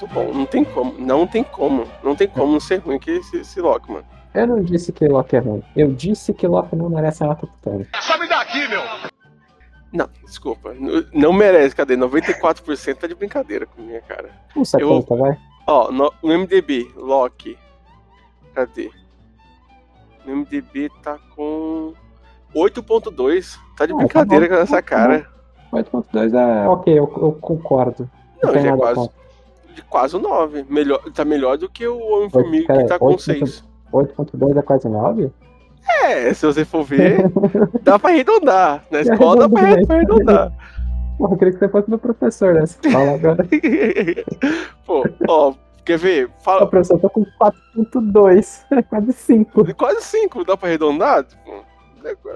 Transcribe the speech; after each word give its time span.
muito 0.00 0.06
bom. 0.08 0.32
Não 0.32 0.46
tem 0.46 0.64
como, 0.64 0.94
não 0.98 1.26
tem 1.26 1.44
como, 1.44 1.86
não 2.02 2.16
tem 2.16 2.28
como 2.28 2.52
não 2.52 2.60
ser 2.60 2.78
ruim 2.78 2.98
que 2.98 3.10
esse, 3.10 3.38
esse 3.38 3.60
Loki, 3.60 3.90
mano. 3.92 4.04
Eu 4.32 4.46
não 4.46 4.62
disse 4.62 4.92
que 4.92 5.06
Loki 5.06 5.36
é 5.36 5.40
ruim. 5.40 5.62
Eu 5.76 5.92
disse 5.92 6.32
que 6.32 6.46
Loki 6.46 6.76
não 6.76 6.88
merece 6.88 7.22
a 7.22 7.26
nota 7.26 7.46
putana. 7.46 7.86
Sabe 8.00 8.28
daqui, 8.28 8.66
meu! 8.68 8.80
Não, 9.92 10.08
desculpa. 10.24 10.72
Não 11.12 11.32
merece, 11.32 11.74
cadê? 11.74 11.96
94% 11.96 12.94
tá 12.94 13.06
de 13.08 13.14
brincadeira 13.14 13.66
com 13.66 13.82
minha 13.82 14.00
cara. 14.00 14.30
Um 14.56 14.64
70, 14.64 15.16
vai. 15.16 15.36
Ó, 15.66 15.90
no, 15.90 16.12
no 16.22 16.38
MDB, 16.38 16.88
Loki. 16.96 17.58
Cadê? 18.54 18.90
No 20.24 20.36
MDB 20.36 20.90
tá 21.02 21.18
com 21.34 21.92
8.2. 22.54 23.58
Tá 23.76 23.84
de 23.84 23.92
Ah, 23.92 23.96
brincadeira 23.96 24.46
tá 24.46 24.52
bom, 24.52 24.58
com 24.58 24.62
essa 24.62 24.76
tá 24.76 24.82
cara. 24.82 25.28
8.2 25.72 26.34
é 26.34 26.68
ok, 26.68 26.92
eu, 26.92 27.12
eu 27.20 27.32
concordo. 27.40 28.08
Não, 28.42 28.52
tem 28.52 28.62
já 28.62 28.74
é 28.74 28.76
quase, 28.76 28.94
contra. 28.94 29.20
De 29.74 29.82
quase 29.82 30.16
o 30.16 30.18
9. 30.18 30.66
Melhor, 30.68 31.00
tá 31.12 31.24
melhor 31.24 31.56
do 31.58 31.68
que 31.68 31.86
o 31.86 31.98
Homem-Formiga 31.98 32.78
que 32.78 32.84
tá 32.86 32.98
com 32.98 33.06
8.2. 33.06 33.20
6. 33.20 33.64
8.2 33.92 34.58
é 34.58 34.62
quase 34.62 34.88
9? 34.88 35.30
É, 36.04 36.32
se 36.32 36.46
você 36.46 36.64
for 36.64 36.84
ver, 36.84 37.30
dá 37.82 37.98
pra 37.98 38.10
arredondar. 38.10 38.84
Na 38.90 39.00
escola 39.00 39.48
dá 39.48 39.48
pra 39.48 39.86
pra 39.86 39.96
arredondar. 39.96 40.52
Porra, 41.18 41.34
eu 41.34 41.38
queria 41.38 41.52
que 41.52 41.58
você 41.58 41.68
fosse 41.68 41.90
meu 41.90 41.98
professor, 41.98 42.54
né? 42.54 42.66
Fala 42.66 43.14
agora. 43.14 43.46
Pô, 44.86 45.04
ó, 45.28 45.54
quer 45.84 45.98
ver? 45.98 46.26
Ô, 46.26 46.30
Fala, 46.42 46.66
professor, 46.66 46.94
eu 46.94 47.00
tô 47.00 47.10
com 47.10 47.26
4.2. 47.76 48.64
É 48.70 48.82
quase 48.82 49.12
5. 49.12 49.74
quase 49.74 50.02
5, 50.02 50.44
dá 50.44 50.56
pra 50.56 50.68
arredondar? 50.68 51.24
Tipo, 51.24 51.64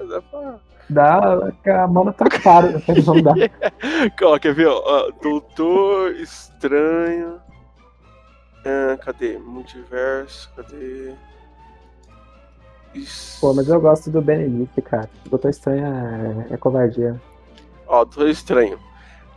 dá 0.09 0.21
pra... 0.21 0.59
Dá, 0.89 1.51
a 1.83 1.87
mão 1.87 2.11
tá 2.11 2.25
cara, 2.25 2.81
não 3.05 3.21
dá. 3.21 3.33
Ó, 4.23 4.39
quer 4.39 4.53
ver? 4.53 4.67
Ó, 4.67 5.11
Doutor 5.21 6.11
Estranho. 6.15 7.41
Ah, 8.65 8.97
cadê? 8.97 9.37
Multiverso, 9.39 10.51
cadê? 10.55 11.13
Isso. 12.93 13.41
Pô, 13.41 13.53
mas 13.53 13.67
eu 13.67 13.81
gosto 13.81 14.11
do 14.11 14.21
Benedict, 14.21 14.81
cara. 14.83 15.09
O 15.25 15.29
Doutor 15.29 15.49
Estranho 15.49 15.85
é, 16.49 16.53
é 16.53 16.57
covardia. 16.57 17.19
Ó, 17.87 18.05
Doutor 18.05 18.29
Estranho. 18.29 18.79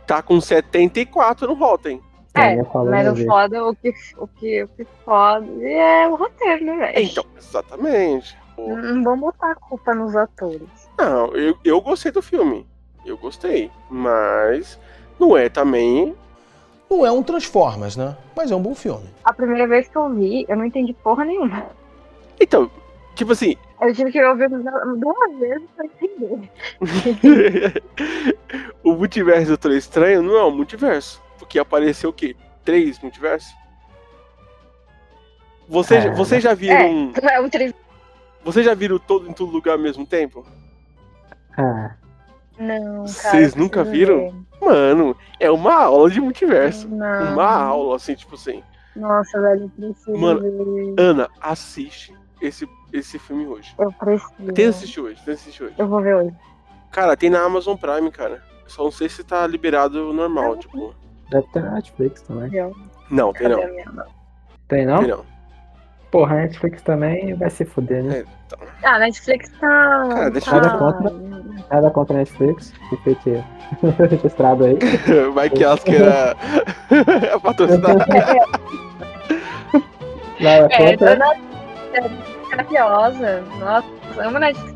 Tá 0.05 0.21
com 0.21 0.39
74 0.39 1.47
no 1.47 1.53
Rotten. 1.53 2.01
É, 2.35 2.63
falando 2.65 2.91
mas 2.91 3.07
o 3.07 3.25
foda, 3.25 3.65
o 3.65 3.75
que, 3.75 3.93
o 4.17 4.27
que, 4.27 4.63
o 4.63 4.67
que 4.69 4.87
foda 5.03 5.45
é 5.61 6.07
o 6.07 6.15
roteiro, 6.15 6.63
né, 6.63 6.77
velho? 6.77 7.05
Então, 7.05 7.25
exatamente. 7.37 8.37
Pô, 8.65 8.75
Não 8.77 9.03
vamos 9.03 9.19
botar 9.21 9.51
a 9.51 9.55
culpa 9.55 9.93
nos 9.93 10.15
atores. 10.15 10.67
Não, 10.97 11.33
eu, 11.35 11.57
eu 11.63 11.81
gostei 11.81 12.11
do 12.11 12.21
filme. 12.21 12.67
Eu 13.05 13.17
gostei. 13.17 13.71
Mas 13.89 14.79
não 15.19 15.37
é 15.37 15.49
também. 15.49 16.15
Não 16.89 17.05
é 17.05 17.11
um 17.11 17.21
Transformers, 17.23 17.95
né? 17.95 18.17
Mas 18.35 18.51
é 18.51 18.55
um 18.55 18.61
bom 18.61 18.73
filme. 18.75 19.07
A 19.23 19.33
primeira 19.33 19.67
vez 19.67 19.87
que 19.87 19.95
eu 19.97 20.09
vi, 20.13 20.45
eu 20.47 20.57
não 20.57 20.65
entendi 20.65 20.91
porra 20.93 21.23
nenhuma. 21.23 21.65
Então, 22.39 22.69
tipo 23.15 23.31
assim. 23.31 23.55
Eu 23.81 23.95
tive 23.95 24.11
que 24.11 24.21
ouvir 24.21 24.49
duas 24.49 25.39
vezes 25.39 25.69
pra 25.73 25.85
entender. 25.85 26.51
o 28.83 28.91
multiverso 28.91 29.45
do 29.45 29.47
Doutor 29.51 29.71
Estranho 29.71 30.21
não 30.21 30.35
é 30.35 30.43
um 30.43 30.51
multiverso. 30.53 31.21
Porque 31.37 31.57
apareceu 31.57 32.09
o 32.09 32.13
quê? 32.13 32.35
Três 32.65 32.99
multiversos? 32.99 33.49
Vocês, 35.65 36.03
É. 36.03 36.09
vocês 36.09 36.43
já 36.43 36.53
viram. 36.53 37.13
É 37.23 37.39
um 37.39 37.49
tri... 37.49 37.73
Vocês 38.43 38.65
já 38.65 38.73
viram 38.73 38.97
todo 38.97 39.29
em 39.29 39.33
todo 39.33 39.51
lugar 39.51 39.73
ao 39.73 39.79
mesmo 39.79 40.05
tempo? 40.05 40.45
Ah, 41.57 41.95
Não, 42.57 43.05
cara. 43.05 43.07
Vocês 43.07 43.55
nunca 43.55 43.83
viram? 43.83 44.45
Mano, 44.61 45.15
é 45.39 45.49
uma 45.51 45.73
aula 45.75 46.09
de 46.09 46.19
multiverso. 46.21 46.87
ver. 46.87 46.95
Não. 46.95 47.33
Uma 47.33 47.51
aula, 47.51 47.95
assim, 47.95 48.15
tipo 48.15 48.35
assim. 48.35 48.63
Nossa, 48.95 49.39
velho, 49.41 49.63
eu 49.63 49.69
preciso 49.69 50.17
Mano, 50.17 50.41
ver. 50.41 50.95
Ana, 51.01 51.29
assiste 51.41 52.13
esse, 52.41 52.67
esse 52.91 53.19
filme 53.19 53.45
hoje. 53.47 53.73
Eu 53.77 53.91
preciso. 53.91 54.33
Tem 54.37 54.53
que 54.53 54.63
assistir 54.63 54.99
hoje, 55.01 55.21
tem 55.23 55.33
assistir 55.33 55.63
hoje. 55.63 55.75
Eu 55.77 55.87
vou 55.87 56.01
ver 56.01 56.15
hoje. 56.15 56.35
Cara, 56.91 57.15
tem 57.15 57.29
na 57.29 57.41
Amazon 57.43 57.77
Prime, 57.77 58.09
cara. 58.11 58.41
Só 58.67 58.83
não 58.83 58.91
sei 58.91 59.09
se 59.09 59.23
tá 59.23 59.45
liberado 59.47 60.13
normal, 60.13 60.57
tipo. 60.57 60.93
deve 61.29 61.47
ter 61.51 61.61
na 61.63 61.71
Netflix 61.71 62.21
também. 62.21 62.51
Não, 63.09 63.33
tem 63.33 63.47
não. 63.49 63.59
Tem 64.67 64.85
não? 64.85 64.99
Tem 64.99 65.07
não. 65.07 65.25
Porra, 66.11 66.33
a 66.33 66.37
Netflix 66.41 66.81
também 66.81 67.35
vai 67.35 67.49
se 67.51 67.63
fuder, 67.65 68.03
né? 68.03 68.17
É, 68.19 68.25
então. 68.47 68.59
Ah, 68.83 68.95
a 68.95 68.99
Netflix 68.99 69.49
tá. 69.59 70.07
Cara, 70.09 70.31
deixa 70.31 70.59
tá... 70.59 70.67
eu- 70.67 70.77
conta. 70.79 71.13
Nada 71.71 71.91
contra 71.91 72.15
a 72.15 72.17
Netflix, 72.19 72.73
que 72.89 72.97
fique 73.03 73.43
registrado 74.09 74.65
aí. 74.65 74.77
Vai 75.35 75.49
que 75.51 75.63
elas 75.63 75.83
queiram 75.83 76.07
patrocinar. 77.43 77.95
Não, 80.39 80.49
é 80.49 80.67
É, 80.71 80.91
contra, 80.91 81.15
dona 81.15 81.25
Capiosa. 82.49 83.41
Nossa, 83.59 83.87
amo 84.19 84.39
Netflix. 84.39 84.75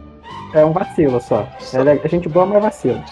é 0.54 0.64
um 0.66 0.72
vacilo 0.72 1.20
só. 1.20 1.48
É, 1.74 1.82
le- 1.84 2.02
é 2.04 2.08
gente 2.08 2.30
boa, 2.30 2.46
mas 2.46 2.58
é 2.58 2.62
vacilo. 2.62 3.04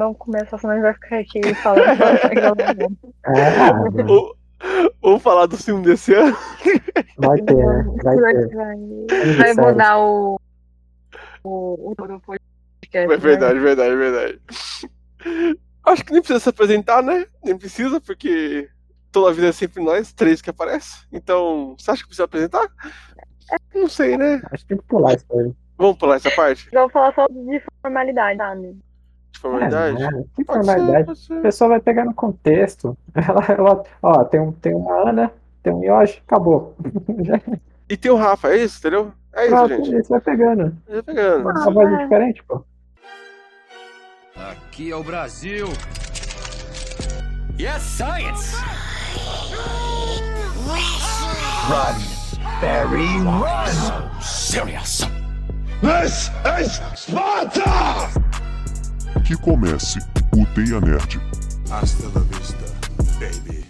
Não 0.00 0.14
começa, 0.14 0.56
senão 0.56 0.72
a 0.72 0.76
gente 0.76 0.82
vai 0.84 0.94
ficar 0.94 1.18
aqui 1.18 1.54
falando. 1.56 1.84
Ou- 4.08 4.34
Vamos 5.02 5.22
falar 5.22 5.44
do 5.44 5.58
filme 5.58 5.84
desse 5.84 6.14
ano? 6.14 6.34
vai 7.18 7.38
ter, 7.42 7.54
né? 7.54 7.84
Vai 8.02 8.16
ter. 8.16 8.56
Vai, 9.36 9.54
Vamos 9.54 9.72
mudar 9.72 9.98
o. 9.98 10.40
O, 11.44 11.92
o, 11.92 11.96
podcast. 11.96 12.40
É 12.92 13.06
né? 13.06 13.16
verdade, 13.16 13.58
verdade, 13.58 13.94
verdade. 13.94 14.40
Acho 15.84 16.04
que 16.04 16.12
nem 16.12 16.22
precisa 16.22 16.40
se 16.40 16.48
apresentar, 16.48 17.02
né? 17.02 17.26
Nem 17.44 17.58
precisa, 17.58 18.00
porque 18.00 18.70
toda 19.12 19.30
a 19.30 19.34
vida 19.34 19.48
é 19.48 19.52
sempre 19.52 19.82
nós, 19.82 20.14
três 20.14 20.40
que 20.40 20.48
aparecem. 20.48 21.06
Então, 21.12 21.74
você 21.78 21.90
acha 21.90 22.02
que 22.02 22.08
precisa 22.08 22.24
apresentar? 22.24 22.68
Não 23.74 23.88
sei, 23.88 24.16
né? 24.16 24.40
Acho 24.50 24.64
que 24.64 24.68
tem 24.68 24.78
que 24.78 24.84
pular 24.84 25.14
isso 25.14 25.26
aí. 25.30 25.52
Vamos 25.76 25.98
pular 25.98 26.16
essa 26.16 26.30
parte 26.32 26.68
vou 26.72 26.90
falar 26.90 27.14
só 27.14 27.26
de 27.26 27.62
formalidade, 27.82 28.38
sabe? 28.38 28.76
É, 29.42 29.92
né? 29.92 30.24
Que 30.34 30.44
formalidade. 30.44 31.18
ser, 31.18 31.28
pode 31.28 31.40
A 31.40 31.42
pessoa 31.42 31.70
vai 31.70 31.80
pegar 31.80 32.04
no 32.04 32.14
contexto. 32.14 32.96
Ela, 33.14 33.44
ela, 33.48 33.82
ó, 34.02 34.24
tem, 34.24 34.40
um, 34.40 34.52
tem 34.52 34.74
uma 34.74 35.08
Ana, 35.08 35.32
tem 35.62 35.72
um 35.72 35.82
Yoshi, 35.82 36.22
acabou. 36.26 36.74
E 37.88 37.96
tem 37.96 38.08
o 38.08 38.14
Rafa, 38.14 38.50
é 38.50 38.58
isso, 38.62 38.78
entendeu? 38.78 39.12
É 39.32 39.46
isso, 39.46 39.54
pronto, 39.56 39.84
gente. 39.84 39.96
isso 39.96 40.10
vai 40.10 40.20
pegando. 40.20 40.76
Já 40.88 41.02
pegando. 41.02 41.40
Uma 41.40 41.70
voz 41.72 41.98
diferente, 41.98 42.40
pô. 42.44 42.64
Aqui 44.36 44.92
é 44.92 44.96
o 44.96 45.02
Brasil. 45.02 45.66
Yes, 47.58 47.82
science! 47.82 48.56
Very 52.60 53.18
run. 53.18 54.20
Serious! 54.20 55.02
This 55.82 56.30
is 56.44 56.80
Sparta! 56.94 58.30
Que 59.24 59.36
comece 59.36 60.00
o 60.32 60.46
Teia 60.54 60.80
Nerd. 60.80 61.20
Hasta 61.70 62.04
la 62.14 62.20
vista, 62.20 62.64
baby. 63.20 63.69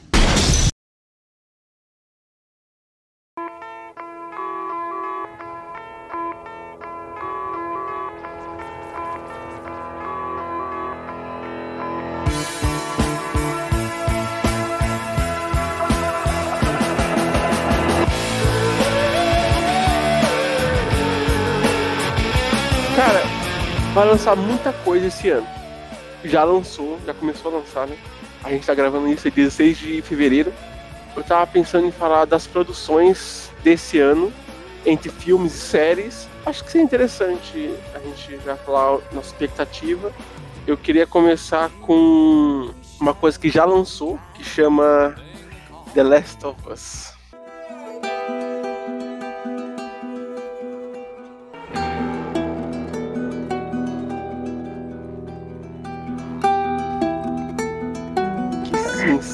Vai 24.01 24.09
lançar 24.09 24.35
muita 24.35 24.73
coisa 24.73 25.09
esse 25.09 25.29
ano. 25.29 25.47
Já 26.25 26.43
lançou, 26.43 26.99
já 27.05 27.13
começou 27.13 27.53
a 27.53 27.59
lançar, 27.59 27.87
né? 27.87 27.99
A 28.43 28.51
gente 28.51 28.67
tá 28.67 28.75
gravando 28.75 29.07
isso 29.09 29.29
em 29.29 29.31
16 29.31 29.77
de 29.77 30.01
fevereiro. 30.01 30.55
Eu 31.15 31.23
tava 31.23 31.47
pensando 31.47 31.87
em 31.87 31.93
falar 31.93 32.25
das 32.25 32.47
produções 32.47 33.51
desse 33.63 33.99
ano, 33.99 34.33
entre 34.87 35.11
filmes 35.11 35.55
e 35.55 35.59
séries. 35.59 36.27
Acho 36.47 36.65
que 36.65 36.71
seria 36.71 36.85
interessante 36.87 37.75
a 37.95 37.99
gente 37.99 38.43
já 38.43 38.57
falar 38.57 39.01
nossa 39.13 39.29
expectativa. 39.29 40.11
Eu 40.67 40.79
queria 40.79 41.07
começar 41.07 41.69
com 41.83 42.71
uma 42.99 43.13
coisa 43.13 43.39
que 43.39 43.51
já 43.51 43.67
lançou, 43.67 44.19
que 44.33 44.43
chama 44.43 45.15
The 45.93 46.03
Last 46.03 46.47
of 46.47 46.59
Us. 46.73 47.20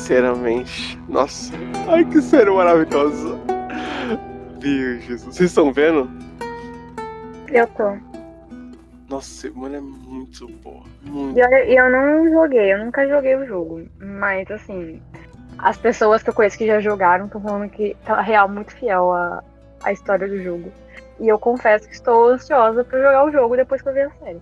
Sinceramente. 0.06 0.96
Nossa. 1.08 1.52
Ai, 1.88 2.04
que 2.04 2.22
série 2.22 2.50
maravilhosa. 2.50 3.38
Meu 4.62 5.00
Jesus. 5.00 5.34
Vocês 5.34 5.50
estão 5.50 5.72
vendo? 5.72 6.08
Eu 7.48 7.66
tô. 7.68 7.96
Nossa, 9.08 9.50
mano, 9.52 9.76
é 9.76 9.80
muito 9.80 10.48
boa. 10.48 10.82
Muito. 11.02 11.38
E 11.38 11.42
olha, 11.42 11.64
eu 11.64 11.90
não 11.90 12.30
joguei, 12.30 12.72
eu 12.72 12.84
nunca 12.84 13.06
joguei 13.08 13.36
o 13.36 13.46
jogo. 13.46 13.86
Mas 14.00 14.50
assim, 14.50 15.02
as 15.58 15.76
pessoas 15.76 16.22
que 16.22 16.30
eu 16.30 16.34
conheço 16.34 16.58
que 16.58 16.66
já 16.66 16.80
jogaram 16.80 17.26
estão 17.26 17.40
falando 17.40 17.68
que 17.70 17.96
tá 18.04 18.20
real 18.20 18.48
muito 18.48 18.74
fiel 18.74 19.12
à, 19.12 19.42
à 19.82 19.92
história 19.92 20.28
do 20.28 20.40
jogo. 20.42 20.72
E 21.20 21.28
eu 21.28 21.38
confesso 21.38 21.88
que 21.88 21.94
estou 21.94 22.28
ansiosa 22.28 22.84
pra 22.84 22.98
jogar 22.98 23.24
o 23.24 23.32
jogo 23.32 23.56
depois 23.56 23.82
que 23.82 23.88
eu 23.88 23.92
ver 23.92 24.06
a 24.06 24.24
série. 24.24 24.40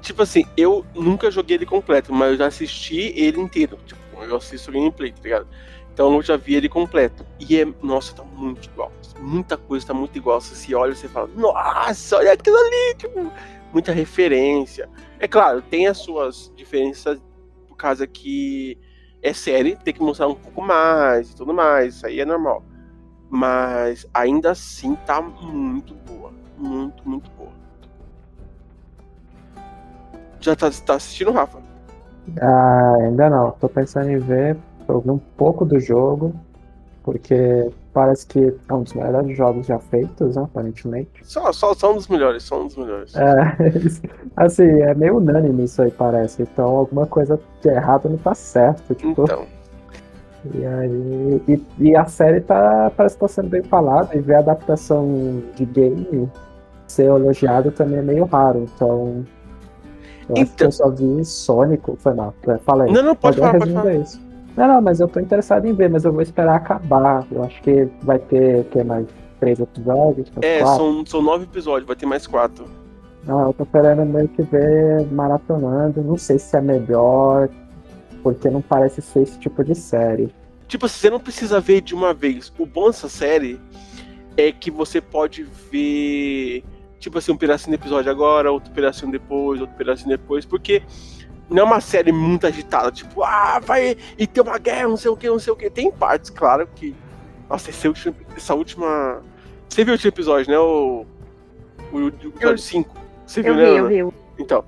Tipo 0.00 0.22
assim, 0.22 0.44
eu 0.56 0.84
nunca 0.94 1.30
joguei 1.30 1.56
ele 1.56 1.66
completo, 1.66 2.12
mas 2.12 2.32
eu 2.32 2.36
já 2.38 2.46
assisti 2.46 3.12
ele 3.14 3.40
inteiro. 3.40 3.78
Tipo, 3.86 3.97
eu 4.22 4.36
assisto 4.36 4.72
gameplay, 4.72 5.12
tá 5.12 5.22
ligado? 5.22 5.46
Então 5.92 6.14
eu 6.14 6.22
já 6.22 6.36
vi 6.36 6.54
ele 6.54 6.68
completo. 6.68 7.26
E 7.40 7.60
é, 7.60 7.66
nossa, 7.82 8.14
tá 8.14 8.22
muito 8.22 8.68
igual. 8.68 8.92
Muita 9.18 9.56
coisa 9.56 9.86
tá 9.88 9.94
muito 9.94 10.16
igual. 10.16 10.40
Você 10.40 10.54
se 10.54 10.74
olha 10.74 10.92
e 10.92 10.96
você 10.96 11.08
fala, 11.08 11.28
nossa, 11.34 12.18
olha 12.18 12.32
aquilo 12.32 12.56
ali, 12.56 12.94
tipo, 12.96 13.32
muita 13.72 13.92
referência. 13.92 14.88
É 15.18 15.26
claro, 15.26 15.60
tem 15.60 15.88
as 15.88 15.98
suas 15.98 16.52
diferenças, 16.54 17.20
por 17.66 17.76
causa 17.76 18.06
que 18.06 18.78
é 19.22 19.32
série, 19.32 19.74
tem 19.74 19.92
que 19.92 20.00
mostrar 20.00 20.28
um 20.28 20.34
pouco 20.34 20.62
mais 20.62 21.30
e 21.30 21.36
tudo 21.36 21.52
mais, 21.52 21.96
isso 21.96 22.06
aí 22.06 22.20
é 22.20 22.24
normal. 22.24 22.64
Mas 23.28 24.06
ainda 24.14 24.52
assim 24.52 24.94
tá 24.94 25.20
muito 25.20 25.94
boa. 25.94 26.32
Muito, 26.56 27.08
muito 27.08 27.30
boa. 27.32 27.52
Já 30.40 30.54
tá, 30.54 30.70
tá 30.70 30.94
assistindo, 30.94 31.32
Rafa? 31.32 31.67
Ah, 32.40 32.94
ainda 33.00 33.30
não. 33.30 33.50
Tô 33.52 33.68
pensando 33.68 34.10
em 34.10 34.18
ver, 34.18 34.56
ouvir 34.86 35.10
um 35.10 35.18
pouco 35.18 35.64
do 35.64 35.78
jogo, 35.80 36.34
porque 37.02 37.70
parece 37.92 38.26
que 38.26 38.54
é 38.68 38.74
um 38.74 38.82
dos 38.82 38.92
melhores 38.92 39.36
jogos 39.36 39.66
já 39.66 39.78
feitos, 39.78 40.36
né, 40.36 40.42
aparentemente. 40.42 41.10
Só, 41.24 41.52
só, 41.52 41.74
só 41.74 41.92
um 41.92 41.96
dos 41.96 42.08
melhores, 42.08 42.42
só 42.42 42.62
um 42.62 42.66
dos 42.66 42.76
melhores. 42.76 43.14
É, 43.16 43.56
assim, 44.36 44.68
é 44.82 44.94
meio 44.94 45.16
unânime 45.16 45.64
isso 45.64 45.82
aí, 45.82 45.90
parece. 45.90 46.42
Então 46.42 46.66
alguma 46.66 47.06
coisa 47.06 47.40
de 47.62 47.68
errado 47.68 48.08
não 48.08 48.18
tá 48.18 48.34
certo. 48.34 48.94
Tipo, 48.94 49.22
Então, 49.22 49.46
E 50.54 50.64
aí. 50.64 51.42
E, 51.48 51.66
e 51.78 51.96
a 51.96 52.04
série 52.04 52.40
tá, 52.40 52.92
parece 52.96 53.16
que 53.16 53.20
tá 53.20 53.28
sendo 53.28 53.48
bem 53.48 53.62
falada, 53.62 54.14
e 54.14 54.20
ver 54.20 54.34
a 54.34 54.38
adaptação 54.40 55.42
de 55.56 55.64
game 55.64 56.30
ser 56.86 57.04
elogiado 57.04 57.70
também 57.70 57.98
é 57.98 58.02
meio 58.02 58.24
raro, 58.24 58.66
então. 58.74 59.24
Eu 60.28 60.36
Então- 60.36 60.66
eu 60.68 60.72
só 60.72 60.90
vi 60.90 61.24
Sônico, 61.24 61.96
foi 62.00 62.14
mal. 62.14 62.34
É, 62.46 62.58
fala 62.58 62.84
aí. 62.84 62.92
não, 62.92 63.02
não, 63.02 63.14
pode 63.16 63.38
Agora 63.38 63.58
falar, 63.58 63.64
pode 63.72 63.72
falar. 63.72 63.94
isso. 64.02 64.20
Não, 64.56 64.66
não, 64.68 64.80
mas 64.82 64.98
eu 65.00 65.06
tô 65.08 65.20
interessado 65.20 65.66
em 65.66 65.72
ver, 65.72 65.88
mas 65.88 66.04
eu 66.04 66.12
vou 66.12 66.20
esperar 66.22 66.56
acabar. 66.56 67.24
Eu 67.30 67.44
acho 67.44 67.62
que 67.62 67.88
vai 68.02 68.18
ter, 68.18 68.64
que 68.64 68.82
mais 68.82 69.06
três 69.38 69.60
episódios? 69.60 70.30
É, 70.42 70.58
quatro? 70.60 70.76
são, 70.76 71.06
são 71.06 71.22
nove 71.22 71.44
episódios, 71.44 71.86
vai 71.86 71.94
ter 71.96 72.06
mais 72.06 72.26
quatro. 72.26 72.66
Não, 73.24 73.46
eu 73.48 73.52
tô 73.52 73.64
querendo 73.66 74.04
meio 74.04 74.26
que 74.28 74.42
ver 74.42 75.06
maratonando. 75.12 76.02
Não 76.02 76.16
sei 76.16 76.38
se 76.38 76.56
é 76.56 76.60
melhor, 76.60 77.48
porque 78.22 78.50
não 78.50 78.60
parece 78.60 79.00
ser 79.00 79.22
esse 79.22 79.38
tipo 79.38 79.62
de 79.62 79.74
série. 79.74 80.34
Tipo 80.66 80.86
assim, 80.86 80.98
você 80.98 81.10
não 81.10 81.20
precisa 81.20 81.60
ver 81.60 81.80
de 81.80 81.94
uma 81.94 82.12
vez. 82.12 82.52
O 82.58 82.66
bom 82.66 82.86
dessa 82.86 83.08
série 83.08 83.60
é 84.36 84.50
que 84.52 84.70
você 84.70 85.00
pode 85.00 85.44
ver, 85.70 86.64
tipo 86.98 87.18
assim, 87.18 87.32
um 87.32 87.36
pedacinho 87.36 87.76
do 87.76 87.80
episódio 87.80 88.10
agora, 88.10 88.50
outro 88.50 88.72
pedacinho 88.72 89.10
depois, 89.10 89.60
outro 89.60 89.76
pedacinho 89.76 90.08
depois, 90.08 90.44
porque 90.44 90.82
não 91.48 91.62
é 91.62 91.64
uma 91.64 91.80
série 91.80 92.12
muito 92.12 92.46
agitada, 92.46 92.92
tipo, 92.92 93.22
ah, 93.22 93.58
vai 93.58 93.96
e 94.18 94.26
tem 94.26 94.42
uma 94.42 94.58
guerra, 94.58 94.88
não 94.88 94.96
sei 94.96 95.10
o 95.10 95.16
que, 95.16 95.28
não 95.28 95.38
sei 95.38 95.52
o 95.52 95.56
que. 95.56 95.70
Tem 95.70 95.90
partes, 95.90 96.30
claro, 96.30 96.68
que. 96.74 96.94
Nossa, 97.48 97.70
último, 97.88 98.14
essa 98.36 98.54
última. 98.54 99.22
Você 99.68 99.84
viu 99.84 99.92
o 99.92 99.96
último 99.96 100.08
episódio, 100.08 100.50
né? 100.50 100.58
O, 100.58 101.06
o, 101.92 101.96
o 101.96 102.08
episódio 102.08 102.58
5. 102.58 102.94
Você 103.26 103.42
viu, 103.42 103.54
Eu 103.54 103.82
né? 103.84 103.88
vi, 103.88 103.98
eu 103.98 104.08
vi. 104.10 104.14
Então, 104.38 104.64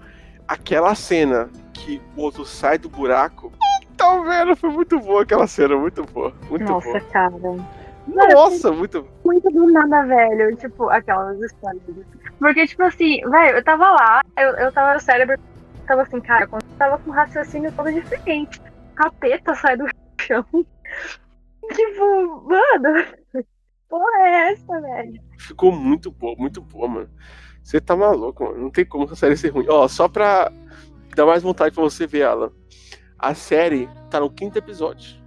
aquela 0.48 0.94
cena 0.94 1.50
que 1.72 2.00
o 2.16 2.22
outro 2.22 2.44
sai 2.44 2.78
do 2.78 2.88
buraco. 2.88 3.52
Tá 3.96 4.18
vendo? 4.22 4.56
Foi 4.56 4.70
muito 4.70 4.98
boa 4.98 5.22
aquela 5.22 5.46
cena, 5.46 5.76
muito 5.76 6.02
boa. 6.04 6.32
Muito 6.48 6.64
Nossa, 6.64 6.86
boa. 6.88 7.00
cara. 7.02 7.34
Nossa, 8.06 8.72
muito 8.72 9.06
Muito 9.24 9.50
do 9.50 9.70
nada, 9.70 10.06
velho. 10.06 10.56
Tipo, 10.56 10.88
aquelas 10.88 11.40
histórias. 11.40 11.82
Porque, 12.38 12.66
tipo 12.66 12.82
assim, 12.82 13.20
velho, 13.28 13.56
eu 13.58 13.64
tava 13.64 13.90
lá, 13.90 14.22
eu, 14.36 14.50
eu 14.56 14.72
tava 14.72 14.94
no 14.94 15.00
cérebro, 15.00 15.38
tava 15.86 16.02
assim, 16.02 16.20
cara, 16.20 16.46
quando 16.46 16.62
eu 16.62 16.76
tava 16.78 16.98
com 16.98 17.10
um 17.10 17.14
raciocínio 17.14 17.72
todo 17.72 17.92
diferente. 17.92 18.60
Capeta 18.94 19.54
sai 19.54 19.76
do 19.76 19.86
chão. 20.20 20.44
Tipo, 21.72 22.48
mano, 22.48 23.04
que 23.30 23.44
porra 23.88 24.20
é 24.22 24.52
essa, 24.52 24.80
velho? 24.80 25.20
Ficou 25.38 25.70
muito 25.70 26.10
boa, 26.10 26.34
muito 26.36 26.60
boa, 26.60 26.88
mano. 26.88 27.10
Você 27.62 27.80
tá 27.80 27.94
maluco, 27.94 28.44
mano. 28.44 28.58
Não 28.58 28.70
tem 28.70 28.84
como 28.84 29.04
essa 29.04 29.14
série 29.14 29.36
ser 29.36 29.50
ruim. 29.50 29.66
Ó, 29.68 29.86
só 29.86 30.08
pra 30.08 30.50
dar 31.14 31.26
mais 31.26 31.42
vontade 31.42 31.74
pra 31.74 31.84
você 31.84 32.06
ver 32.06 32.20
ela. 32.20 32.52
A 33.18 33.34
série 33.34 33.88
tá 34.10 34.18
no 34.18 34.30
quinto 34.30 34.58
episódio. 34.58 35.19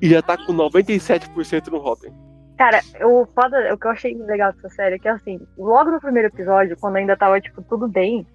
E 0.00 0.08
já 0.08 0.22
tá 0.22 0.36
com 0.36 0.52
97% 0.52 1.68
no 1.68 1.78
Rotten. 1.78 2.12
Cara, 2.56 2.80
o 3.02 3.26
foda, 3.34 3.72
o 3.72 3.78
que 3.78 3.86
eu 3.86 3.90
achei 3.90 4.16
legal 4.16 4.52
dessa 4.52 4.68
série 4.68 4.96
é 4.96 4.98
que, 4.98 5.08
assim, 5.08 5.40
logo 5.56 5.90
no 5.90 6.00
primeiro 6.00 6.28
episódio, 6.28 6.76
quando 6.80 6.96
ainda 6.96 7.16
tava, 7.16 7.40
tipo, 7.40 7.62
tudo 7.62 7.86
bem, 7.86 8.26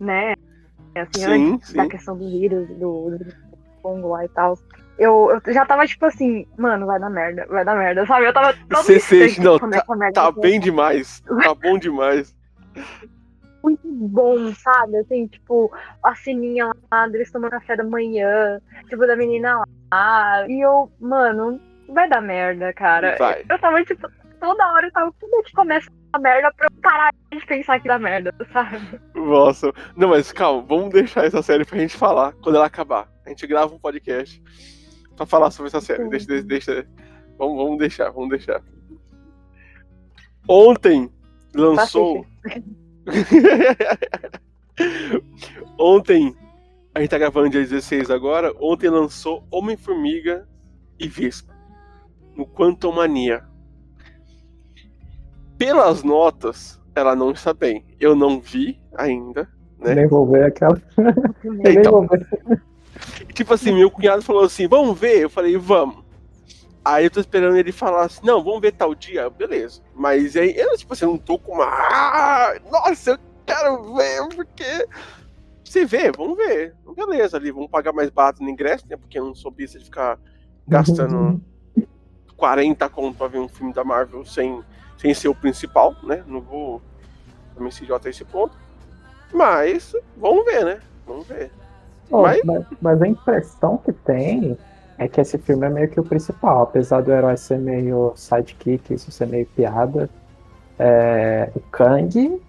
né? 0.00 0.34
Assim, 0.94 1.24
Sim, 1.24 1.52
antes 1.54 1.72
da 1.74 1.82
sim. 1.82 1.88
questão 1.90 2.16
do 2.16 2.26
vírus, 2.26 2.68
do, 2.78 3.18
do 3.18 3.26
Congo 3.82 4.08
lá 4.08 4.24
e 4.24 4.28
tal. 4.28 4.58
Eu, 4.98 5.30
eu 5.44 5.52
já 5.52 5.66
tava, 5.66 5.86
tipo 5.86 6.06
assim, 6.06 6.46
mano, 6.56 6.86
vai 6.86 6.98
dar 6.98 7.10
merda, 7.10 7.46
vai 7.50 7.64
dar 7.66 7.76
merda, 7.76 8.06
sabe? 8.06 8.26
Eu 8.26 8.32
tava 8.32 8.54
todo 8.54 8.82
Você 8.82 8.98
sente, 8.98 9.42
não, 9.42 9.58
Tá 9.58 10.30
vai 10.30 10.40
bem 10.40 10.58
demais. 10.58 11.22
Tá 11.42 11.54
bom 11.54 11.78
demais. 11.78 12.34
muito 13.62 13.86
bom, 13.86 14.54
sabe? 14.54 14.96
Assim, 14.98 15.26
tipo, 15.26 15.70
a 16.02 16.14
sininha 16.14 16.72
lá, 16.90 17.06
eles 17.08 17.30
tomando 17.30 17.50
café 17.50 17.76
da 17.76 17.84
manhã, 17.84 18.58
tipo, 18.88 19.06
da 19.06 19.16
menina 19.16 19.58
lá. 19.58 19.66
E 20.48 20.64
eu, 20.64 20.90
mano, 21.00 21.60
vai 21.88 22.08
dar 22.08 22.20
merda, 22.20 22.72
cara. 22.72 23.16
Vai. 23.18 23.44
Eu 23.48 23.58
tava, 23.58 23.84
tipo, 23.84 24.08
toda 24.40 24.72
hora 24.72 24.86
eu 24.86 24.92
tava, 24.92 25.12
tudo 25.20 25.42
que 25.44 25.52
começa 25.52 25.90
a 26.12 26.18
merda 26.18 26.52
pra 26.56 26.66
eu 26.66 26.80
parar 26.80 27.12
de 27.30 27.46
pensar 27.46 27.80
que 27.80 27.88
dá 27.88 27.98
merda, 27.98 28.34
sabe? 28.52 28.80
Nossa. 29.14 29.72
Não, 29.96 30.08
mas 30.08 30.32
calma, 30.32 30.62
vamos 30.62 30.90
deixar 30.90 31.24
essa 31.24 31.42
série 31.42 31.64
pra 31.64 31.78
gente 31.78 31.96
falar 31.96 32.32
quando 32.42 32.56
ela 32.56 32.66
acabar. 32.66 33.08
A 33.24 33.28
gente 33.28 33.46
grava 33.46 33.74
um 33.74 33.78
podcast 33.78 34.42
pra 35.16 35.26
falar 35.26 35.50
sobre 35.50 35.68
essa 35.68 35.80
série. 35.80 36.04
Sim. 36.04 36.10
Deixa, 36.10 36.26
deixa, 36.26 36.46
deixa. 36.46 36.86
Vamos, 37.38 37.56
vamos 37.56 37.78
deixar, 37.78 38.10
vamos 38.10 38.30
deixar. 38.30 38.62
Ontem 40.48 41.10
lançou. 41.54 42.26
Ontem, 45.78 46.34
a 46.96 47.00
gente 47.00 47.10
tá 47.10 47.18
gravando 47.18 47.50
dia 47.50 47.60
16 47.60 48.10
agora. 48.10 48.54
Ontem 48.58 48.88
lançou 48.88 49.46
Homem-Formiga 49.50 50.48
e 50.98 51.06
Vespa 51.06 51.54
no 52.34 52.46
Quantumania. 52.46 53.44
Pelas 55.58 56.02
notas, 56.02 56.80
ela 56.94 57.14
não 57.14 57.32
está 57.32 57.52
bem. 57.52 57.84
Eu 58.00 58.16
não 58.16 58.40
vi 58.40 58.80
ainda. 58.96 59.46
Né? 59.78 59.94
Nem 59.94 60.06
vou 60.08 60.26
ver 60.26 60.44
aquela. 60.44 60.80
Então. 61.66 61.92
vou 61.92 62.08
ver. 62.08 62.26
Tipo 63.34 63.52
assim, 63.52 63.72
meu 63.72 63.90
cunhado 63.90 64.22
falou 64.22 64.44
assim: 64.44 64.66
vamos 64.66 64.98
ver? 64.98 65.18
Eu 65.18 65.28
falei: 65.28 65.54
vamos. 65.58 66.02
Aí 66.82 67.04
eu 67.04 67.10
tô 67.10 67.20
esperando 67.20 67.58
ele 67.58 67.72
falar 67.72 68.06
assim: 68.06 68.24
não, 68.24 68.42
vamos 68.42 68.62
ver 68.62 68.72
tal 68.72 68.94
dia. 68.94 69.28
Beleza. 69.28 69.82
Mas 69.94 70.34
aí 70.34 70.56
eu, 70.56 70.74
tipo 70.78 70.94
assim, 70.94 71.04
não 71.04 71.18
tô 71.18 71.38
com 71.38 71.52
uma. 71.52 71.66
Ah, 71.66 72.54
nossa, 72.72 73.10
eu 73.10 73.18
quero 73.44 73.94
ver, 73.94 74.28
porque. 74.34 74.86
Você 75.68 75.84
vê, 75.84 76.10
vamos 76.12 76.36
ver. 76.36 76.74
Beleza, 76.94 77.36
ali, 77.36 77.50
vamos 77.50 77.68
pagar 77.70 77.92
mais 77.92 78.08
barato 78.10 78.42
no 78.42 78.48
ingresso, 78.48 78.86
né? 78.88 78.96
Porque 78.96 79.18
eu 79.18 79.24
não 79.24 79.34
sou 79.34 79.50
besta 79.50 79.78
de 79.78 79.84
ficar 79.84 80.18
gastando 80.66 81.40
40 82.36 82.88
conto 82.88 83.16
pra 83.18 83.26
ver 83.28 83.38
um 83.38 83.48
filme 83.48 83.72
da 83.72 83.82
Marvel 83.84 84.24
sem, 84.24 84.62
sem 84.98 85.12
ser 85.12 85.28
o 85.28 85.34
principal, 85.34 85.94
né? 86.02 86.22
Não 86.26 86.40
vou 86.40 86.80
também 87.54 87.70
se 87.70 87.82
idiota 87.82 88.08
a 88.08 88.10
esse 88.10 88.24
ponto. 88.24 88.56
Mas, 89.32 89.92
vamos 90.16 90.44
ver, 90.44 90.64
né? 90.64 90.80
Vamos 91.06 91.26
ver. 91.26 91.50
Pô, 92.08 92.22
Mas- 92.22 92.40
mas... 92.44 92.64
mas 92.80 93.02
a 93.02 93.08
impressão 93.08 93.76
que 93.78 93.92
tem 93.92 94.56
é 94.98 95.08
que 95.08 95.20
esse 95.20 95.36
filme 95.38 95.66
é 95.66 95.70
meio 95.70 95.90
que 95.90 95.98
o 95.98 96.04
principal. 96.04 96.62
Apesar 96.62 97.00
do 97.02 97.10
herói 97.12 97.36
ser 97.36 97.58
meio 97.58 98.12
sidekick, 98.14 98.94
isso 98.94 99.10
ser 99.10 99.26
meio 99.26 99.46
piada, 99.46 100.08
é, 100.78 101.50
o 101.54 101.60
Kang 101.60 102.40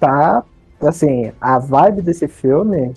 tá. 0.00 0.44
Assim, 0.80 1.32
a 1.40 1.58
vibe 1.58 2.02
desse 2.02 2.28
filme 2.28 2.92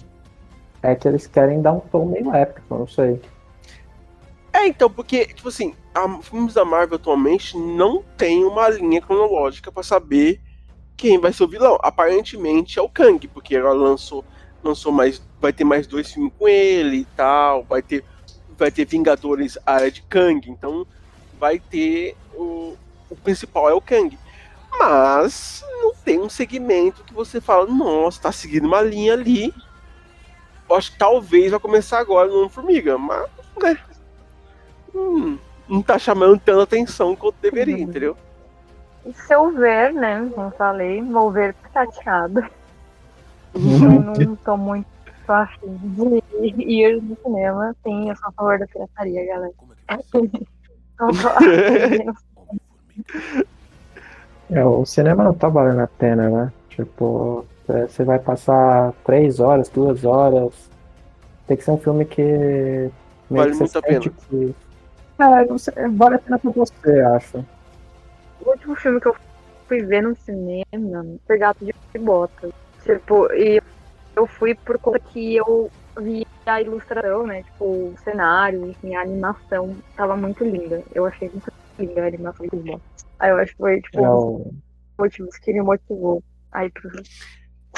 é 0.81 0.95
que 0.95 1.07
eles 1.07 1.27
querem 1.27 1.61
dar 1.61 1.73
um 1.73 1.79
tom 1.79 2.05
meio 2.05 2.33
épico, 2.33 2.77
não 2.77 2.87
sei. 2.87 3.21
É, 4.51 4.67
então, 4.67 4.89
porque, 4.89 5.27
tipo 5.27 5.47
assim, 5.47 5.73
a, 5.93 6.21
filmes 6.21 6.53
da 6.53 6.65
Marvel 6.65 6.95
atualmente 6.95 7.57
não 7.57 8.03
tem 8.17 8.43
uma 8.43 8.67
linha 8.69 9.01
cronológica 9.01 9.71
pra 9.71 9.83
saber 9.83 10.41
quem 10.97 11.17
vai 11.17 11.31
ser 11.31 11.43
o 11.43 11.47
vilão. 11.47 11.77
Aparentemente 11.81 12.77
é 12.77 12.81
o 12.81 12.89
Kang, 12.89 13.25
porque 13.27 13.55
ela 13.55 13.71
lançou, 13.71 14.23
lançou 14.63 14.91
mais. 14.91 15.21
Vai 15.39 15.53
ter 15.53 15.63
mais 15.63 15.87
dois 15.87 16.11
filmes 16.11 16.33
com 16.37 16.47
ele 16.47 16.97
e 16.97 17.05
tal. 17.15 17.63
Vai 17.63 17.81
ter, 17.81 18.03
vai 18.57 18.69
ter 18.69 18.85
Vingadores 18.85 19.57
Área 19.65 19.89
de 19.89 20.01
Kang. 20.01 20.49
Então 20.49 20.85
vai 21.39 21.59
ter 21.59 22.17
o, 22.35 22.75
o 23.09 23.15
principal 23.15 23.69
é 23.69 23.73
o 23.73 23.81
Kang. 23.81 24.17
Mas 24.79 25.63
não 25.81 25.93
tem 25.93 26.19
um 26.21 26.29
segmento 26.29 27.03
que 27.03 27.13
você 27.13 27.41
fala, 27.41 27.65
nossa, 27.67 28.21
tá 28.21 28.31
seguindo 28.31 28.65
uma 28.65 28.81
linha 28.81 29.13
ali. 29.13 29.53
Eu 30.69 30.75
acho 30.75 30.91
que 30.93 30.97
talvez 30.97 31.51
vai 31.51 31.59
começar 31.59 31.99
agora 31.99 32.29
no 32.29 32.37
Homem-Formiga, 32.37 32.97
mas, 32.97 33.29
né? 33.61 33.77
hum, 34.95 35.37
não 35.67 35.81
tá 35.81 35.99
chamando 35.99 36.39
tanta 36.39 36.63
atenção 36.63 37.15
quanto 37.15 37.35
deveria, 37.41 37.75
Uhum. 37.75 37.81
entendeu? 37.81 38.17
E 39.05 39.13
se 39.13 39.33
eu 39.33 39.51
ver, 39.51 39.93
né, 39.93 40.29
como 40.33 40.47
eu 40.47 40.51
falei, 40.51 41.01
vou 41.01 41.31
ver 41.31 41.55
chateado. 41.73 42.41
Uhum. 43.55 43.95
Eu 43.95 44.01
não 44.25 44.35
tô 44.37 44.55
muito 44.57 44.87
afim 45.27 45.77
de 45.83 46.63
ir 46.63 47.01
no 47.01 47.17
cinema. 47.23 47.75
Sim, 47.83 48.09
eu 48.09 48.15
sou 48.15 48.29
a 48.29 48.31
favor 48.31 48.59
da 48.59 48.67
pirataria, 48.67 49.25
galera. 49.25 49.53
Não 50.99 51.09
tô 51.13 51.27
afim. 51.29 52.05
É, 54.51 54.63
o 54.65 54.85
cinema 54.85 55.23
não 55.23 55.33
tá 55.33 55.47
valendo 55.47 55.81
a 55.81 55.87
pena, 55.87 56.29
né? 56.29 56.53
Tipo, 56.69 57.45
é, 57.67 57.87
você 57.87 58.03
vai 58.03 58.17
passar 58.17 58.93
três 59.05 59.39
horas, 59.39 59.69
duas 59.69 60.03
horas. 60.03 60.69
Tem 61.47 61.55
que 61.55 61.63
ser 61.63 61.71
um 61.71 61.77
filme 61.77 62.05
que. 62.05 62.89
Vale 63.29 63.51
que 63.51 63.57
você 63.57 63.63
muito 63.63 63.77
a 63.77 63.81
sente 63.81 64.09
Que... 64.09 64.55
É, 65.19 65.57
sei, 65.57 65.73
vale 65.89 66.15
a 66.15 66.19
pena 66.19 66.39
pra 66.39 66.51
você, 66.51 66.99
acho. 67.01 67.45
O 68.41 68.49
último 68.49 68.75
filme 68.75 68.99
que 68.99 69.07
eu 69.07 69.15
fui 69.67 69.83
ver 69.83 70.01
no 70.01 70.15
cinema 70.15 71.05
foi 71.27 71.37
Gato 71.37 71.63
de 71.63 71.99
Botas. 71.99 72.51
Tipo, 72.83 73.31
e 73.33 73.61
eu 74.15 74.25
fui 74.25 74.55
por 74.55 74.79
conta 74.79 74.99
que 74.99 75.35
eu 75.35 75.69
vi 75.99 76.25
a 76.45 76.61
ilustração, 76.61 77.27
né? 77.27 77.43
Tipo, 77.43 77.65
o 77.65 77.95
cenário, 78.03 78.65
enfim, 78.67 78.95
a 78.95 79.01
animação 79.01 79.75
tava 79.95 80.15
muito 80.15 80.43
linda. 80.43 80.81
Eu 80.93 81.05
achei 81.05 81.29
muito 81.29 81.51
linda 81.79 82.03
a 82.03 82.07
animação 82.07 82.45
dos 82.47 82.61
botas. 82.63 83.05
Aí 83.19 83.29
eu 83.31 83.37
acho 83.37 83.51
que 83.51 83.57
foi, 83.57 83.81
tipo, 83.81 83.99
É 83.99 84.09
um 84.09 84.13
o- 84.17 84.37
dos 84.43 84.53
motivos 84.97 85.37
que 85.37 85.53
me 85.53 85.61
motivou 85.61 86.23
aí 86.51 86.69
pro. 86.69 86.89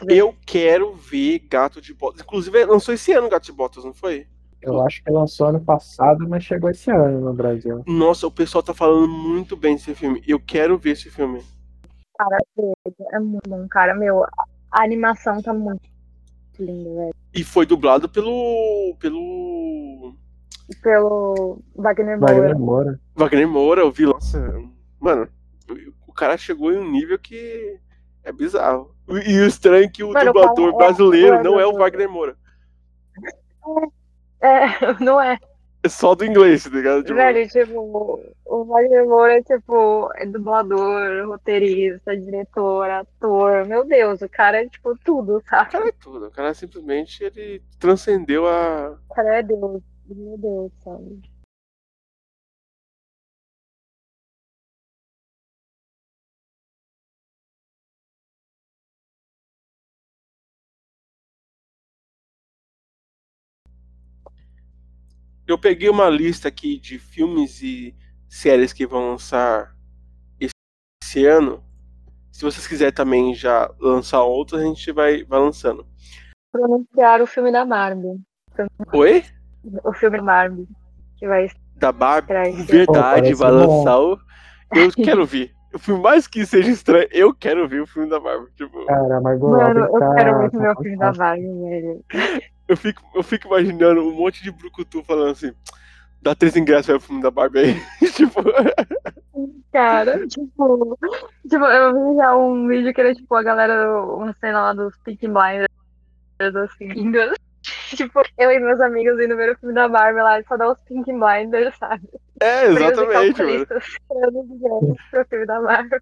Eu 0.08 0.36
quero 0.46 0.96
ver 0.96 1.40
Gato 1.50 1.82
de 1.82 1.94
Botas. 1.94 2.22
Inclusive, 2.22 2.66
lançou 2.66 2.94
esse 2.94 3.12
ano 3.12 3.30
Gato 3.30 3.46
de 3.46 3.52
Botas, 3.52 3.84
não 3.84 3.94
foi? 3.94 4.28
eu 4.62 4.80
acho 4.84 5.04
que 5.04 5.10
lançou 5.10 5.48
ano 5.48 5.60
passado, 5.60 6.30
mas 6.30 6.44
chegou 6.44 6.70
esse 6.70 6.92
ano 6.92 7.20
no 7.20 7.34
Brasil. 7.34 7.84
Nossa, 7.88 8.28
o 8.28 8.32
pessoal 8.32 8.62
tá 8.62 8.76
falando 8.76 9.08
muito 9.08 9.58
bem 9.58 9.74
desse 9.76 9.96
filme. 9.96 10.24
Eu 10.28 10.40
quero 10.40 10.78
ver 10.78 10.92
esse 10.92 11.10
filme. 11.10 11.44
Cara, 12.16 12.38
é 13.12 13.20
muito 13.20 13.50
bom, 13.50 13.68
cara. 13.68 13.96
Meu, 13.96 14.24
a 14.24 14.84
animação 14.84 15.42
tá 15.42 15.52
muito 15.52 15.82
linda, 16.60 16.90
velho. 16.94 17.16
E 17.34 17.44
foi 17.44 17.66
dublado 17.66 18.08
pelo. 18.08 18.96
pelo. 19.00 20.16
Pelo 20.82 21.60
Wagner 21.76 22.18
Moura. 22.20 22.34
Wagner 22.34 22.60
Moura. 22.60 23.00
Wagner 23.16 23.48
Moura, 23.48 23.82
eu 23.82 23.92
vi. 23.92 24.06
Nossa, 24.06 24.40
mano, 25.00 25.28
o 26.08 26.14
cara 26.14 26.38
chegou 26.38 26.72
em 26.72 26.78
um 26.78 26.90
nível 26.90 27.18
que 27.20 27.78
é 28.24 28.32
bizarro. 28.32 28.96
E 29.26 29.40
o 29.40 29.46
estranho 29.46 29.86
é 29.86 29.90
que 29.90 30.04
o 30.04 30.14
Mano, 30.14 30.30
o 30.30 30.34
dublador 30.34 30.70
é- 30.74 30.78
brasileiro 30.78 31.36
é 31.36 31.44
não 31.44 31.60
é 31.60 31.66
o. 31.66 31.74
Wagner 31.74 32.10
Moura. 32.10 32.36
É, 34.42 34.66
não 35.04 35.20
é. 35.22 35.38
É 35.84 35.90
só 35.90 36.14
do 36.14 36.24
inglês, 36.24 36.64
tá 36.64 36.70
ligado? 36.70 37.02
Tipo, 37.02 37.16
Velho, 37.16 37.48
tipo, 37.50 38.22
o 38.46 38.66
Wagner 38.66 39.04
Moura, 39.08 39.42
tipo, 39.42 40.12
é 40.16 40.28
dublador, 40.28 41.28
roteirista, 41.28 42.16
diretor, 42.16 42.88
ator. 42.88 43.66
Meu 43.66 43.84
Deus, 43.84 44.22
o 44.22 44.30
cara 44.30 44.62
é, 44.62 44.70
tipo, 44.70 44.96
tudo, 45.04 45.38
o 45.38 45.42
sabe? 45.42 45.72
cara 45.72 45.88
é 45.88 45.92
tudo. 45.92 46.28
O 46.28 46.32
cara 46.32 46.54
simplesmente 46.54 47.24
ele 47.24 47.64
transcendeu 47.80 48.48
a. 48.48 48.96
O 49.10 49.14
cara 49.16 49.40
é 49.40 49.44
Deus. 49.44 49.82
Meu 50.14 50.38
Deus, 50.38 50.72
sabe? 50.84 51.22
Eu 65.48 65.58
peguei 65.58 65.90
uma 65.90 66.10
lista 66.10 66.50
aqui 66.50 66.78
de 66.78 67.00
filmes 67.00 67.62
e 67.62 67.96
séries 68.28 68.74
que 68.74 68.86
vão 68.86 69.12
lançar 69.12 69.76
esse 70.40 71.26
ano. 71.26 71.64
Se 72.32 72.44
vocês 72.44 72.68
quiserem 72.68 72.94
também 72.94 73.34
já 73.34 73.74
lançar 73.80 74.24
outros, 74.24 74.62
a 74.62 74.66
gente 74.66 74.92
vai, 74.92 75.24
vai 75.24 75.40
lançando. 75.40 75.86
Pronunciar 76.52 77.22
o 77.22 77.28
filme 77.28 77.52
da 77.52 77.66
Barbie. 77.66 78.22
Oi? 78.94 79.24
O 79.84 79.94
filme 79.94 80.22
Barbie. 80.22 80.68
Que 81.18 81.28
vai 81.28 81.50
Da 81.76 81.92
Barbie? 81.92 82.34
Verdade, 82.64 83.32
Pô, 83.32 83.38
vai 83.38 83.52
lançar 83.52 84.00
o. 84.00 84.20
Eu 84.74 84.92
quero 85.04 85.26
ver. 85.26 85.52
O 85.74 85.80
filme 85.80 86.02
mais 86.02 86.28
que 86.28 86.46
seja 86.46 86.70
estranho, 86.70 87.08
eu 87.12 87.34
quero 87.34 87.68
ver 87.68 87.82
o 87.82 87.88
filme 87.88 88.10
da 88.10 88.20
Barbie. 88.20 88.52
Tipo, 88.56 88.86
Cara, 88.86 89.22
Margot 89.22 89.50
Mano, 89.50 89.86
eu 89.86 90.00
tá, 90.00 90.16
quero 90.16 90.38
muito 90.40 90.52
tá 90.52 90.60
ver 90.60 90.72
o 90.72 90.82
filme 90.82 90.98
da. 90.98 91.12
Barbie, 91.14 91.48
velho. 91.48 92.06
eu 92.68 92.78
fico, 92.78 93.02
eu 93.16 93.24
fico 93.24 93.48
imaginando 93.48 94.02
um 94.02 94.14
monte 94.14 94.44
de 94.44 94.52
brucutu 94.52 95.04
falando 95.04 95.32
assim. 95.32 95.54
Dá 96.22 96.36
três 96.36 96.56
ingressos 96.56 96.86
para 96.88 96.98
o 96.98 97.00
filme 97.00 97.22
da 97.22 97.32
Barbie 97.32 97.60
aí. 97.60 97.82
tipo, 98.12 98.44
Cara, 99.72 100.28
tipo, 100.28 100.98
tipo, 101.50 101.66
eu 101.66 102.12
vi 102.12 102.18
já 102.18 102.36
um 102.36 102.68
vídeo 102.68 102.94
que 102.94 103.00
era 103.02 103.16
tipo 103.16 103.34
a 103.34 103.42
galera, 103.42 104.04
uma 104.04 104.34
cena 104.34 104.62
lá 104.62 104.74
dos 104.74 104.96
Pink 104.98 105.26
Blinders, 105.28 106.56
assim, 106.56 106.92
indo. 106.92 107.18
Tipo, 107.96 108.22
eu 108.38 108.52
e 108.52 108.60
meus 108.60 108.80
amigos 108.80 109.20
indo 109.20 109.36
ver 109.36 109.52
o 109.52 109.58
filme 109.58 109.76
da 109.76 109.88
Barbie 109.88 110.22
lá, 110.22 110.42
só 110.44 110.56
dá 110.56 110.72
os 110.72 110.80
Pink 110.84 111.12
Blinders, 111.12 111.76
sabe? 111.78 112.08
é, 112.40 112.66
exatamente, 112.66 113.44
mano. 113.44 113.66
Pro 115.12 115.26
filme 115.26 115.46
da 115.46 115.62
Barbie. 115.62 116.02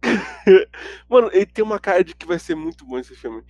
Mano, 1.08 1.28
ele 1.32 1.46
tem 1.46 1.64
uma 1.64 1.78
cara 1.78 2.04
de 2.04 2.14
que 2.14 2.24
vai 2.24 2.38
ser 2.38 2.54
muito 2.54 2.84
bom 2.84 2.98
esse 2.98 3.16
filme. 3.16 3.42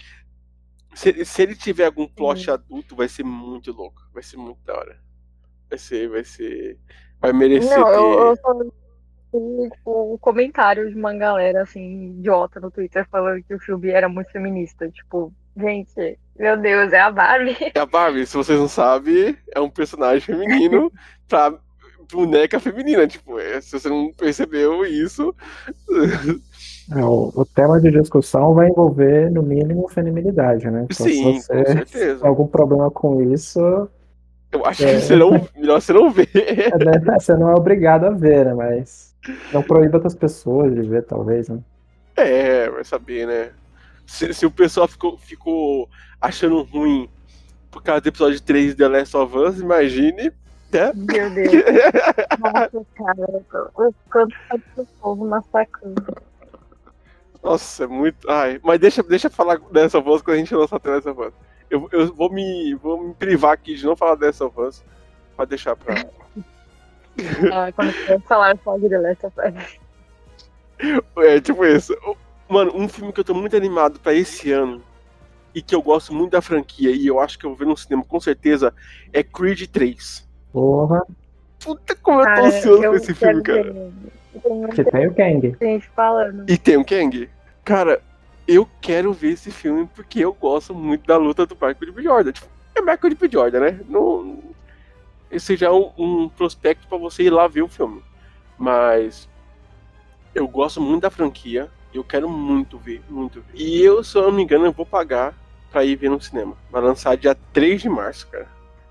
Se, 0.94 1.24
se 1.24 1.42
ele 1.42 1.54
tiver 1.54 1.84
algum 1.84 2.08
plot 2.08 2.50
adulto, 2.50 2.96
vai 2.96 3.08
ser 3.08 3.22
muito 3.22 3.70
louco. 3.70 4.00
Vai 4.12 4.22
ser 4.22 4.38
muito 4.38 4.58
da 4.64 4.74
hora. 4.74 4.98
Vai 5.68 5.78
ser, 5.78 6.08
vai 6.08 6.24
ser. 6.24 6.78
Vai 7.20 7.32
merecer 7.32 7.78
Não, 7.78 7.84
ter. 7.84 7.94
eu, 7.94 8.26
eu 8.28 8.36
só 8.36 8.52
um 9.86 10.16
comentário 10.18 10.88
de 10.88 10.96
uma 10.96 11.14
galera, 11.14 11.62
assim, 11.62 12.16
idiota 12.18 12.58
no 12.58 12.70
Twitter 12.70 13.06
falando 13.10 13.42
que 13.44 13.54
o 13.54 13.60
filme 13.60 13.90
era 13.90 14.08
muito 14.08 14.32
feminista. 14.32 14.90
Tipo, 14.90 15.32
gente, 15.56 16.18
meu 16.38 16.56
Deus, 16.56 16.92
é 16.92 17.00
a 17.00 17.10
Barbie. 17.10 17.56
É 17.74 17.80
a 17.80 17.86
Barbie, 17.86 18.26
se 18.26 18.36
vocês 18.36 18.58
não 18.58 18.68
sabem, 18.68 19.36
é 19.54 19.60
um 19.60 19.70
personagem 19.70 20.20
feminino 20.20 20.90
pra 21.28 21.52
boneca 22.12 22.58
feminina. 22.60 23.06
Tipo, 23.06 23.38
é, 23.38 23.60
se 23.60 23.72
você 23.72 23.88
não 23.88 24.12
percebeu 24.12 24.84
isso. 24.84 25.34
É, 26.90 27.04
o, 27.04 27.32
o 27.34 27.44
tema 27.44 27.80
de 27.80 27.90
discussão 27.90 28.54
vai 28.54 28.68
envolver, 28.68 29.30
no 29.30 29.42
mínimo, 29.42 29.88
feminilidade, 29.88 30.70
né? 30.70 30.86
Então, 30.90 31.06
Sim, 31.06 31.40
se 31.40 31.46
você 31.46 31.64
com 31.64 31.72
certeza. 31.72 32.20
tem 32.20 32.28
algum 32.28 32.46
problema 32.46 32.90
com 32.90 33.20
isso, 33.32 33.60
Eu 34.52 34.64
acho 34.64 34.82
É. 34.84 34.94
que 34.94 35.00
você 35.02 35.16
não, 35.16 35.30
melhor 35.56 35.80
você 35.82 35.92
não 35.92 36.10
ver. 36.10 36.28
é, 36.34 36.70
né, 36.84 36.92
você 37.20 37.34
não 37.34 37.50
é 37.50 37.54
obrigado 37.54 38.04
a 38.04 38.10
ver, 38.10 38.46
né? 38.46 38.54
Mas 38.54 39.14
não 39.52 39.62
proíba 39.62 39.96
outras 39.98 40.14
pessoas 40.14 40.74
de 40.74 40.80
ver, 40.82 41.02
talvez, 41.04 41.48
né? 41.50 41.58
É, 42.16 42.70
vai 42.70 42.82
saber, 42.84 43.26
né? 43.26 43.50
Se, 44.08 44.32
se 44.32 44.46
o 44.46 44.50
pessoal 44.50 44.88
ficou, 44.88 45.18
ficou 45.18 45.88
achando 46.18 46.62
ruim 46.62 47.10
por 47.70 47.82
causa 47.82 48.00
do 48.00 48.08
episódio 48.08 48.40
3 48.40 48.68
de 48.68 48.74
The 48.76 48.88
Last 48.88 49.14
of 49.14 49.36
Us, 49.36 49.60
imagine. 49.60 50.32
Né? 50.72 50.92
Meu 50.94 51.28
Deus. 51.34 51.52
Nossa, 52.40 52.86
cara, 52.96 53.44
o 53.76 53.94
quanto 54.10 54.34
o 54.78 54.86
povo 54.98 55.28
massacrando. 55.28 56.16
Nossa, 57.42 57.84
é 57.84 57.86
muito. 57.86 58.30
Ai, 58.30 58.58
mas 58.64 58.80
deixa, 58.80 59.02
deixa 59.02 59.26
eu 59.26 59.30
falar 59.30 59.58
dessa 59.70 60.00
voz 60.00 60.22
quando 60.22 60.36
a 60.36 60.38
gente 60.38 60.54
lançar 60.54 60.80
The 60.80 60.90
Last 60.90 61.08
of 61.10 61.20
Us. 61.20 61.34
Eu, 61.68 61.86
eu 61.92 62.14
vou, 62.14 62.32
me, 62.32 62.74
vou 62.76 63.08
me 63.08 63.14
privar 63.14 63.52
aqui 63.52 63.74
de 63.74 63.84
não 63.84 63.94
falar 63.94 64.14
dessa 64.14 64.46
Us 64.46 64.82
pra 65.36 65.44
deixar 65.44 65.76
pra. 65.76 65.94
Ah, 67.52 67.72
quando 67.72 67.92
eu 68.08 68.20
falar 68.20 68.56
só 68.62 68.78
de 68.78 68.88
The 68.88 68.98
Last 68.98 69.26
of 69.26 69.36
Us. 69.38 69.80
É, 71.16 71.40
tipo 71.40 71.64
isso. 71.66 71.94
Mano, 72.48 72.72
um 72.74 72.88
filme 72.88 73.12
que 73.12 73.20
eu 73.20 73.24
tô 73.24 73.34
muito 73.34 73.56
animado 73.56 74.00
pra 74.00 74.14
esse 74.14 74.50
ano 74.50 74.82
e 75.54 75.60
que 75.60 75.74
eu 75.74 75.82
gosto 75.82 76.14
muito 76.14 76.32
da 76.32 76.42
franquia 76.42 76.90
e 76.90 77.06
eu 77.06 77.20
acho 77.20 77.38
que 77.38 77.44
eu 77.44 77.50
vou 77.50 77.58
ver 77.58 77.66
no 77.66 77.76
cinema 77.76 78.04
com 78.04 78.20
certeza 78.20 78.72
é 79.12 79.22
Creed 79.22 79.66
3. 79.66 80.26
Porra, 80.52 81.02
Puta 81.58 81.94
como 81.96 82.20
eu 82.20 82.34
tô 82.34 82.44
ansioso 82.44 82.80
pra 82.80 82.96
esse 82.96 83.14
filme, 83.14 83.42
quero 83.42 83.64
cara. 83.64 83.72
ver. 83.72 84.90
Tem 84.90 85.08
o 85.08 85.14
Kang. 85.14 85.56
gente 85.60 85.88
falando. 85.88 86.48
E 86.48 86.56
tem 86.56 86.76
o 86.76 86.84
Kang. 86.84 87.28
Cara, 87.64 88.00
eu 88.46 88.68
quero 88.80 89.12
ver 89.12 89.32
esse 89.32 89.50
filme 89.50 89.88
porque 89.94 90.20
eu 90.20 90.32
gosto 90.32 90.74
muito 90.74 91.06
da 91.06 91.16
luta 91.16 91.44
do 91.44 91.54
Michael 91.54 91.92
B. 91.92 92.02
Jordan. 92.02 92.32
Tipo, 92.32 92.46
é 92.74 92.80
Michael 92.80 93.16
B. 93.16 93.28
Jordan, 93.30 93.60
né? 93.60 93.80
Não... 93.88 94.38
Esse 95.30 95.56
já 95.56 95.66
é 95.66 95.70
um, 95.70 95.90
um 95.98 96.28
prospecto 96.28 96.86
pra 96.86 96.96
você 96.96 97.24
ir 97.24 97.30
lá 97.30 97.46
ver 97.48 97.62
o 97.62 97.68
filme. 97.68 98.02
Mas 98.56 99.28
eu 100.34 100.46
gosto 100.46 100.80
muito 100.80 101.02
da 101.02 101.10
franquia. 101.10 101.68
Eu 101.92 102.04
quero 102.04 102.28
muito 102.28 102.78
ver, 102.78 103.02
muito 103.08 103.40
ver. 103.40 103.52
E 103.54 103.82
eu, 103.82 104.02
se 104.04 104.16
eu 104.16 104.22
não 104.22 104.32
me 104.32 104.42
engano, 104.42 104.66
eu 104.66 104.72
vou 104.72 104.84
pagar 104.86 105.34
pra 105.70 105.84
ir 105.84 105.96
ver 105.96 106.10
no 106.10 106.20
cinema. 106.20 106.54
Vai 106.70 106.82
lançar 106.82 107.16
dia 107.16 107.36
3 107.52 107.80
de 107.82 107.88
março, 107.88 108.26
cara. 108.28 108.46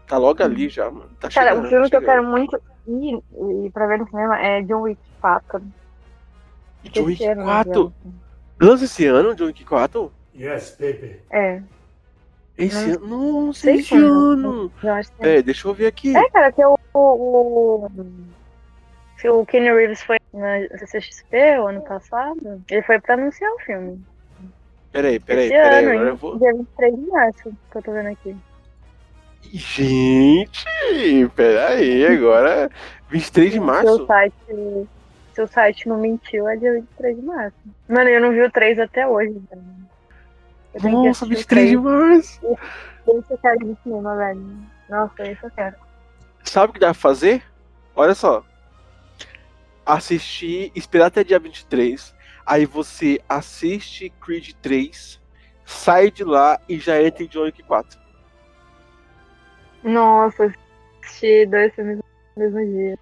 Tá 0.08 0.18
logo 0.18 0.42
ali 0.42 0.70
já, 0.70 0.90
mano. 0.90 1.10
Tá 1.20 1.30
Cara, 1.30 1.50
chegando, 1.50 1.66
um 1.66 1.70
filme 1.70 1.90
que 1.90 1.96
eu 1.96 2.02
quero 2.02 2.24
muito 2.24 2.62
ir, 2.88 3.20
ir 3.66 3.72
pra 3.72 3.88
ver 3.88 4.00
no 4.00 4.08
cinema 4.10 4.40
é 4.40 4.62
John 4.64 4.82
Wick 4.82 5.02
4. 5.22 5.62
John 6.92 7.04
Wick 7.04 7.22
Esse 7.24 7.32
ano, 7.32 7.44
4? 7.44 7.94
né? 8.06 8.12
Lança 8.60 8.86
esse 8.86 9.06
ano, 9.06 9.36
John 9.36 9.46
Wick 9.46 9.66
4? 9.66 10.12
Yes, 10.40 10.78
baby. 10.80 11.20
É, 11.30 11.62
Esse 12.58 12.98
Não 12.98 13.36
ano? 13.36 13.46
Nossa, 13.48 13.60
sei 13.60 13.76
esse 13.80 13.96
ano! 13.96 14.72
eu 14.84 14.94
acho 14.94 15.12
que 15.12 15.26
é. 15.28 15.42
Deixa 15.42 15.68
eu 15.68 15.74
ver 15.74 15.88
aqui. 15.88 16.16
É, 16.16 16.30
cara, 16.30 16.52
que 16.52 16.64
o. 16.66 16.78
o, 16.94 17.86
o 17.86 17.92
se 19.18 19.28
o 19.30 19.46
Kenny 19.46 19.72
Reeves 19.74 20.02
foi 20.04 20.17
na 20.34 20.68
CCXP 20.78 21.60
o 21.60 21.68
ano 21.68 21.82
passado, 21.82 22.62
ele 22.70 22.82
foi 22.84 23.00
pra 23.00 23.14
anunciar 23.16 23.52
o 23.54 23.60
filme. 23.60 24.04
Peraí, 24.92 25.20
peraí, 25.20 25.46
Esse 25.46 25.54
peraí. 25.54 25.86
ano, 25.86 25.92
Agora 25.94 26.10
eu 26.10 26.16
vou. 26.16 26.38
Dia 26.40 26.54
23 26.54 26.96
de 26.96 27.08
março, 27.08 27.54
que 27.72 27.78
eu 27.78 27.82
tô 27.82 27.92
vendo 27.92 28.08
aqui. 28.10 28.36
Gente! 29.44 30.66
Peraí, 31.36 32.06
agora. 32.06 32.70
23 33.10 33.52
de 33.52 33.58
Se 33.58 33.60
o 33.60 33.64
março? 33.66 34.06
site, 34.06 34.36
se 35.34 35.42
o 35.42 35.48
site 35.48 35.88
não 35.88 35.98
mentiu, 36.00 36.48
é 36.48 36.56
dia 36.58 36.74
23 36.74 37.16
de 37.16 37.22
março. 37.26 37.56
Mano, 37.88 38.10
eu 38.10 38.20
não 38.22 38.32
vi 38.32 38.42
o 38.42 38.52
3 38.52 38.80
até 38.80 39.08
hoje. 39.08 39.30
Então. 39.32 39.60
Eu 40.74 40.90
Nossa, 40.92 41.26
assistir 41.26 41.26
o 41.26 41.30
23 41.30 41.70
de 41.70 41.76
3. 41.78 41.82
março! 41.84 42.58
Esse 43.08 43.32
eu 43.34 43.38
quero 43.38 43.66
no 43.66 43.78
cinema, 43.84 44.16
velho. 44.18 44.58
Nossa, 44.90 45.24
esse 45.24 45.44
eu 45.44 45.52
quero. 45.52 45.76
Sabe 46.44 46.70
o 46.72 46.74
que 46.74 46.80
dá 46.80 46.88
pra 46.88 46.94
fazer? 46.94 47.42
Olha 47.96 48.14
só. 48.14 48.44
Assistir, 49.88 50.72
esperar 50.76 51.06
até 51.08 51.24
dia 51.24 51.40
23. 51.40 52.14
Aí 52.46 52.66
você 52.66 53.20
assiste 53.28 54.10
Creed 54.22 54.52
3, 54.62 55.22
sai 55.66 56.12
de 56.12 56.24
lá 56.24 56.60
e 56.68 56.78
já 56.78 57.02
entra 57.02 57.24
em 57.24 57.28
John 57.28 57.44
Wick 57.44 57.64
4. 57.64 58.00
Nossa, 59.84 60.54
assisti 61.04 61.46
dois 61.46 61.74
filmes 61.74 61.98
no 61.98 62.04
mesmo 62.44 62.66
dia. 62.66 62.98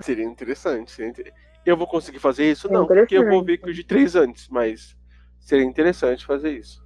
Seria 0.00 0.24
interessante. 0.24 0.90
seria 0.90 1.10
inter- 1.10 1.32
Eu 1.64 1.76
vou 1.76 1.86
conseguir 1.86 2.18
fazer 2.18 2.50
isso? 2.50 2.66
É 2.68 2.70
Não, 2.72 2.86
porque 2.86 3.16
eu 3.16 3.28
vou 3.28 3.44
ver 3.44 3.58
Creed 3.58 3.86
3 3.86 4.16
antes, 4.16 4.48
mas 4.48 4.96
seria 5.38 5.64
interessante 5.64 6.26
fazer 6.26 6.50
isso. 6.52 6.84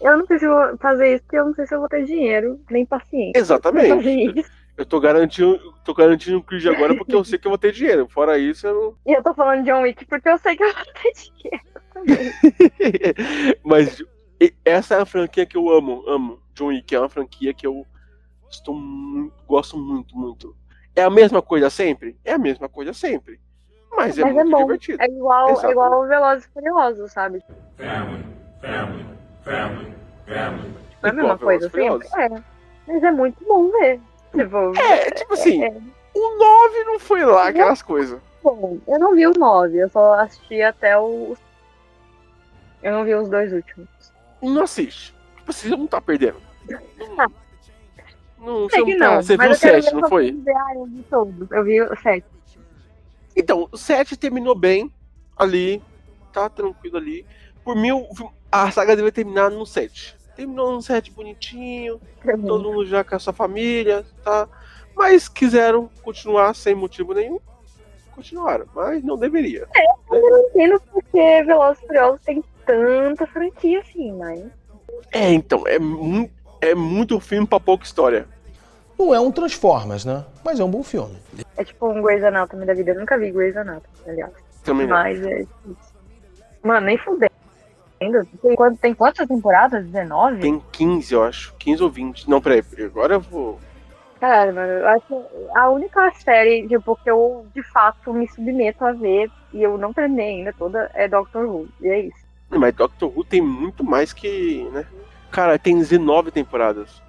Eu 0.00 0.18
não 0.18 0.26
vou 0.26 0.78
fazer 0.78 1.14
isso 1.14 1.22
porque 1.24 1.36
eu 1.36 1.44
não 1.44 1.54
sei 1.54 1.66
se 1.66 1.74
eu 1.74 1.80
vou 1.80 1.88
ter 1.88 2.04
dinheiro, 2.04 2.60
nem 2.70 2.84
paciência. 2.84 3.38
Exatamente. 3.38 4.44
Eu 4.76 4.86
tô 4.86 4.98
garantindo, 4.98 5.74
tô 5.84 5.92
garantindo 5.92 6.38
o 6.38 6.42
Creed 6.42 6.66
agora 6.66 6.96
porque 6.96 7.14
eu 7.14 7.24
sei 7.24 7.38
que 7.38 7.46
eu 7.46 7.50
vou 7.50 7.58
ter 7.58 7.72
dinheiro. 7.72 8.08
Fora 8.08 8.38
isso, 8.38 8.66
eu 8.66 8.74
não. 8.74 8.96
E 9.06 9.16
eu 9.16 9.22
tô 9.22 9.34
falando 9.34 9.62
de 9.62 9.70
John 9.70 9.82
Wick 9.82 10.04
porque 10.06 10.28
eu 10.28 10.38
sei 10.38 10.56
que 10.56 10.64
eu 10.64 10.72
vou 10.72 10.84
ter 10.84 11.12
dinheiro 11.12 11.64
também. 11.92 12.32
Mas 13.62 14.02
essa 14.64 14.94
é 14.96 15.00
a 15.02 15.06
franquia 15.06 15.44
que 15.44 15.56
eu 15.56 15.70
amo, 15.70 16.04
amo. 16.08 16.42
John 16.54 16.68
Wick 16.68 16.94
é 16.94 16.98
uma 16.98 17.08
franquia 17.08 17.52
que 17.52 17.66
eu 17.66 17.86
estou 18.50 18.74
muito, 18.74 19.34
gosto 19.46 19.76
muito, 19.76 20.16
muito. 20.16 20.56
É 20.96 21.02
a 21.02 21.10
mesma 21.10 21.42
coisa 21.42 21.70
sempre? 21.70 22.18
É 22.24 22.32
a 22.32 22.38
mesma 22.38 22.68
coisa 22.68 22.92
sempre. 22.92 23.40
Mas 23.94 24.18
é 24.18 24.22
Mas 24.22 24.30
é 24.30 24.34
muito 24.34 24.50
bom. 24.50 24.58
divertido. 24.58 25.02
É 25.02 25.06
igual, 25.06 25.50
Exato. 25.50 25.66
é 25.66 25.70
igual 25.70 26.02
o 26.02 26.06
Velozes 26.06 26.44
e 26.44 26.48
Furiosos, 26.48 27.12
sabe? 27.12 27.42
Family, 27.76 28.24
family, 28.60 29.04
family, 29.42 29.94
family. 30.24 30.72
É 31.02 31.08
a 31.08 31.12
mesma 31.12 31.38
coisa 31.38 31.70
sempre? 31.70 32.08
É. 32.16 32.28
Mas 32.86 33.02
é 33.02 33.10
muito 33.10 33.44
bom 33.44 33.70
ver. 33.70 34.00
Tipo, 34.34 34.76
É, 34.78 35.10
tipo 35.10 35.34
assim, 35.34 35.62
é 35.64 35.70
o 36.14 36.38
9 36.38 36.84
não 36.84 36.98
foi 36.98 37.24
lá 37.24 37.48
aquelas 37.48 37.82
coisas. 37.82 38.20
bom. 38.42 38.78
Eu 38.86 38.98
não 38.98 39.14
vi 39.14 39.26
o 39.26 39.32
9, 39.32 39.76
eu 39.78 39.88
só 39.88 40.14
assisti 40.14 40.60
até 40.62 40.98
o. 40.98 41.36
Eu 42.82 42.92
não 42.92 43.04
vi 43.04 43.14
os 43.14 43.28
dois 43.28 43.52
últimos. 43.52 43.88
Não 44.42 44.62
assiste. 44.62 45.14
Tipo, 45.36 45.52
você 45.52 45.68
não 45.68 45.86
tá 45.86 46.00
perdendo. 46.00 46.36
Não, 46.98 47.32
não, 48.38 48.68
você 48.68 48.70
Sei 48.70 48.80
não 48.80 48.86
que 48.86 48.96
tá. 48.98 49.10
não, 49.10 49.22
Você 49.22 49.36
mas 49.36 49.46
viu 49.46 49.52
o 49.52 49.54
eu 49.54 49.60
quero 49.60 49.82
7, 49.82 49.94
ver 49.94 50.00
não 50.00 50.08
foi? 50.08 50.42
Ah, 50.48 50.74
eu 50.74 50.84
vi 50.86 51.02
todos. 51.08 51.50
Eu 51.50 51.64
vi 51.64 51.82
o 51.82 51.96
7. 51.96 52.24
Então, 53.36 53.68
o 53.70 53.76
7 53.76 54.16
terminou 54.16 54.54
bem 54.54 54.92
ali, 55.36 55.82
tá 56.32 56.48
tranquilo 56.48 56.96
ali. 56.96 57.24
Por 57.64 57.76
mim, 57.76 57.90
a 58.50 58.70
saga 58.70 58.96
deveria 58.96 59.12
terminar 59.12 59.50
no 59.50 59.64
7. 59.64 60.16
Terminou 60.34 60.72
no 60.72 60.82
7 60.82 61.10
bonitinho, 61.10 62.00
todo 62.46 62.72
mundo 62.72 62.86
já 62.86 63.04
com 63.04 63.14
a 63.14 63.18
sua 63.18 63.32
família, 63.32 64.04
tá? 64.24 64.48
Mas 64.94 65.28
quiseram 65.28 65.90
continuar 66.02 66.54
sem 66.54 66.74
motivo 66.74 67.14
nenhum, 67.14 67.38
continuaram, 68.14 68.66
mas 68.74 69.02
não 69.02 69.16
deveria. 69.16 69.66
Eu 70.10 70.30
não 70.30 70.38
entendo 70.48 70.82
porque 70.90 71.42
Velozes 71.44 71.82
e 71.82 71.86
Furiosos 71.86 72.20
tem 72.24 72.44
tanta 72.64 73.26
franquia 73.26 73.80
assim, 73.80 74.12
mas. 74.12 74.44
É, 75.10 75.32
então, 75.32 75.66
é, 75.66 75.78
mu 75.78 76.30
é 76.60 76.74
muito 76.74 77.18
filme 77.18 77.46
pra 77.46 77.58
pouca 77.58 77.84
história. 77.84 78.26
Não 78.98 79.14
é 79.14 79.18
um 79.18 79.32
Transformers, 79.32 80.04
né? 80.04 80.24
Mas 80.44 80.60
é 80.60 80.64
um 80.64 80.70
bom 80.70 80.82
filme. 80.82 81.16
É 81.56 81.64
tipo 81.64 81.88
um 81.88 82.00
Grey's 82.00 82.22
Anatomy 82.22 82.64
da 82.64 82.74
vida. 82.74 82.92
Eu 82.92 83.00
nunca 83.00 83.18
vi 83.18 83.32
Grey's 83.32 83.56
Anatomy, 83.56 83.94
aliás. 84.06 84.32
Também 84.62 84.86
não. 84.86 84.96
Mas 84.96 85.20
é. 85.26 85.44
Mano, 86.62 86.86
nem 86.86 86.96
fudendo. 88.10 88.28
Tem, 88.42 88.76
tem 88.76 88.94
quantas 88.94 89.26
temporadas? 89.26 89.84
19? 89.84 90.40
Tem 90.40 90.62
15, 90.72 91.14
eu 91.14 91.24
acho. 91.24 91.54
15 91.58 91.82
ou 91.82 91.90
20. 91.90 92.28
Não, 92.28 92.40
peraí, 92.40 92.62
agora 92.84 93.14
eu 93.14 93.20
vou. 93.20 93.60
Cara, 94.20 94.52
mano, 94.52 94.72
eu 94.72 94.88
acho 94.88 95.06
que 95.06 95.14
a 95.56 95.68
única 95.68 96.12
série, 96.12 96.68
tipo, 96.68 96.96
que 96.96 97.10
eu 97.10 97.44
de 97.54 97.62
fato 97.62 98.12
me 98.14 98.28
submeto 98.28 98.84
a 98.84 98.92
ver 98.92 99.30
e 99.52 99.62
eu 99.62 99.76
não 99.76 99.92
terminei 99.92 100.38
ainda 100.38 100.52
toda 100.52 100.90
é 100.94 101.08
Doctor 101.08 101.44
Who. 101.44 101.68
E 101.80 101.88
é 101.88 102.00
isso. 102.02 102.22
Mas 102.48 102.74
Doctor 102.74 103.10
Who 103.12 103.24
tem 103.24 103.40
muito 103.40 103.82
mais 103.82 104.12
que. 104.12 104.68
né? 104.72 104.86
Cara, 105.30 105.58
tem 105.58 105.76
19 105.76 106.30
temporadas. 106.30 107.02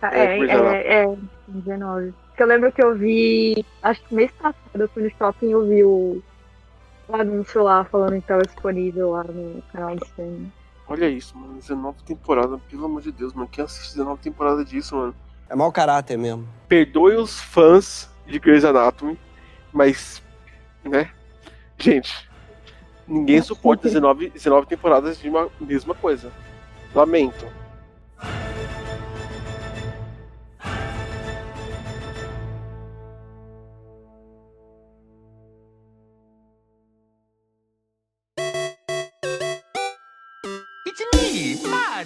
Tá, 0.00 0.14
É, 0.14 0.38
É, 0.38 0.44
é, 0.44 1.04
é, 1.04 1.16
19. 1.48 2.14
Porque 2.28 2.42
eu 2.42 2.46
lembro 2.46 2.70
que 2.70 2.84
eu 2.84 2.94
vi, 2.94 3.64
acho 3.82 4.00
que 4.04 4.14
mês 4.14 4.30
passado 4.30 4.56
eu 4.74 4.88
fui 4.90 5.02
no 5.02 5.10
shopping 5.10 5.48
e 5.48 5.50
eu 5.50 5.66
vi 5.66 5.82
o, 5.82 6.22
o 7.08 7.16
anúncio 7.16 7.62
lá 7.62 7.84
falando 7.84 8.20
que 8.20 8.26
tava 8.26 8.42
disponível 8.42 9.10
lá 9.10 9.24
no 9.24 9.62
canal 9.72 9.96
de 9.96 10.04
streaming. 10.04 10.52
Olha 10.86 11.08
isso, 11.08 11.36
mano. 11.36 11.54
19 11.54 12.02
temporadas, 12.04 12.60
pelo 12.70 12.84
amor 12.84 13.02
de 13.02 13.12
Deus, 13.12 13.32
mano. 13.34 13.48
Quem 13.50 13.64
assiste 13.64 13.92
19 13.92 14.20
temporadas 14.20 14.68
disso, 14.68 14.96
mano? 14.96 15.14
É 15.48 15.56
mau 15.56 15.72
caráter 15.72 16.16
mesmo. 16.16 16.46
Perdoe 16.68 17.16
os 17.16 17.40
fãs 17.40 18.10
de 18.26 18.38
Grey's 18.38 18.64
Anatomy, 18.64 19.18
mas. 19.72 20.22
né? 20.84 21.10
Gente, 21.78 22.28
ninguém 23.06 23.40
suporta 23.40 23.84
19, 23.84 24.30
19 24.30 24.66
temporadas 24.66 25.18
de 25.18 25.28
uma 25.28 25.48
mesma 25.60 25.94
coisa. 25.94 26.30
Lamento. 26.94 27.46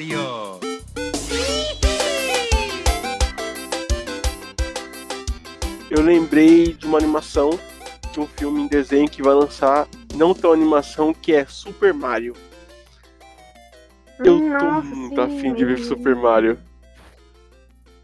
Mario! 0.02 0.58
Eu 5.90 6.00
lembrei 6.02 6.72
de 6.72 6.86
uma 6.86 6.98
animação, 6.98 7.50
de 8.12 8.20
um 8.20 8.26
filme 8.26 8.62
em 8.62 8.66
desenho 8.66 9.08
que 9.08 9.22
vai 9.22 9.34
lançar, 9.34 9.86
não 10.14 10.34
tão 10.34 10.52
animação, 10.52 11.12
que 11.12 11.34
é 11.34 11.44
Super 11.46 11.92
Mario. 11.92 12.34
Eu 14.18 14.24
tô 14.38 14.40
Nossa, 14.40 14.86
muito 14.88 15.14
sim. 15.14 15.20
afim 15.20 15.54
de 15.54 15.64
ver 15.64 15.78
Super 15.78 16.14
Mario. 16.16 16.58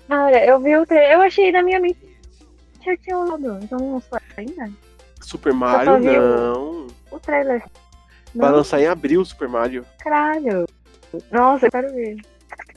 Cara, 0.07 0.45
eu 0.45 0.61
vi 0.61 0.77
o 0.77 0.87
trailer, 0.87 1.13
eu 1.13 1.23
achei 1.23 1.53
na 1.53 1.63
minha 1.63 1.81
mente 1.81 1.99
que 2.81 2.91
eu 2.91 2.99
tinha 2.99 3.19
olhado, 3.19 3.59
então 3.63 3.79
não 3.79 4.01
foi 4.01 4.19
ainda. 4.37 4.71
Super 5.21 5.53
Mario, 5.53 5.95
o- 5.95 5.99
não. 6.01 6.87
O 7.11 7.19
trailer. 7.21 7.63
Vai 8.35 8.53
lançar 8.53 8.81
em 8.81 8.87
abril 8.87 9.25
Super 9.25 9.49
Mario. 9.49 9.85
caralho. 9.99 10.67
Nossa, 11.31 11.67
eu 11.67 11.71
quero 11.71 11.93
ver. 11.95 12.17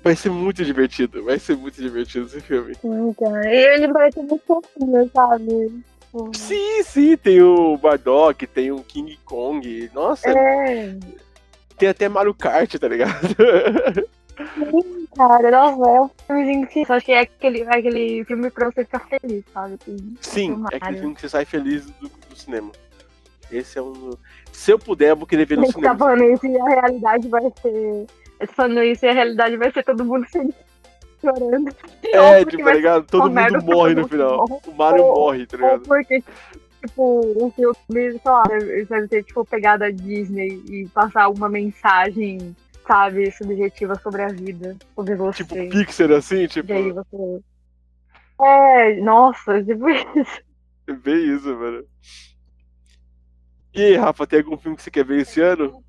Vai 0.04 0.16
ser 0.16 0.30
muito 0.32 0.66
divertido, 0.66 1.24
vai 1.24 1.38
ser 1.40 1.56
muito 1.56 1.80
divertido 1.82 2.26
esse 2.26 2.42
filme. 2.42 2.74
Sim, 2.76 3.14
cara. 3.20 3.46
E 3.54 3.76
ele 3.76 3.94
parece 3.94 4.20
muito 4.20 4.42
fofinho, 4.46 5.10
sabe? 5.14 5.84
Tipo, 6.02 6.32
Sim, 6.36 6.84
sim, 6.84 7.18
tem 7.18 7.42
o 7.42 7.78
Bardock, 7.78 8.46
tem 8.48 8.72
o 8.72 8.84
King 8.84 9.18
Kong. 9.24 9.90
Nossa, 9.94 10.28
É, 10.30 10.96
tem 11.78 11.88
até 11.90 12.10
Mario 12.10 12.34
Kart, 12.34 12.74
tá 12.76 12.88
ligado? 12.88 13.12
sim, 14.56 15.08
cara. 15.16 15.52
Nossa, 15.52 15.90
é 15.90 16.02
um 16.02 16.10
filmezinho 16.28 16.68
que 16.68 16.86
só 16.86 17.00
que 17.00 17.12
é 17.12 17.20
aquele, 17.22 17.62
é 17.62 17.78
aquele 17.78 18.26
filme 18.26 18.50
pra 18.50 18.72
você 18.72 18.84
ficar 18.84 19.00
feliz, 19.08 19.44
sabe? 19.54 19.78
Assim, 19.82 20.16
Sim, 20.22 20.64
é 20.72 20.78
aquele 20.78 20.98
filme 21.00 21.16
que 21.16 21.22
você 21.22 21.30
sai 21.30 21.46
feliz 21.46 21.86
do, 21.86 22.10
do 22.10 22.36
cinema. 22.36 22.72
Esse 23.52 23.78
é 23.78 23.82
um. 23.82 24.12
Se 24.52 24.72
eu 24.72 24.80
puder, 24.80 25.10
eu 25.12 25.16
vou 25.18 25.28
querer 25.28 25.46
ver 25.46 25.58
no 25.58 25.64
Ele 25.66 25.72
tá 25.74 25.80
cinema. 25.80 25.98
falando 25.98 26.24
isso 26.24 26.46
e 26.46 26.58
a 26.58 26.66
realidade 26.66 27.28
vai 27.28 27.44
ser. 27.62 28.06
Ele 28.42 28.52
falando 28.52 28.84
isso 28.84 29.06
e 29.06 29.10
a 29.10 29.14
realidade 29.14 29.56
vai 29.58 29.72
ser 29.72 29.84
todo 29.84 30.04
mundo 30.06 30.26
feliz 30.30 30.54
chorando. 31.22 31.70
É, 32.04 32.44
tipo, 32.44 32.64
tá 32.64 32.74
ligado? 32.74 33.06
Todo 33.06 33.30
merda 33.30 33.60
mundo 33.60 33.72
morre 33.76 33.94
todo 33.96 34.02
no 34.04 34.08
final. 34.08 34.46
morre. 34.48 34.62
O 34.68 34.72
Mario 34.74 35.04
Ou- 35.04 35.16
morre, 35.16 35.46
tá 35.46 35.58
ligado? 35.58 35.82
porque, 35.84 36.24
tipo, 36.82 37.20
o 37.46 37.52
filme, 37.52 37.76
sei 38.12 38.20
lá, 38.26 38.44
deve 38.44 39.08
ter, 39.08 39.24
tipo, 39.24 39.46
pegado 39.46 39.84
a 39.84 39.92
Disney 39.92 40.62
e 40.68 40.88
passar 40.90 41.30
uma 41.30 41.48
mensagem, 41.48 42.56
sabe, 42.88 43.32
subjetiva 43.32 43.96
sobre 44.00 44.24
a 44.24 44.28
vida, 44.30 44.76
sobre 44.96 45.16
você. 45.16 45.44
Tipo, 45.44 45.70
Pixar 45.70 46.12
assim, 46.12 46.48
tipo. 46.48 46.72
E 46.72 46.74
aí 46.76 46.92
você. 46.92 47.42
É, 48.42 48.96
nossa, 49.02 49.64
tipo 49.64 49.88
isso. 49.90 50.42
É 50.88 50.94
bem 50.94 51.36
isso, 51.36 51.56
mano. 51.56 51.84
E 53.74 53.82
aí, 53.84 53.96
Rafa, 53.96 54.26
tem 54.26 54.40
algum 54.40 54.58
filme 54.58 54.76
que 54.76 54.82
você 54.84 54.90
quer 54.92 55.06
ver 55.06 55.22
esse 55.22 55.40
ano? 55.40 55.84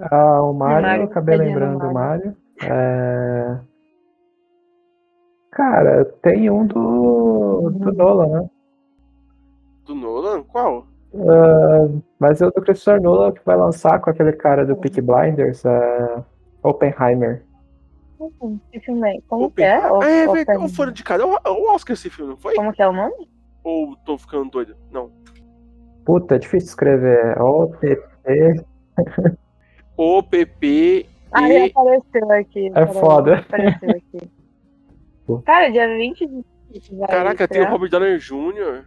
Ah, 0.00 0.42
o 0.42 0.52
Mario, 0.52 1.04
acabei 1.04 1.36
lembrando 1.36 1.78
do 1.80 1.92
Mario. 1.92 2.36
É... 2.62 3.58
Cara, 5.50 6.04
tem 6.22 6.50
um 6.50 6.66
do, 6.66 7.70
do 7.70 7.92
Nolan, 7.92 8.26
né? 8.42 8.50
Do 9.86 9.94
Nolan? 9.94 10.42
Qual? 10.44 10.86
Ah, 11.14 11.88
mas 12.18 12.40
é 12.40 12.46
o 12.46 12.50
do 12.50 12.60
Christopher 12.62 13.00
Nolan 13.00 13.32
que 13.32 13.44
vai 13.44 13.56
lançar 13.56 13.98
com 14.00 14.10
aquele 14.10 14.32
cara 14.32 14.64
do 14.66 14.76
Peaky 14.76 15.00
Blinders, 15.00 15.64
é, 15.64 16.22
Oppenheimer. 16.62 17.42
Esse 18.72 18.84
filme 18.84 19.08
aí. 19.08 19.22
Como 19.28 19.50
que 19.50 19.62
é? 19.62 19.78
O- 19.90 20.02
Ah, 20.02 20.08
é, 20.08 20.28
o- 20.28 20.32
verdade. 20.32 20.62
Ou 20.62 20.68
fora 20.68 20.92
de 20.92 21.02
casa. 21.02 21.22
É 21.22 21.26
o- 21.26 21.38
é 21.44 21.50
o 21.50 21.74
Oscar 21.74 21.94
esse 21.94 22.10
filme, 22.10 22.32
não 22.32 22.36
foi? 22.38 22.54
Como 22.54 22.72
que 22.72 22.82
é 22.82 22.88
o 22.88 22.92
nome? 22.92 23.28
Ou 23.64 23.96
tô 24.04 24.18
ficando 24.18 24.50
doido? 24.50 24.76
Não. 24.92 25.10
Puta, 26.04 26.34
é 26.36 26.38
difícil 26.38 26.68
escrever. 26.68 27.40
O-T-T. 27.40 28.64
OPP 29.98 31.06
Ah, 31.32 31.48
e. 31.48 31.52
ele 31.56 31.72
apareceu 31.74 32.32
aqui. 32.32 32.70
É 32.74 32.86
foda. 32.86 33.38
Apareceu 33.40 33.90
aqui. 33.90 34.30
Cara, 35.44 35.68
dia 35.70 35.88
20 35.88 36.26
de 36.26 36.44
Caraca, 37.06 37.46
tem 37.48 37.62
o. 37.62 37.68
Robert 37.70 37.90
Downey 37.90 38.18
Jr., 38.18 38.84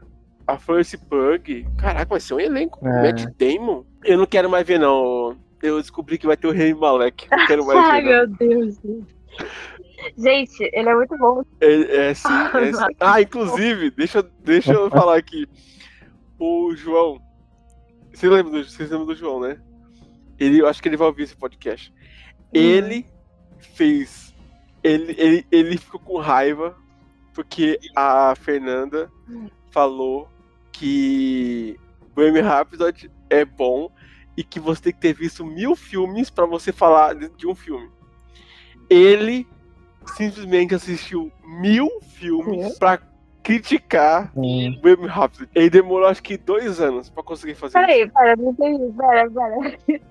a 0.47 0.57
Florence 0.57 0.97
Pug. 0.97 1.67
Caraca, 1.77 2.05
vai 2.05 2.19
ser 2.19 2.33
um 2.33 2.39
elenco. 2.39 2.79
É. 2.87 3.03
Matt 3.03 3.25
Damon. 3.37 3.83
Eu 4.03 4.17
não 4.17 4.25
quero 4.25 4.49
mais 4.49 4.65
ver, 4.65 4.79
não. 4.79 5.35
Eu 5.61 5.79
descobri 5.79 6.17
que 6.17 6.25
vai 6.25 6.35
ter 6.35 6.47
o 6.47 6.51
Rei 6.51 6.73
Malek. 6.73 7.27
Não 7.29 7.45
quero 7.45 7.65
mais 7.65 7.77
Ai, 7.85 8.01
ver, 8.01 8.27
não. 8.27 8.27
meu 8.27 8.27
Deus. 8.37 8.79
Gente, 10.17 10.63
ele 10.73 10.89
é 10.89 10.95
muito 10.95 11.15
bom. 11.17 11.43
É, 11.61 12.09
é 12.09 12.13
sim, 12.15 12.27
é 12.55 12.73
sim. 12.73 12.85
Ah, 12.99 13.21
inclusive, 13.21 13.91
deixa, 13.91 14.23
deixa 14.43 14.73
eu 14.73 14.89
falar 14.89 15.17
aqui. 15.17 15.45
O 16.39 16.73
João. 16.75 17.19
Você 18.11 18.27
lembra 18.27 18.51
do, 18.51 18.63
vocês 18.63 18.89
lembram 18.89 19.05
do 19.05 19.15
João, 19.15 19.39
né? 19.39 19.59
Ele, 20.41 20.59
eu 20.59 20.67
acho 20.67 20.81
que 20.81 20.89
ele 20.89 20.97
vai 20.97 21.07
ouvir 21.07 21.23
esse 21.23 21.35
podcast. 21.35 21.93
Ele 22.51 23.05
fez. 23.59 24.33
Ele, 24.83 25.15
ele, 25.15 25.45
ele 25.51 25.77
ficou 25.77 25.99
com 25.99 26.17
raiva 26.17 26.75
porque 27.31 27.79
a 27.95 28.33
Fernanda 28.35 29.11
falou 29.69 30.27
que 30.71 31.79
Bohemian 32.15 32.41
Rhapsody 32.41 33.11
é 33.29 33.45
bom 33.45 33.91
e 34.35 34.43
que 34.43 34.59
você 34.59 34.81
tem 34.81 34.93
que 34.93 34.99
ter 34.99 35.13
visto 35.13 35.45
mil 35.45 35.75
filmes 35.75 36.31
pra 36.31 36.47
você 36.47 36.71
falar 36.71 37.13
de 37.13 37.45
um 37.45 37.53
filme. 37.53 37.89
Ele 38.89 39.47
simplesmente 40.17 40.73
assistiu 40.73 41.31
mil 41.45 41.87
filmes 42.01 42.79
pra 42.79 42.99
criticar 43.43 44.31
Hum, 44.35 44.75
Bohemian 44.81 45.07
Rhapsody. 45.07 45.49
Ele 45.53 45.69
demorou 45.69 46.07
acho 46.07 46.23
que 46.23 46.35
dois 46.35 46.81
anos 46.81 47.11
pra 47.11 47.21
conseguir 47.21 47.53
fazer 47.53 47.77
isso. 47.77 47.87
Peraí, 47.87 48.09
pera, 48.09 48.35
não 48.35 48.49
entendi. 48.49 48.91
Pera, 48.97 49.29
pera. 49.29 50.01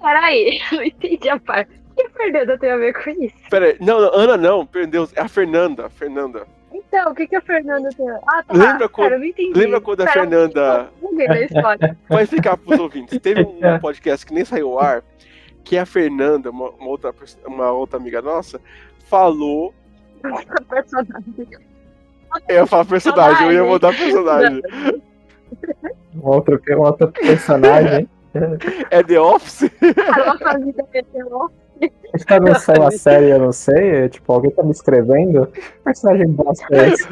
Peraí, 0.00 0.60
eu 0.72 0.78
não 0.78 0.84
entendi 0.84 1.28
a 1.28 1.38
parte. 1.38 1.70
O 1.90 1.94
que 1.94 2.02
a 2.06 2.10
Fernanda 2.10 2.58
tem 2.58 2.70
a 2.70 2.76
ver 2.76 2.92
com 2.92 3.10
isso? 3.10 3.34
Pera 3.50 3.66
aí, 3.66 3.76
não, 3.80 4.00
não, 4.00 4.14
Ana 4.14 4.36
não, 4.36 4.64
perdeu, 4.66 5.08
é 5.16 5.20
a 5.20 5.28
Fernanda, 5.28 5.86
a 5.86 5.90
Fernanda. 5.90 6.46
Então, 6.72 7.10
o 7.10 7.14
que, 7.14 7.26
que 7.26 7.34
a 7.36 7.40
Fernanda 7.40 7.88
tem 7.96 8.08
a 8.08 8.14
ver? 8.14 8.20
Ah, 8.28 8.42
tá. 8.42 8.54
Lembra 8.54 8.88
quando- 8.88 9.06
Pera, 9.08 9.16
eu 9.16 9.18
não 9.20 9.26
entendi. 9.26 9.58
Lembra 9.58 9.80
quando 9.80 10.00
a 10.02 10.04
Pera, 10.04 10.20
Fernanda. 10.20 10.90
Vai 12.08 12.22
explicar 12.22 12.56
pros 12.56 12.78
ouvintes. 12.78 13.18
Teve 13.18 13.42
um 13.42 13.78
podcast 13.80 14.24
que 14.24 14.32
nem 14.32 14.44
saiu 14.44 14.70
ao 14.72 14.78
ar, 14.80 15.02
que 15.64 15.76
a 15.76 15.84
Fernanda, 15.84 16.50
uma, 16.50 16.70
uma 16.70 16.88
outra, 16.88 17.12
uma 17.46 17.72
outra 17.72 17.98
amiga 17.98 18.22
nossa, 18.22 18.60
falou. 19.06 19.74
Essa 20.24 20.62
personagem. 20.68 21.48
Eu 22.48 22.54
ia 22.56 22.66
falar 22.66 22.84
personagem, 22.84 23.46
eu 23.46 23.52
ia 23.52 23.64
mudar 23.64 23.96
personagem. 23.96 24.62
um 26.14 26.28
outro, 26.28 26.60
um 26.70 26.80
outro 26.80 27.08
personagem. 27.08 28.08
É 28.90 29.02
The 29.02 29.20
Office? 29.20 29.70
Ela 30.16 30.38
fazia 30.38 30.74
meteu. 30.92 31.50
Essa 32.12 32.40
não 32.40 32.54
saiu 32.56 32.82
a 32.86 32.90
série, 32.92 33.30
eu 33.30 33.38
não 33.38 33.52
sei. 33.52 33.90
é, 34.04 34.08
Tipo, 34.08 34.32
alguém 34.32 34.50
tá 34.50 34.62
me 34.62 34.70
escrevendo? 34.72 35.46
Que 35.46 35.60
personagem 35.84 36.26
bosta 36.28 36.66
é 36.72 36.88
esse? 36.88 37.06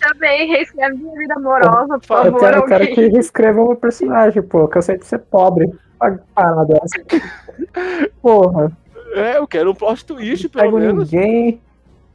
Também 0.00 0.48
reescreve 0.48 0.96
minha 0.96 1.14
vida 1.16 1.34
amorosa, 1.34 1.86
por 1.86 1.96
Eu 1.96 2.00
favor, 2.00 2.40
quero, 2.40 2.56
eu 2.58 2.64
quero 2.64 2.84
alguém. 2.84 2.94
que 2.94 3.08
reescreva 3.08 3.60
o 3.62 3.66
meu 3.68 3.76
personagem, 3.76 4.42
pô. 4.42 4.60
Eu 4.60 4.68
cansei 4.68 4.98
de 4.98 5.06
ser 5.06 5.18
pobre. 5.20 5.70
Paga 5.98 6.22
parada 6.34 6.64
dessa. 6.66 8.08
Porra, 8.22 8.72
É, 9.14 9.38
eu 9.38 9.46
quero 9.46 9.70
um 9.70 9.74
plot 9.74 10.04
twist, 10.04 10.44
não 10.44 10.50
pelo 10.50 10.64
pego 10.64 10.78
menos. 10.78 11.10
ninguém. 11.12 11.60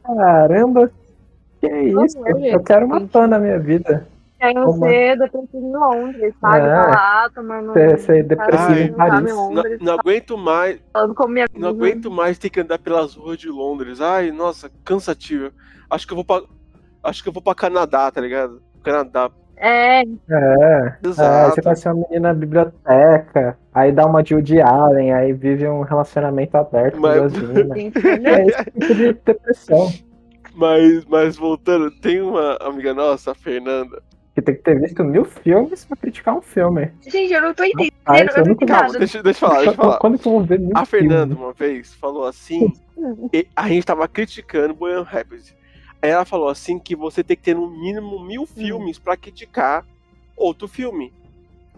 Caramba. 0.04 0.90
Que 1.60 1.68
isso? 1.68 2.20
Não, 2.20 2.38
gente. 2.38 2.48
Eu 2.54 2.60
quero 2.62 2.86
uma 2.86 3.00
pan 3.00 3.26
na 3.26 3.38
minha 3.38 3.58
vida. 3.58 4.06
Uma- 4.42 4.88
ser 4.88 5.18
depressivo 5.18 5.66
em 5.66 5.72
Londres, 5.72 6.34
sabe? 6.40 6.56
É. 6.58 6.60
Tá 6.70 6.86
lá, 6.88 7.30
tomando. 7.34 7.72
Ser- 7.72 7.98
ser 7.98 8.24
depressivo 8.24 8.72
em 8.78 8.86
sabe, 8.88 8.96
Paris. 8.96 9.20
em 9.20 9.34
Não, 9.34 9.52
Londres, 9.54 9.78
não 9.80 9.94
aguento 9.94 10.36
mais, 10.38 10.80
falando 10.92 11.14
com 11.14 11.28
minha 11.28 11.46
não 11.56 11.68
aguento 11.70 12.10
mais 12.10 12.38
ter 12.38 12.50
que 12.50 12.60
andar 12.60 12.78
pelas 12.78 13.14
ruas 13.14 13.38
de 13.38 13.48
Londres. 13.48 14.00
Ai, 14.00 14.30
nossa, 14.30 14.70
cansativo. 14.84 15.50
Acho 15.90 16.06
que 16.06 16.12
eu 16.12 16.16
vou 16.16 16.24
pra. 16.24 16.42
Acho 17.02 17.22
que 17.22 17.28
eu 17.28 17.32
vou 17.32 17.42
pra 17.42 17.54
Canadá, 17.54 18.10
tá 18.10 18.20
ligado? 18.20 18.60
Canadá. 18.82 19.30
É, 19.56 20.00
É. 20.00 20.04
É, 20.30 20.96
Exato. 21.06 21.54
você 21.54 21.62
conhece 21.62 21.88
uma 21.88 21.94
menina 21.94 22.28
na 22.28 22.34
biblioteca, 22.34 23.56
aí 23.72 23.92
dá 23.92 24.04
uma 24.04 24.22
de 24.22 24.34
Woody 24.34 24.60
Allen, 24.60 25.12
aí 25.12 25.32
vive 25.32 25.66
um 25.68 25.82
relacionamento 25.82 26.56
aberto 26.56 26.94
com 26.96 27.00
Mas- 27.00 27.32
duas 27.32 27.32
minas. 27.34 27.78
gente, 27.78 27.98
É 28.26 28.46
esse 28.46 28.64
tipo 28.64 28.94
de 28.94 29.12
depressão. 29.12 29.88
Mas, 30.56 31.04
mas 31.06 31.36
voltando, 31.36 31.90
tem 32.00 32.20
uma 32.20 32.56
amiga 32.60 32.92
nossa, 32.94 33.30
a 33.32 33.34
Fernanda. 33.34 34.02
Que 34.34 34.42
tem 34.42 34.54
que 34.56 34.62
ter 34.62 34.80
visto 34.80 35.04
mil 35.04 35.24
filmes 35.24 35.84
pra 35.84 35.96
criticar 35.96 36.34
um 36.36 36.42
filme. 36.42 36.90
gente, 37.06 37.32
eu 37.32 37.40
não 37.40 37.54
tô 37.54 37.62
entendendo. 37.64 37.92
Ah, 38.04 38.18
eu 38.18 38.24
não 38.24 38.32
Calma, 38.32 38.52
entendendo. 38.52 38.98
deixa, 38.98 39.22
deixa 39.22 39.36
eu 39.44 39.48
falar, 39.48 39.54
deixa 39.60 39.70
eu 39.70 39.74
falar. 39.76 39.98
Quando 39.98 40.18
que 40.18 40.26
eu 40.26 40.32
vou 40.32 40.42
ver 40.44 40.58
mil 40.58 40.72
A 40.76 40.84
Fernanda, 40.84 41.34
filmes? 41.34 41.38
uma 41.44 41.52
vez, 41.52 41.94
falou 41.94 42.26
assim. 42.26 42.72
e 43.32 43.46
a 43.54 43.68
gente 43.68 43.86
tava 43.86 44.08
criticando 44.08 44.74
Boyan 44.74 45.02
Rapids. 45.02 45.54
Aí 46.02 46.10
ela 46.10 46.24
falou 46.24 46.48
assim 46.48 46.78
que 46.78 46.96
você 46.96 47.22
tem 47.22 47.36
que 47.36 47.44
ter 47.44 47.54
no 47.54 47.70
mínimo 47.70 48.24
mil 48.26 48.44
filmes 48.44 48.98
pra 48.98 49.16
criticar 49.16 49.86
outro 50.36 50.66
filme. 50.66 51.12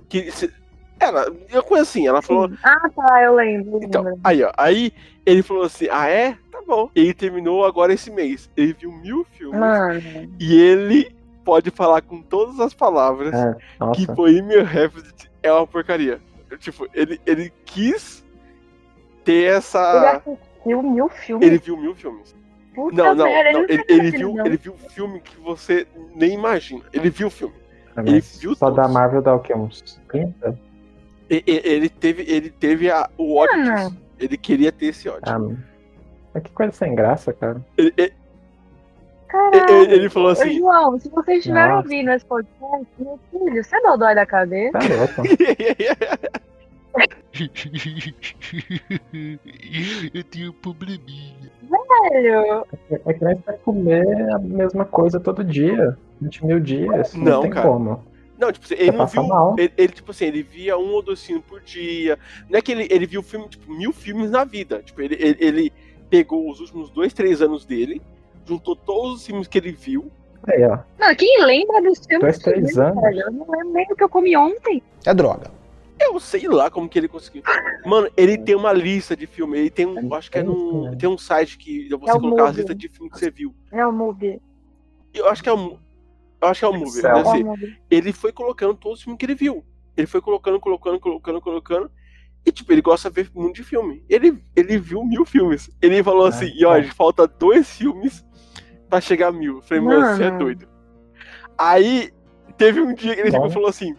Que 0.09 0.31
se- 0.33 0.51
ela, 0.99 1.27
eu 1.53 1.62
coisa 1.62 1.83
assim, 1.83 2.07
ela 2.09 2.23
falou. 2.23 2.51
Ah, 2.64 2.88
tá, 2.88 3.23
eu 3.23 3.35
lembro. 3.35 3.81
Então, 3.83 4.19
aí, 4.25 4.42
ó. 4.42 4.51
Aí 4.57 4.92
ele 5.27 5.42
falou 5.42 5.64
assim: 5.64 5.88
ah, 5.90 6.09
é? 6.09 6.38
Tá 6.51 6.61
bom. 6.66 6.90
Ele 6.95 7.12
terminou 7.12 7.66
agora 7.66 7.92
esse 7.92 8.11
mês. 8.11 8.51
Ele 8.57 8.73
viu 8.73 8.90
mil 8.90 9.27
filmes. 9.33 9.61
Mano, 9.61 10.01
E 10.40 10.59
ele 10.59 11.14
pode 11.46 11.70
falar 11.70 12.02
com 12.02 12.20
todas 12.20 12.59
as 12.61 12.74
palavras 12.74 13.32
É, 13.32 13.54
que. 13.94 14.06
Bohemian 14.09 14.64
Rhapsody 14.64 15.30
é 15.42 15.52
uma 15.52 15.66
porcaria. 15.66 16.20
Tipo, 16.59 16.87
ele, 16.92 17.20
ele 17.24 17.52
quis 17.64 18.24
ter 19.24 19.32
ele 19.32 19.44
essa. 19.46 20.11
assistiu 20.16 20.82
mil 20.82 21.09
filmes. 21.09 21.46
Ele 21.46 21.59
viu 21.59 21.76
mil 21.76 21.94
filmes. 21.94 22.35
Puta 22.74 22.94
Não, 22.96 23.14
não, 23.14 23.24
merda, 23.24 23.52
não. 23.52 23.64
Ele, 23.68 23.85
ele 23.88 24.11
viu, 24.11 24.35
não. 24.35 24.44
ele 24.46 24.56
viu 24.56 24.74
filme 24.90 25.20
que 25.20 25.37
você 25.40 25.87
nem 26.14 26.35
imagina. 26.35 26.82
Ele 26.92 27.09
viu 27.09 27.30
filme. 27.30 27.54
É, 27.96 28.00
ele 28.00 28.20
viu 28.20 28.54
só 28.54 28.70
todos. 28.70 28.82
da 28.85 28.88
Marvel 28.92 29.22
dá 29.22 29.35
o 29.35 29.38
quê? 29.40 29.54
Uns 29.54 29.80
30? 30.09 30.59
E- 31.30 31.42
e- 31.46 31.62
Ele 31.64 31.88
teve, 31.88 32.22
ele 32.30 32.50
teve 32.50 32.90
a- 32.90 33.09
o 33.16 33.37
ódio 33.37 33.62
disso. 33.62 33.96
Ele 34.18 34.37
queria 34.37 34.70
ter 34.70 34.87
esse 34.87 35.09
ódio. 35.09 35.22
Ah, 35.26 35.38
mas 36.35 36.42
que 36.42 36.50
coisa 36.50 36.72
sem 36.72 36.94
graça, 36.94 37.32
cara. 37.32 37.64
Ele, 37.78 37.92
ele- 37.96 38.12
Caralho. 39.29 39.91
ele- 39.93 40.09
falou 40.09 40.29
Ô, 40.29 40.33
assim. 40.33 40.59
João, 40.59 40.99
se 40.99 41.09
vocês 41.11 41.39
estiverem 41.39 41.75
Nossa. 41.75 41.83
ouvindo 41.89 42.11
esse 42.12 42.25
podcast, 42.25 42.87
meu 42.99 43.19
filho, 43.31 43.65
você 43.65 43.81
não 43.81 43.99
dói 43.99 44.15
da 44.15 44.25
cabeça? 44.27 44.79
Tá 44.79 44.87
louco. 44.95 45.23
Eu 50.15 50.25
tenho 50.25 50.51
um 50.51 50.55
probleminha. 50.55 51.35
Velho, 51.62 52.65
É 52.91 53.12
que 53.12 53.19
você 53.19 53.35
vai 53.45 53.57
comer 53.65 54.31
a 54.33 54.39
mesma 54.39 54.85
coisa 54.85 55.19
todo 55.21 55.45
dia. 55.45 55.97
20 56.21 56.47
mil 56.47 56.61
dias. 56.61 57.15
Não, 57.15 57.25
Não, 57.25 57.41
tem 57.43 57.51
cara. 57.51 57.69
como. 57.69 58.03
Não, 58.39 58.53
tipo 58.53 58.67
assim, 58.67 58.75
ele 58.79 58.93
não 58.93 59.07
viu. 59.07 59.23
Ele, 59.59 59.73
ele, 59.77 59.93
tipo 59.93 60.11
assim, 60.11 60.27
ele 60.27 60.43
via 60.43 60.77
um 60.79 60.93
ou 60.93 61.03
dois 61.03 61.25
filmes 61.25 61.45
por 61.47 61.61
dia. 61.61 62.19
Não 62.51 62.59
é 62.59 62.62
que 62.62 62.73
ele, 62.73 62.87
ele 62.91 63.07
viu 63.07 63.23
filme, 63.23 63.49
tipo, 63.49 63.73
mil 63.73 63.93
filmes 63.93 64.31
na 64.31 64.45
vida. 64.45 64.83
Tipo, 64.83 65.01
ele, 65.03 65.15
ele, 65.19 65.37
ele 65.41 65.73
pegou 66.11 66.51
os 66.51 66.61
últimos 66.61 66.91
dois, 66.91 67.12
três 67.15 67.41
anos 67.43 67.65
dele, 67.65 68.01
juntou 68.46 68.76
todos 68.76 69.16
os 69.20 69.26
filmes 69.26 69.48
que 69.48 69.59
ele 69.59 69.72
viu. 69.72 70.11
Aí, 70.48 70.64
ó. 70.64 70.78
mano, 70.98 71.16
quem 71.16 71.44
lembra 71.44 71.82
dos 71.82 71.98
filmes? 72.06 72.20
Dois, 72.20 72.38
três 72.38 72.78
anos. 72.78 73.02
velho? 73.02 73.20
Eu 73.20 73.32
não 73.32 73.50
lembro 73.50 73.72
nem 73.72 73.88
do 73.88 73.96
que 73.96 74.04
eu 74.04 74.09
comi 74.09 74.37
ontem. 74.37 74.82
É 75.04 75.12
droga. 75.12 75.50
Eu 75.98 76.20
sei 76.20 76.46
lá 76.46 76.70
como 76.70 76.88
que 76.88 76.98
ele 76.98 77.09
conseguiu. 77.09 77.42
Mano, 77.85 78.09
ele 78.16 78.37
tem 78.44 78.54
uma 78.54 78.72
lista 78.72 79.16
de 79.16 79.26
filme. 79.26 79.59
Ele 79.59 79.70
tem 79.70 79.87
um. 79.87 80.14
Acho 80.14 80.30
que 80.30 80.38
é 80.38 80.42
num. 80.42 80.96
Tem 80.96 81.09
um 81.09 81.18
site 81.18 81.56
que 81.59 81.88
você 81.88 82.11
É 82.11 82.14
o 82.14 82.20
colocar 82.20 82.44
as 82.44 82.48
Mubi. 82.50 82.56
listas 82.59 82.76
de 82.76 82.88
filmes 82.88 83.12
que 83.12 83.18
você 83.18 83.30
viu. 83.30 83.54
É 83.72 83.87
o 83.87 83.92
movie. 83.92 84.40
Eu 85.12 85.28
acho 85.28 85.42
que 85.42 85.48
é 85.48 85.52
o. 85.52 85.78
Eu 86.40 86.48
acho 86.48 86.61
que 86.61 86.64
é 86.66 86.68
o 86.68 86.72
deve 86.72 87.09
É 87.09 87.50
o 87.50 87.54
ele 87.90 88.12
foi 88.12 88.30
colocando 88.30 88.74
todos 88.74 88.98
os 88.98 89.04
filmes 89.04 89.18
que 89.18 89.24
ele 89.26 89.35
viu. 89.35 89.64
Ele 89.96 90.06
foi 90.06 90.20
colocando, 90.20 90.61
colocando, 90.61 91.00
colocando, 91.00 91.40
colocando. 91.40 91.90
E, 92.44 92.52
tipo, 92.52 92.70
ele 92.72 92.82
gosta 92.82 93.11
de 93.11 93.22
ver 93.22 93.30
muito 93.35 93.56
de 93.56 93.64
filme. 93.64 94.04
Ele, 94.09 94.38
ele 94.54 94.78
viu 94.78 95.02
mil 95.04 95.24
filmes. 95.24 95.70
Ele 95.80 96.02
falou 96.02 96.26
assim, 96.26 96.52
e 96.54 96.64
ó, 96.64 96.80
falta 96.94 97.26
dois 97.26 97.68
filmes 97.76 98.24
pra 98.88 99.01
chegar 99.01 99.29
a 99.29 99.33
mil. 99.33 99.57
Eu 99.57 99.62
falei, 99.62 99.83
mano, 99.83 100.16
você 100.16 100.25
é 100.25 100.31
doido. 100.31 100.68
Aí, 101.59 102.11
teve 102.57 102.81
um 102.81 102.94
dia 102.94 103.14
que 103.14 103.20
ele 103.20 103.29
e 103.29 103.51
falou 103.51 103.68
assim, 103.68 103.94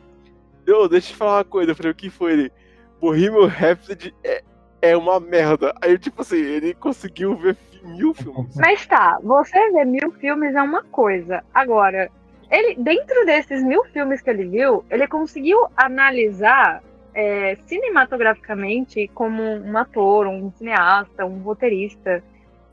Eu, 0.66 0.88
deixa 0.88 1.08
eu 1.08 1.14
te 1.14 1.18
falar 1.18 1.38
uma 1.38 1.46
coisa. 1.46 1.72
Eu 1.72 1.76
falei, 1.76 1.92
o 1.92 1.96
que 1.96 2.10
foi 2.10 2.34
ele? 2.34 2.52
Bohemian 3.00 3.48
Rhapsody 3.48 4.14
é, 4.24 4.44
é 4.82 4.98
uma 4.98 5.20
merda. 5.20 5.74
Aí, 5.82 5.98
tipo 5.98 6.22
assim, 6.22 6.38
ele 6.38 6.74
conseguiu 6.74 7.36
ver 7.36 7.58
mil 7.84 8.14
filmes. 8.14 8.56
Mas 8.58 8.86
tá, 8.86 9.20
você 9.24 9.72
ver 9.72 9.86
mil 9.86 10.12
filmes 10.14 10.56
é 10.56 10.62
uma 10.62 10.84
coisa. 10.84 11.44
Agora, 11.54 12.10
ele, 12.50 12.76
dentro 12.76 13.26
desses 13.26 13.64
mil 13.64 13.84
filmes 13.86 14.22
que 14.22 14.30
ele 14.30 14.46
viu, 14.46 14.84
ele 14.90 15.08
conseguiu 15.08 15.68
analisar 15.76 16.82
é, 17.14 17.58
cinematograficamente 17.66 19.10
como 19.14 19.44
um 19.44 19.78
ator, 19.78 20.28
um 20.28 20.52
cineasta, 20.52 21.26
um 21.26 21.40
roteirista. 21.40 22.24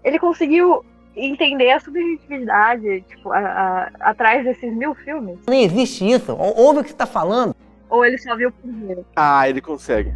Ele 0.02 0.18
conseguiu 0.18 0.84
entender 1.16 1.70
a 1.70 1.80
subjetividade, 1.80 3.02
tipo, 3.08 3.30
a- 3.32 3.38
a- 3.38 3.90
atrás 4.10 4.44
desses 4.44 4.72
mil 4.74 4.94
filmes. 4.94 5.38
Nem 5.48 5.64
existe 5.64 6.08
isso. 6.08 6.32
Ou- 6.32 6.56
Ouve 6.56 6.80
o 6.80 6.82
que 6.82 6.90
você 6.90 6.96
tá 6.96 7.06
falando. 7.06 7.54
Ou 7.88 8.04
ele 8.04 8.18
só 8.18 8.34
viu 8.36 8.48
o 8.48 8.52
primeiro. 8.52 9.04
Ah, 9.14 9.48
ele 9.48 9.60
consegue. 9.60 10.14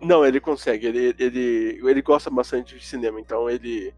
Não, 0.00 0.24
ele 0.24 0.40
consegue. 0.40 0.86
Ele, 0.86 1.14
ele, 1.18 1.80
ele 1.84 2.02
gosta 2.02 2.30
bastante 2.30 2.78
de 2.78 2.84
cinema, 2.86 3.20
então 3.20 3.48
ele. 3.50 3.92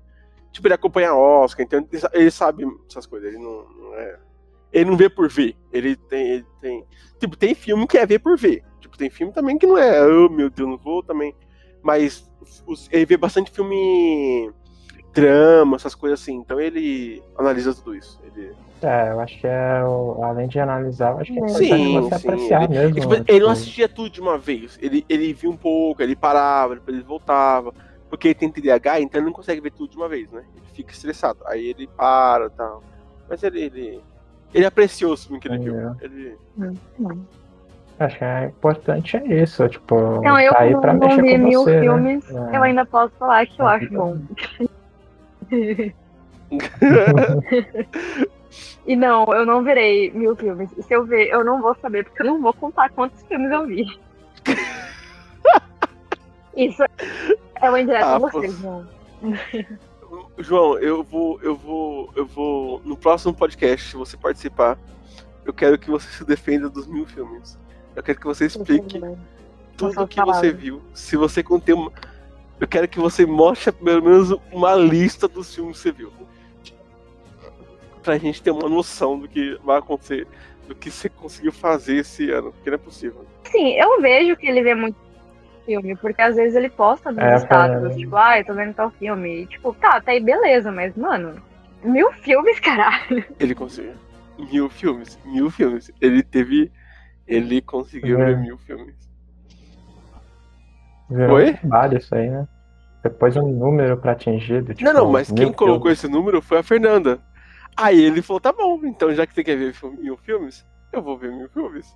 Tipo, 0.50 0.66
ele 0.66 0.74
acompanha 0.74 1.14
Oscar, 1.14 1.64
então 1.64 1.86
ele 2.12 2.30
sabe 2.30 2.64
essas 2.88 3.06
coisas. 3.06 3.32
Ele 3.32 3.42
não, 3.42 3.64
não 3.70 3.94
é. 3.94 4.18
Ele 4.72 4.90
não 4.90 4.96
vê 4.96 5.08
por 5.08 5.28
ver. 5.28 5.54
Ele 5.72 5.94
tem, 5.96 6.28
ele 6.30 6.46
tem. 6.60 6.84
Tipo, 7.20 7.36
tem 7.36 7.54
filme 7.54 7.86
que 7.86 7.96
é 7.98 8.04
ver 8.04 8.18
por 8.18 8.36
ver. 8.36 8.62
Tipo, 8.80 8.98
tem 8.98 9.08
filme 9.08 9.32
também 9.32 9.56
que 9.56 9.66
não 9.66 9.78
é. 9.78 10.04
Oh, 10.04 10.28
meu 10.28 10.50
Deus, 10.50 10.68
não 10.68 10.76
vou 10.76 11.02
também. 11.02 11.34
Mas 11.82 12.28
os- 12.66 12.88
ele 12.90 13.06
vê 13.06 13.16
bastante 13.16 13.50
filme. 13.50 14.50
Drama, 15.12 15.76
essas 15.76 15.94
coisas 15.94 16.20
assim. 16.20 16.34
Então 16.36 16.60
ele 16.60 17.22
analisa 17.38 17.74
tudo 17.74 17.94
isso. 17.94 18.18
Ele, 18.24 18.52
É, 18.82 19.10
eu 19.10 19.20
acho 19.20 19.38
que 19.38 19.46
é. 19.46 19.80
Além 20.22 20.48
de 20.48 20.58
analisar, 20.58 21.12
eu 21.12 21.18
acho 21.20 21.32
que 21.32 21.38
é 21.38 21.48
Sim, 21.48 21.54
você 22.00 22.18
sim, 22.18 22.28
apreciar 22.28 22.62
ele- 22.64 22.72
mesmo. 22.78 22.94
Tipo, 23.00 23.08
né, 23.14 23.16
ele 23.28 23.40
não 23.40 23.48
tipo, 23.48 23.50
assistia 23.50 23.88
tudo 23.88 24.10
de 24.10 24.20
uma 24.20 24.38
vez. 24.38 24.78
Ele, 24.80 25.04
ele 25.08 25.32
via 25.32 25.50
um 25.50 25.56
pouco, 25.56 26.02
ele 26.02 26.16
parava, 26.16 26.74
depois 26.74 26.96
ele 26.96 27.06
voltava. 27.06 27.72
Porque 28.10 28.28
ele 28.28 28.34
tem 28.34 28.50
TDAH, 28.50 29.00
então 29.00 29.18
ele 29.20 29.26
não 29.26 29.32
consegue 29.32 29.60
ver 29.60 29.70
tudo 29.72 29.90
de 29.90 29.96
uma 29.96 30.08
vez, 30.08 30.30
né? 30.30 30.42
Ele 30.54 30.66
fica 30.74 30.92
estressado. 30.92 31.38
Aí 31.46 31.66
ele 31.68 31.86
para 31.96 32.46
e 32.46 32.50
tal. 32.50 32.82
Mas 33.28 33.42
ele, 33.42 33.62
ele. 33.62 34.00
Ele 34.52 34.66
apreciou 34.66 35.14
o 35.14 35.16
filme 35.16 35.40
que 35.40 35.48
ele 35.48 35.58
viu. 35.58 35.74
Entendeu. 35.92 36.36
Ele. 36.58 37.18
Acho 37.98 38.18
que 38.18 38.24
é 38.24 38.46
importante 38.46 39.16
é 39.16 39.42
isso, 39.42 39.68
tipo, 39.68 40.16
Então, 40.18 40.38
eu 40.40 40.52
tá 40.52 40.60
aí 40.60 40.76
pra 40.76 40.92
não 40.92 41.00
mexer 41.00 41.22
com 41.38 41.38
mil 41.46 41.62
você, 41.62 41.80
filmes, 41.80 42.28
né? 42.30 42.50
É. 42.52 42.56
eu 42.56 42.62
ainda 42.62 42.84
posso 42.84 43.14
falar 43.18 43.46
que 43.46 43.62
eu 43.62 43.66
acho 43.66 43.90
bom. 43.92 44.18
E 48.86 48.96
não, 48.96 49.24
eu 49.32 49.46
não 49.46 49.62
verei 49.62 50.10
mil 50.10 50.34
filmes. 50.36 50.68
E 50.76 50.82
se 50.82 50.92
eu 50.92 51.04
ver, 51.04 51.28
eu 51.28 51.44
não 51.44 51.62
vou 51.62 51.74
saber, 51.76 52.04
porque 52.04 52.22
eu 52.22 52.26
não 52.26 52.42
vou 52.42 52.52
contar 52.52 52.90
quantos 52.90 53.22
filmes 53.22 53.50
eu 53.50 53.66
vi. 53.66 53.84
Isso 56.56 56.82
é 57.60 57.68
uma 57.68 57.80
indireta 57.80 58.06
Ah, 58.06 58.16
a 58.16 58.18
vocês, 58.18 58.60
não. 58.60 58.86
João, 60.38 60.78
eu 60.78 61.02
vou. 61.02 61.40
Eu 61.42 61.56
vou. 61.56 62.10
Eu 62.14 62.26
vou. 62.26 62.80
No 62.84 62.96
próximo 62.96 63.32
podcast, 63.32 63.90
se 63.90 63.96
você 63.96 64.16
participar, 64.16 64.78
eu 65.44 65.52
quero 65.52 65.78
que 65.78 65.90
você 65.90 66.08
se 66.08 66.24
defenda 66.24 66.68
dos 66.68 66.86
mil 66.86 67.06
filmes. 67.06 67.58
Eu 67.94 68.02
quero 68.02 68.18
que 68.18 68.26
você 68.26 68.46
explique 68.46 69.00
tudo 69.76 69.94
Nossa, 69.94 70.06
que 70.06 70.16
você 70.16 70.26
palavra. 70.26 70.52
viu. 70.52 70.82
Se 70.92 71.16
você 71.16 71.42
conter 71.42 71.74
uma. 71.74 71.92
Eu 72.62 72.68
quero 72.68 72.86
que 72.86 73.00
você 73.00 73.26
mostre 73.26 73.72
pelo 73.72 74.00
menos 74.04 74.30
uma 74.52 74.72
lista 74.76 75.26
dos 75.26 75.52
filmes 75.52 75.78
que 75.78 75.82
você 75.82 75.90
viu. 75.90 76.12
Pra 78.04 78.16
gente 78.18 78.40
ter 78.40 78.52
uma 78.52 78.68
noção 78.68 79.18
do 79.18 79.26
que 79.26 79.58
vai 79.64 79.80
acontecer, 79.80 80.28
do 80.68 80.74
que 80.76 80.88
você 80.88 81.08
conseguiu 81.08 81.50
fazer 81.50 81.96
esse 81.96 82.30
ano, 82.30 82.52
porque 82.52 82.70
não 82.70 82.76
é 82.76 82.78
possível. 82.78 83.26
Sim, 83.50 83.72
eu 83.72 84.00
vejo 84.00 84.36
que 84.36 84.46
ele 84.46 84.62
vê 84.62 84.76
muito 84.76 84.96
filme, 85.66 85.96
porque 85.96 86.22
às 86.22 86.36
vezes 86.36 86.54
ele 86.54 86.70
posta 86.70 87.10
nos 87.10 87.18
É, 87.20 87.34
status, 87.34 87.96
tipo, 87.96 88.14
ah, 88.14 88.38
eu 88.38 88.44
tô 88.44 88.54
vendo 88.54 88.74
tal 88.74 88.92
filme. 88.92 89.42
E, 89.42 89.46
tipo, 89.46 89.74
tá, 89.74 90.00
tá 90.00 90.12
aí 90.12 90.20
beleza, 90.20 90.70
mas, 90.70 90.96
mano, 90.96 91.42
mil 91.82 92.12
filmes, 92.12 92.58
caralho. 92.62 93.24
Ele 93.40 93.56
conseguiu. 93.56 93.94
Mil 94.38 94.70
filmes, 94.70 95.18
mil 95.24 95.50
filmes. 95.50 95.90
Ele 96.00 96.22
teve. 96.22 96.70
Ele 97.26 97.60
conseguiu 97.60 98.20
É. 98.20 98.26
ver 98.26 98.38
mil 98.38 98.56
filmes. 98.58 98.94
Virou 101.10 101.36
Oi? 101.38 101.50
um 101.50 101.56
trabalho 101.56 101.98
isso 101.98 102.14
aí, 102.14 102.30
né? 102.30 102.46
Depois 103.02 103.36
um 103.36 103.48
número 103.48 103.96
pra 103.96 104.12
atingido. 104.12 104.74
Tipo, 104.74 104.92
não, 104.92 105.04
não, 105.04 105.10
mas 105.12 105.30
mil 105.30 105.44
quem 105.44 105.52
colocou 105.52 105.82
filmes. 105.86 105.98
esse 105.98 106.08
número 106.08 106.40
foi 106.40 106.58
a 106.58 106.62
Fernanda. 106.62 107.18
Aí 107.76 108.00
ele 108.00 108.22
falou: 108.22 108.40
tá 108.40 108.52
bom, 108.52 108.78
então 108.84 109.12
já 109.14 109.26
que 109.26 109.34
você 109.34 109.42
quer 109.42 109.56
ver 109.56 109.74
mil 109.98 110.16
filmes, 110.18 110.64
eu 110.92 111.02
vou 111.02 111.16
ver 111.18 111.32
mil 111.32 111.48
filmes. 111.48 111.86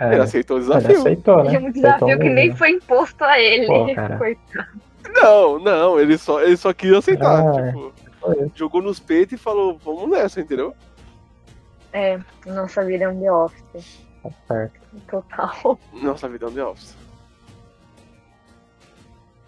É, 0.00 0.14
Ele 0.14 0.22
aceitou 0.22 0.56
o 0.56 0.60
ele 0.60 0.66
desafio. 0.66 0.98
aceitou, 0.98 1.44
né? 1.44 1.54
É 1.54 1.58
um 1.58 1.70
desafio 1.70 2.06
Aceitou 2.06 2.18
que 2.24 2.30
nem 2.30 2.56
foi 2.56 2.70
imposto 2.70 3.22
a 3.22 3.38
ele. 3.38 3.66
Pô. 3.66 3.84
Não, 5.14 5.58
não, 5.58 6.00
ele 6.00 6.16
só, 6.16 6.40
ele 6.40 6.56
só 6.56 6.72
queria 6.72 6.96
aceitar. 6.98 7.46
Ah, 7.46 7.52
tipo, 7.66 7.92
Foi. 8.18 8.50
jogou 8.54 8.80
nos 8.80 8.98
peitos 8.98 9.34
e 9.34 9.36
falou, 9.36 9.78
vamos 9.84 10.08
nessa, 10.08 10.40
entendeu? 10.40 10.74
É, 11.92 12.18
nossa 12.46 12.82
vida 12.82 13.04
é 13.04 13.08
um 13.10 13.20
The 13.20 13.30
Office. 13.30 14.06
Tá 14.22 14.30
certo. 14.48 14.80
Total. 15.06 15.78
Nossa 15.92 16.26
vida 16.26 16.46
é 16.46 16.48
um 16.48 16.52
The 16.54 16.64
Office. 16.64 16.96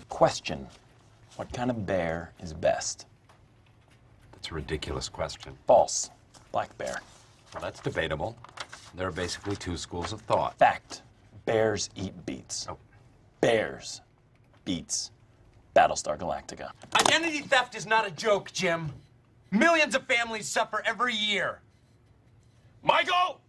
Question 0.09 0.67
What 1.37 1.53
kind 1.53 1.71
of 1.71 1.87
bear 1.87 2.33
is 2.41 2.53
best? 2.53 3.07
That's 4.33 4.51
a 4.51 4.55
ridiculous 4.55 5.09
question. 5.09 5.57
False. 5.67 6.11
Black 6.53 6.77
bear. 6.79 7.01
Well, 7.53 7.63
that's 7.63 7.81
debatable. 7.81 8.37
There 8.95 9.09
are 9.09 9.13
basically 9.13 9.57
two 9.57 9.77
schools 9.77 10.13
of 10.13 10.21
thought. 10.23 10.57
Fact 10.59 11.03
Bears 11.45 11.91
eat 11.97 12.15
beets. 12.27 12.67
Oh. 12.69 12.79
Bears 13.41 14.01
beats 14.65 15.11
Battlestar 15.75 16.19
Galactica. 16.19 16.71
Identity 16.95 17.41
theft 17.41 17.75
is 17.75 17.87
not 17.87 18.07
a 18.07 18.11
joke, 18.11 18.51
Jim. 18.53 18.93
Millions 19.51 19.95
of 19.95 20.07
families 20.07 20.49
suffer 20.49 20.83
every 20.85 21.15
year. 21.15 21.61
Michael! 22.83 23.41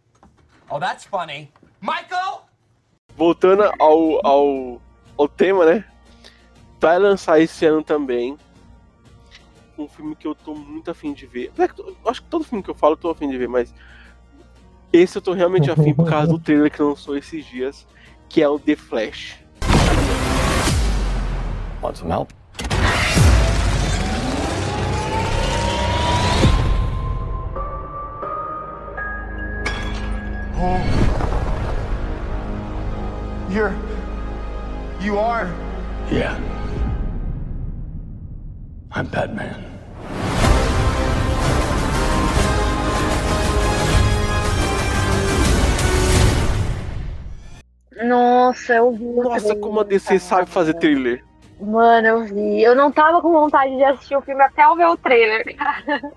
Oh, 0.70 0.80
that's 0.80 1.04
funny. 1.04 1.52
Michael! 1.82 2.48
Voltando 3.17 3.72
ao, 3.80 4.20
ao, 4.24 4.82
ao 5.17 5.28
tema, 5.28 5.65
né? 5.65 5.86
Vai 6.79 6.99
lançar 6.99 7.39
esse 7.39 7.65
ano 7.65 7.83
também 7.83 8.37
um 9.77 9.87
filme 9.87 10.15
que 10.15 10.27
eu 10.27 10.33
tô 10.33 10.55
muito 10.55 10.89
afim 10.89 11.13
de 11.13 11.25
ver. 11.25 11.51
Acho 12.05 12.21
que 12.21 12.27
todo 12.29 12.43
filme 12.43 12.63
que 12.63 12.69
eu 12.69 12.75
falo 12.75 12.93
eu 12.93 12.97
tô 12.97 13.09
afim 13.09 13.29
de 13.29 13.37
ver, 13.37 13.47
mas 13.47 13.73
esse 14.91 15.17
eu 15.17 15.21
tô 15.21 15.33
realmente 15.33 15.69
afim 15.69 15.93
por 15.93 16.09
causa 16.09 16.27
do 16.27 16.39
trailer 16.39 16.71
que 16.71 16.81
lançou 16.81 17.15
esses 17.15 17.45
dias, 17.45 17.85
que 18.27 18.41
é 18.41 18.49
o 18.49 18.59
The 18.59 18.75
Flash. 18.75 19.39
Want 21.81 21.95
some 21.95 22.11
help? 22.11 22.31
You're. 33.49 33.73
You 34.99 35.19
are. 35.19 35.47
Yeah. 36.11 36.57
I'm 38.97 39.05
Batman. 39.12 39.53
Nossa, 48.03 48.73
eu 48.75 48.91
vi. 48.91 49.03
o 49.05 49.23
Nossa, 49.23 49.39
trailer, 49.45 49.60
como 49.62 49.79
a 49.79 49.83
DC 49.83 50.07
cara. 50.07 50.19
sabe 50.19 50.49
fazer 50.49 50.73
trailer. 50.75 51.23
Mano, 51.60 52.07
eu 52.07 52.25
vi. 52.25 52.62
Eu 52.62 52.75
não 52.75 52.91
tava 52.91 53.21
com 53.21 53.31
vontade 53.31 53.75
de 53.75 53.83
assistir 53.83 54.15
o 54.15 54.21
filme 54.21 54.43
até 54.43 54.65
eu 54.65 54.75
ver 54.75 54.86
o 54.88 54.97
trailer, 54.97 55.55
cara. 55.55 56.12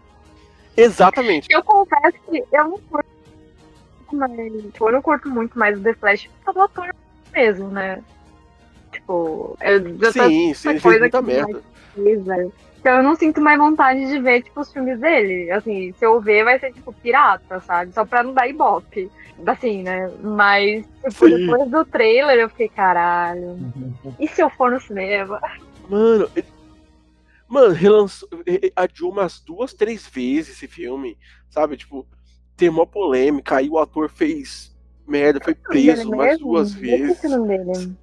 Exatamente. 0.77 1.49
Eu 1.51 1.63
confesso 1.63 2.17
que 2.31 2.45
eu 2.53 2.65
não 2.65 2.79
curto 2.79 3.07
mais. 4.13 4.33
Tipo, 4.73 4.89
eu 4.89 4.93
não 4.93 5.03
curto 5.03 5.29
muito 5.29 5.59
mais 5.59 5.79
o 5.79 5.83
The 5.83 5.95
Flash 5.95 6.27
por 6.45 6.55
causa 6.55 6.59
do 6.59 6.65
ator 6.65 6.95
mesmo, 7.33 7.69
né? 7.69 8.03
Tipo, 8.93 9.57
eu 9.61 9.99
já 9.99 10.13
tô 10.13 10.29
Sim, 10.29 10.55
sim, 10.55 10.69
fez 10.71 10.83
coisa 10.83 10.99
muita 11.01 11.19
que 11.19 11.27
merda. 11.27 11.63
mais 11.97 12.25
velho. 12.25 12.53
Então 12.81 12.97
eu 12.97 13.03
não 13.03 13.15
sinto 13.15 13.43
mais 13.43 13.59
vontade 13.59 14.07
de 14.07 14.19
ver, 14.19 14.43
tipo, 14.43 14.59
os 14.61 14.73
filmes 14.73 14.99
dele. 14.99 15.51
Assim, 15.51 15.93
se 15.99 16.05
eu 16.05 16.19
ver, 16.19 16.45
vai 16.45 16.59
ser, 16.59 16.73
tipo, 16.73 16.93
pirata, 16.95 17.61
sabe? 17.61 17.93
Só 17.93 18.07
pra 18.07 18.23
não 18.23 18.33
dar 18.33 18.49
ibope. 18.49 19.11
Assim, 19.47 19.83
né? 19.83 20.11
Mas, 20.23 20.87
tipo, 21.05 21.29
depois 21.29 21.71
do 21.71 21.85
trailer, 21.85 22.39
eu 22.39 22.49
fiquei, 22.49 22.71
caralho. 22.71 23.59
E 24.19 24.27
se 24.27 24.43
eu 24.43 24.49
for 24.49 24.71
no 24.71 24.81
cinema? 24.81 25.41
Mano, 25.91 26.31
mano, 27.47 27.75
relançou, 27.75 28.29
adiou 28.75 29.13
umas 29.13 29.41
duas, 29.41 29.75
três 29.75 30.07
vezes 30.07 30.57
esse 30.57 30.67
filme, 30.67 31.19
sabe? 31.51 31.77
Tipo, 31.77 32.07
tem 32.57 32.71
uma 32.71 32.87
polêmica, 32.87 33.57
aí 33.57 33.69
o 33.69 33.79
ator 33.79 34.09
fez 34.09 34.75
merda, 35.07 35.41
foi 35.43 35.55
preso 35.55 36.11
umas 36.11 36.39
duas 36.39 36.73
vezes. 36.73 37.21
dele. 37.21 37.97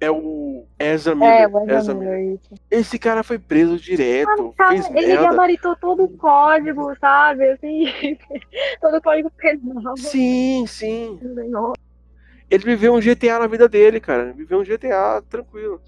É 0.00 0.10
o 0.10 0.64
Ezra 0.78 1.12
É, 1.12 1.16
Miller. 1.16 1.54
o 1.54 1.60
Ezra 1.64 1.74
Ezra 1.76 1.94
Miller, 1.94 2.18
Miller. 2.18 2.38
Esse 2.70 2.98
cara 2.98 3.22
foi 3.24 3.38
preso 3.38 3.76
direto, 3.78 4.54
cara, 4.56 4.70
fez 4.70 4.86
ele 4.94 5.06
merda. 5.08 5.22
gabaritou 5.30 5.74
todo 5.76 6.04
o 6.04 6.08
código, 6.16 6.94
sabe? 7.00 7.50
Assim, 7.50 7.84
todo 8.80 8.96
o 8.96 9.02
código 9.02 9.30
penal. 9.36 9.96
Sim, 9.96 10.64
sim. 10.68 11.18
Ele 12.50 12.64
viveu 12.64 12.94
um 12.94 13.00
GTA 13.00 13.40
na 13.40 13.46
vida 13.48 13.68
dele, 13.68 13.98
cara. 14.00 14.32
Viveu 14.32 14.60
um 14.60 14.64
GTA 14.64 15.20
tranquilo. 15.28 15.82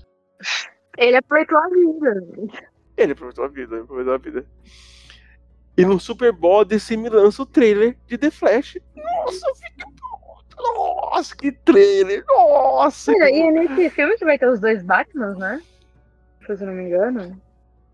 Ele 0.99 1.17
aproveitou 1.17 1.57
a 1.59 1.69
vida. 1.69 2.27
Ele 2.97 3.13
aproveitou 3.13 3.45
a 3.45 3.49
vida, 3.49 3.75
ele 3.77 3.85
aproveitou 3.85 4.13
a 4.15 4.19
vida. 4.19 4.45
E 5.77 5.85
no 5.85 5.99
Super 6.01 6.33
Bowl, 6.33 6.65
DC 6.65 6.97
me 6.97 7.09
lança 7.09 7.43
o 7.43 7.47
trailer 7.47 7.97
de 8.07 8.19
The 8.19 8.31
Flash. 8.31 8.77
Nossa, 8.95 9.49
eu 9.49 9.55
fiquei 9.55 9.87
nossa, 10.63 11.35
que 11.37 11.53
trailer! 11.53 12.25
Nossa! 12.27 13.13
Olha, 13.13 13.27
que- 13.27 13.37
e 13.39 13.51
nesse 13.51 13.91
filme 13.91 14.17
que 14.17 14.25
vai 14.25 14.39
ter 14.39 14.49
os 14.49 14.61
dois 14.61 14.83
Batmans, 14.83 15.37
né? 15.39 15.61
Se 16.47 16.53
eu 16.53 16.67
não 16.67 16.75
me 16.75 16.85
engano. 16.85 17.41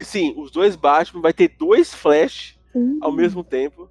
Sim, 0.00 0.34
os 0.36 0.50
dois 0.50 0.76
Batman, 0.76 1.20
vai 1.22 1.32
ter 1.32 1.48
dois 1.58 1.94
Flash 1.94 2.58
Sim. 2.72 2.98
ao 3.02 3.10
mesmo 3.12 3.42
tempo. 3.44 3.88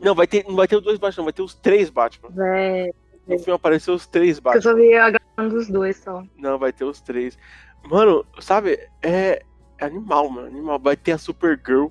Não, 0.00 0.14
vai 0.14 0.26
ter, 0.26 0.44
não 0.46 0.54
vai 0.54 0.68
ter 0.68 0.76
os 0.76 0.82
dois 0.82 0.98
Batman, 0.98 1.24
vai 1.24 1.32
ter 1.32 1.42
os 1.42 1.54
três 1.54 1.90
Batman. 1.90 2.30
Véi. 2.30 2.92
No 3.26 3.38
filme 3.38 3.56
apareceu 3.56 3.94
os 3.94 4.06
três 4.06 4.38
Porque 4.40 4.58
eu 4.58 4.62
Batman. 4.62 4.72
só 4.72 4.76
vi 4.76 4.94
a 4.94 5.10
gravação 5.10 5.48
dos 5.48 5.68
dois 5.68 5.96
só. 5.98 6.22
Não, 6.36 6.56
vai 6.58 6.72
ter 6.72 6.84
os 6.84 7.00
três. 7.00 7.36
Mano, 7.84 8.24
sabe, 8.40 8.78
é, 9.02 9.42
é 9.78 9.84
animal, 9.84 10.30
mano. 10.30 10.46
Animal. 10.48 10.78
Vai 10.78 10.96
ter 10.96 11.12
a 11.12 11.18
Supergirl. 11.18 11.88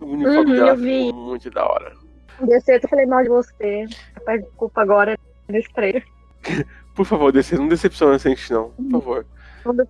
O 0.00 0.06
uniforme 0.06 0.50
Uhum, 0.50 0.56
dela 0.56 0.70
eu 0.70 0.76
vi. 0.76 1.06
ficou 1.06 1.14
muito 1.14 1.50
da 1.50 1.64
hora. 1.64 1.96
DC, 2.40 2.76
eu 2.82 2.88
falei 2.88 3.06
mal 3.06 3.22
de 3.22 3.28
você. 3.28 3.86
Peço 4.24 4.44
desculpa 4.44 4.82
agora 4.82 5.18
nesse 5.48 5.72
trailer. 5.72 6.04
Por 6.94 7.04
favor, 7.06 7.32
DC, 7.32 7.56
não 7.56 7.68
decepciona 7.68 8.14
a 8.14 8.18
gente, 8.18 8.52
não. 8.52 8.70
Por 8.70 8.90
favor. 8.90 9.26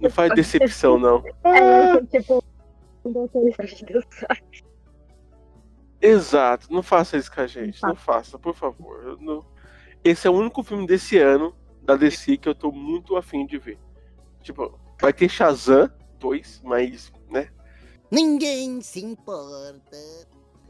Não 0.00 0.10
faz 0.10 0.32
decepção, 0.34 0.98
não. 0.98 1.22
É, 1.44 2.00
tipo, 2.06 2.42
não. 3.04 3.28
Exato, 6.00 6.72
não 6.72 6.82
faça 6.82 7.16
isso 7.16 7.32
com 7.32 7.40
a 7.40 7.46
gente. 7.46 7.82
Não 7.82 7.96
faça, 7.96 8.38
por 8.38 8.54
favor. 8.54 9.18
Não- 9.20 9.44
Esse 10.04 10.26
é 10.26 10.30
o 10.30 10.34
único 10.34 10.62
filme 10.62 10.86
desse 10.86 11.18
ano 11.18 11.54
da 11.82 11.96
DC 11.96 12.36
que 12.36 12.48
eu 12.48 12.54
tô 12.54 12.70
muito 12.70 13.16
afim 13.16 13.46
de 13.46 13.58
ver. 13.58 13.78
Tipo, 14.42 14.78
vai 15.00 15.12
ter 15.12 15.28
Shazam 15.28 15.90
2, 16.20 16.60
mas, 16.64 17.10
né? 17.30 17.48
Ninguém 18.10 18.80
se 18.82 19.02
importa. 19.04 19.96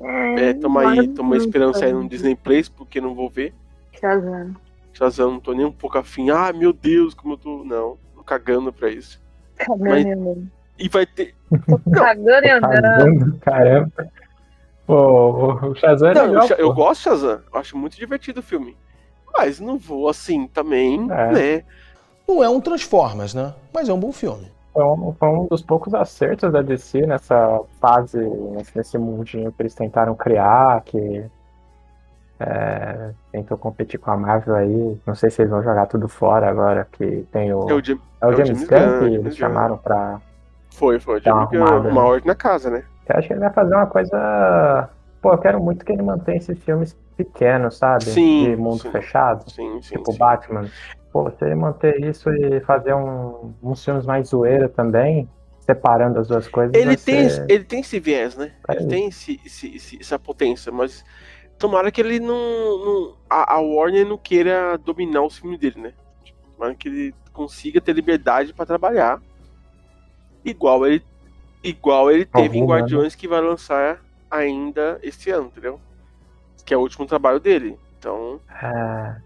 É, 0.00 0.52
toma 0.54 0.90
aí, 0.90 1.08
toma 1.08 1.36
esperança 1.36 1.84
aí 1.84 1.92
no 1.92 2.08
Disney 2.08 2.34
Plus, 2.34 2.68
porque 2.68 3.00
não 3.00 3.14
vou 3.14 3.28
ver. 3.30 3.54
Shazam. 4.00 4.54
Shazam, 4.92 5.30
não 5.32 5.40
tô 5.40 5.52
nem 5.52 5.64
um 5.64 5.72
pouco 5.72 5.98
afim. 5.98 6.30
Ah, 6.30 6.52
meu 6.52 6.72
Deus, 6.72 7.14
como 7.14 7.34
eu 7.34 7.38
tô. 7.38 7.64
Não, 7.64 7.96
tô 8.14 8.22
cagando 8.22 8.72
pra 8.72 8.90
isso. 8.90 9.20
Cagando 9.56 9.84
Mas- 9.84 10.04
e 10.04 10.10
andando. 10.12 10.50
E 10.78 10.88
vai 10.88 11.06
ter. 11.06 11.34
Cagando 11.92 12.46
e 12.46 12.50
andando. 12.50 13.38
Caramba. 13.40 14.08
Pô, 14.86 15.54
o 15.70 15.74
Shazam 15.76 16.10
é 16.10 16.14
Não, 16.14 16.26
legal, 16.26 16.42
eu, 16.42 16.48
Sha- 16.48 16.54
eu 16.56 16.74
gosto 16.74 16.98
de 16.98 17.04
Shazam, 17.04 17.40
eu 17.52 17.58
acho 17.60 17.76
muito 17.78 17.96
divertido 17.96 18.40
o 18.40 18.42
filme. 18.42 18.76
Mas 19.32 19.58
não 19.58 19.78
vou 19.78 20.08
assim 20.08 20.46
também, 20.46 21.00
É. 21.10 21.32
né? 21.32 21.64
Não 22.28 22.42
é 22.44 22.48
um 22.48 22.60
Transformers, 22.60 23.32
né? 23.34 23.54
Mas 23.72 23.88
é 23.88 23.92
um 23.92 23.98
bom 24.00 24.12
filme. 24.12 24.50
Foi 24.74 24.84
um, 24.84 25.12
foi 25.14 25.28
um 25.28 25.46
dos 25.46 25.62
poucos 25.62 25.94
acertos 25.94 26.52
da 26.52 26.60
DC 26.60 27.06
nessa 27.06 27.60
fase, 27.80 28.18
nesse, 28.74 28.98
mundinho 28.98 29.52
que 29.52 29.62
eles 29.62 29.74
tentaram 29.74 30.16
criar, 30.16 30.82
que 30.82 31.24
é, 32.40 33.12
tentou 33.30 33.56
competir 33.56 34.00
com 34.00 34.10
a 34.10 34.16
Marvel 34.16 34.56
aí. 34.56 35.00
Não 35.06 35.14
sei 35.14 35.30
se 35.30 35.42
eles 35.42 35.50
vão 35.50 35.62
jogar 35.62 35.86
tudo 35.86 36.08
fora 36.08 36.50
agora, 36.50 36.86
que 36.90 37.24
tem 37.30 37.52
o. 37.54 37.70
É 37.70 37.74
o, 37.74 37.82
Jam- 37.84 37.98
é 38.20 38.26
o 38.26 38.32
é 38.32 38.34
o 38.34 38.36
James 38.36 38.48
James 38.48 38.68
Gunn 38.68 38.76
Gunn, 38.76 38.98
que 38.98 39.04
James 39.04 39.14
eles 39.14 39.34
Gunn. 39.34 39.38
chamaram 39.38 39.78
pra. 39.78 40.20
Foi, 40.72 40.98
foi. 40.98 41.20
Dá 41.20 41.32
uma 41.34 41.46
Tive 41.46 41.62
uma, 41.62 42.04
ordem 42.04 42.26
na 42.26 42.34
casa, 42.34 42.68
né? 42.68 42.84
Eu 43.08 43.16
acho 43.16 43.28
que 43.28 43.34
ele 43.34 43.40
vai 43.40 43.52
fazer 43.52 43.74
uma 43.74 43.86
coisa. 43.86 44.90
Pô, 45.22 45.32
eu 45.32 45.38
quero 45.38 45.62
muito 45.62 45.84
que 45.84 45.92
ele 45.92 46.02
mantenha 46.02 46.38
esses 46.38 46.58
filmes 46.64 46.96
pequenos, 47.16 47.78
sabe? 47.78 48.04
Sim, 48.04 48.50
De 48.50 48.56
mundo 48.56 48.82
sim. 48.82 48.90
fechado. 48.90 49.48
Sim, 49.50 49.80
sim. 49.80 49.96
Tipo 49.96 50.12
sim. 50.12 50.18
Batman. 50.18 50.64
Pô, 51.14 51.30
se 51.30 51.44
ele 51.44 51.54
manter 51.54 52.04
isso 52.04 52.28
e 52.28 52.58
fazer 52.62 52.92
um, 52.92 53.54
uns 53.62 53.84
filmes 53.84 54.04
mais 54.04 54.30
zoeira 54.30 54.68
também, 54.68 55.28
separando 55.60 56.18
as 56.18 56.26
duas 56.26 56.48
coisas. 56.48 56.74
Ele 56.74 56.96
tem, 56.96 57.28
ser- 57.28 57.48
ele 57.48 57.62
tem 57.62 57.80
esse 57.82 58.00
viés, 58.00 58.36
né? 58.36 58.50
É 58.68 58.74
Ele 58.74 58.86
tem 58.88 59.06
esse, 59.06 59.40
esse- 59.46 59.76
esse- 59.76 59.98
essa 60.00 60.18
potência, 60.18 60.72
mas 60.72 61.04
tomara 61.56 61.92
que 61.92 62.00
ele 62.00 62.18
não. 62.18 62.34
não- 62.84 63.16
a, 63.30 63.54
a 63.54 63.60
Warner 63.60 64.04
não 64.04 64.18
queira 64.18 64.76
dominar 64.76 65.22
os 65.22 65.38
filmes 65.38 65.60
dele, 65.60 65.80
né? 65.80 65.92
Tomara 66.56 66.74
que 66.74 66.88
ele 66.88 67.14
consiga 67.32 67.80
ter 67.80 67.92
liberdade 67.92 68.52
pra 68.52 68.66
trabalhar. 68.66 69.22
Igual 70.44 70.84
ele, 70.84 71.00
igual 71.62 72.10
ele 72.10 72.24
teve 72.26 72.58
em 72.58 72.62
Alguma, 72.62 72.74
né? 72.76 72.80
Guardiões 72.80 73.14
que 73.14 73.28
vai 73.28 73.40
lançar 73.40 74.00
ainda 74.28 74.98
esse 75.00 75.30
ano, 75.30 75.46
entendeu? 75.46 75.80
Que 76.66 76.74
é 76.74 76.76
o 76.76 76.80
último 76.80 77.06
trabalho 77.06 77.38
dele. 77.38 77.78
Então, 77.98 78.40
É, 78.50 79.16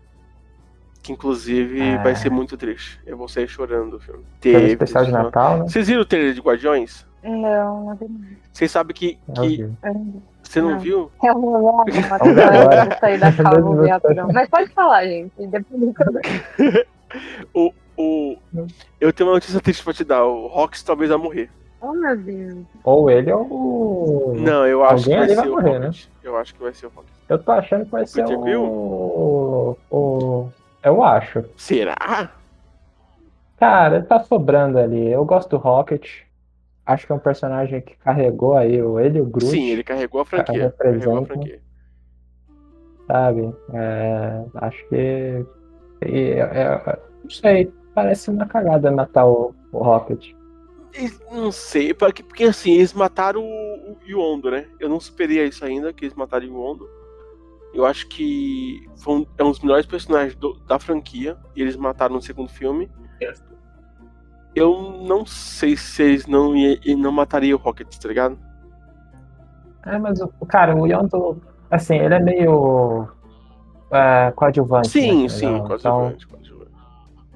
que 1.09 1.13
inclusive 1.13 1.81
É. 1.81 1.99
vai 2.03 2.15
ser 2.15 2.31
muito 2.31 2.57
triste. 2.57 3.01
Eu 3.07 3.17
vou 3.17 3.29
sair 3.29 3.49
chorando 3.49 3.95
o 3.95 4.01
filme. 4.01 4.23
Teve, 4.41 4.67
especial 4.73 5.05
de 5.05 5.13
Natal, 5.13 5.59
né? 5.59 5.65
Vocês 5.69 5.89
viram 5.89 6.03
o 6.03 6.05
trailer 6.05 6.35
de 6.35 6.41
Guardiões? 6.41 7.07
Não, 7.23 7.85
não 7.87 7.95
vi. 7.97 8.39
Vocês 8.53 8.71
sabem 8.71 8.95
que, 8.95 9.19
que 9.35 9.69
você 10.43 10.61
não, 10.61 10.71
Não. 10.73 10.79
viu? 10.79 11.11
É 11.25 11.33
um 11.33 11.57
agora. 11.57 11.91
Eu 12.81 12.87
vou 12.89 12.99
sair 13.01 13.19
da 13.19 13.33
calma 13.33 13.83
ver. 13.83 14.33
Mas 14.33 14.49
pode 14.49 14.71
falar, 14.73 15.05
gente. 15.05 15.33
Depois 15.47 15.95
O, 17.55 17.73
o, 17.97 18.37
eu 19.01 19.13
tenho 19.13 19.29
uma 19.31 19.35
notícia 19.37 19.61
triste 19.61 19.83
pra 19.83 19.93
te 19.95 20.05
dar. 20.05 20.25
O 20.25 20.47
Rox 20.47 20.83
talvez 20.83 21.09
vai 21.11 21.19
morrer. 21.19 21.51
Oh, 21.81 21.93
meu 21.93 22.17
Deus. 22.17 22.65
Ou 22.85 23.11
ele 23.11 23.33
ou 23.33 23.47
o. 23.51 24.35
Não, 24.37 24.67
eu 24.67 24.85
acho 24.85 25.05
que 25.05 25.15
Alguém 25.15 25.17
vai 25.17 25.25
ali 25.27 25.35
ser 25.35 25.41
vai 25.41 25.49
o 25.49 25.53
morrer, 25.53 25.79
né? 25.79 25.87
Rocket. 25.87 26.07
Eu 26.23 26.37
acho 26.37 26.55
que 26.55 26.63
vai 26.63 26.75
ser 26.75 26.87
o 26.87 26.93
Rocket. 26.95 27.11
Eu 27.29 27.39
tô 27.39 27.53
achando 27.53 27.85
que 27.87 27.91
vai 27.91 28.07
ser 28.07 28.23
Peter 28.25 28.41
Quill? 28.43 28.63
o. 28.63 30.49
Eu 30.83 31.03
acho. 31.03 31.45
Será? 31.57 32.31
Cara, 33.59 34.03
tá 34.03 34.21
sobrando 34.21 34.79
ali. 34.79 35.11
Eu 35.11 35.25
gosto 35.25 35.51
do 35.51 35.57
Rocket. 35.57 36.23
Acho 36.87 37.07
que 37.07 37.13
é 37.13 37.15
um 37.15 37.21
personagem 37.21 37.81
que 37.81 37.97
carregou 37.97 38.57
aí 38.57 38.81
o 38.81 38.99
ele 38.99 39.19
e 39.19 39.21
o 39.21 39.27
Groot. 39.27 39.51
Sim, 39.51 39.69
ele 39.69 39.85
carregou 39.85 40.21
a 40.21 40.25
franquia. 40.25 40.75
Carregou 40.79 41.19
a 41.19 41.27
franquia. 41.27 41.61
sabe? 43.07 43.55
É, 43.75 44.45
acho 44.55 44.89
que. 44.89 45.45
e, 46.07 46.31
é, 46.31 46.41
é, 46.41 46.99
não 47.23 47.31
sei, 47.31 47.71
parece 47.95 48.31
uma 48.31 48.47
cagada 48.47 48.91
matar 48.91 49.27
o, 49.27 49.55
o 49.73 49.79
Rocket. 49.79 50.33
Não 51.31 51.53
sei, 51.53 51.93
porque, 51.93 52.23
porque 52.23 52.45
assim, 52.45 52.73
eles 52.73 52.95
mataram 52.95 53.43
o, 53.45 53.93
o 53.93 53.97
Yondo, 54.07 54.51
né? 54.51 54.67
Eu 54.81 54.89
não 54.89 54.99
superei 54.99 55.45
isso 55.47 55.65
ainda, 55.65 55.93
que 55.93 56.05
eles 56.05 56.17
mataram 56.17 56.47
o 56.47 56.49
Yondo. 56.49 56.89
Eu 57.75 57.85
acho 57.87 58.09
que 58.09 58.89
foi 58.97 59.15
um, 59.21 59.27
é 59.37 59.45
um 59.45 59.51
dos 59.51 59.61
melhores 59.61 59.87
personagens 59.87 60.35
do- 60.35 60.55
da 60.67 60.79
franquia. 60.79 61.37
E 61.55 61.63
eles 61.63 61.77
mataram 61.77 62.15
no 62.15 62.23
segundo 62.23 62.49
filme. 62.49 62.91
Eu 64.55 65.03
não 65.07 65.25
sei 65.25 65.77
se 65.77 66.03
eles 66.03 66.27
não, 66.27 66.57
e 66.57 66.95
não 66.97 67.13
matariam 67.13 67.59
o 67.59 67.63
Rocket, 67.63 67.97
tá 67.99 68.09
ligado? 68.09 68.37
É, 69.87 69.97
mas 69.99 70.21
o 70.21 70.47
cara, 70.47 70.75
o 70.75 70.87
Yondo, 70.87 71.41
assim, 71.71 71.97
ele 71.97 72.15
é 72.15 72.19
meio 72.19 73.09
é, 73.91 74.33
coadjuvante. 74.35 74.89
Sim, 74.89 75.23
né, 75.23 75.29
sim, 75.29 75.47
entendeu? 75.47 75.69
coadjuvante, 75.69 76.27
Então, 76.27 76.67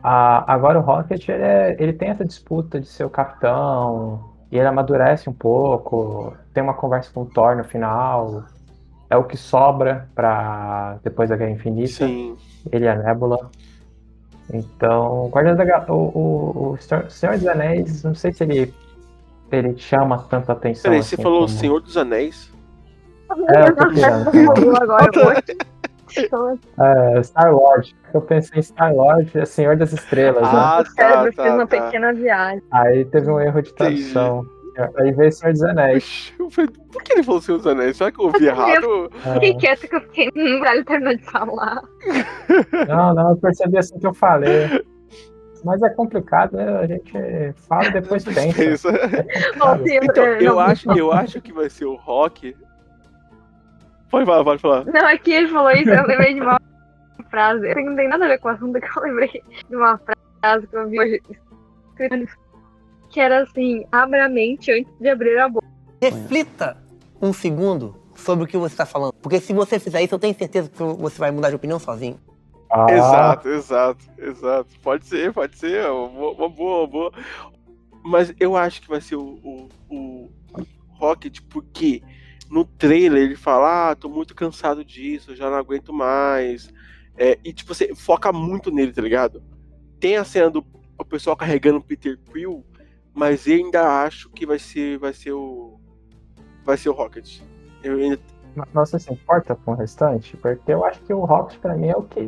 a- 0.02 0.52
agora 0.52 0.78
o 0.80 0.82
Rocket, 0.82 1.28
ele, 1.28 1.42
é- 1.42 1.76
ele 1.78 1.92
tem 1.92 2.08
essa 2.08 2.24
disputa 2.24 2.80
de 2.80 2.86
ser 2.88 3.04
o 3.04 3.10
capitão, 3.10 4.32
e 4.50 4.58
ele 4.58 4.66
amadurece 4.66 5.30
um 5.30 5.32
pouco, 5.32 6.36
tem 6.52 6.62
uma 6.62 6.74
conversa 6.74 7.10
com 7.12 7.22
o 7.22 7.26
Thor 7.26 7.56
no 7.56 7.64
final, 7.64 8.44
é 9.12 9.16
o 9.16 9.24
que 9.24 9.36
sobra 9.36 10.08
pra 10.14 10.98
depois 11.04 11.28
da 11.28 11.36
Guerra 11.36 11.50
Infinita. 11.50 12.06
Sim. 12.06 12.34
Ele 12.72 12.86
e 12.86 12.88
a 12.88 12.96
Nebula. 12.96 13.50
Então, 14.50 15.28
Guardiões 15.28 15.58
da 15.58 15.92
o, 15.92 15.94
o, 15.94 16.70
o 16.72 17.10
Senhor 17.10 17.36
dos 17.36 17.46
Anéis, 17.46 18.02
não 18.02 18.14
sei 18.14 18.32
se 18.32 18.42
ele, 18.42 18.72
ele 19.50 19.76
chama 19.76 20.16
tanta 20.30 20.52
atenção. 20.52 20.84
Peraí, 20.84 21.00
assim, 21.00 21.16
você 21.16 21.22
falou 21.22 21.40
como- 21.40 21.48
Senhor 21.50 21.80
dos 21.80 21.96
Anéis? 21.98 22.50
É, 23.54 23.68
eu 23.68 23.76
tô. 23.76 23.82
Agora 24.82 25.10
eu 25.12 26.28
vou. 26.30 26.58
É, 26.86 27.22
Star 27.22 27.52
Lord. 27.52 27.94
Eu 28.14 28.20
pensei 28.22 28.60
em 28.60 28.62
Star 28.62 28.94
Lord, 28.94 29.30
é 29.38 29.44
Senhor 29.44 29.76
das 29.76 29.92
Estrelas, 29.92 30.42
Ah, 30.48 30.78
né? 30.78 30.82
O 30.82 30.86
cérebro 30.94 31.32
tá, 31.34 31.42
fez 31.42 31.54
uma 31.54 31.66
tá. 31.66 31.82
pequena 31.84 32.12
viagem. 32.14 32.62
Aí 32.70 33.04
teve 33.04 33.30
um 33.30 33.38
erro 33.38 33.60
de 33.60 33.74
tradução. 33.74 34.46
Aí 34.98 35.12
veio 35.12 35.32
Senhor 35.32 35.52
dos 35.52 35.62
Anéis. 35.62 36.32
Eu 36.38 36.50
falei, 36.50 36.70
por 36.70 37.02
que 37.02 37.12
ele 37.12 37.22
falou 37.22 37.40
Senhor 37.40 37.58
dos 37.58 37.66
Anéis? 37.66 37.96
Será 37.96 38.10
que 38.10 38.20
eu 38.20 38.26
ouvi 38.26 38.46
errado? 38.46 39.10
Fiquei 39.34 39.54
quieta 39.56 39.86
que 39.86 39.96
eu 39.96 40.00
fiquei. 40.00 40.28
Hum, 40.34 40.64
ele 40.64 40.84
terminou 40.84 41.16
de 41.16 41.24
falar. 41.24 41.82
Não, 42.88 43.14
não, 43.14 43.30
eu 43.30 43.36
percebi 43.36 43.78
assim 43.78 43.98
que 43.98 44.06
eu 44.06 44.14
falei. 44.14 44.84
Mas 45.64 45.82
é 45.82 45.90
complicado, 45.90 46.56
né? 46.56 46.78
A 46.78 46.86
gente 46.86 47.12
fala 47.68 47.86
e 47.86 47.92
depois 47.92 48.24
pensa. 48.24 48.90
Sim, 48.90 49.98
Então, 50.02 50.24
é, 50.24 50.38
eu 50.42 50.54
não, 50.54 50.60
acho, 50.60 50.90
eu 50.92 51.12
acho 51.12 51.40
que 51.40 51.52
vai 51.52 51.68
ser 51.70 51.84
o 51.84 51.94
Rock. 51.94 52.56
Pode 54.10 54.26
falar, 54.26 54.44
pode 54.44 54.60
falar. 54.60 54.84
Não, 54.86 55.08
é 55.08 55.16
que 55.16 55.32
ele 55.32 55.48
falou 55.48 55.70
isso, 55.70 55.88
eu 55.88 56.06
lembrei 56.06 56.34
de 56.34 56.40
uma 56.40 56.60
frase. 57.30 57.74
Não 57.74 57.96
tem 57.96 58.08
nada 58.08 58.24
a 58.24 58.28
ver 58.28 58.38
com 58.40 58.48
o 58.48 58.50
assunto 58.50 58.80
que 58.80 58.98
eu 58.98 59.02
lembrei 59.02 59.42
de 59.68 59.76
uma 59.76 60.00
frase 60.40 60.66
que 60.66 60.76
eu 60.76 60.88
vi 60.88 61.00
hoje 61.00 61.22
escrita 61.90 62.16
que 63.12 63.20
era 63.20 63.42
assim, 63.42 63.84
abra 63.92 64.24
a 64.24 64.28
mente 64.28 64.72
antes 64.72 64.92
de 64.98 65.08
abrir 65.08 65.38
a 65.38 65.48
boca. 65.48 65.66
Reflita 66.00 66.76
um 67.20 67.32
segundo 67.32 67.94
sobre 68.16 68.44
o 68.44 68.48
que 68.48 68.56
você 68.56 68.74
está 68.74 68.86
falando. 68.86 69.12
Porque 69.20 69.38
se 69.38 69.52
você 69.52 69.78
fizer 69.78 70.02
isso, 70.02 70.14
eu 70.14 70.18
tenho 70.18 70.34
certeza 70.34 70.68
que 70.70 70.82
você 70.82 71.18
vai 71.18 71.30
mudar 71.30 71.50
de 71.50 71.56
opinião 71.56 71.78
sozinho. 71.78 72.18
Ah. 72.70 72.86
Exato, 72.90 73.48
exato, 73.48 74.04
exato. 74.18 74.80
Pode 74.82 75.06
ser, 75.06 75.32
pode 75.32 75.56
ser. 75.58 75.86
Uma 75.90 76.08
boa, 76.08 76.32
uma 76.32 76.48
boa, 76.48 76.78
uma 76.78 76.86
boa. 76.86 77.12
Mas 78.02 78.34
eu 78.40 78.56
acho 78.56 78.80
que 78.80 78.88
vai 78.88 79.00
ser 79.00 79.16
o, 79.16 79.38
o, 79.44 79.68
o 79.90 80.30
Rocket, 80.98 81.38
porque 81.50 82.02
no 82.50 82.64
trailer 82.64 83.24
ele 83.24 83.36
fala: 83.36 83.90
Ah, 83.90 83.94
tô 83.94 84.08
muito 84.08 84.34
cansado 84.34 84.82
disso, 84.82 85.36
já 85.36 85.50
não 85.50 85.58
aguento 85.58 85.92
mais. 85.92 86.72
É, 87.16 87.38
e 87.44 87.52
tipo, 87.52 87.74
você 87.74 87.94
foca 87.94 88.32
muito 88.32 88.70
nele, 88.70 88.92
tá 88.92 89.02
ligado? 89.02 89.42
Tem 90.00 90.16
a 90.16 90.24
cena 90.24 90.48
do 90.48 90.64
o 90.98 91.04
pessoal 91.04 91.36
carregando 91.36 91.78
o 91.78 91.82
Peter 91.82 92.18
Quill, 92.32 92.64
mas 93.14 93.46
eu 93.46 93.56
ainda 93.56 94.04
acho 94.04 94.30
que 94.30 94.46
vai 94.46 94.58
ser, 94.58 94.98
vai 94.98 95.12
ser 95.12 95.32
o. 95.32 95.78
Vai 96.64 96.76
ser 96.76 96.88
o 96.88 96.92
Rocket. 96.92 97.40
Eu 97.82 97.96
ainda 97.96 98.18
Não 98.54 98.86
você 98.86 98.98
se 98.98 99.12
importa 99.12 99.54
com 99.54 99.72
o 99.72 99.74
restante? 99.74 100.36
Porque 100.36 100.72
eu 100.72 100.84
acho 100.84 101.00
que 101.00 101.12
o 101.12 101.24
Rocket 101.24 101.58
pra 101.58 101.74
mim 101.74 101.88
é 101.88 101.96
o 101.96 102.02
que 102.02 102.20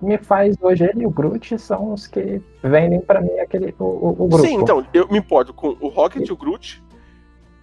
me 0.00 0.18
faz 0.18 0.56
hoje. 0.60 0.84
Ele 0.84 1.02
e 1.02 1.06
o 1.06 1.10
Groot 1.10 1.58
são 1.58 1.92
os 1.92 2.06
que 2.06 2.40
vendem 2.62 3.00
pra 3.00 3.20
mim 3.20 3.38
aquele, 3.40 3.74
o, 3.78 3.84
o, 3.84 4.08
o 4.10 4.28
grupo. 4.28 4.38
Sim, 4.38 4.54
então, 4.54 4.86
eu 4.94 5.08
me 5.08 5.18
importo 5.18 5.52
com 5.52 5.76
o 5.80 5.88
Rocket 5.88 6.28
e 6.28 6.32
o 6.32 6.36
Groot, 6.36 6.82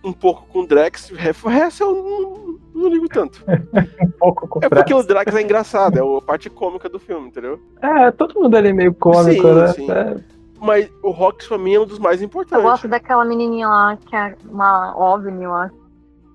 um 0.04 0.14
pouco 0.14 0.46
com 0.48 0.60
o 0.60 0.68
Drax, 0.68 1.12
o 1.12 1.16
resto 1.50 1.84
eu 1.84 1.94
não, 1.94 2.60
não 2.74 2.90
ligo 2.90 3.08
tanto. 3.08 3.44
um 4.02 4.12
pouco 4.12 4.48
com 4.48 4.60
o 4.60 4.66
É 4.66 4.70
porque 4.70 4.94
o 4.94 5.04
Drax 5.04 5.36
é 5.36 5.42
engraçado, 5.42 5.98
é 5.98 6.18
a 6.18 6.22
parte 6.22 6.50
cômica 6.50 6.90
do 6.90 7.00
filme, 7.00 7.28
entendeu? 7.28 7.60
É, 7.82 8.12
todo 8.12 8.40
mundo 8.40 8.56
ali 8.56 8.74
meio 8.74 8.94
cômico, 8.94 9.48
Sim, 9.48 9.54
né? 9.54 9.68
sim. 9.68 9.92
É, 9.92 10.39
Mas 10.62 10.92
o 11.04 11.12
Rocket 11.12 11.48
pra 11.48 11.58
mim 11.58 11.74
é 11.74 11.80
um 11.80 11.86
dos 11.86 12.00
mais 12.00 12.22
Eu 12.22 12.26
importantes. 12.28 12.64
gosto 12.64 12.88
daquela 12.88 13.24
menininha 13.26 13.68
lá, 13.68 13.98
que 13.98 14.16
é 14.16 14.36
uma 14.46 14.96
OVNI, 14.98 15.44
eu 15.44 15.54
acho. 15.54 15.76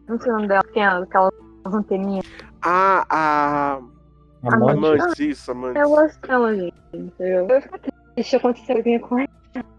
Não 0.09 0.19
sei 0.21 0.33
o 0.33 0.35
nome 0.37 0.49
dela, 0.49 0.63
que 0.65 0.73
tem 0.73 0.85
aquelas 0.85 1.33
anteninhas. 1.67 2.25
Ah, 2.63 3.07
a. 3.09 3.81
Amante. 4.43 4.73
Amantes, 4.77 5.19
isso, 5.21 5.51
Amantes. 5.51 5.83
Eu 5.83 5.89
gosto 5.89 6.21
dela, 6.27 6.55
gente. 6.55 6.75
Eu 7.19 7.63
fico 7.63 7.79
triste 8.15 8.37
acontecer 8.37 8.73
alguma 8.77 9.01
com 9.01 9.19
ela. 9.19 9.29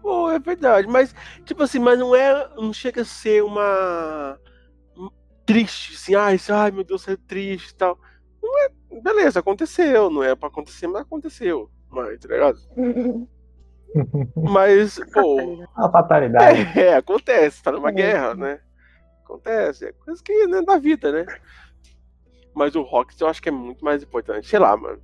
Pô, 0.02 0.30
é 0.30 0.38
verdade, 0.38 0.88
mas, 0.88 1.14
tipo 1.44 1.62
assim, 1.62 1.78
mas 1.78 1.98
não 1.98 2.14
é. 2.14 2.48
Não 2.56 2.72
chega 2.72 3.02
a 3.02 3.04
ser 3.04 3.42
uma. 3.44 4.38
um- 4.96 5.10
Triste, 5.44 5.94
assim, 5.94 6.14
ai, 6.14 6.36
ai 6.50 6.70
meu 6.70 6.82
Deus, 6.84 7.06
é 7.08 7.16
triste 7.16 7.70
e 7.70 7.74
tal. 7.74 7.98
Não 8.42 8.58
é. 8.64 8.68
Beleza, 9.02 9.40
aconteceu, 9.40 10.08
não 10.10 10.22
é 10.22 10.34
pra 10.34 10.48
acontecer, 10.48 10.86
mas 10.88 11.02
aconteceu. 11.02 11.70
Mas, 11.90 12.18
tá 12.18 12.28
ligado? 12.28 12.58
Mas, 14.36 14.98
pô. 15.12 15.66
uma 15.76 15.90
fatalidade. 15.90 16.60
É, 16.78 16.94
acontece, 16.96 17.62
tá 17.62 17.72
numa 17.72 17.90
guerra, 17.90 18.34
né? 18.34 18.60
Acontece, 19.24 19.86
é 19.86 19.92
coisa 19.92 20.22
que 20.22 20.46
né, 20.46 20.62
da 20.62 20.78
vida, 20.78 21.10
né? 21.10 21.26
Mas 22.54 22.74
o 22.74 22.82
Rocket 22.82 23.20
eu 23.20 23.26
acho 23.28 23.42
que 23.42 23.48
é 23.48 23.52
muito 23.52 23.84
mais 23.84 24.02
importante. 24.02 24.46
Sei 24.48 24.58
lá, 24.58 24.76
mano. 24.76 25.00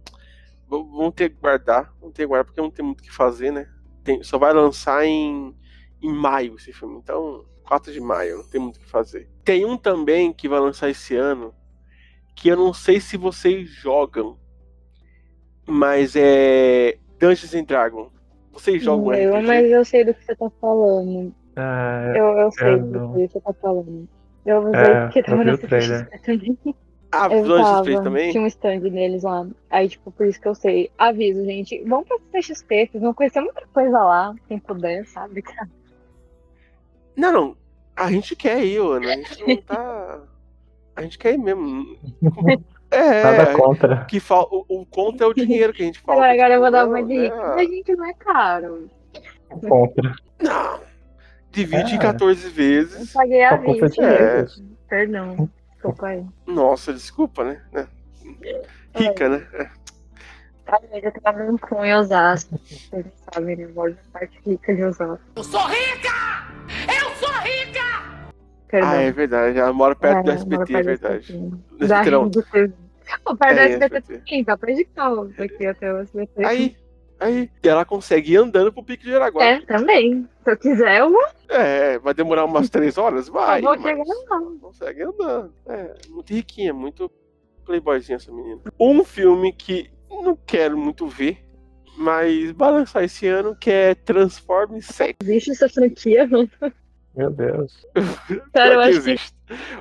V- 0.69 0.89
Vão 0.91 1.11
ter 1.11 1.31
que 1.31 1.37
guardar, 1.41 1.93
vão 2.01 2.11
ter 2.11 2.23
que 2.23 2.27
guardar 2.29 2.45
porque 2.47 2.61
não 2.61 2.71
tem 2.71 2.85
muito 2.85 3.01
o 3.01 3.03
que 3.03 3.13
fazer, 3.13 3.53
né? 3.53 3.69
Tem- 4.05 4.23
só 4.23 4.39
vai 4.39 4.53
lançar 4.53 5.05
em, 5.05 5.55
em 6.01 6.13
maio 6.13 6.57
esse 6.57 6.73
filme, 6.73 6.97
então 6.99 7.45
4 7.65 7.93
de 7.93 8.01
maio, 8.01 8.39
não 8.39 8.45
tem 8.49 8.61
muito 8.61 8.77
o 8.77 8.81
que 8.81 8.89
fazer. 8.91 9.29
Tem 9.45 9.65
um 9.65 9.77
também 9.77 10.33
que 10.33 10.49
vai 10.49 10.61
lançar 10.61 10.89
esse 10.89 11.15
ano, 11.17 11.55
que 12.35 12.49
eu 12.49 12.57
não 12.57 12.73
sei 12.73 13.01
se 13.01 13.17
vocês 13.17 13.69
jogam, 13.69 14.39
mas 15.67 16.15
é 16.17 16.99
Dungeons 17.19 17.55
and 17.55 17.65
Dragons. 17.65 18.13
Vocês 18.53 18.83
jogam 18.83 19.15
Eu, 19.15 19.35
RPG? 19.37 19.47
mas 19.47 19.71
eu 19.71 19.85
sei 19.85 20.05
do 20.05 20.15
que 20.15 20.25
você 20.25 20.35
tá 20.37 20.51
falando. 20.61 21.35
É, 21.57 22.19
Eu, 22.19 22.27
eu 22.39 22.51
sei 22.53 22.69
eu 22.75 22.79
do 22.81 22.87
não- 23.01 23.13
que 23.15 23.29
você 23.29 23.41
tá 23.41 23.53
falando. 23.55 24.09
Eu 24.45 24.63
sei 24.71 24.81
É, 24.81 25.01
porque 25.05 25.23
tava 25.23 25.59
trailer. 25.59 26.09
também. 26.25 26.59
Ah, 27.15 27.29
eu 27.31 27.47
tava, 27.47 27.83
Play 27.83 28.03
também? 28.03 28.31
Tinha 28.33 28.43
um 28.43 28.47
stand 28.47 28.79
deles 28.81 29.23
lá. 29.23 29.47
Aí, 29.71 29.89
tipo, 29.89 30.11
por 30.11 30.27
isso 30.27 30.41
que 30.41 30.49
eu 30.49 30.55
sei. 30.55 30.91
Aviso, 30.97 31.45
gente. 31.45 31.83
Vão 31.85 32.03
pra 32.05 32.17
CXP, 32.33 32.89
vocês 32.91 33.03
vão 33.03 33.13
conhecer 33.13 33.41
muita 33.43 33.67
coisa 33.73 33.99
lá, 34.03 34.35
quem 34.49 34.59
puder, 34.59 35.07
sabe? 35.07 35.45
Não, 37.17 37.31
não. 37.33 37.57
A 37.95 38.11
gente 38.11 38.35
quer 38.35 38.65
ir, 38.65 38.79
Ana. 38.79 39.13
A 39.13 39.17
gente 39.17 39.47
não 39.47 39.57
tá. 39.63 40.21
A 40.97 41.03
gente 41.03 41.19
quer 41.19 41.35
ir 41.35 41.39
mesmo. 41.39 41.97
É. 42.93 43.23
Nada 43.23 43.53
contra. 43.55 44.05
Que 44.05 44.21
fal... 44.21 44.49
o, 44.51 44.81
o 44.83 44.87
conto 44.87 45.23
é 45.23 45.27
o 45.27 45.33
dinheiro 45.35 45.73
que 45.73 45.83
a 45.83 45.87
gente 45.87 46.01
fala. 46.01 46.19
Agora, 46.19 46.33
agora 46.35 46.55
eu 46.55 46.61
vou 46.61 46.71
dar 46.71 46.87
uma 46.87 47.03
dica. 47.03 47.35
é. 47.35 47.55
A 47.55 47.59
gente 47.65 47.95
não 47.97 48.05
é 48.07 48.15
caro. 48.15 48.91
Contra. 49.69 50.15
Não. 50.41 50.81
Divide 51.51 51.93
em 51.93 51.99
É. 51.99 52.01
14 52.01 52.47
Eu 52.47 52.53
vezes. 52.53 53.13
paguei 53.13 53.43
a 53.45 53.51
Só 53.51 53.57
conta 53.65 53.87
20. 53.87 53.95
de 53.95 54.05
É. 54.05 54.47
Perdão. 54.89 55.49
Desculpa 55.75 56.07
aí. 56.07 56.25
Nossa, 56.47 56.93
desculpa, 56.93 57.45
né? 57.45 57.61
É. 57.75 57.87
Rica, 58.95 59.29
né? 59.29 59.47
É. 59.55 59.69
Às 60.67 60.81
vezes 60.91 61.05
eu 61.05 61.21
tava 61.23 61.43
num 61.45 61.59
com 61.59 61.85
em 61.85 61.95
Osasco. 61.95 62.59
Vocês 62.65 63.05
sabem, 63.33 63.57
né? 63.57 63.65
Eu 63.65 63.75
moro 63.75 63.91
na 63.93 64.19
parte 64.21 64.39
rica 64.47 64.75
de 64.75 64.85
Osasco. 64.85 65.21
Eu! 65.37 65.43
Eu 65.43 65.45
sou 65.45 65.61
rica! 65.67 66.13
Perdão. 68.73 68.91
Ah, 68.91 68.97
é 69.03 69.13
verdade. 69.13 69.59
Ela 69.59 69.73
mora 69.73 69.95
perto 69.95 70.25
do 70.25 70.31
É, 70.31 70.35
moro 70.35 70.41
SBT, 70.41 70.75
é 70.75 70.79
do 70.81 70.85
verdade. 70.85 71.33
Do 71.33 71.87
Da 71.87 71.97
SBT 72.01 72.11
não. 72.11 72.29
do 72.29 72.43
perto 72.43 72.73
do 72.73 73.45
É, 73.45 73.65
SBT 73.67 73.85
SBT. 73.85 74.19
também, 74.19 74.45
pra 74.45 74.73
de 74.75 74.85
carro 74.87 75.33
daqui 75.37 75.67
até 75.67 75.93
o 75.93 75.99
SBT. 75.99 76.45
Aí, 76.45 76.77
aí. 77.21 77.51
E 77.63 77.69
ela 77.69 77.85
consegue 77.85 78.33
ir 78.33 78.37
andando 78.39 78.73
pro 78.73 78.83
Pico 78.83 79.05
de 79.05 79.11
Jaraguá. 79.11 79.45
É, 79.45 79.61
também. 79.61 80.27
Se 80.43 80.51
eu 80.51 80.57
quiser, 80.57 81.01
eu 81.01 81.11
vou. 81.13 81.25
É, 81.51 81.99
vai 81.99 82.15
demorar 82.15 82.47
umas 82.47 82.71
3 82.71 82.97
horas? 82.97 83.29
Vai. 83.29 83.61
eu 83.61 83.65
vou 83.65 83.79
chegar 83.79 84.03
lá. 84.05 84.41
Consegue 84.61 85.03
andando. 85.03 85.53
É, 85.67 85.95
muito 86.09 86.33
riquinha, 86.33 86.73
muito 86.73 87.11
playboyzinha 87.67 88.17
essa 88.17 88.33
menina. 88.33 88.61
Um 88.81 89.05
filme 89.05 89.53
que 89.53 89.91
não 90.11 90.35
quero 90.47 90.79
muito 90.79 91.07
ver, 91.07 91.45
mas 91.99 92.51
vai 92.53 92.73
lançar 92.73 93.05
esse 93.05 93.27
ano, 93.27 93.55
que 93.55 93.71
é 93.71 93.95
Transformers 93.95 94.87
7. 94.87 95.17
Existe 95.23 95.51
essa 95.51 95.69
franquia, 95.69 96.27
mano. 96.27 96.49
Meu 97.15 97.31
Deus. 97.31 97.87
Cara, 98.55 98.75
eu 98.75 98.81
que 98.81 98.89
acho 98.89 98.91
que 98.91 98.97
existe. 99.11 99.35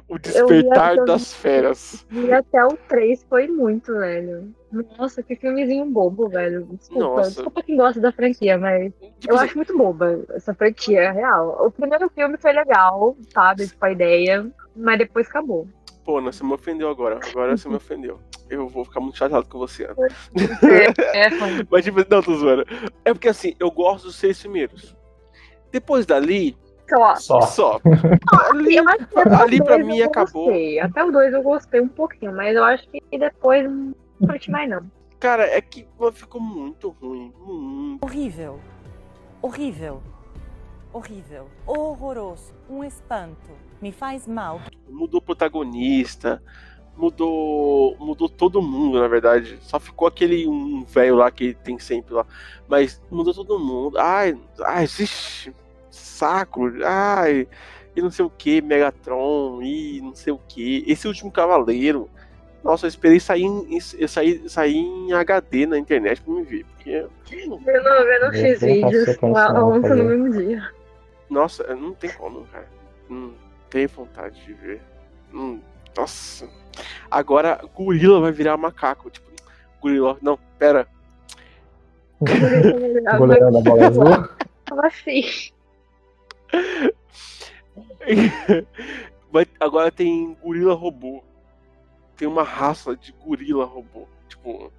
O 0.09 0.19
Despertar 0.19 0.95
das 1.05 1.33
Feras. 1.33 2.05
E 2.11 2.31
até 2.33 2.65
o 2.65 2.75
3 2.89 3.23
foi 3.29 3.47
muito, 3.47 3.93
velho. 3.97 4.53
Nossa, 4.97 5.23
que 5.23 5.35
filmezinho 5.37 5.85
bobo, 5.85 6.27
velho. 6.27 6.67
Desculpa. 6.73 7.03
Nossa. 7.05 7.29
Desculpa 7.29 7.63
quem 7.63 7.77
gosta 7.77 8.01
da 8.01 8.11
franquia, 8.11 8.57
mas 8.57 8.91
Tipo 9.19 9.31
eu 9.31 9.35
assim- 9.35 9.45
acho 9.45 9.55
muito 9.55 9.77
boba 9.77 10.25
essa 10.31 10.53
franquia, 10.53 11.11
real. 11.13 11.65
O 11.65 11.71
primeiro 11.71 12.09
filme 12.09 12.37
foi 12.37 12.51
legal, 12.51 13.15
sabe? 13.33 13.67
Tipo, 13.67 13.85
a 13.85 13.91
ideia, 13.91 14.51
mas 14.75 14.97
depois 14.97 15.27
acabou. 15.27 15.67
Pô, 16.03 16.17
Ana, 16.17 16.31
você 16.33 16.43
me 16.43 16.53
ofendeu 16.53 16.89
agora. 16.89 17.19
Agora 17.29 17.55
você 17.55 17.69
me 17.69 17.75
ofendeu. 17.75 18.19
Eu 18.49 18.67
vou 18.67 18.83
ficar 18.83 18.99
muito 18.99 19.17
chateado 19.17 19.45
com 19.47 19.57
você, 19.59 19.85
Ana. 19.85 19.95
É, 21.13 21.29
foi. 21.31 21.65
Mas 21.71 21.85
tipo, 21.85 21.99
não, 22.09 22.21
tô 22.21 22.35
zoando. 22.35 22.65
É 23.05 23.13
porque 23.13 23.29
assim, 23.29 23.53
eu 23.57 23.71
gosto 23.71 24.05
dos 24.07 24.15
seis 24.17 24.37
primeiros. 24.41 24.97
Depois 25.71 26.05
dali, 26.05 26.57
Só. 26.91 27.15
Só. 27.15 27.41
só. 27.41 27.81
Ali, 28.51 28.75
Eu 28.75 28.89
acho 28.89 29.07
que 29.07 29.19
até 29.19 29.35
ali 29.35 29.59
o 29.59 29.63
pra 29.63 29.77
mim 29.79 29.97
eu 29.97 30.07
acabou. 30.07 30.45
gostei. 30.45 30.79
Até 30.79 31.03
o 31.03 31.11
2 31.11 31.33
eu 31.33 31.43
gostei 31.43 31.81
um 31.81 31.87
pouquinho, 31.87 32.33
mas 32.35 32.55
eu 32.55 32.63
acho 32.63 32.87
que 32.89 33.01
depois 33.17 33.63
não 33.69 33.93
curti 34.25 34.51
mais, 34.51 34.69
não. 34.69 34.89
Cara, 35.19 35.45
é 35.45 35.61
que 35.61 35.87
ficou 36.13 36.41
muito 36.41 36.89
ruim. 37.01 37.31
Muito. 37.39 38.03
Horrível. 38.05 38.59
Horrível. 39.41 40.01
Horrível. 40.93 41.47
Horroroso. 41.65 42.53
Um 42.69 42.83
espanto. 42.83 43.51
Me 43.81 43.91
faz 43.91 44.27
mal. 44.27 44.59
mudou 44.89 45.19
o 45.19 45.23
protagonista, 45.23 46.41
mudou 46.95 47.95
mudou 47.99 48.29
todo 48.29 48.61
mundo, 48.61 48.99
na 48.99 49.07
verdade. 49.07 49.57
Só 49.61 49.79
ficou 49.79 50.07
aquele 50.07 50.47
um 50.47 50.83
velho 50.83 51.15
lá 51.15 51.31
que 51.31 51.53
tem 51.55 51.79
sempre 51.79 52.13
lá, 52.13 52.25
mas 52.67 53.01
mudou 53.09 53.33
todo 53.33 53.57
mundo. 53.59 53.97
Ai, 53.97 54.37
ai, 54.65 54.83
ixi, 54.85 55.53
saco. 55.91 56.71
Ai, 56.83 57.47
e 57.95 58.01
não 58.01 58.09
sei 58.09 58.25
o 58.25 58.29
que, 58.29 58.61
Megatron 58.61 59.61
e 59.61 60.01
não 60.01 60.15
sei 60.15 60.33
o 60.33 60.39
que. 60.47 60.83
Esse 60.87 61.07
último 61.07 61.31
cavaleiro. 61.31 62.09
Nossa, 62.63 62.85
eu 62.85 62.89
esperei 62.89 63.19
sair 63.19 63.43
em, 63.43 63.79
eu 63.97 64.07
saí, 64.07 64.47
sair 64.47 64.75
em 64.77 65.11
HD 65.13 65.65
na 65.65 65.77
internet 65.79 66.21
pra 66.21 66.33
me 66.33 66.43
ver, 66.43 66.63
porque 66.65 66.89
Eu 66.91 67.83
não, 67.83 67.91
eu 67.91 68.21
não 68.25 68.31
fiz 68.31 68.61
vídeos 68.61 69.17
lá 69.21 69.63
ontem 69.65 69.89
no 69.89 70.03
mesmo 70.03 70.29
dia. 70.31 70.69
Nossa, 71.29 71.75
não 71.75 71.93
tem 71.93 72.11
como, 72.11 72.45
cara. 72.51 72.67
Não 73.09 73.33
tem 73.69 73.87
vontade 73.87 74.45
de 74.45 74.53
ver. 74.53 74.81
Não- 75.33 75.59
Nossa. 75.97 76.47
Agora, 77.09 77.59
gorila 77.75 78.21
vai 78.21 78.31
virar 78.31 78.55
macaco. 78.57 79.09
Tipo, 79.09 79.27
gorila. 79.81 80.17
Não, 80.21 80.37
pera. 80.59 80.87
Goleirão 83.17 83.51
da 83.51 83.61
bola 83.61 83.87
azul. 83.87 84.03
Tava 84.65 84.87
assim. 84.87 85.23
Vai- 89.31 89.47
Agora 89.59 89.91
tem 89.91 90.35
gorila 90.41 90.73
robô. 90.73 91.23
Tem 92.17 92.27
uma 92.27 92.43
raça 92.43 92.95
de 92.95 93.11
gorila 93.13 93.65
robô. 93.65 94.07
Tipo. 94.27 94.71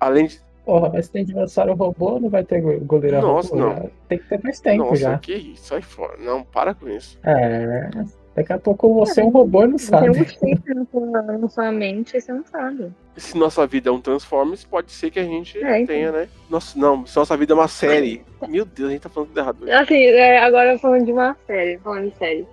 Além 0.00 0.26
de. 0.26 0.40
Porra, 0.64 0.88
mas 0.94 1.10
tem 1.10 1.26
dinossauro 1.26 1.74
robô, 1.74 2.18
não 2.18 2.30
vai 2.30 2.42
ter 2.42 2.62
go- 2.62 2.80
goleirão 2.80 3.20
Nossa, 3.20 3.50
robô? 3.54 3.60
não. 3.68 3.76
já. 3.82 3.90
Tem 4.08 4.18
que 4.18 4.26
ter 4.28 4.42
mais 4.42 4.60
tempo 4.60 4.84
Nossa, 4.84 4.96
já. 4.96 5.18
que 5.18 5.34
isso, 5.34 5.64
sai 5.66 5.82
fora. 5.82 6.16
Não, 6.16 6.42
para 6.42 6.72
com 6.74 6.88
isso. 6.88 7.18
É. 7.22 7.90
Daqui 8.34 8.52
a 8.52 8.58
pouco 8.58 8.92
você 8.94 9.20
é 9.20 9.24
um 9.24 9.28
robô 9.28 9.62
e 9.62 9.66
não 9.68 9.76
Tem 9.76 9.86
sabe. 9.86 10.10
um 10.10 10.24
chip 10.24 10.74
na 10.74 10.84
sua, 10.86 11.22
na 11.22 11.48
sua 11.48 11.70
mente 11.72 12.16
e 12.16 12.20
você 12.20 12.32
não 12.32 12.44
sabe. 12.44 12.92
Se 13.16 13.38
nossa 13.38 13.64
vida 13.66 13.90
é 13.90 13.92
um 13.92 14.00
Transformers, 14.00 14.64
pode 14.64 14.90
ser 14.90 15.10
que 15.10 15.20
a 15.20 15.24
gente 15.24 15.56
É, 15.64 15.80
então. 15.80 15.94
tenha, 15.94 16.10
né? 16.10 16.28
Nossa, 16.50 16.76
não, 16.76 17.06
se 17.06 17.16
nossa 17.16 17.36
vida 17.36 17.52
é 17.52 17.56
uma 17.56 17.68
série. 17.68 18.24
Meu 18.48 18.64
Deus, 18.64 18.88
a 18.88 18.92
gente 18.92 19.02
tá 19.02 19.08
falando 19.08 19.28
tudo 19.28 19.38
errado. 19.38 19.62
hoje. 19.62 19.70
Assim, 19.72 20.04
é, 20.06 20.38
agora 20.38 20.76
falando 20.80 21.04
de 21.04 21.12
uma 21.12 21.36
série, 21.46 21.78
falando 21.78 22.10
de 22.10 22.16
série. 22.18 22.48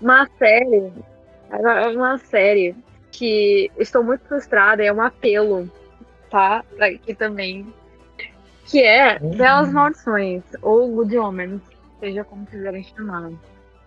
Uma 0.00 0.28
série, 0.38 0.92
agora 1.50 1.90
uma 1.90 2.18
série 2.18 2.76
que 3.10 3.68
estou 3.78 4.04
muito 4.04 4.20
frustrada, 4.28 4.84
é 4.84 4.92
um 4.92 5.00
apelo, 5.02 5.68
tá? 6.30 6.62
Aqui 6.78 7.14
também. 7.14 7.66
Que 8.66 8.82
é 8.82 9.18
Belas 9.18 9.72
Maldições, 9.72 10.42
ou 10.62 10.88
Good 10.88 11.16
Omens, 11.18 11.60
seja 11.98 12.22
como 12.24 12.44
quiserem 12.46 12.82
chamar. 12.84 13.30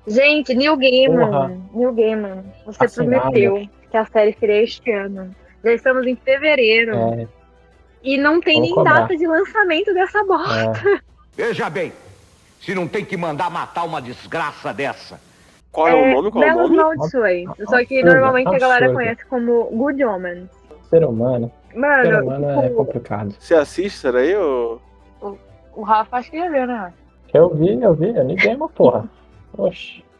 Gente, 0.08 0.54
Neil 0.56 0.76
Gaiman, 0.78 1.26
Porra. 1.28 1.58
Neil 1.74 1.94
Gaiman, 1.94 2.44
você 2.66 2.86
Assinado. 2.86 3.22
prometeu 3.22 3.70
que 3.92 3.98
a 3.98 4.06
série 4.06 4.36
seria 4.40 4.64
este 4.64 4.92
ano. 4.92 5.36
Já 5.64 5.74
estamos 5.74 6.06
em 6.08 6.16
fevereiro. 6.16 6.96
É, 6.96 7.28
E 8.04 8.18
não 8.18 8.40
tem 8.40 8.56
Vamos 8.56 8.68
nem 8.70 8.76
cobrar. 8.76 9.02
data 9.02 9.16
de 9.18 9.28
lançamento 9.28 9.94
dessa 9.94 10.24
bosta. 10.24 10.90
é. 10.90 11.00
Veja 11.36 11.70
bem, 11.70 11.94
se 12.60 12.74
não 12.76 12.88
tem 12.88 13.06
que 13.06 13.16
mandar 13.16 13.50
matar 13.50 13.84
uma 13.86 14.02
desgraça 14.02 14.74
dessa. 14.74 15.20
Qual 15.72 15.88
é, 15.88 15.94
o 15.94 16.14
nome? 16.16 16.32
Qual 16.32 16.44
é 16.44 16.54
o 16.54 16.58
nome? 16.58 16.76
Maldições. 16.78 17.48
Só 17.70 17.78
que 17.86 18.00
Absurdo, 18.00 18.06
normalmente 18.14 18.56
a 18.56 18.60
galera 18.60 18.92
conhece 18.94 19.26
como 19.26 19.66
Good 19.66 20.04
Omens. 20.04 20.50
Ser 20.90 21.06
humano. 21.06 21.52
Ser 21.72 21.78
Mano, 21.78 22.24
humano 22.24 22.50
é 22.50 22.64
tipo, 22.64 22.76
complicado. 22.76 23.36
Você 23.40 23.54
assiste 23.54 23.96
isso 23.96 24.08
aí, 24.18 24.36
ou... 24.36 24.82
o 25.76 25.84
Rafa 25.84 26.18
acho 26.18 26.32
que 26.32 26.40
já 26.40 26.50
viu, 26.50 26.66
né? 26.66 26.92
Eu 27.34 27.54
vi, 27.54 27.80
eu 27.82 27.94
vi, 27.94 28.10
eu 28.16 28.24
ninguém 28.24 28.56
uma 28.56 28.68
porra. 28.70 29.08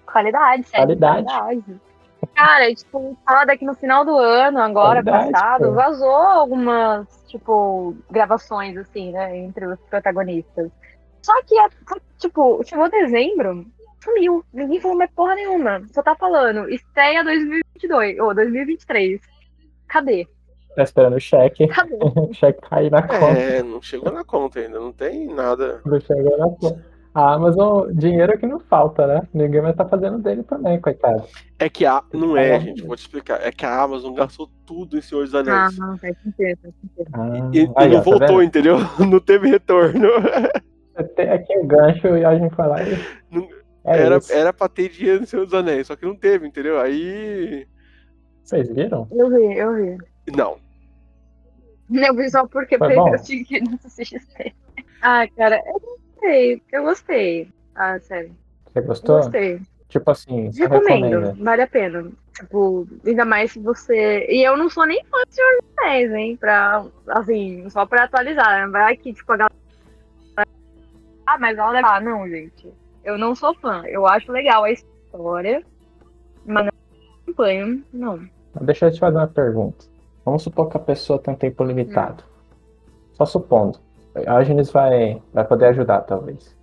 Qualidade, 0.06 0.68
sério. 0.68 0.88
Qualidade. 0.98 1.26
qualidade. 1.26 1.82
Cara, 2.36 2.74
tipo, 2.74 3.18
foda 3.28 3.58
que 3.58 3.66
no 3.66 3.74
final 3.76 4.04
do 4.04 4.18
ano, 4.18 4.60
agora, 4.60 5.02
Qualidade, 5.02 5.32
passado, 5.32 5.66
pô. 5.66 5.72
vazou 5.74 6.10
algumas, 6.10 7.08
tipo, 7.28 7.96
gravações, 8.12 8.76
assim, 8.78 9.12
né, 9.12 9.38
entre 9.38 9.66
os 9.66 9.80
protagonistas. 9.90 10.70
Só 11.22 11.34
que, 11.44 11.58
é- 11.58 11.70
tipo, 12.18 12.62
chegou 12.66 12.90
dezembro, 12.90 13.66
sumiu. 14.04 14.44
Ninguém 14.54 14.80
falou 14.82 14.98
mais 14.98 15.12
porra 15.12 15.36
nenhuma. 15.36 15.82
Só 15.94 16.02
tá 16.02 16.16
falando, 16.16 16.70
estreia 16.70 17.24
2022, 17.24 18.20
ou 18.20 18.34
2023. 18.34 19.22
Cadê? 19.88 20.28
Tá 20.76 20.84
esperando 20.84 21.16
o 21.16 21.20
cheque. 21.20 21.68
Cadê? 21.68 21.98
o 22.00 22.34
cheque 22.34 22.62
cair 22.62 22.92
na 22.92 23.02
conta. 23.02 23.40
É, 23.40 23.64
não 23.64 23.82
chegou 23.82 24.12
na 24.12 24.24
conta 24.24 24.60
ainda, 24.60 24.80
não 24.80 24.92
tem 24.92 25.28
nada. 25.28 25.82
Não 25.86 26.00
chegou 26.00 26.38
na 26.38 26.50
conta. 26.50 26.89
A 27.20 27.34
Amazon, 27.34 27.92
dinheiro 27.94 28.32
é 28.32 28.38
que 28.38 28.48
não 28.48 28.60
falta, 28.62 29.06
né? 29.06 29.28
Ninguém 29.34 29.60
vai 29.62 29.72
estar 29.72 29.86
fazendo 29.90 30.20
dele 30.20 30.42
também, 30.44 30.80
coitado. 30.80 31.24
É 31.60 31.68
que 31.70 31.86
a. 31.86 32.02
Não 32.14 32.38
é, 32.38 32.56
É. 32.56 32.60
gente, 32.62 32.82
vou 32.84 32.96
te 32.96 33.00
explicar. 33.02 33.46
É 33.46 33.52
que 33.52 33.66
a 33.66 33.82
Amazon 33.82 34.14
gastou 34.14 34.50
tudo 34.66 34.98
em 34.98 35.02
Senhor 35.02 35.26
dos 35.26 35.36
Ah, 35.36 35.40
Anéis. 35.40 35.78
não, 35.78 35.98
faz 35.98 36.18
sentido, 36.22 36.60
faz 36.62 36.74
sentido. 36.76 37.10
Ah, 37.14 37.50
E, 37.54 37.58
e 37.58 37.70
aí, 37.76 37.90
não 37.90 37.96
ó, 37.96 38.00
tá 38.00 38.10
voltou, 38.10 38.28
vendo? 38.28 38.44
entendeu? 38.44 38.78
Não 39.12 39.20
teve 39.20 39.50
retorno. 39.50 40.08
Tem 41.16 41.30
aqui 41.30 41.58
o 41.58 41.66
gancho 41.68 42.08
e 42.18 42.24
a 42.26 42.38
gente 42.38 42.56
foi 42.56 42.68
lá 42.68 42.82
e. 42.84 42.98
Não- 43.30 43.48
É 43.86 43.98
era, 44.02 44.18
isso. 44.18 44.32
era 44.34 44.54
pra 44.54 44.70
ter 44.70 44.90
dinheiro 44.90 45.22
no 45.22 45.26
Senhor 45.28 45.46
dos 45.46 45.54
Anéis, 45.54 45.88
só 45.88 45.96
que 45.96 46.06
não 46.06 46.16
teve, 46.16 46.48
entendeu? 46.48 46.80
Aí. 46.80 47.68
Vocês 48.44 48.70
viram? 48.70 49.08
Eu 49.12 49.30
vi, 49.30 49.58
eu 49.58 49.74
vi. 49.76 49.98
Não. 50.36 50.58
Eu 51.92 52.16
vi 52.16 52.30
só 52.30 52.48
porque 52.48 52.76
eu 52.76 53.22
tinha 53.24 53.44
que 53.44 53.60
não 53.62 53.78
assistir. 53.84 54.22
Ah, 55.02 55.26
cara, 55.36 55.62
eu 55.66 55.99
gostei. 56.20 56.62
Eu 56.72 56.84
gostei. 56.84 57.50
Ah, 57.76 58.00
sério. 58.00 58.32
Você 58.66 58.80
Eu 58.80 58.84
gostou? 58.84 59.18
gostei. 59.18 59.62
Tipo 59.88 60.12
assim, 60.12 60.50
Recomendo, 60.52 61.34
vale 61.44 61.64
a 61.64 61.68
pena. 61.68 62.12
Tipo, 62.34 62.88
ainda 63.06 63.26
mais 63.26 63.52
se 63.52 63.60
você. 63.60 64.26
E 64.30 64.44
eu 64.48 64.56
não 64.56 64.70
sou 64.70 64.86
nem 64.86 65.04
fã 65.06 65.18
de 65.28 65.36
Senhor 65.36 65.50
dos 65.62 65.70
Anéis, 65.80 66.12
hein? 66.14 66.38
Pra, 66.38 66.86
assim, 67.08 67.68
só 67.70 67.86
pra 67.86 68.04
atualizar. 68.04 68.66
né? 68.66 68.72
Vai 68.72 68.96
que, 68.96 69.12
tipo, 69.14 69.32
a 69.34 69.38
galera. 69.38 69.56
Ah, 71.26 71.38
mas 71.40 71.58
ela 71.58 71.72
deve. 71.74 71.88
Ah, 71.88 72.00
não, 72.00 72.28
gente. 72.30 72.72
Eu 73.04 73.18
não 73.18 73.34
sou 73.36 73.54
fã. 73.56 73.84
Eu 73.88 74.06
acho 74.06 74.32
legal 74.32 74.64
a 74.64 74.72
história, 74.72 75.64
mas 76.46 76.66
não 76.66 76.72
acompanho, 77.24 77.84
não. 77.92 78.20
Deixa 78.62 78.88
eu 78.88 78.92
te 78.92 79.00
fazer 79.00 79.18
uma 79.18 79.28
pergunta. 79.28 79.86
Vamos 80.24 80.44
supor 80.44 80.70
que 80.70 80.78
a 80.78 80.82
pessoa 80.82 81.18
tem 81.20 81.34
um 81.34 81.38
tempo 81.38 81.64
limitado. 81.64 82.24
Só 83.14 83.26
supondo. 83.26 83.80
A 84.26 84.38
Agnes 84.40 84.72
vai, 84.72 85.22
vai 85.34 85.46
poder 85.46 85.66
ajudar, 85.68 86.02
talvez. 86.02 86.56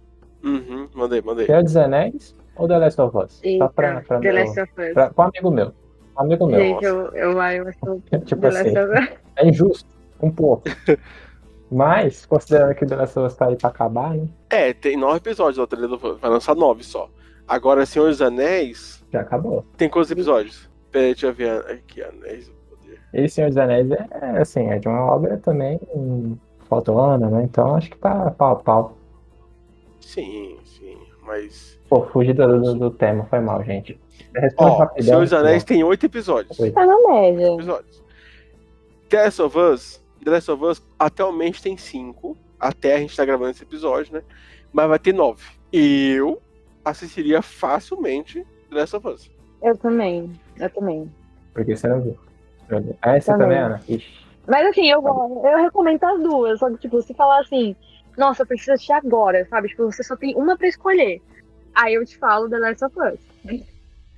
Uhum, 0.44 0.88
mandei, 0.94 1.20
mandei. 1.22 1.46
Senhor 1.46 1.62
dos 1.62 1.76
Anéis 1.76 2.34
ou 2.56 2.68
The 2.68 2.78
Last 2.78 3.00
of 3.00 3.16
Us? 3.16 3.40
Só 3.58 3.68
pra, 3.68 3.88
Eita, 3.94 4.02
pra, 4.06 4.20
The 4.20 4.32
meu- 4.32 4.44
Last 4.44 4.60
of 4.60 4.72
Us. 4.80 4.92
pra, 4.94 5.10
pra 5.10 5.24
um 5.24 5.28
amigo 5.28 5.50
meu. 5.50 5.72
Um 6.16 6.20
amigo 6.22 6.46
meu. 6.46 6.60
Gente, 6.60 6.84
eu, 6.84 6.96
eu, 7.12 7.32
eu 7.32 7.40
acho 7.40 8.02
Tipo 8.24 8.40
The 8.42 8.48
assim, 8.48 8.70
Last 8.72 8.78
of 8.78 8.92
Us. 9.12 9.18
é 9.36 9.48
injusto, 9.48 9.88
um 10.22 10.30
pouco. 10.30 10.64
Mas, 11.70 12.24
considerando 12.26 12.74
que 12.76 12.84
o 12.84 12.86
The 12.86 12.96
Last 12.96 13.18
of 13.18 13.26
Us 13.26 13.34
tá 13.34 13.46
aí 13.46 13.56
pra 13.56 13.70
acabar, 13.70 14.14
né? 14.14 14.28
É, 14.50 14.72
tem 14.72 14.96
nove 14.96 15.16
episódios 15.18 15.56
da 15.56 15.66
trilha 15.66 15.88
Vai 15.96 16.30
lançar 16.30 16.54
nove 16.54 16.84
só. 16.84 17.08
Agora, 17.48 17.84
Senhor 17.86 18.08
dos 18.08 18.22
Anéis. 18.22 19.04
Já 19.12 19.20
acabou. 19.20 19.64
Tem 19.76 19.88
quantos 19.88 20.10
episódios? 20.10 20.70
Peraí, 20.92 21.08
deixa 21.08 21.26
eu 21.26 21.34
ver 21.34 21.58
aqui, 21.70 22.02
Anéis 22.02 22.48
do 22.48 22.54
Poder. 22.54 23.00
E 23.12 23.28
Senhor 23.28 23.48
dos 23.48 23.56
Anéis 23.58 23.90
é, 23.90 24.06
é, 24.12 24.38
assim, 24.38 24.68
é 24.68 24.78
de 24.78 24.86
uma 24.88 25.04
obra 25.12 25.36
também. 25.38 25.80
Falta 26.68 26.92
um 26.92 26.98
ano, 27.00 27.30
né? 27.30 27.42
Então 27.44 27.74
acho 27.76 27.90
que 27.90 27.96
tá 27.98 28.30
pau 28.32 28.52
a 28.52 28.56
pau. 28.56 28.96
Sim, 30.00 30.56
sim, 30.64 30.96
mas. 31.22 31.78
Pô, 31.88 32.04
fugi 32.06 32.32
do, 32.32 32.60
do, 32.60 32.74
do 32.74 32.90
tema, 32.90 33.24
foi 33.24 33.40
mal, 33.40 33.62
gente. 33.64 33.98
Responde 34.34 34.70
Ó, 34.72 34.78
rapidão. 34.78 35.06
Senhor 35.06 35.20
dos 35.22 35.32
Anéis 35.32 35.64
tem 35.64 35.82
oito 35.84 36.06
episódios. 36.06 36.58
Oito. 36.58 36.74
Tá 36.74 36.84
na 36.84 36.96
média. 37.08 37.54
episódios. 37.54 38.02
The 39.08 39.24
Last 39.24 39.42
of 39.42 39.58
Us, 39.58 40.02
The 40.24 40.30
Last 40.30 40.50
of 40.50 40.64
Us 40.64 40.82
atualmente 40.98 41.62
tem 41.62 41.76
cinco. 41.76 42.36
Até 42.58 42.94
a 42.96 42.98
gente 42.98 43.16
tá 43.16 43.24
gravando 43.24 43.50
esse 43.50 43.62
episódio, 43.62 44.14
né? 44.14 44.22
Mas 44.72 44.88
vai 44.88 44.98
ter 44.98 45.12
nove. 45.12 45.42
Eu 45.72 46.40
assistiria 46.84 47.40
facilmente 47.42 48.44
The 48.70 48.76
Last 48.80 48.96
of 48.96 49.08
Us. 49.08 49.30
Eu 49.62 49.76
também. 49.76 50.30
Eu 50.58 50.70
também. 50.70 51.12
Porque 51.54 51.76
você 51.76 51.86
não 51.88 52.00
viu. 52.00 52.16
Ah, 53.00 53.18
você 53.20 53.30
Também. 53.30 53.46
também, 53.46 53.58
Ana? 53.58 53.80
Ixi. 53.88 54.25
Mas 54.46 54.66
assim, 54.68 54.88
eu, 54.90 55.02
eu 55.02 55.62
recomendo 55.62 56.02
as 56.04 56.22
duas. 56.22 56.58
Só 56.58 56.70
que, 56.70 56.78
tipo, 56.78 57.00
se 57.02 57.14
falar 57.14 57.40
assim, 57.40 57.74
nossa, 58.16 58.42
eu 58.42 58.46
preciso 58.46 58.72
assistir 58.72 58.92
agora, 58.92 59.46
sabe? 59.48 59.68
Tipo, 59.68 59.84
você 59.90 60.02
só 60.02 60.16
tem 60.16 60.34
uma 60.36 60.56
pra 60.56 60.68
escolher. 60.68 61.20
Aí 61.74 61.94
eu 61.94 62.04
te 62.06 62.16
falo 62.16 62.48
The 62.48 62.58
Last 62.58 62.84
of 62.84 62.94
Us. 62.98 63.20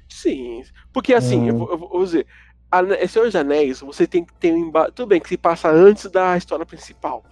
Sim. 0.09 0.63
Porque 0.93 1.15
assim, 1.15 1.43
Hum. 1.43 1.49
eu, 1.49 1.57
vou, 1.59 1.71
eu 1.71 1.79
vou 1.79 2.05
dizer, 2.05 2.27
a 2.71 2.83
Senhor 3.09 3.25
dos 3.27 3.37
Anéis, 3.37 3.81
você 3.81 4.07
tem 4.07 4.25
que 4.25 4.33
ter 4.35 4.53
um 4.53 4.59
embate. 4.59 4.93
Tudo 4.93 5.09
bem 5.09 5.21
que 5.21 5.29
se 5.29 5.37
passa 5.37 5.71
antes 5.71 6.11
da 6.11 6.37
história 6.37 6.67
principal. 6.67 7.25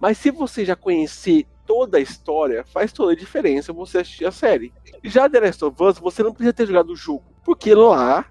Mas 0.00 0.18
se 0.18 0.30
você 0.30 0.64
já 0.64 0.76
conhecer 0.76 1.46
toda 1.66 1.98
a 1.98 2.00
história, 2.00 2.64
faz 2.64 2.92
toda 2.92 3.12
a 3.12 3.16
diferença 3.16 3.72
você 3.72 3.98
assistir 3.98 4.26
a 4.26 4.32
série. 4.32 4.72
Já 5.04 5.28
The 5.28 5.40
Last 5.40 5.64
of 5.64 5.82
Us, 5.82 5.98
você 5.98 6.22
não 6.22 6.32
precisa 6.32 6.52
ter 6.52 6.66
jogado 6.66 6.90
o 6.90 6.96
jogo. 6.96 7.24
Porque 7.44 7.74
lá 7.74 8.24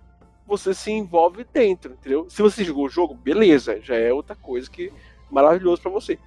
você 0.51 0.73
se 0.73 0.91
envolve 0.91 1.45
dentro, 1.53 1.93
entendeu? 1.93 2.27
Se 2.29 2.41
você 2.41 2.63
jogou 2.63 2.85
o 2.85 2.89
jogo, 2.89 3.13
beleza, 3.15 3.79
já 3.81 3.95
é 3.95 4.11
outra 4.11 4.35
coisa 4.35 4.69
que 4.69 4.91
maravilhoso 5.31 5.81
pra 5.81 5.89
você. 5.89 6.19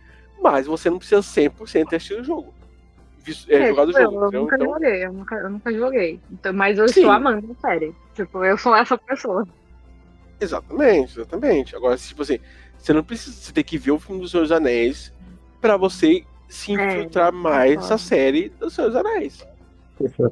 Mas 0.43 0.67
você 0.67 0.89
não 0.91 0.99
precisa 0.99 1.21
100% 1.21 1.89
ter 1.89 1.97
assistido 1.97 2.21
o 2.21 2.25
jogo. 2.25 2.55
É, 3.49 3.69
jogado 3.69 3.89
o 3.89 3.93
tipo, 3.93 4.03
jogo, 4.03 4.17
eu, 4.17 4.23
entendeu? 4.27 4.41
nunca 4.43 4.57
Então, 4.57 4.67
joguei, 4.73 5.05
eu 5.05 5.13
nunca, 5.13 5.35
eu 5.37 5.51
nunca 5.51 5.73
joguei. 5.73 6.21
Então, 6.31 6.53
mas 6.53 6.79
eu 6.79 6.89
Sim. 6.89 7.01
estou 7.01 7.13
amando 7.13 7.51
a 7.53 7.61
série. 7.61 7.95
Tipo, 8.15 8.45
eu 8.45 8.57
sou 8.59 8.75
essa 8.75 8.99
pessoa. 8.99 9.47
Exatamente, 10.41 11.19
exatamente. 11.19 11.77
Agora, 11.77 11.97
tipo 11.97 12.23
assim, 12.23 12.39
você 12.77 12.93
não 12.93 13.03
precisa. 13.05 13.37
Você 13.37 13.53
tem 13.53 13.65
que 13.65 13.79
ver 13.79 13.93
o 13.93 13.99
filme 13.99 14.21
dos 14.21 14.31
Senhor 14.31 14.43
dos 14.43 14.53
Anéis 14.53 15.13
pra 15.61 15.77
você 15.77 16.25
se 16.49 16.75
É, 16.79 16.99
infiltrar 16.99 17.33
mais 17.33 17.75
concordo. 17.75 17.93
nessa 17.93 17.99
série 17.99 18.49
dos 18.51 18.75
Senhor 18.75 18.89
dos 18.89 18.97
Anéis. 18.97 19.47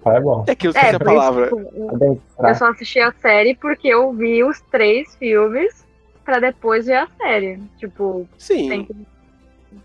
Pai 0.02 0.16
é 0.16 0.20
bom. 0.20 0.44
É 0.48 0.54
que 0.54 0.66
eu 0.66 0.70
esqueci 0.70 0.96
a 0.96 0.98
por 0.98 1.06
isso, 1.06 1.14
palavra. 1.14 1.44
tipo, 1.46 1.58
eu- 1.58 2.54
só 2.54 2.70
assisti 2.70 2.98
a 3.00 3.12
série 3.12 3.54
porque 3.54 3.88
eu 3.88 4.12
vi 4.12 4.42
os 4.42 4.60
três 4.62 5.14
filmes 5.16 5.86
pra 6.24 6.40
depois 6.40 6.86
ver 6.86 6.96
a 6.96 7.08
série. 7.16 7.60
Tipo, 7.78 8.28
Sim. 8.38 8.84
que... 8.86 8.94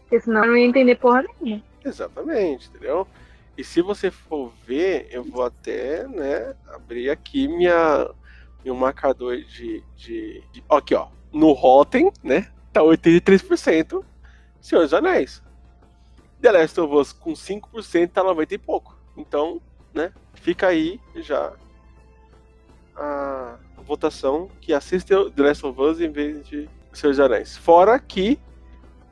porque 0.02 0.20
senão 0.20 0.44
eu 0.46 0.52
não 0.52 0.58
ia 0.58 0.66
entender 0.66 0.96
porra 0.96 1.24
nenhuma. 1.42 1.62
Exatamente, 1.86 2.68
entendeu? 2.70 3.08
E 3.58 3.64
se 3.64 3.82
você 3.82 4.12
for 4.12 4.52
ver, 4.66 5.08
eu 5.12 5.24
vou 5.24 5.44
até, 5.44 6.08
né, 6.08 6.54
abrir 6.74 7.10
aqui 7.10 7.48
minha, 7.48 8.10
meu 8.66 8.76
marcador 8.76 9.38
de, 9.38 9.84
de, 9.96 10.44
de- 10.52 10.64
Aqui, 10.70 10.94
ó. 10.96 11.08
No 11.32 11.52
Rotten, 11.54 12.12
né? 12.24 12.48
Tá 12.74 12.82
83% 12.82 14.04
Senhor 14.62 14.82
dos 14.82 14.94
Anéis. 14.94 15.42
The 16.42 16.52
Last 16.52 16.80
of 16.80 16.94
Us 16.94 17.12
com 17.14 17.34
5% 17.34 18.10
tá 18.12 18.24
90 18.24 18.54
e 18.56 18.58
pouco. 18.58 18.97
Então, 19.18 19.62
né? 19.94 20.12
Fica 20.36 20.68
aí 20.68 21.00
já 21.16 21.52
a 22.96 23.58
votação 23.84 24.50
que 24.62 24.74
assiste 24.74 25.10
The 25.10 25.44
Last 25.44 25.66
of 25.66 25.80
Us 25.80 26.00
em 26.00 26.10
vez 26.10 26.48
de 26.48 26.70
Senhor 26.94 27.12
dos 27.12 27.20
Anéis. 27.20 27.58
Fora 27.58 28.00
que 28.00 28.40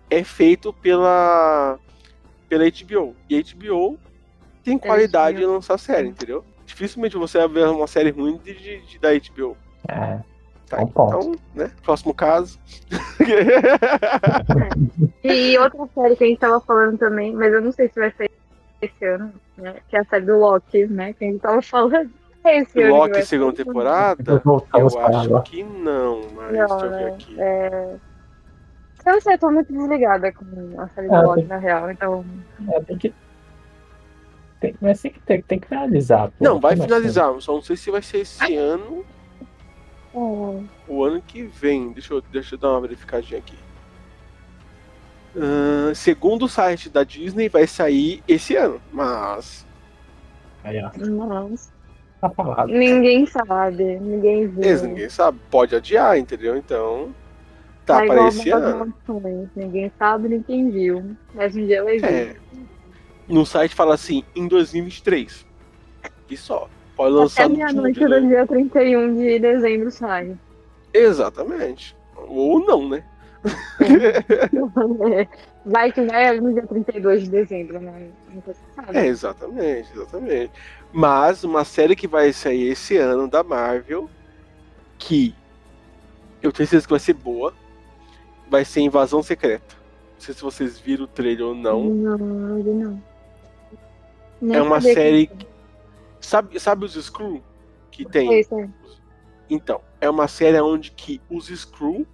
é 0.10 0.24
feito 0.24 0.72
pela 0.74 1.80
pela 2.48 2.64
HBO. 2.66 3.16
E 3.30 3.38
a 3.38 3.42
HBO 3.42 4.00
tem 4.64 4.78
qualidade 4.78 5.38
HBO. 5.38 5.44
em 5.44 5.54
lançar 5.54 5.78
série, 5.78 6.10
entendeu? 6.10 6.44
Dificilmente 6.66 7.18
você 7.18 7.40
vai 7.40 7.48
ver 7.48 7.68
uma 7.68 7.88
série 7.88 8.12
ruim 8.12 8.38
de, 8.38 8.54
de, 8.54 8.82
de 8.82 9.00
da 9.00 9.10
HBO. 9.14 9.58
É. 9.88 10.20
Tá, 10.68 10.78
ponto. 10.78 11.18
então, 11.18 11.36
né? 11.54 11.72
Próximo 11.84 12.14
caso. 12.14 12.60
E 15.24 15.58
outra 15.58 15.88
série 15.96 16.16
que 16.16 16.24
a 16.24 16.28
gente 16.28 16.40
tava 16.40 16.62
falando 16.62 17.00
também, 17.00 17.34
mas 17.34 17.52
eu 17.52 17.60
não 17.60 17.72
sei 17.72 17.90
se 17.90 18.00
vai 18.00 18.12
sair 18.12 18.30
esse 18.80 19.06
ano, 19.06 19.34
né? 19.58 19.76
Que 19.88 19.98
é 19.98 20.00
a 20.02 20.06
série 20.06 20.26
do 20.26 20.38
Loki, 20.38 20.86
né? 20.88 21.14
Que 21.14 21.26
a 21.26 21.28
gente 21.28 21.42
tava 21.42 21.62
falando. 21.62 22.12
É 22.44 22.60
esse 22.60 22.88
Loki 22.90 23.24
segunda 23.24 23.54
temporada? 23.54 24.42
Eu 24.46 24.86
acho 24.86 25.42
que 25.44 25.64
não, 25.64 26.22
mas 26.36 26.54
Não, 26.54 26.68
deixa 26.68 26.86
eu 26.86 26.92
ver 26.92 26.92
né? 26.92 27.08
aqui. 27.08 27.36
É... 27.42 27.96
Eu 29.06 29.14
não 29.14 29.22
sei, 29.22 29.34
eu 29.34 29.40
tô 29.40 29.52
muito 29.52 29.72
desligada 29.74 30.32
com 30.32 30.46
a 30.80 30.88
série 30.90 31.08
do 31.08 31.16
Ah, 31.16 31.22
Loki, 31.22 31.40
tem- 31.42 31.48
na 31.48 31.58
real, 31.58 31.92
então. 31.92 32.26
É, 32.72 32.80
tem 32.82 32.98
que. 32.98 33.14
Tem, 34.60 34.76
mas 34.82 35.02
tem 35.02 35.12
que, 35.12 35.20
tem, 35.22 35.42
tem 35.42 35.60
que 35.60 35.68
finalizar. 35.68 36.28
pô. 36.30 36.44
Não, 36.44 36.60
vai 36.60 36.76
finalizar. 36.76 37.34
Só 37.42 37.54
não 37.54 37.62
sei 37.62 37.76
se 37.76 37.92
vai 37.92 38.02
ser 38.02 38.20
esse 38.20 38.56
ano 38.56 39.06
é, 40.14 40.18
o 40.88 41.04
ano 41.04 41.22
que 41.22 41.44
vem. 41.44 41.92
Deixa 41.92 42.14
eu, 42.14 42.22
deixa 42.22 42.56
eu 42.56 42.60
dar 42.60 42.72
uma 42.72 42.82
verificadinha 42.82 43.40
aqui. 43.40 43.58
Segundo 45.94 46.46
o 46.46 46.50
site 46.50 46.90
da 46.90 47.04
Disney, 47.04 47.50
vai 47.50 47.68
sair 47.68 48.24
esse 48.28 48.56
ano, 48.56 48.82
mas. 48.92 49.66
Aí. 50.64 50.82
Mas 50.82 51.76
Tá 52.22 52.66
ninguém 52.68 53.26
sabe, 53.26 54.00
ninguém 54.00 54.48
viu. 54.48 54.64
Eles, 54.64 54.82
ninguém 54.82 55.10
sabe, 55.10 55.40
pode 55.52 55.76
adiar, 55.76 56.18
entendeu? 56.18 56.58
Então. 56.58 57.14
Tá 57.86 58.04
para 58.04 58.28
esse 58.30 58.50
ano. 58.50 58.92
Ninguém 59.56 59.92
sabe, 60.00 60.30
ninguém 60.30 60.72
viu. 60.72 61.16
Mas 61.36 61.56
um 61.56 61.66
dia 61.68 61.84
vai 61.84 62.00
ver. 62.00 62.08
É. 62.08 62.36
No 63.28 63.46
site 63.46 63.76
fala 63.76 63.94
assim, 63.94 64.24
em 64.36 64.48
2023. 64.48 65.46
E 66.30 66.38
só. 66.38 66.68
Pode 66.96 67.14
lançar 67.14 67.46
Até 67.46 67.54
meia-noite 67.54 68.00
dia. 68.00 68.10
do 68.10 68.28
dia 68.28 68.48
31 68.48 69.16
de 69.16 69.40
dezembro 69.40 69.92
sai. 69.92 70.36
Exatamente. 70.94 71.96
Ou 72.16 72.66
não, 72.66 72.90
né? 72.90 73.04
Vai 75.66 75.92
que 75.92 76.02
vai 76.02 76.40
no 76.40 76.54
dia 76.54 76.66
32 76.68 77.24
de 77.24 77.30
dezembro, 77.30 77.80
né? 77.80 78.10
É, 78.94 79.08
exatamente, 79.08 79.90
exatamente. 79.96 80.52
Mas 80.94 81.44
uma 81.44 81.66
série 81.66 81.96
que 81.96 82.08
vai 82.08 82.32
sair 82.32 82.70
esse 82.70 82.98
ano 82.98 83.28
da 83.28 83.44
Marvel, 83.44 84.08
que 85.00 85.34
eu 86.42 86.52
tenho 86.52 86.68
certeza 86.68 86.86
que 86.86 86.94
vai 86.94 87.00
ser 87.00 87.14
boa, 87.14 87.52
vai 88.48 88.64
ser 88.64 88.82
Invasão 88.82 89.24
Secreta. 89.24 89.76
Não 90.14 90.22
sei 90.22 90.36
se 90.36 90.42
vocês 90.44 90.78
viram 90.80 91.06
o 91.06 91.08
trailer 91.08 91.48
ou 91.48 91.56
não. 91.56 91.84
Não, 91.86 92.18
não 92.18 92.64
vi 92.64 92.70
não. 92.70 93.04
Nem 94.40 94.58
é 94.58 94.62
uma 94.62 94.80
sabia 94.80 94.94
que- 94.94 95.02
série. 95.02 95.32
Sabe, 96.22 96.60
sabe 96.60 96.86
os 96.86 96.94
Screw 96.94 97.42
que 97.90 98.06
tem? 98.06 98.46
Então, 99.50 99.82
é 100.00 100.08
uma 100.10 100.28
série 100.28 100.60
onde 100.62 100.92
que 100.92 101.20
os 101.30 101.50
Skrull 101.50 102.06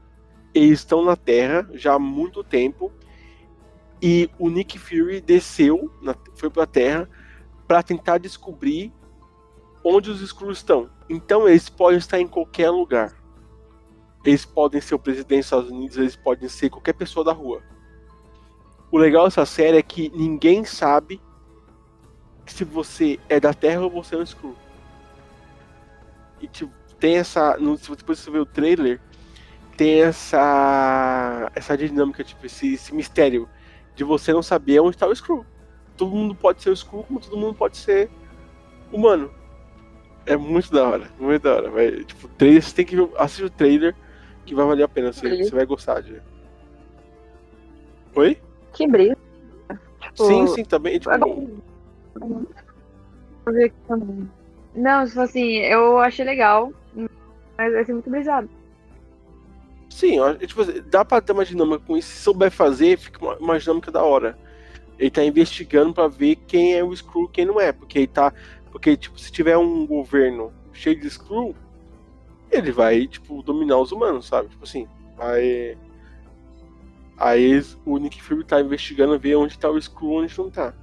eles 0.53 0.79
estão 0.79 1.03
na 1.03 1.15
Terra 1.15 1.69
já 1.73 1.93
há 1.93 1.99
muito 1.99 2.43
tempo 2.43 2.91
e 4.01 4.29
o 4.39 4.49
Nick 4.49 4.77
Fury 4.79 5.21
desceu, 5.21 5.91
na- 6.01 6.15
foi 6.35 6.49
pra 6.49 6.65
Terra 6.65 7.09
para 7.67 7.83
tentar 7.83 8.17
descobrir 8.17 8.91
onde 9.83 10.09
os 10.09 10.21
Skrulls 10.21 10.59
estão. 10.59 10.89
Então 11.09 11.47
eles 11.47 11.69
podem 11.69 11.97
estar 11.97 12.19
em 12.19 12.27
qualquer 12.27 12.69
lugar. 12.69 13.13
Eles 14.23 14.45
podem 14.45 14.79
ser 14.81 14.95
o 14.95 14.99
presidente 14.99 15.39
dos 15.39 15.45
Estados 15.45 15.71
Unidos, 15.71 15.97
eles 15.97 16.15
podem 16.15 16.47
ser 16.47 16.69
qualquer 16.69 16.93
pessoa 16.93 17.23
da 17.23 17.31
rua. 17.31 17.63
O 18.91 18.97
legal 18.97 19.23
dessa 19.25 19.45
série 19.45 19.77
é 19.77 19.81
que 19.81 20.09
ninguém 20.15 20.65
sabe 20.65 21.21
se 22.45 22.63
você 22.63 23.19
é 23.29 23.39
da 23.39 23.53
Terra 23.53 23.81
ou 23.81 23.89
você 23.89 24.15
é 24.15 24.17
um 24.17 24.23
Skrull. 24.23 24.55
E 26.41 26.47
tipo, 26.47 26.71
tem 26.99 27.17
essa. 27.17 27.57
No, 27.57 27.77
depois 27.77 28.19
você 28.19 28.29
ver 28.29 28.39
o 28.39 28.45
trailer, 28.45 28.99
tem 29.77 30.01
essa. 30.01 31.51
essa 31.55 31.77
dinâmica, 31.77 32.23
tipo, 32.23 32.45
esse, 32.45 32.73
esse 32.73 32.93
mistério 32.93 33.47
de 33.95 34.03
você 34.03 34.33
não 34.33 34.41
saber 34.41 34.79
onde 34.79 34.95
está 34.95 35.07
o 35.07 35.11
Skrull. 35.11 35.45
Todo 35.97 36.15
mundo 36.15 36.33
pode 36.33 36.61
ser 36.61 36.69
o 36.69 36.73
Skrull, 36.73 37.03
como 37.03 37.19
todo 37.19 37.37
mundo 37.37 37.53
pode 37.53 37.77
ser 37.77 38.09
humano. 38.91 39.31
É 40.25 40.37
muito 40.37 40.71
da 40.71 40.87
hora, 40.87 41.07
muito 41.19 41.41
da 41.41 41.55
hora. 41.55 41.69
Vai, 41.69 42.03
tipo, 42.03 42.27
trailer, 42.29 42.61
você 42.61 42.75
tem 42.75 42.85
que 42.85 43.09
assistir 43.17 43.45
o 43.45 43.49
trailer 43.49 43.95
que 44.45 44.55
vai 44.55 44.65
valer 44.65 44.83
a 44.83 44.87
pena, 44.87 45.11
você, 45.11 45.43
você 45.43 45.55
vai 45.55 45.65
gostar 45.65 46.01
de. 46.01 46.21
Oi? 48.15 48.37
Que 48.73 48.87
brisa. 48.87 49.17
Tipo, 49.99 50.25
Sim, 50.25 50.47
sim, 50.47 50.63
também. 50.63 50.99
Tipo. 50.99 51.11
Não, 54.75 55.05
tipo 55.05 55.21
assim, 55.21 55.57
eu 55.57 55.99
achei 55.99 56.23
legal, 56.23 56.71
mas 57.57 57.73
vai 57.73 57.85
ser 57.85 57.93
muito 57.93 58.09
brisado. 58.09 58.49
Sim, 59.91 60.15
eu 60.17 60.37
tipo, 60.47 60.61
assim, 60.61 60.81
dá 60.89 61.03
pra 61.03 61.19
ter 61.21 61.33
uma 61.33 61.43
dinâmica 61.45 61.79
com 61.85 61.97
isso. 61.97 62.09
Se 62.09 62.21
souber 62.23 62.49
fazer, 62.49 62.97
fica 62.97 63.23
uma, 63.23 63.35
uma 63.37 63.59
dinâmica 63.59 63.91
da 63.91 64.01
hora. 64.03 64.37
Ele 64.97 65.11
tá 65.11 65.23
investigando 65.23 65.93
pra 65.93 66.07
ver 66.07 66.37
quem 66.47 66.75
é 66.75 66.83
o 66.83 66.95
Screw 66.95 67.25
e 67.25 67.27
quem 67.29 67.45
não 67.45 67.59
é. 67.59 67.71
Porque 67.71 67.99
ele 67.99 68.07
tá. 68.07 68.33
Porque, 68.71 68.95
tipo, 68.95 69.19
se 69.19 69.31
tiver 69.31 69.57
um 69.57 69.85
governo 69.85 70.53
cheio 70.71 70.97
de 70.99 71.09
Screw, 71.09 71.53
ele 72.49 72.71
vai, 72.71 73.05
tipo, 73.05 73.43
dominar 73.43 73.77
os 73.79 73.91
humanos, 73.91 74.27
sabe? 74.27 74.47
Tipo 74.49 74.63
assim. 74.63 74.87
Aí 77.17 77.43
eles- 77.43 77.77
o 77.85 77.97
Nick 77.97 78.21
Fury 78.23 78.43
tá 78.43 78.59
investigando 78.61 79.19
ver 79.19 79.35
onde 79.35 79.57
tá 79.59 79.69
o 79.69 79.79
Screw 79.79 80.11
e 80.13 80.23
onde 80.23 80.37
não 80.39 80.49
tá. 80.49 80.73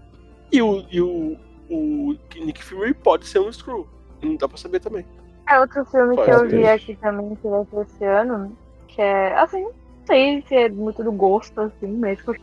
E 0.53 0.63
o, 0.63 0.85
e 0.91 1.01
o, 1.01 1.37
o 1.69 2.15
Nick 2.37 2.63
Fury 2.63 2.95
pode 2.95 3.27
ser 3.27 3.41
um 3.41 3.51
Screw. 3.53 3.89
Não 4.23 4.37
dá 4.37 4.49
pra 4.49 4.57
saber 4.57 4.81
também. 4.81 5.05
É 5.49 5.59
outro 5.59 5.85
filme 5.87 6.15
que 6.17 6.25
Pode 6.25 6.31
eu 6.31 6.51
ser. 6.51 6.57
vi 6.59 6.67
aqui 6.67 6.97
também, 6.97 7.35
que 7.37 7.49
vai 7.49 7.65
ser 7.67 7.81
esse 7.81 8.05
ano, 8.05 8.57
que 8.99 9.03
é, 9.03 9.33
assim, 9.39 9.63
não 9.63 9.73
sei 10.09 10.43
se 10.49 10.57
é 10.57 10.69
muito 10.69 11.05
do 11.05 11.13
gosto, 11.13 11.61
assim, 11.61 11.87
mas 11.87 12.21
que 12.21 12.31
eu 12.31 12.37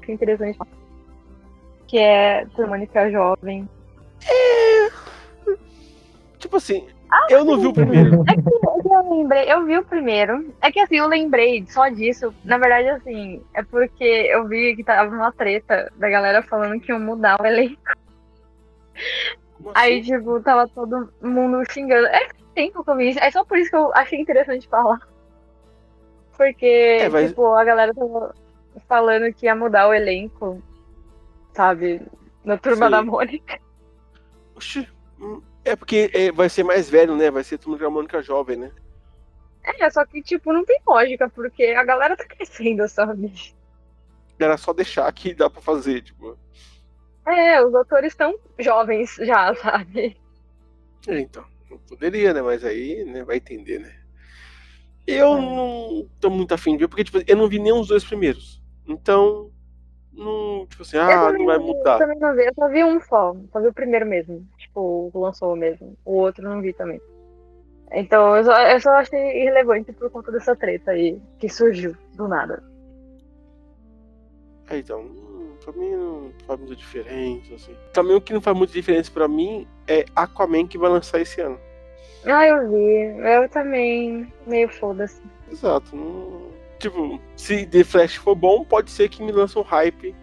achei 0.00 0.14
interessante. 0.14 0.58
Que 1.86 1.98
é 1.98 2.46
Turmânica 2.56 3.10
Jovem. 3.10 3.68
Tipo 6.38 6.56
assim, 6.56 6.88
eu 7.28 7.44
não 7.44 7.60
vi 7.60 7.66
o 7.66 7.72
primeiro. 7.74 8.24
É 8.26 8.32
que, 8.32 8.90
é 8.90 8.96
eu 8.96 9.14
lembrei, 9.14 9.52
eu 9.52 9.66
vi 9.66 9.76
o 9.76 9.84
primeiro. 9.84 10.54
É 10.62 10.72
que 10.72 10.80
assim, 10.80 10.96
eu 10.96 11.06
lembrei 11.06 11.66
só 11.68 11.90
disso. 11.90 12.34
Na 12.42 12.56
verdade, 12.56 12.88
assim, 12.88 13.42
é 13.52 13.62
porque 13.62 14.04
eu 14.04 14.48
vi 14.48 14.74
que 14.76 14.84
tava 14.84 15.14
uma 15.14 15.32
treta 15.32 15.92
da 15.96 16.08
galera 16.08 16.42
falando 16.42 16.80
que 16.80 16.90
iam 16.90 16.98
mudar 16.98 17.38
o 17.38 17.44
elenco. 17.44 17.76
Aí, 19.74 20.02
tipo, 20.02 20.40
tava 20.40 20.66
todo 20.66 21.12
mundo 21.20 21.62
xingando. 21.70 22.06
É 22.06 22.26
tempo 22.54 22.82
que 22.82 22.90
eu 22.90 22.96
vi 22.96 23.10
isso. 23.10 23.18
É 23.18 23.30
só 23.30 23.44
por 23.44 23.58
isso 23.58 23.68
que 23.68 23.76
eu 23.76 23.92
achei 23.94 24.18
interessante 24.18 24.66
falar. 24.66 25.12
Porque, 26.36 26.66
É, 27.00 27.08
mas- 27.08 27.28
tipo, 27.30 27.46
a 27.54 27.64
galera 27.64 27.94
tava 27.94 28.34
falando 28.88 29.32
que 29.32 29.46
ia 29.46 29.54
mudar 29.54 29.88
o 29.88 29.94
elenco, 29.94 30.62
sabe? 31.52 32.02
Na 32.44 32.58
turma 32.58 32.86
Sim. 32.86 32.90
da 32.90 33.02
Mônica. 33.02 33.58
Oxi, 34.56 34.88
hum, 35.20 35.40
é 35.64 35.74
porque 35.76 36.10
é, 36.12 36.30
vai 36.32 36.48
ser 36.48 36.62
mais 36.64 36.90
velho, 36.90 37.16
né? 37.16 37.30
Vai 37.30 37.42
ser 37.44 37.58
Turma 37.58 37.78
da 37.78 37.90
Mônica 37.90 38.20
jovem, 38.22 38.56
né? 38.56 38.70
É, 39.80 39.88
só 39.90 40.04
que, 40.04 40.22
tipo, 40.22 40.52
não 40.52 40.64
tem 40.64 40.78
lógica, 40.86 41.28
porque 41.30 41.64
a 41.66 41.82
galera 41.84 42.16
tá 42.16 42.24
crescendo, 42.26 42.86
sabe? 42.88 43.32
Era 44.38 44.56
só 44.58 44.72
deixar 44.72 45.10
que 45.12 45.32
dá 45.32 45.48
pra 45.48 45.62
fazer, 45.62 46.02
tipo. 46.02 46.36
É, 47.26 47.64
os 47.64 47.74
atores 47.74 48.12
estão 48.12 48.38
jovens 48.58 49.14
já, 49.20 49.54
sabe? 49.56 50.16
É, 51.08 51.18
então, 51.20 51.44
poderia, 51.88 52.34
né? 52.34 52.42
Mas 52.42 52.62
aí, 52.64 53.04
né, 53.04 53.24
vai 53.24 53.36
entender, 53.36 53.78
né? 53.78 53.94
Eu 55.06 55.40
não 55.40 56.08
tô 56.18 56.30
muito 56.30 56.52
afim 56.54 56.72
de 56.72 56.78
ver, 56.78 56.88
porque, 56.88 57.04
tipo, 57.04 57.18
eu 57.26 57.36
não 57.36 57.48
vi 57.48 57.58
nem 57.58 57.72
os 57.72 57.88
dois 57.88 58.04
primeiros. 58.04 58.62
Então, 58.86 59.50
não, 60.12 60.66
tipo 60.66 60.82
assim, 60.82 60.96
Eu 60.96 61.02
ah, 61.02 61.26
também 61.26 61.38
não 61.38 61.46
vai 61.46 61.56
Eu 61.56 61.60
mudar. 61.60 61.98
também 61.98 62.18
não 62.18 62.34
vi, 62.34 62.46
eu 62.46 62.54
só 62.54 62.68
vi 62.68 62.84
um 62.84 63.00
só, 63.00 63.36
só 63.52 63.60
vi 63.60 63.68
o 63.68 63.74
primeiro 63.74 64.06
mesmo. 64.06 64.46
Tipo, 64.58 65.10
o 65.12 65.20
lançou 65.20 65.54
mesmo. 65.56 65.96
O 66.04 66.14
outro 66.14 66.44
eu 66.44 66.50
não 66.50 66.62
vi 66.62 66.72
também. 66.72 67.00
Então, 67.92 68.36
eu 68.36 68.44
só, 68.44 68.60
eu 68.60 68.80
só 68.80 68.90
achei 68.90 69.42
irrelevante 69.42 69.92
por 69.92 70.10
conta 70.10 70.32
dessa 70.32 70.56
treta 70.56 70.92
aí, 70.92 71.20
que 71.38 71.48
surgiu 71.48 71.94
do 72.16 72.26
nada. 72.26 72.62
É, 74.70 74.78
então, 74.78 75.04
pra 75.62 75.72
mim 75.74 75.90
não 75.90 76.32
faz 76.46 76.58
muita 76.58 76.76
diferença, 76.76 77.54
assim. 77.54 77.76
Também 77.92 78.16
o 78.16 78.20
que 78.20 78.32
não 78.32 78.40
faz 78.40 78.56
muita 78.56 78.72
diferença 78.72 79.10
pra 79.10 79.28
mim 79.28 79.66
é 79.86 80.04
Aquaman 80.16 80.66
que 80.66 80.78
vai 80.78 80.90
lançar 80.90 81.20
esse 81.20 81.40
ano. 81.40 81.58
Ah, 82.26 82.46
eu 82.46 82.70
vi. 82.70 83.18
Eu 83.20 83.48
também, 83.48 84.32
meio 84.46 84.68
foda-se. 84.68 85.22
Exato. 85.50 85.94
Não... 85.94 86.52
Tipo, 86.78 87.20
se 87.36 87.66
The 87.66 87.84
Flash 87.84 88.16
for 88.16 88.34
bom, 88.34 88.64
pode 88.64 88.90
ser 88.90 89.08
que 89.08 89.22
me 89.22 89.32
lance 89.32 89.58
um 89.58 89.62
hype 89.62 90.14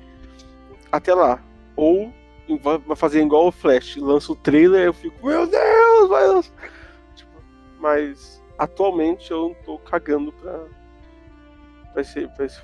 até 0.91 1.13
lá. 1.13 1.41
Ou 1.75 2.13
vai 2.61 2.95
fazer 2.95 3.21
igual 3.21 3.47
o 3.47 3.51
Flash, 3.51 3.95
lança 3.97 4.31
o 4.31 4.35
trailer 4.35 4.81
eu 4.81 4.93
fico, 4.93 5.25
meu 5.25 5.47
Deus, 5.47 6.09
vai. 6.09 6.41
Tipo, 7.15 7.31
mas 7.79 8.43
atualmente 8.57 9.31
eu 9.31 9.55
tô 9.65 9.77
cagando 9.79 10.31
pra, 10.33 10.59
pra, 11.93 12.01
esse, 12.01 12.27
pra 12.27 12.45
esse. 12.45 12.61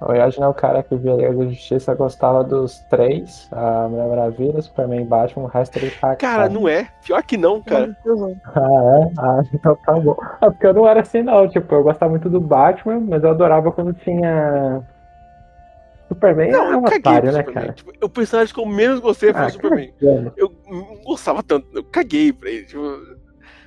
O 0.00 0.14
Yoji 0.14 0.40
é 0.42 0.46
o 0.48 0.54
cara 0.54 0.82
que 0.82 0.96
via 0.96 1.12
Liga 1.14 1.34
da 1.34 1.44
Justiça 1.46 1.94
gostava 1.94 2.42
dos 2.42 2.78
três, 2.88 3.46
a 3.52 3.86
Mulher 3.86 4.08
Maravilha, 4.08 4.62
Superman 4.62 5.02
e 5.02 5.04
Batman, 5.04 5.44
o 5.44 5.46
resto 5.46 5.76
ele 5.78 5.90
tá. 5.90 6.16
Cara, 6.16 6.48
não 6.48 6.66
é. 6.66 6.88
Pior 7.04 7.22
que 7.22 7.36
não, 7.36 7.60
cara. 7.62 7.94
Ah, 8.54 8.60
é? 8.60 9.12
Ah, 9.18 9.42
então 9.52 9.76
tá 9.84 9.92
bom. 9.92 10.16
Ah, 10.40 10.50
porque 10.50 10.66
eu 10.66 10.72
não 10.72 10.88
era 10.88 11.00
assim, 11.02 11.22
não. 11.22 11.46
Tipo, 11.48 11.74
eu 11.74 11.82
gostava 11.82 12.08
muito 12.10 12.30
do 12.30 12.40
Batman, 12.40 12.98
mas 13.00 13.22
eu 13.22 13.30
adorava 13.30 13.70
quando 13.70 13.92
tinha. 13.92 14.82
Superman 16.08 16.50
Não, 16.50 16.64
é 16.70 16.72
eu 16.74 16.78
um 16.78 16.82
caguei 16.82 16.98
otário, 16.98 17.32
né, 17.32 17.42
cara? 17.42 17.72
Tipo, 17.72 17.92
o 18.02 18.08
personagem 18.08 18.52
que 18.54 18.60
eu 18.60 18.66
menos 18.66 19.00
gostei 19.00 19.32
foi 19.32 19.42
Ah, 19.42 19.46
o 19.46 19.50
Superman. 19.50 19.92
Eu 20.36 20.50
não 20.68 21.02
gostava 21.04 21.42
tanto. 21.42 21.68
Eu 21.74 21.84
caguei 21.84 22.32
pra 22.32 22.48
ele. 22.48 22.64
Tipo, 22.64 22.98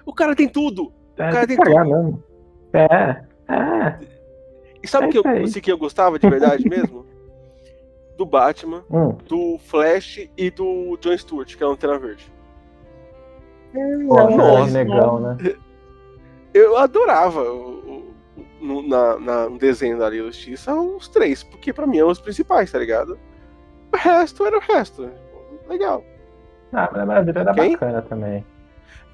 o 0.06 0.14
cara 0.14 0.36
tem 0.36 0.50
tudo. 0.50 0.86
O 1.18 1.22
É, 1.22 1.32
cara 1.32 1.48
tem 1.48 1.56
tudo. 1.56 1.70
mesmo. 1.70 2.24
É, 2.74 3.22
é. 3.50 4.13
E 4.84 4.88
sabe 4.88 5.06
É 5.06 5.08
o 5.08 5.12
que 5.12 5.18
eu, 5.18 5.62
que 5.64 5.72
eu 5.72 5.78
gostava 5.78 6.20
de 6.20 6.30
verdade 6.30 6.68
mesmo? 6.68 7.06
Do 8.18 8.26
Batman, 8.28 8.84
Hum. 8.92 9.18
do 9.28 9.58
Flash 9.58 10.30
e 10.38 10.52
do 10.52 10.96
John 11.02 11.18
Stewart, 11.18 11.56
que 11.56 11.64
é 11.64 11.66
a 11.66 11.70
Lanterna 11.70 11.98
Verde. 11.98 12.32
Pô, 13.74 14.16
Nossa. 14.16 14.38
Nossa, 14.38 14.72
negão, 14.72 15.20
né? 15.20 15.38
Eu 16.54 16.78
adorava 16.78 17.42
o- 17.42 17.80
o- 17.80 18.14
no, 18.62 18.88
na, 18.88 19.18
na- 19.20 19.50
no 19.50 19.58
desenho 19.58 19.98
da 19.98 20.08
Liga 20.10 20.26
Justiça 20.26 20.76
os 20.76 21.08
três, 21.08 21.42
porque 21.44 21.74
pra 21.74 21.88
mim 21.88 21.98
eram 21.98 22.10
os 22.10 22.20
principais, 22.20 22.72
tá 22.72 22.78
ligado? 22.78 23.18
O 23.92 23.98
resto 23.98 24.46
era 24.46 24.58
o 24.58 24.62
resto. 24.62 25.10
Legal. 25.68 26.04
Ah, 26.72 26.86
a 26.86 26.92
Mulher 26.92 27.06
Maravilha 27.08 27.40
era 27.40 27.54
Quem? 27.56 27.72
bacana 27.72 28.02
também. 28.04 28.46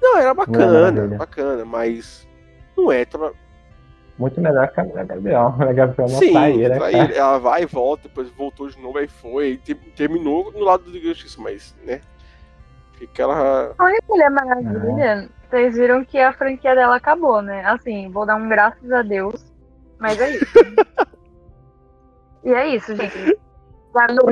Não, 0.02 0.18
era 0.18 0.34
bacana, 0.34 1.16
bacana, 1.16 1.64
mas 1.64 2.28
não 2.76 2.92
é. 2.92 3.04
Tava... 3.06 3.32
Muito 4.20 4.38
melhor 4.38 4.70
que 4.70 4.78
a 4.78 4.84
Mulher 4.84 5.06
Gabriel. 5.06 5.40
A 5.46 5.50
Mulher 5.50 5.74
Gabriel 5.74 6.08
uma 6.10 6.18
Sim, 6.18 6.32
traíra, 6.32 6.76
traíra. 6.76 7.06
cara. 7.08 7.18
ela 7.18 7.38
vai 7.38 7.62
e 7.62 7.66
volta, 7.66 8.02
depois 8.06 8.28
voltou 8.32 8.68
de 8.68 8.78
novo, 8.78 8.98
aí 8.98 9.08
foi, 9.08 9.44
aí 9.46 9.56
te- 9.56 9.74
terminou 9.74 10.52
no 10.52 10.60
lado 10.60 10.84
do 10.84 11.00
Justiça, 11.00 11.40
mas, 11.40 11.74
né? 11.86 12.02
Fica 12.98 13.22
ela. 13.22 13.74
Olha 13.78 13.98
Mulher 14.06 14.30
Maravilha, 14.30 15.30
vocês 15.48 15.74
viram 15.74 16.04
que 16.04 16.18
a 16.18 16.34
franquia 16.34 16.74
dela 16.74 16.96
acabou, 16.96 17.40
né? 17.40 17.64
Assim, 17.64 18.10
vou 18.10 18.26
dar 18.26 18.36
um 18.36 18.46
graças 18.46 18.92
a 18.92 19.00
Deus, 19.00 19.42
mas 19.98 20.20
é 20.20 20.36
isso. 20.36 20.44
e 22.44 22.52
é 22.52 22.76
isso, 22.76 22.94
gente. 22.94 23.38
Vai 23.94 24.06
no 24.08 24.28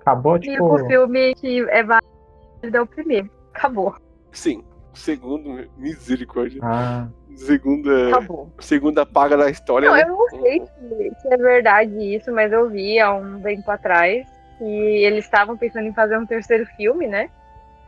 acabou, 0.00 0.38
tipo. 0.38 0.64
único 0.64 0.86
filme 0.86 1.34
que 1.34 1.68
é 1.68 1.82
válido 1.82 2.76
é 2.76 2.80
o 2.80 2.86
primeiro. 2.86 3.28
Acabou. 3.52 3.92
Sim, 4.30 4.62
segundo, 4.94 5.68
misericórdia. 5.76 6.60
Ah, 6.62 7.08
Segunda. 7.36 8.08
Acabou. 8.08 8.50
Segunda 8.58 9.06
paga 9.06 9.36
da 9.36 9.50
história. 9.50 9.88
Não, 9.88 9.96
né? 9.96 10.02
eu 10.02 10.08
não 10.08 10.28
sei 10.28 10.62
se, 10.64 11.28
é 11.28 11.36
verdade 11.36 12.14
isso, 12.14 12.32
mas 12.32 12.52
eu 12.52 12.68
vi 12.68 12.98
há 12.98 13.12
um 13.14 13.40
tempo 13.40 13.70
atrás 13.70 14.26
que 14.58 14.64
eles 14.64 15.24
estavam 15.24 15.56
pensando 15.56 15.86
em 15.86 15.94
fazer 15.94 16.18
um 16.18 16.26
terceiro 16.26 16.66
filme, 16.76 17.06
né? 17.06 17.30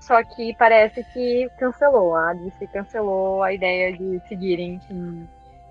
Só 0.00 0.22
que 0.22 0.55
parece 0.59 1.05
que 1.12 1.48
cancelou. 1.59 2.14
A 2.14 2.34
DC 2.34 2.66
cancelou 2.68 3.42
a 3.42 3.52
ideia 3.52 3.92
de 3.96 4.20
seguirem 4.28 4.80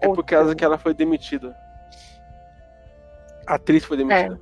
É 0.01 0.07
por 0.07 0.23
causa 0.23 0.55
que 0.55 0.63
ela 0.63 0.77
foi 0.77 0.93
demitida. 0.93 1.55
A 3.45 3.55
atriz 3.55 3.83
foi 3.83 3.97
demitida. 3.97 4.39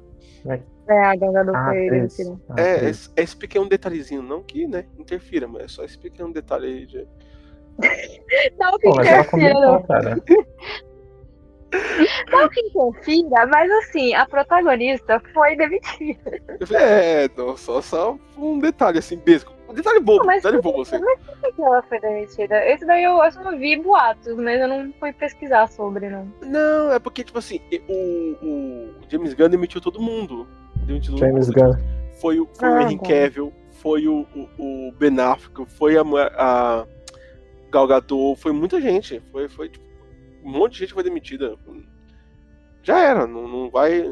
É, 0.48 0.60
a 1.00 1.16
Gal 1.16 1.32
Gadot 1.32 1.56
Ah, 1.56 1.66
foi 1.70 1.88
atriz. 1.88 2.18
demitida. 2.18 2.42
É, 2.58 2.90
esse, 2.90 3.10
esse 3.16 3.36
pequeno 3.36 3.68
detalhezinho, 3.70 4.22
não 4.22 4.42
que, 4.44 4.68
né, 4.68 4.86
interfira, 4.98 5.48
mas 5.48 5.64
é 5.64 5.68
só 5.68 5.84
esse 5.84 5.98
pequeno 5.98 6.32
detalhe 6.34 6.68
aí 6.68 6.86
de. 6.86 7.08
Não 8.60 8.78
que 8.78 8.90
Pô, 8.90 9.02
interfira, 9.02 9.54
não. 9.54 9.82
cara. 9.84 10.18
Não 12.32 12.50
que 12.50 12.60
interfira, 12.60 13.46
mas 13.48 13.72
assim, 13.72 14.14
a 14.14 14.26
protagonista 14.26 15.22
foi 15.34 15.56
demitida. 15.56 16.20
É, 16.78 17.30
não, 17.38 17.56
só, 17.56 17.82
só 17.82 18.18
um 18.38 18.60
detalhe 18.60 19.00
assim, 19.00 19.18
básico. 19.18 19.54
Um 19.70 19.74
detalhe 19.74 20.02
bobo, 20.02 20.26
Mas 20.26 20.44
detalhe 20.44 20.62
bobo 20.62 20.82
assim. 20.82 21.00
Mas 21.00 21.20
por 21.22 21.38
que 21.40 21.54
que 21.54 21.62
ela 21.62 21.82
foi 21.84 21.98
demitida? 22.02 22.66
Esse 22.66 22.86
daí 22.86 23.06
eu, 23.06 23.24
eu 23.24 23.32
só 23.32 23.56
vi 23.56 23.78
boatos, 23.78 24.36
mas 24.36 24.60
eu 24.60 24.68
não 24.68 24.92
fui 25.00 25.14
pesquisar 25.14 25.68
sobre, 25.70 26.10
não. 26.10 26.28
Não, 26.42 26.92
é 26.92 27.00
porque, 27.00 27.24
tipo 27.24 27.40
assim, 27.40 27.62
o, 27.88 28.36
o 28.46 28.90
James 29.08 29.34
Gunn 29.34 29.48
demitiu 29.50 29.80
todo 29.80 30.02
mundo. 30.02 30.46
Todo 30.88 31.18
James. 31.18 31.50
Gunn. 31.50 31.74
Foi, 32.20 32.40
o- 32.40 32.48
foi 32.54 32.70
o 32.70 32.74
Ah, 32.74 32.84
Henry. 32.84 33.00
Cavill, 33.00 33.54
foi 33.72 34.08
o, 34.08 34.26
o, 34.58 34.88
o 34.90 34.92
Ben 34.94 35.20
Affleck, 35.20 35.66
foi 35.72 35.98
a, 35.98 36.02
a 36.38 36.86
Gal 37.72 37.88
Gadot, 37.88 38.40
foi 38.40 38.52
muita 38.52 38.80
gente. 38.82 39.20
Foi, 39.32 39.48
foi 39.50 39.70
tipo, 39.70 39.86
um 40.44 40.52
monte 40.52 40.74
de 40.74 40.80
gente 40.80 40.94
foi 40.94 41.04
demitida. 41.04 41.58
Já 42.84 43.00
era, 43.00 43.26
não, 43.28 43.48
não 43.48 43.70
vai 43.70 44.04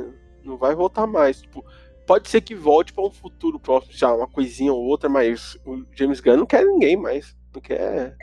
não 0.44 0.58
vai 0.58 0.74
voltar 0.74 1.06
mais. 1.06 1.42
Tipo, 1.42 1.64
pode 2.08 2.30
ser 2.30 2.42
que 2.42 2.56
volte 2.56 2.94
pra 2.94 3.04
um 3.04 3.12
futuro 3.12 3.60
próximo, 3.60 3.94
já 3.94 4.14
uma 4.14 4.28
coisinha 4.28 4.74
ou 4.74 4.84
outra, 4.84 5.10
mas 5.10 5.58
o 5.66 5.84
James 5.94 6.20
Gunn 6.20 6.38
não 6.38 6.46
quer 6.46 6.66
ninguém 6.66 6.96
mais. 6.98 7.36
Não 7.54 7.62
quer. 7.62 8.16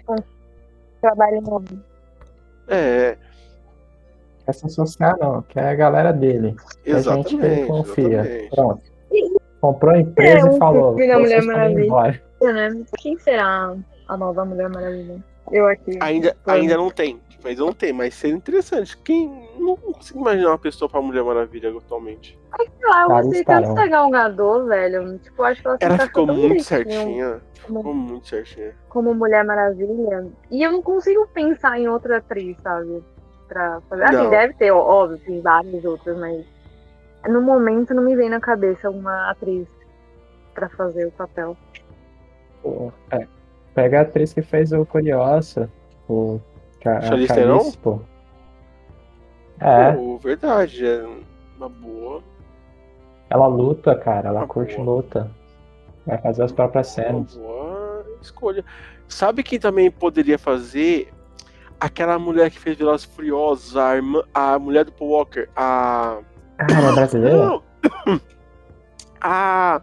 Trabalho 1.00 1.40
novo. 1.42 1.66
É, 2.68 3.16
Quer 4.46 4.52
se 4.54 4.66
associar, 4.66 5.16
não. 5.18 5.42
Que 5.42 5.58
é 5.58 5.68
a 5.70 5.74
galera 5.74 6.12
dele. 6.12 6.54
Que 6.84 6.92
a 6.92 7.00
gente 7.00 7.34
Exatamente, 7.34 7.66
confia. 7.66 8.06
exatamente. 8.20 8.50
Pronto. 8.54 8.82
Comprou 9.60 9.92
a 9.94 9.98
empresa 10.00 10.48
É, 10.48 10.54
e 10.54 10.58
falou. 10.58 10.92
Mulher 10.92 11.16
"Vocês 11.18 11.34
podem 11.34 11.42
ir 11.42 11.46
Maravilha." 11.46 11.84
embora. 11.84 12.22
Né? 12.42 12.84
Quem 12.98 13.18
será 13.18 13.74
a 14.08 14.16
nova 14.16 14.44
Mulher 14.44 14.68
Maravilha? 14.68 15.22
Eu 15.50 15.66
aqui. 15.66 15.98
ainda, 16.00 16.36
ainda 16.46 16.76
não 16.76 16.90
tem. 16.90 17.20
Mas 17.42 17.58
não 17.58 17.72
tem, 17.72 17.92
mas 17.92 18.14
seria 18.14 18.36
interessante. 18.36 18.96
Quem 18.98 19.48
não 19.58 19.76
consigo 19.76 20.20
imaginar 20.20 20.48
uma 20.50 20.58
pessoa 20.58 20.88
pra 20.88 21.00
Mulher 21.00 21.22
Maravilha 21.22 21.70
atualmente. 21.76 22.36
Sei 22.56 22.88
lá, 22.88 23.02
eu 23.02 23.08
gostei 23.08 23.44
tanto 23.44 23.74
da 23.74 23.86
Gal 23.86 24.10
Gadot, 24.10 24.66
velho. 24.68 25.18
Tipo, 25.18 25.42
eu 25.42 25.44
acho 25.46 25.62
que 25.62 25.68
ela, 25.68 25.78
Ela 25.80 25.98
ficou 25.98 26.26
muito 26.26 26.62
certinha. 26.64 27.40
Ficou 27.54 27.94
muito 27.94 28.26
certinha. 28.28 28.74
Como 28.88 29.14
Mulher 29.14 29.44
Maravilha. 29.44 30.26
E 30.50 30.62
eu 30.62 30.72
não 30.72 30.82
consigo 30.82 31.26
pensar 31.32 31.78
em 31.78 31.88
outra 31.88 32.18
atriz, 32.18 32.56
sabe? 32.62 33.02
Pra 33.48 33.80
fazer. 33.88 34.02
Assim, 34.04 34.16
Não. 34.16 34.30
deve 34.30 34.54
ter, 34.54 34.70
óbvio, 34.72 35.18
tem 35.18 35.40
várias 35.40 35.84
outras, 35.84 36.18
mas 36.18 36.44
no 37.28 37.40
momento 37.40 37.94
não 37.94 38.02
me 38.02 38.16
vem 38.16 38.28
na 38.28 38.40
cabeça 38.40 38.88
alguma 38.88 39.30
atriz 39.30 39.66
pra 40.54 40.68
fazer 40.70 41.06
o 41.06 41.12
papel. 41.12 41.56
Pô, 42.62 42.92
é. 43.10 43.26
Pega 43.74 43.98
a 43.98 44.02
atriz 44.02 44.32
que 44.32 44.42
fez 44.42 44.72
o 44.72 44.84
Curiosa. 44.86 45.70
O, 46.08 46.40
Ca- 46.80 46.98
a 46.98 47.02
Charlize 47.02 47.34
Theron? 47.34 47.58
Calice, 47.58 47.78
pô. 47.78 48.00
É, 49.60 49.92
Pô, 49.92 50.18
verdade, 50.18 50.84
é 50.86 51.04
uma 51.56 51.68
boa. 51.68 52.22
ela 53.30 53.46
luta, 53.46 53.94
cara. 53.96 54.28
Ela 54.28 54.40
Uma 54.40 54.46
curte 54.48 54.76
boa. 54.76 54.96
luta. 54.96 55.30
Vai 56.06 56.18
fazer 56.18 56.42
as 56.44 56.52
próprias 56.52 56.86
Uma 56.96 57.04
cenas. 57.04 57.36
boa 57.36 58.06
escolha. 58.20 58.64
Sabe 59.08 59.42
quem 59.42 59.58
também 59.58 59.90
poderia 59.90 60.38
fazer? 60.38 61.12
Aquela 61.78 62.18
mulher 62.18 62.50
que 62.50 62.58
fez 62.58 62.76
Velozes 62.76 63.04
Furiosos, 63.04 63.76
a, 63.76 63.96
irmã, 63.96 64.22
a 64.32 64.58
mulher 64.58 64.84
do 64.84 64.92
Paul 64.92 65.10
Walker, 65.10 65.48
a. 65.54 66.18
Ah, 66.58 66.66
ela 66.70 66.90
é 66.90 66.94
brasileira? 66.94 67.36
Não! 67.36 67.62
A. 69.20 69.82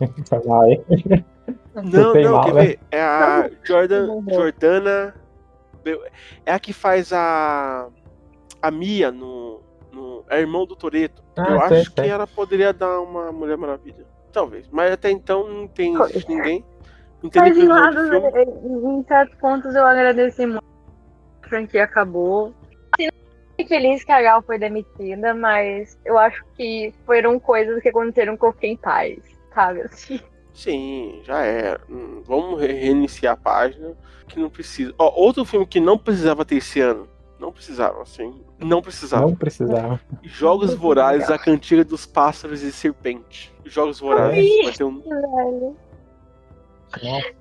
Foi 0.28 0.40
mal, 0.46 0.64
hein? 0.68 0.84
Não, 1.74 2.12
Foi 2.12 2.22
não, 2.22 2.32
mal, 2.32 2.44
quer 2.44 2.54
né? 2.54 2.64
ver? 2.64 2.78
É 2.90 3.02
a 3.02 3.50
Jordan, 3.62 4.22
Jordana. 4.30 5.14
É 6.46 6.52
a 6.52 6.58
que 6.58 6.72
faz 6.72 7.12
a. 7.12 7.88
A 8.60 8.70
Mia 8.70 9.10
no. 9.10 9.60
no 9.92 10.24
é 10.28 10.40
irmão 10.40 10.64
do 10.66 10.74
Toreto. 10.76 11.22
Ah, 11.36 11.42
Eu 11.50 11.68
sei, 11.68 11.80
acho 11.80 11.92
sei. 11.92 12.04
que 12.04 12.10
ela 12.10 12.26
poderia 12.26 12.72
dar 12.72 13.00
uma 13.00 13.32
Mulher 13.32 13.56
Maravilha. 13.56 14.06
Talvez. 14.32 14.68
Mas 14.70 14.92
até 14.92 15.10
então 15.10 15.48
não 15.48 15.68
tem 15.68 15.94
existe 16.02 16.28
ninguém. 16.28 16.64
Não 17.22 17.30
tem 17.30 17.42
Mas 17.42 17.56
em, 17.56 17.60
filme. 17.60 18.98
em 18.98 19.04
certos 19.04 19.36
pontos 19.38 19.74
eu 19.74 19.84
agradeci 19.86 20.46
muito. 20.46 20.71
A 21.52 21.56
franquia 21.58 21.84
acabou. 21.84 22.54
Assim, 22.94 23.06
não 23.06 23.12
fiquei 23.56 23.66
feliz 23.66 24.02
que 24.04 24.10
a 24.12 24.22
Gal 24.22 24.40
foi 24.42 24.58
demitida, 24.58 25.34
mas 25.34 25.98
eu 26.02 26.16
acho 26.18 26.42
que 26.56 26.94
foram 27.04 27.38
coisas 27.38 27.82
que 27.82 27.90
aconteceram 27.90 28.38
que 28.38 28.44
eu 28.44 28.52
fiquei 28.52 28.70
em 28.70 28.76
paz, 28.76 29.18
sabe? 29.54 29.82
Assim. 29.82 30.18
Sim, 30.54 31.20
já 31.24 31.40
era. 31.42 31.80
Hum, 31.90 32.22
Vamos 32.24 32.58
re- 32.60 32.72
reiniciar 32.72 33.34
a 33.34 33.36
página. 33.36 33.94
Que 34.28 34.38
não 34.40 34.48
precisa. 34.48 34.94
Ó, 34.98 35.12
outro 35.14 35.44
filme 35.44 35.66
que 35.66 35.78
não 35.78 35.98
precisava 35.98 36.42
ter 36.44 36.56
esse 36.56 36.80
ano. 36.80 37.06
Não 37.38 37.52
precisava, 37.52 38.00
assim. 38.02 38.40
Não 38.58 38.80
precisava. 38.80 39.26
Não 39.26 39.34
precisava. 39.34 40.00
Jogos 40.22 40.72
Vorazes, 40.74 41.28
a 41.30 41.38
cantiga 41.38 41.84
dos 41.84 42.06
pássaros 42.06 42.62
e 42.62 42.72
serpente. 42.72 43.52
Jogos 43.66 44.00
Vorazes. 44.00 44.48
Vai 44.64 44.72
ter 44.72 44.84
um. 44.84 45.00
Velho. 45.00 45.76
Nossa. 47.02 47.32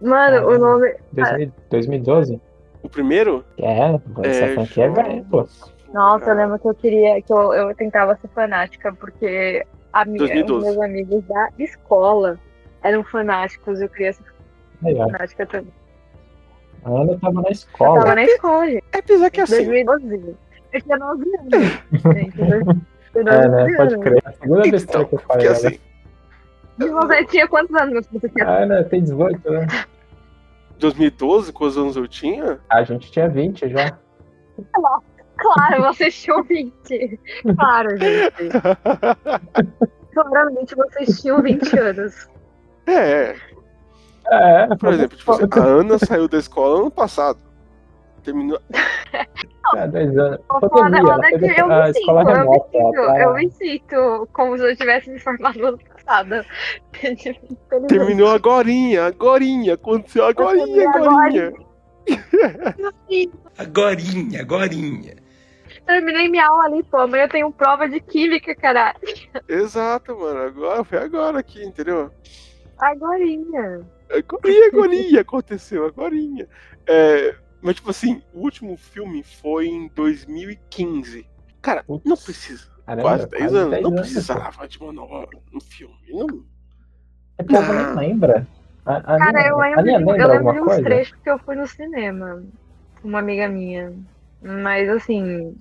Mano, 0.00 0.48
o 0.48 0.58
nome. 0.58 0.94
2000 1.12 1.52
2012? 1.70 2.40
O 2.82 2.88
primeiro? 2.88 3.44
É, 3.58 3.94
essa 4.24 4.44
É, 4.44 4.54
franquia 4.54 4.84
é 4.84 4.88
velha, 4.90 5.24
pô. 5.30 5.46
Nossa, 5.92 6.30
eu 6.30 6.34
lembro 6.36 6.58
que 6.58 6.68
eu 6.68 6.74
queria, 6.74 7.20
que 7.22 7.32
eu, 7.32 7.52
eu 7.54 7.74
tentava 7.74 8.14
ser 8.16 8.28
fanática, 8.28 8.92
porque 8.92 9.64
a 9.92 10.04
minha, 10.04 10.22
os 10.24 10.30
2012. 10.30 10.66
meus 10.66 10.80
amigos 10.82 11.24
da 11.24 11.48
escola 11.58 12.38
eram 12.82 13.02
fanáticos, 13.04 13.80
eu 13.80 13.88
queria 13.88 14.12
ser 14.12 14.22
fanática 14.82 15.46
também. 15.46 15.72
A 16.84 16.90
Ana 16.90 17.18
tava 17.18 17.40
na 17.42 17.48
Eu 17.48 17.52
escola. 17.52 18.00
tava 18.00 18.14
na 18.14 18.22
escola, 18.24 18.66
gente. 18.70 18.84
É 18.92 18.98
apesar 18.98 19.30
que 19.30 19.40
assim. 19.40 19.64
2012. 19.64 20.36
Eu 20.72 20.82
tinha 20.82 20.96
9 20.98 21.24
anos. 21.38 21.52
gente. 22.14 22.40
Eu 23.14 23.24
tinha 23.24 23.34
É, 23.34 23.48
9 23.48 23.48
né? 23.48 23.76
Pode 23.76 23.98
crer. 23.98 24.22
A 24.24 24.32
segunda 24.32 24.62
vez 24.62 24.82
Então, 24.84 25.04
que 25.06 25.14
eu 25.14 25.18
falei, 25.20 25.46
que 25.46 25.52
né? 25.52 25.56
assim, 25.56 25.78
E 26.80 26.84
você 26.90 27.24
tinha 27.24 27.48
quantos 27.48 27.74
anos 27.74 28.06
você 28.12 28.28
tinha 28.28 28.46
Ah, 28.46 28.66
né? 28.66 28.82
Tem 28.84 29.02
18, 29.02 29.50
né? 29.50 29.66
2012, 30.78 31.52
quantos 31.52 31.76
anos 31.76 31.96
eu 31.96 32.06
tinha? 32.08 32.60
A 32.70 32.82
gente 32.82 33.10
tinha 33.10 33.28
20 33.28 33.68
já. 33.68 33.98
Claro, 35.36 35.82
vocês 35.82 36.20
tinham 36.20 36.42
20. 36.42 37.20
Claro, 37.56 37.90
gente. 37.96 38.50
Claramente 40.12 40.74
vocês 40.74 41.20
tinham 41.20 41.40
20 41.42 41.78
anos. 41.78 42.28
É, 42.86 43.36
É, 44.30 44.66
por 44.76 44.92
exemplo, 44.92 45.16
tipo 45.16 45.32
assim, 45.32 45.44
a 45.52 45.64
Ana 45.64 45.98
saiu 45.98 46.28
da 46.28 46.38
escola 46.38 46.80
ano 46.80 46.90
passado. 46.90 47.38
Terminou. 48.22 48.60
É, 49.76 49.86
dois 49.86 50.16
anos. 50.18 50.40
Pandemia, 50.48 51.00
ela 51.00 51.22
foda 51.22 51.22
fez 51.22 51.54
que 51.54 51.60
eu 51.60 51.68
me 51.68 52.60
sinto, 52.62 53.00
eu 53.20 53.34
me 53.34 53.50
sinto, 53.50 54.28
como 54.32 54.56
se 54.58 54.64
eu 54.64 54.76
tivesse 54.76 55.10
me 55.10 55.18
formado 55.18 55.58
no 55.58 55.66
ano 55.68 55.78
passado. 56.08 56.44
Terminou 57.88 58.30
agorinha, 58.30 59.04
agorinha, 59.04 59.74
aconteceu 59.74 60.24
agorinha, 60.24 60.88
agorinha. 60.88 61.52
Agorinha, 63.58 64.40
agorinha. 64.40 65.16
Terminei 65.84 66.28
minha 66.28 66.46
aula 66.46 66.64
ali, 66.64 66.82
pô. 66.84 66.96
Amanhã 66.98 67.24
eu 67.24 67.28
tenho 67.28 67.52
prova 67.52 67.88
de 67.88 68.00
química, 68.00 68.54
caralho. 68.54 68.98
Exato, 69.48 70.16
mano. 70.16 70.40
Agora 70.40 70.84
foi 70.84 70.98
agora 70.98 71.40
aqui, 71.40 71.62
entendeu? 71.62 72.10
Agorinha. 72.78 73.86
Agorinha, 74.10 74.68
agorinha, 74.68 75.20
aconteceu, 75.20 75.86
agorinha. 75.86 76.48
É, 76.86 77.34
mas, 77.60 77.74
tipo 77.76 77.90
assim, 77.90 78.22
o 78.32 78.40
último 78.40 78.76
filme 78.76 79.22
foi 79.22 79.66
em 79.66 79.88
2015. 79.88 81.28
Cara, 81.60 81.84
não 81.88 82.16
precisa. 82.16 82.70
Caramba, 82.88 83.02
quase 83.02 83.26
10 83.28 83.42
quase 83.42 83.56
anos. 83.56 83.70
10 83.70 83.82
não 83.82 83.90
anos, 83.90 84.00
precisava 84.00 84.68
de 84.68 84.78
uma 84.78 84.92
nova 84.92 85.28
um 85.54 85.60
filme. 85.60 85.94
Não. 86.10 86.26
O 86.26 87.44
povo 87.44 87.72
nem 87.72 87.94
lembra. 88.08 88.46
A, 88.86 88.96
a 88.96 89.02
Cara, 89.18 89.30
Aninha- 89.30 89.48
eu 89.48 89.58
lembro, 89.58 89.84
lembra 89.84 90.22
eu 90.24 90.28
lembro 90.28 90.52
de 90.54 90.60
uns 90.60 90.64
coisa? 90.66 90.82
trechos 90.82 91.18
que 91.22 91.30
eu 91.30 91.38
fui 91.38 91.54
no 91.54 91.66
cinema. 91.66 92.42
Com 93.02 93.08
uma 93.08 93.18
amiga 93.18 93.46
minha. 93.48 93.92
Mas 94.42 94.88
assim, 94.88 95.54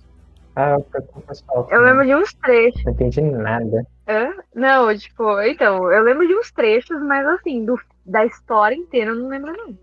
Ah, 0.55 0.77
foi 0.91 1.01
com 1.01 1.19
o 1.19 1.21
pessoal. 1.23 1.67
eu 1.69 1.81
lembro 1.81 2.05
de 2.05 2.15
uns 2.15 2.33
trechos. 2.35 2.83
Não 2.85 2.93
entendi 2.93 3.21
nada. 3.21 3.85
Hã? 4.07 4.33
Não, 4.55 4.97
tipo, 4.97 5.41
então, 5.41 5.91
eu 5.91 6.03
lembro 6.03 6.25
de 6.27 6.33
uns 6.35 6.51
trechos, 6.51 7.01
mas 7.03 7.25
assim, 7.27 7.65
do, 7.65 7.77
da 8.05 8.25
história 8.25 8.75
inteira 8.75 9.11
eu 9.11 9.15
não 9.15 9.27
lembro, 9.27 9.51
não. 9.51 9.77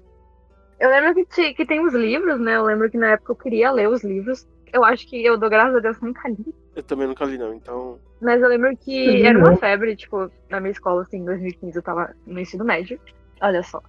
Eu 0.80 0.88
lembro 0.90 1.14
que, 1.14 1.24
ti- 1.26 1.54
que 1.54 1.66
tem 1.66 1.80
os 1.84 1.92
livros, 1.92 2.40
né? 2.40 2.56
Eu 2.56 2.64
lembro 2.64 2.90
que 2.90 2.96
na 2.96 3.10
época 3.10 3.32
eu 3.32 3.36
queria 3.36 3.70
ler 3.70 3.88
os 3.88 4.02
livros. 4.02 4.46
Eu 4.72 4.82
acho 4.84 5.06
que 5.08 5.22
eu 5.24 5.36
dou 5.38 5.48
graças 5.50 5.76
a 5.76 5.80
Deus 5.80 6.00
nunca 6.00 6.28
li. 6.28 6.54
Eu 6.76 6.82
também 6.82 7.06
nunca 7.06 7.24
li, 7.24 7.38
não. 7.38 7.54
Então. 7.54 7.98
Mas 8.20 8.42
eu 8.42 8.48
lembro 8.48 8.76
que 8.76 9.08
Uhum. 9.08 9.26
era 9.26 9.38
uma 9.38 9.56
febre, 9.56 9.94
tipo, 9.96 10.28
na 10.50 10.58
minha 10.60 10.72
escola, 10.72 11.02
assim, 11.02 11.18
em 11.18 11.24
2015 11.24 11.76
eu 11.76 11.82
tava 11.82 12.14
no 12.26 12.38
ensino 12.40 12.64
médio. 12.64 12.98
Olha 13.40 13.62
só. 13.62 13.80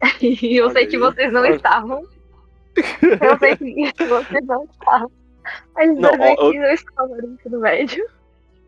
E 0.22 0.56
eu 0.56 0.66
Olha 0.66 0.72
sei 0.74 0.86
que 0.86 0.94
aí, 0.96 1.02
vocês 1.02 1.32
não 1.32 1.40
olha. 1.42 1.56
estavam. 1.56 2.04
Eu 2.76 3.38
sei 3.38 3.56
que 3.56 3.92
vocês 4.06 4.46
não 4.46 4.64
estavam. 4.64 5.10
Mas 5.74 5.90
em 5.90 5.94
Não, 5.94 6.10
ó, 6.10 6.16
2015 6.16 6.56
eu- 6.56 6.62
eu 6.64 6.74
estava 6.74 7.08
no 7.16 7.28
ensino 7.34 7.60
médio. 7.60 8.06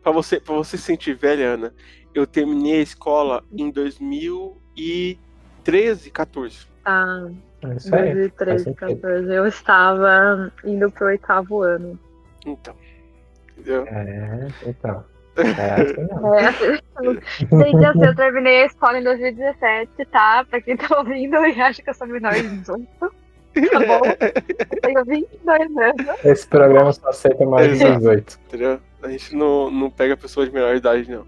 Pra 0.03 0.13
você, 0.13 0.41
pra 0.41 0.55
você 0.55 0.77
se 0.79 0.85
sentir 0.85 1.15
velha, 1.15 1.49
Ana, 1.55 1.75
eu 2.15 2.27
terminei 2.27 2.79
a 2.79 2.83
escola 2.83 3.45
em 3.53 3.71
2013, 3.71 6.11
14. 6.11 6.67
Ah, 6.85 7.29
É 7.63 7.75
Isso 7.75 7.93
aí. 7.95 8.15
2013, 8.15 8.65
faz 8.65 8.79
sentido. 8.79 9.01
14. 9.01 9.35
Eu 9.35 9.47
estava 9.47 10.53
indo 10.65 10.91
pro 10.93 11.07
oitavo 11.09 11.63
ano. 11.63 11.99
Então. 12.47 12.75
Entendeu? 13.59 13.87
É, 13.87 14.49
então. 14.67 15.05
É 15.39 15.75
assim 15.75 16.09
não. 16.11 16.35
É, 16.35 16.53
sei 16.53 17.71
que 17.71 17.85
assim, 17.85 18.05
eu 18.05 18.17
terminei 18.17 18.63
a 18.63 18.67
escola 18.67 18.99
em 18.99 19.05
2017, 19.05 20.05
tá? 20.11 20.45
Pra 20.45 20.61
quem 20.61 20.77
tá 20.77 20.99
ouvindo 20.99 21.37
e 21.47 21.61
acha 21.61 21.81
que 21.81 21.89
eu 21.89 21.95
sou 21.95 22.09
menor 22.09 22.35
de 22.35 22.43
18. 22.43 22.89
Tá 22.99 23.09
bom? 23.79 24.01
Eu 24.75 24.81
tenho 24.81 25.05
22 25.05 25.77
anos. 25.77 26.25
Esse 26.25 26.47
programa 26.47 26.93
só 26.93 27.09
aceita 27.09 27.47
mais 27.47 27.69
de 27.69 27.85
Exato. 27.85 27.99
18. 27.99 28.41
Entendeu? 28.49 28.81
A 29.01 29.09
gente 29.09 29.37
não, 29.37 29.71
não 29.71 29.91
pega 29.91 30.17
pessoas 30.17 30.49
de 30.49 30.55
menor 30.55 30.75
idade, 30.75 31.09
não. 31.09 31.25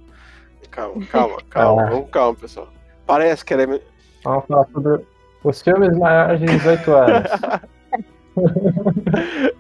Calma, 0.71 1.07
calma, 1.07 1.37
calma. 1.51 1.83
Ah. 1.83 1.91
Vamos 1.91 2.11
calma, 2.11 2.35
pessoal. 2.35 2.69
Parece 3.07 3.45
que 3.45 3.55
ela 3.55 3.63
é. 3.63 3.81
Vamos 4.25 4.45
falar 4.47 4.67
sobre 4.73 5.05
os 5.45 5.63
filmes 5.63 5.97
maiores 5.97 6.41
de 6.41 6.47
18 6.47 6.93
anos. 6.93 7.31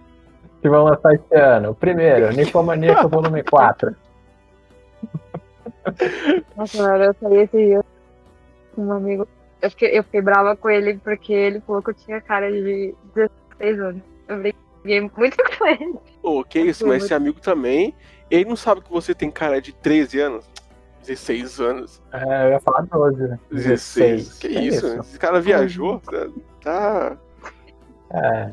que 0.60 0.68
vão 0.68 0.84
lançar 0.84 1.14
esse 1.14 1.34
ano. 1.34 1.70
O 1.70 1.74
primeiro, 1.74 2.32
Ninfomaníaco 2.32 3.08
Volume 3.08 3.42
4. 3.42 3.94
Nossa, 6.56 6.82
mano, 6.82 7.04
eu 7.04 7.14
saí 7.20 7.38
esse 7.38 7.56
dia 7.56 7.84
com 8.74 8.86
um 8.86 8.92
amigo. 8.92 9.26
Eu 9.60 9.70
fiquei, 9.70 9.98
eu 9.98 10.02
fiquei 10.04 10.22
brava 10.22 10.56
com 10.56 10.70
ele 10.70 10.98
porque 11.02 11.32
ele 11.32 11.60
falou 11.60 11.82
que 11.82 11.90
eu 11.90 11.94
tinha 11.94 12.20
cara 12.20 12.50
de 12.50 12.94
16 13.14 13.80
anos. 13.80 14.02
Eu 14.28 14.38
briguei 14.38 15.00
muito 15.00 15.36
com 15.58 15.66
ele. 15.66 15.94
Ô, 16.22 16.44
que 16.44 16.60
isso, 16.60 16.86
mas 16.86 17.04
esse 17.04 17.14
amigo 17.14 17.40
também. 17.40 17.94
Ele 18.30 18.44
não 18.44 18.56
sabe 18.56 18.80
que 18.80 18.90
você 18.90 19.14
tem 19.14 19.30
cara 19.30 19.60
de 19.60 19.72
13 19.72 20.20
anos? 20.20 20.50
16 21.02 21.60
anos. 21.60 22.02
É, 22.12 22.46
eu 22.46 22.50
ia 22.50 22.60
falar 22.60 22.82
12, 22.82 23.22
né? 23.22 23.38
16. 23.50 24.38
Que 24.38 24.56
É 24.56 24.62
isso? 24.62 24.86
Esse 25.00 25.18
cara 25.18 25.40
viajou? 25.40 26.00
Tá. 26.62 27.16
É. 28.12 28.52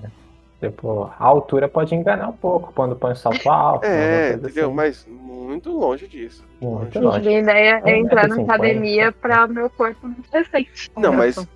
Tipo, 0.60 1.04
a 1.20 1.24
altura 1.24 1.68
pode 1.68 1.94
enganar 1.94 2.30
um 2.30 2.34
pouco 2.34 2.74
quando 2.74 2.96
põe 2.96 3.12
o 3.12 3.16
salto 3.16 3.48
alto. 3.48 3.86
É, 3.86 4.34
entendeu? 4.34 4.66
assim. 4.68 4.76
Mas 4.76 5.08
muito 5.08 5.72
longe 5.72 6.08
disso. 6.08 6.44
Muito 6.60 6.98
A 6.98 7.02
longe. 7.02 7.28
minha 7.28 7.40
ideia 7.42 7.82
É, 7.86 7.92
é 7.92 7.98
entrar 8.00 8.26
é 8.26 8.28
na 8.28 8.34
assim, 8.34 8.44
academia 8.44 9.12
pra 9.12 9.46
meu 9.48 9.70
corpo 9.70 10.08
não. 10.08 10.16
Não, 10.98 11.14
mas. 11.14 11.48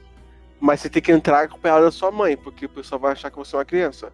Mas 0.59 0.79
você 0.81 0.89
tem 0.89 1.01
que 1.01 1.11
entrar 1.11 1.41
acompanhado 1.45 1.85
da 1.85 1.91
sua 1.91 2.11
mãe, 2.11 2.37
porque 2.37 2.67
o 2.67 2.69
pessoal 2.69 3.01
vai 3.01 3.13
achar 3.13 3.31
que 3.31 3.37
você 3.37 3.55
é 3.55 3.57
uma 3.59 3.65
criança. 3.65 4.13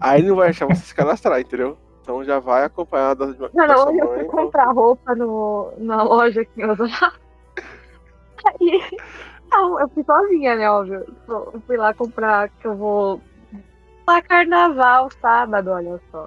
Aí 0.00 0.20
não 0.22 0.34
vai 0.34 0.48
achar 0.48 0.66
você 0.66 0.82
se 0.82 0.92
cadastrar, 0.92 1.38
entendeu? 1.40 1.78
Então 2.02 2.24
já 2.24 2.40
vai 2.40 2.64
acompanhado 2.64 3.32
da, 3.32 3.48
Não, 3.54 3.66
da 3.66 3.66
não, 3.68 3.78
sua 3.78 3.90
hoje 3.90 3.98
eu 4.00 4.06
mãe. 4.08 4.18
fui 4.18 4.24
comprar 4.24 4.72
roupa 4.72 5.14
no, 5.14 5.72
na 5.78 6.02
loja 6.02 6.40
aqui 6.40 6.60
em 6.60 6.68
Osasco. 6.68 7.20
Aí, 8.44 8.82
não, 9.50 9.80
eu 9.80 9.88
fui 9.88 10.02
sozinha, 10.02 10.56
né, 10.56 10.68
óbvio. 10.68 11.06
Eu 11.28 11.62
fui 11.64 11.76
lá 11.76 11.94
comprar, 11.94 12.48
que 12.48 12.66
eu 12.66 12.74
vou 12.76 13.20
lá 14.06 14.22
carnaval 14.22 15.10
sábado, 15.20 15.70
olha 15.70 16.00
só. 16.10 16.24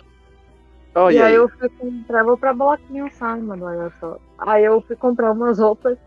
Olha 0.96 1.14
e 1.14 1.18
aí, 1.18 1.24
aí. 1.24 1.36
eu 1.36 1.48
fui 1.50 1.70
comprar, 1.70 2.24
vou 2.24 2.38
pra 2.38 2.54
bloquinho 2.54 3.10
sábado, 3.12 3.64
olha 3.64 3.92
só. 4.00 4.20
Aí 4.40 4.66
eu 4.66 4.82
fui 4.82 4.96
comprar 4.96 5.32
umas 5.32 5.60
roupas. 5.60 5.98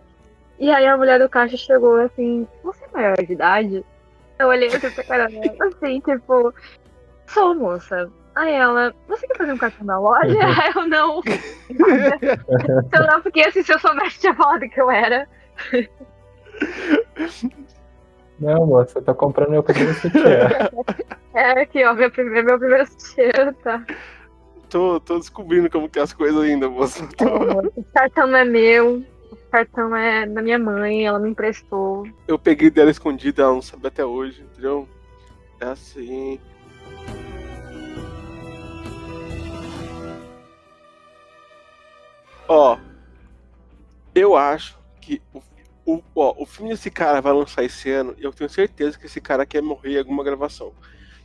E 0.59 0.71
aí 0.71 0.87
a 0.87 0.97
mulher 0.97 1.19
do 1.19 1.29
caixa 1.29 1.57
chegou 1.57 1.97
assim, 1.97 2.47
você 2.63 2.85
é 2.85 2.89
maior 2.93 3.17
de 3.17 3.33
idade? 3.33 3.85
Eu 4.39 4.49
olhei 4.49 4.69
assim 4.69 4.91
pra 4.91 5.05
cara 5.05 5.27
dela, 5.29 5.57
assim, 5.75 6.01
tipo, 6.01 6.55
sou 7.27 7.55
moça. 7.55 8.11
Aí 8.35 8.53
ela, 8.53 8.95
você 9.09 9.27
quer 9.27 9.37
fazer 9.37 9.53
um 9.53 9.59
cartão 9.59 9.87
na 9.87 9.99
loja? 9.99 10.39
Aí 10.63 10.73
eu 10.75 10.89
não. 10.89 11.23
eu 12.93 13.07
não, 13.07 13.21
porque 13.23 13.43
assim, 13.43 13.63
se 13.63 13.73
eu 13.73 13.79
soubesse, 13.79 14.21
tinha 14.21 14.35
falado 14.35 14.69
que 14.69 14.81
eu 14.81 14.91
era. 14.91 15.29
Não, 18.43 18.67
moça, 18.67 18.99
eu 18.99 19.03
tô 19.05 19.15
comprando 19.15 19.51
meu 19.51 19.63
primeiro 19.63 19.95
sutiã. 19.95 20.21
É 21.35 21.63
aqui, 21.63 21.83
ó, 21.83 21.95
meu 21.95 22.11
primeiro, 22.11 22.47
meu 22.47 22.59
primeiro 22.59 22.87
sutiã, 22.87 23.55
tá? 23.63 23.83
Tô, 24.69 25.01
tô 25.01 25.19
descobrindo 25.19 25.71
como 25.71 25.89
que 25.89 25.99
é 25.99 26.03
as 26.03 26.13
coisas 26.13 26.39
ainda, 26.43 26.69
moça. 26.69 27.07
Tô- 27.17 27.71
O 27.81 27.85
cartão 27.95 28.27
não 28.27 28.37
é 28.37 28.45
meu, 28.45 28.97
o 29.31 29.37
cartão 29.51 29.97
é 29.97 30.27
da 30.27 30.43
minha 30.43 30.59
mãe, 30.59 31.07
ela 31.07 31.19
me 31.19 31.31
emprestou. 31.31 32.07
Eu 32.29 32.39
peguei 32.39 32.69
dela 32.69 32.91
escondida, 32.91 33.43
ela 33.45 33.55
não 33.55 33.63
sabe 33.63 33.87
até 33.87 34.05
hoje, 34.05 34.43
entendeu? 34.43 34.87
É 35.59 35.67
assim. 35.67 36.39
Ó, 42.49 42.77
eu 44.15 44.37
acho 44.37 44.79
que 45.01 45.23
o, 45.33 45.41
o, 45.85 46.01
ó, 46.15 46.35
o 46.39 46.47
filme 46.47 46.71
desse 46.71 46.91
cara 46.91 47.21
vai 47.21 47.33
lançar 47.33 47.65
esse 47.65 47.91
ano 47.91 48.15
e 48.19 48.25
eu 48.25 48.33
tenho 48.33 48.49
certeza 48.49 48.99
que 48.99 49.07
esse 49.07 49.21
cara 49.21 49.45
quer 49.47 49.63
morrer 49.63 49.95
em 49.95 49.99
alguma 49.99 50.23
gravação. 50.25 50.73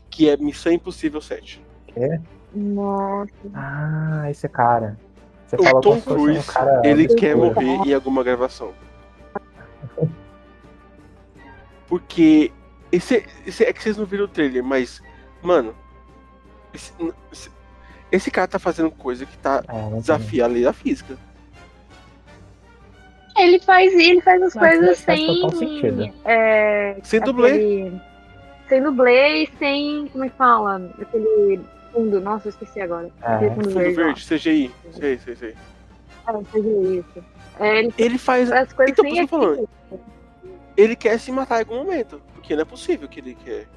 Que 0.09 0.29
é 0.29 0.37
Missão 0.37 0.71
Impossível 0.71 1.21
7. 1.21 1.61
É? 1.95 2.19
Nossa. 2.53 3.31
Ah, 3.53 4.25
esse 4.29 4.47
cara. 4.47 4.97
Você 5.45 5.55
O 5.57 5.81
Tom 5.81 5.81
como 5.81 5.95
se 5.95 6.01
fosse 6.01 6.09
um 6.19 6.23
Cruise, 6.23 6.47
cara. 6.51 6.81
ele 6.85 7.07
quer 7.07 7.35
morrer 7.35 7.65
em 7.87 7.93
alguma 7.93 8.23
gravação. 8.23 8.73
Porque 11.87 12.51
esse, 12.91 13.25
esse 13.45 13.63
é 13.63 13.71
que 13.73 13.81
vocês 13.81 13.97
não 13.97 14.05
viram 14.05 14.25
o 14.25 14.27
trailer, 14.27 14.63
mas 14.63 15.01
mano, 15.41 15.73
esse, 16.73 16.91
esse- 17.31 17.51
esse 18.11 18.31
cara 18.31 18.47
tá 18.47 18.59
fazendo 18.59 18.91
coisa 18.91 19.25
que 19.25 19.37
tá 19.37 19.63
É, 19.67 19.95
desafia 19.97 20.45
a 20.45 20.47
lei 20.47 20.63
da 20.63 20.73
física. 20.73 21.17
Ele 23.37 23.59
faz, 23.59 23.93
ele 23.93 24.21
faz 24.21 24.41
as 24.41 24.55
Mas 24.55 24.69
coisas 24.77 25.01
faz 25.01 25.19
sem. 25.19 25.27
total 25.41 25.51
sentido. 25.51 26.13
É, 26.25 26.97
Sem 27.03 27.19
dublê. 27.21 27.47
aquele- 27.51 28.01
Sem 28.69 28.83
dublê 28.83 29.43
e 29.43 29.49
sem. 29.59 30.07
Como 30.07 30.25
é 30.25 30.29
que 30.29 30.35
fala? 30.35 30.91
Aquele 30.99 31.59
fundo. 31.93 32.19
Nossa, 32.19 32.47
eu 32.47 32.49
esqueci 32.49 32.81
agora. 32.81 33.09
É. 33.21 33.37
Fundo, 33.49 33.53
Fundo 33.55 33.69
verde. 33.69 33.95
verde, 33.95 34.25
CGI. 34.25 34.71
Sei, 34.91 35.17
sei, 35.19 35.35
sei. 35.35 35.55
É, 36.27 36.31
CGI, 36.51 36.97
isso. 36.99 37.25
É, 37.59 37.79
ele, 37.79 37.93
Ele 37.97 38.17
faz. 38.17 38.51
as 38.51 38.73
coisas 38.73 38.95
Então, 38.97 39.15
tô 39.15 39.27
falando. 39.27 39.69
Ele 40.75 40.95
quer 40.95 41.19
se 41.19 41.31
matar 41.31 41.57
em 41.57 41.59
algum 41.63 41.77
momento. 41.85 42.21
Porque 42.33 42.55
não 42.55 42.61
é 42.61 42.65
possível 42.65 43.07
que 43.07 43.19
ele 43.19 43.35
quer. 43.43 43.67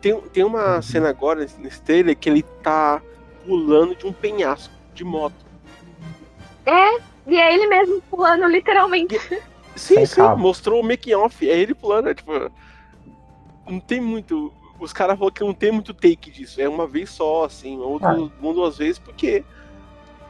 Tem, 0.00 0.20
tem 0.32 0.44
uma 0.44 0.80
cena 0.82 1.08
agora 1.08 1.40
nesse- 1.40 1.60
nesse 1.60 1.80
trailer 1.82 2.16
que 2.16 2.28
ele 2.28 2.42
tá 2.62 3.00
pulando 3.46 3.94
de 3.96 4.06
um 4.06 4.12
penhasco 4.12 4.72
de 4.94 5.02
moto. 5.04 5.34
É, 6.66 6.98
e 7.30 7.36
é 7.38 7.54
ele 7.54 7.66
mesmo 7.66 8.02
pulando, 8.10 8.46
literalmente. 8.46 9.18
Sim, 9.76 9.94
Sem 9.94 10.06
sim, 10.06 10.16
cabo. 10.16 10.40
mostrou 10.42 10.80
o 10.80 10.84
making 10.84 11.14
off, 11.14 11.48
é 11.48 11.56
ele 11.58 11.74
pulando, 11.74 12.08
é 12.10 12.14
tipo. 12.14 12.32
Não 13.68 13.78
tem 13.80 14.00
muito. 14.00 14.52
Os 14.80 14.92
caras 14.92 15.16
falaram 15.16 15.32
que 15.34 15.44
não 15.44 15.54
tem 15.54 15.70
muito 15.70 15.94
take 15.94 16.30
disso, 16.30 16.60
é 16.60 16.68
uma 16.68 16.86
vez 16.86 17.10
só, 17.10 17.44
assim, 17.44 17.78
ou 17.78 17.98
Ah. 18.02 18.14
du- 18.14 18.32
uma 18.40 18.48
ou 18.48 18.54
duas 18.54 18.78
vezes, 18.78 18.98
porque 18.98 19.44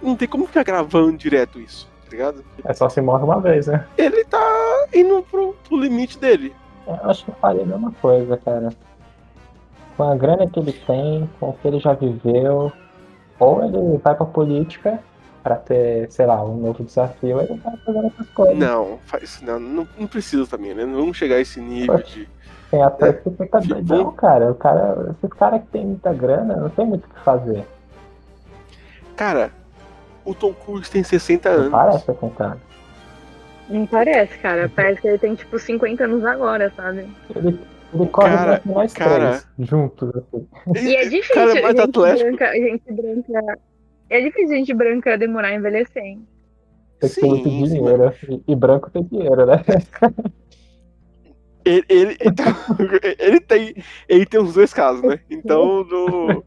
não 0.02 0.14
tem 0.14 0.28
como 0.28 0.46
ficar 0.46 0.62
gravando 0.64 1.16
direto 1.16 1.58
isso, 1.58 1.88
tá 2.04 2.10
ligado? 2.10 2.44
É 2.64 2.72
só 2.74 2.88
se 2.88 3.00
morre 3.00 3.24
uma 3.24 3.40
vez, 3.40 3.66
né? 3.66 3.86
Ele 3.96 4.24
tá 4.24 4.86
indo 4.92 5.22
pro, 5.30 5.54
pro 5.66 5.76
limite 5.80 6.18
dele. 6.18 6.54
Eu 6.86 7.10
acho 7.10 7.24
que 7.24 7.30
eu 7.30 7.34
faria 7.36 7.62
a 7.62 7.66
mesma 7.66 7.92
coisa, 8.00 8.36
cara. 8.36 8.70
Com 9.96 10.02
a 10.02 10.14
grana 10.16 10.48
que 10.48 10.58
ele 10.58 10.72
tem, 10.72 11.30
com 11.40 11.48
o 11.50 11.52
que 11.54 11.66
ele 11.68 11.78
já 11.80 11.92
viveu, 11.94 12.72
ou 13.38 13.64
ele 13.64 13.98
vai 13.98 14.14
pra 14.14 14.26
política 14.26 15.02
pra 15.42 15.56
ter, 15.56 16.10
sei 16.10 16.26
lá, 16.26 16.44
um 16.44 16.56
novo 16.56 16.84
desafio, 16.84 17.36
ou 17.36 17.42
ele 17.42 17.60
vai 17.62 17.76
fazendo 17.78 18.04
outras 18.04 18.28
coisas. 18.30 18.56
Não, 18.58 18.98
faz, 19.06 19.40
não, 19.42 19.58
não, 19.58 19.88
não 19.98 20.06
precisa 20.06 20.46
também, 20.46 20.74
né? 20.74 20.84
Não 20.84 20.96
vamos 21.00 21.16
chegar 21.16 21.36
a 21.36 21.40
esse 21.40 21.60
nível 21.60 21.98
de. 22.02 22.28
Tem 22.70 22.82
ator 22.82 23.14
que 23.14 23.30
fica 23.30 23.60
doidão, 23.60 24.12
cara. 24.12 24.50
O 24.52 24.54
cara. 24.54 25.14
Esses 25.18 25.36
caras 25.36 25.60
que 25.62 25.66
tem 25.68 25.86
muita 25.86 26.12
grana, 26.12 26.56
não 26.56 26.70
tem 26.70 26.86
muito 26.86 27.04
o 27.04 27.08
que 27.08 27.20
fazer. 27.20 27.64
Cara, 29.16 29.50
o 30.24 30.34
Tom 30.34 30.52
Cruise 30.52 30.90
tem 30.90 31.02
60 31.02 31.48
anos. 31.48 31.70
Parece 31.70 32.12
com 32.12 32.30
cara. 32.30 32.58
Não 33.68 33.86
parece, 33.86 34.38
cara. 34.38 34.70
Parece 34.74 35.00
que 35.00 35.08
ele 35.08 35.18
tem, 35.18 35.34
tipo, 35.34 35.58
50 35.58 36.04
anos 36.04 36.24
agora, 36.24 36.72
sabe? 36.76 37.06
Ele, 37.34 37.58
ele 37.92 38.06
corre 38.08 38.36
Cara, 38.36 38.50
muito 38.64 38.68
nós 38.78 38.92
cara. 38.94 39.28
três, 39.28 39.46
juntos, 39.68 40.10
assim. 40.16 40.46
E 40.76 40.96
é 40.96 41.04
difícil, 41.08 41.34
Cara, 41.34 41.58
é 41.58 41.62
mais 41.62 41.76
gente, 41.76 41.88
atlético. 41.88 42.30
branca, 42.30 42.52
gente 42.52 42.92
branca. 42.92 43.58
É 44.10 44.20
difícil 44.20 44.56
gente 44.56 44.74
branca 44.74 45.16
demorar 45.16 45.48
a 45.48 45.54
envelhecer, 45.54 46.02
hein? 46.02 46.26
Tem 46.98 47.08
que 47.08 47.20
ter 47.20 47.26
muito 47.26 47.48
dinheiro. 47.48 48.12
E, 48.28 48.52
e 48.52 48.56
branco 48.56 48.90
tem 48.90 49.04
dinheiro, 49.04 49.46
né? 49.46 49.62
Ele, 51.64 51.84
ele, 51.88 52.16
então, 52.24 52.46
ele 53.18 53.40
tem. 53.40 53.74
Ele 54.08 54.26
tem 54.26 54.40
os 54.40 54.54
dois 54.54 54.74
casos, 54.74 55.02
né? 55.02 55.20
Então, 55.30 55.84
no. 55.84 56.44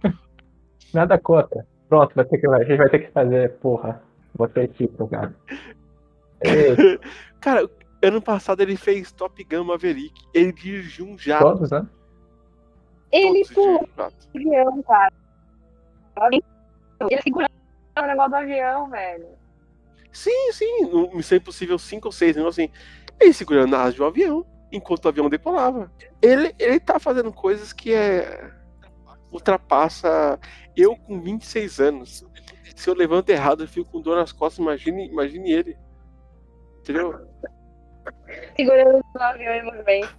Nada 0.93 1.17
contra. 1.17 1.65
Pronto, 1.87 2.13
vai 2.15 2.25
ter 2.25 2.37
que, 2.37 2.47
a 2.47 2.63
gente 2.63 2.77
vai 2.77 2.89
ter 2.89 2.99
que 2.99 3.11
fazer, 3.11 3.53
porra. 3.53 4.01
Botei 4.35 4.67
tipo, 4.67 5.07
cara. 5.07 5.33
Ei, 6.41 6.99
Cara, 7.39 7.69
ano 8.01 8.21
passado 8.21 8.61
ele 8.61 8.75
fez 8.75 9.11
Top 9.11 9.41
Gun 9.43 9.63
Maverick. 9.63 10.13
Ele 10.33 10.51
dirigiu 10.51 11.05
um 11.05 11.17
jato. 11.17 11.43
todos, 11.43 11.71
né? 11.71 11.87
Ele 13.11 13.43
dirigiram 13.43 14.73
um 14.73 14.83
jato. 14.83 15.15
cara. 16.15 16.31
Ele 16.31 17.21
segurando 17.93 18.03
o 18.03 18.07
negócio 18.07 18.29
do 18.31 18.35
avião, 18.35 18.89
velho. 18.89 19.27
Sim, 20.11 20.51
sim. 20.51 20.81
No 20.85 21.15
Missão 21.15 21.37
Impossível 21.37 21.77
5 21.77 22.07
ou 22.07 22.11
6, 22.11 22.35
né? 22.35 22.47
assim. 22.47 22.69
Ele 23.19 23.33
segurando 23.33 23.75
a 23.75 23.83
asa 23.83 23.93
de 23.93 24.01
um 24.01 24.05
avião 24.05 24.45
enquanto 24.71 25.05
o 25.05 25.07
avião 25.07 25.29
decolava. 25.29 25.91
Ele, 26.21 26.53
ele 26.59 26.79
tá 26.79 26.99
fazendo 26.99 27.31
coisas 27.31 27.73
que 27.73 27.93
é. 27.93 28.51
ultrapassa. 29.31 30.39
Eu 30.75 30.95
com 30.95 31.21
26 31.21 31.79
anos. 31.79 32.25
Se 32.75 32.89
eu 32.89 32.95
levanto 32.95 33.29
errado, 33.29 33.63
eu 33.63 33.67
fico 33.67 33.91
com 33.91 34.01
dor 34.01 34.17
nas 34.17 34.31
costas. 34.31 34.59
Imagine, 34.59 35.07
imagine 35.07 35.51
ele. 35.51 35.77
Entendeu? 36.79 37.27
Segurando 38.55 39.03
o 39.15 39.19
avião 39.19 39.53
em 39.53 39.63
movimento. 39.63 40.09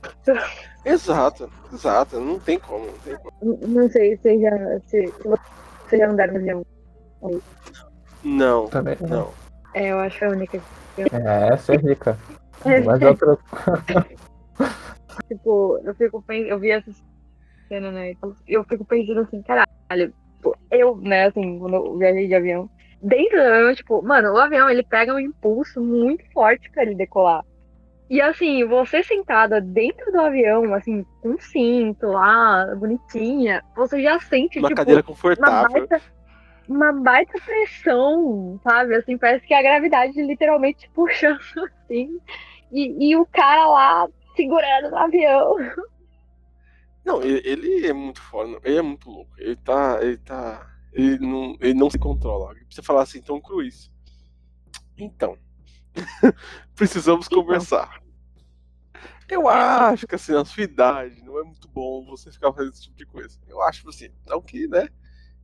Exato, 0.84 1.50
exato. 1.72 2.20
Não 2.20 2.38
tem 2.38 2.58
como. 2.58 2.86
Não 2.86 2.98
tem 2.98 3.16
como. 3.16 3.58
Não 3.66 3.88
sei 3.90 4.16
se 4.16 4.40
já, 4.40 4.80
se, 4.86 5.06
se 5.06 5.22
vocês 5.22 6.00
já 6.00 6.08
andaram 6.08 6.34
no 6.34 6.38
avião. 6.40 6.66
Não, 8.22 8.68
Também. 8.68 8.96
não. 9.00 9.32
É, 9.74 9.88
eu 9.92 9.98
acho 10.00 10.18
que 10.18 10.24
é 10.24 10.28
a 10.28 10.30
única. 10.30 10.60
É, 10.98 11.56
ser 11.56 11.80
rica. 11.80 12.18
É. 12.64 12.80
Mas 12.80 13.02
outra. 13.02 13.38
Tipo, 15.28 15.80
eu 15.84 15.94
fico 15.94 16.22
pensando, 16.22 16.48
eu 16.48 16.58
vi 16.58 16.70
essa 16.70 16.90
cena, 17.68 17.90
né? 17.92 18.10
então 18.12 18.34
Eu 18.46 18.64
fico 18.64 18.84
pensando 18.84 19.20
assim, 19.20 19.42
caralho, 19.42 20.12
tipo, 20.36 20.56
eu, 20.70 20.96
né, 20.96 21.26
assim, 21.26 21.58
quando 21.58 21.74
eu 21.74 21.96
viajei 21.98 22.26
de 22.26 22.34
avião, 22.34 22.68
dentro 23.00 23.36
do 23.36 23.42
avião, 23.48 23.74
tipo, 23.74 24.02
mano, 24.02 24.32
o 24.32 24.38
avião 24.38 24.68
ele 24.68 24.82
pega 24.82 25.14
um 25.14 25.18
impulso 25.20 25.80
muito 25.80 26.24
forte 26.32 26.68
pra 26.70 26.82
ele 26.82 26.94
decolar. 26.96 27.44
E 28.10 28.20
assim, 28.20 28.64
você 28.66 29.02
sentada 29.02 29.60
dentro 29.60 30.10
do 30.12 30.20
avião, 30.20 30.74
assim, 30.74 31.04
com 31.22 31.30
um 31.30 31.38
cinto 31.38 32.06
lá, 32.08 32.66
bonitinha, 32.76 33.62
você 33.76 34.02
já 34.02 34.18
sente, 34.20 34.58
Uma 34.58 34.68
tipo, 34.68 34.76
cadeira 34.78 35.00
uma 35.00 35.06
confortável. 35.06 35.70
baita, 35.70 36.00
uma 36.68 36.92
baita 36.92 37.38
pressão, 37.40 38.60
sabe? 38.62 38.94
Assim, 38.96 39.18
parece 39.18 39.46
que 39.46 39.54
a 39.54 39.62
gravidade 39.62 40.20
literalmente 40.22 40.80
te 40.80 40.90
puxando 40.90 41.40
assim. 41.84 42.20
E, 42.72 43.10
e 43.10 43.16
o 43.16 43.26
cara 43.26 43.66
lá 43.66 44.08
segurando 44.34 44.90
no 44.90 44.96
avião. 44.96 45.56
Não, 47.04 47.22
ele, 47.22 47.42
ele 47.44 47.86
é 47.86 47.92
muito 47.92 48.20
foda, 48.20 48.58
ele 48.64 48.78
é 48.78 48.82
muito 48.82 49.10
louco. 49.10 49.32
Ele 49.38 49.56
tá. 49.56 49.98
Ele 50.02 50.16
tá. 50.18 50.70
Ele 50.92 51.18
não, 51.18 51.56
ele 51.60 51.74
não 51.74 51.90
se 51.90 51.98
controla. 51.98 52.52
Ele 52.52 52.64
precisa 52.64 52.84
falar 52.84 53.02
assim, 53.02 53.20
Tom 53.20 53.40
Cruise. 53.40 53.90
Então. 54.96 55.36
precisamos 56.74 57.28
conversar. 57.28 58.02
Eu 59.28 59.48
acho 59.48 60.06
que 60.06 60.14
assim, 60.14 60.32
na 60.32 60.44
sua 60.44 60.64
idade, 60.64 61.22
não 61.22 61.38
é 61.38 61.42
muito 61.42 61.66
bom 61.68 62.04
você 62.04 62.30
ficar 62.30 62.52
fazendo 62.52 62.72
esse 62.72 62.82
tipo 62.82 62.96
de 62.96 63.06
coisa. 63.06 63.38
Eu 63.48 63.62
acho 63.62 63.88
assim, 63.88 64.10
não 64.26 64.40
que, 64.40 64.66
né, 64.68 64.88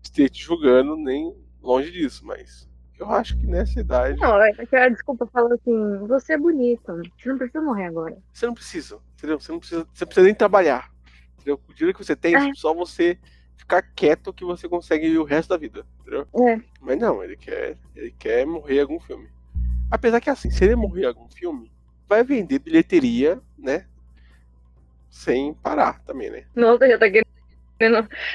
esteja 0.02 0.28
te 0.28 0.42
julgando 0.42 0.96
nem 0.96 1.34
longe 1.62 1.90
disso, 1.90 2.24
mas 2.26 2.68
eu 2.98 3.10
acho 3.10 3.36
que 3.38 3.46
nessa 3.46 3.80
idade. 3.80 4.18
Não, 4.20 4.40
é 4.42 4.52
que 4.52 4.76
a 4.76 4.88
desculpa 4.88 5.26
fala 5.26 5.54
assim, 5.54 5.98
você 6.06 6.34
é 6.34 6.38
bonito, 6.38 6.82
você 7.18 7.28
não 7.28 7.38
precisa 7.38 7.62
morrer 7.62 7.86
agora. 7.86 8.16
Você 8.32 8.46
não 8.46 8.54
precisa, 8.54 8.98
entendeu? 9.16 9.40
Você 9.40 9.52
não 9.52 9.58
precisa, 9.58 9.86
você 9.92 10.04
precisa 10.04 10.26
nem 10.26 10.34
trabalhar. 10.34 10.90
Entendeu? 11.34 11.58
O 11.68 11.72
dinheiro 11.72 11.96
que 11.98 12.04
você 12.04 12.14
tem 12.14 12.34
é 12.34 12.48
É. 12.50 12.54
só 12.54 12.74
você 12.74 13.18
ficar 13.56 13.80
quieto 13.82 14.32
que 14.32 14.44
você 14.44 14.68
consegue 14.68 15.06
ir 15.06 15.18
o 15.18 15.24
resto 15.24 15.48
da 15.50 15.56
vida. 15.56 15.86
Entendeu? 16.00 16.26
É. 16.46 16.60
Mas 16.80 16.98
não, 16.98 17.22
ele 17.24 17.36
quer, 17.36 17.78
ele 17.96 18.10
quer 18.18 18.44
morrer 18.46 18.76
em 18.76 18.80
algum 18.80 19.00
filme. 19.00 19.28
Apesar 19.90 20.20
que 20.20 20.28
assim, 20.30 20.50
se 20.50 20.64
ele 20.64 20.76
morrer 20.76 21.02
em 21.02 21.06
algum 21.06 21.28
filme, 21.30 21.72
vai 22.06 22.22
vender 22.22 22.58
bilheteria, 22.58 23.40
né? 23.58 23.86
Sem 25.08 25.54
parar 25.54 26.00
também, 26.04 26.30
né? 26.30 26.44
Nossa, 26.54 26.86
já 26.86 26.98
tá 26.98 27.06
querendo 27.10 27.26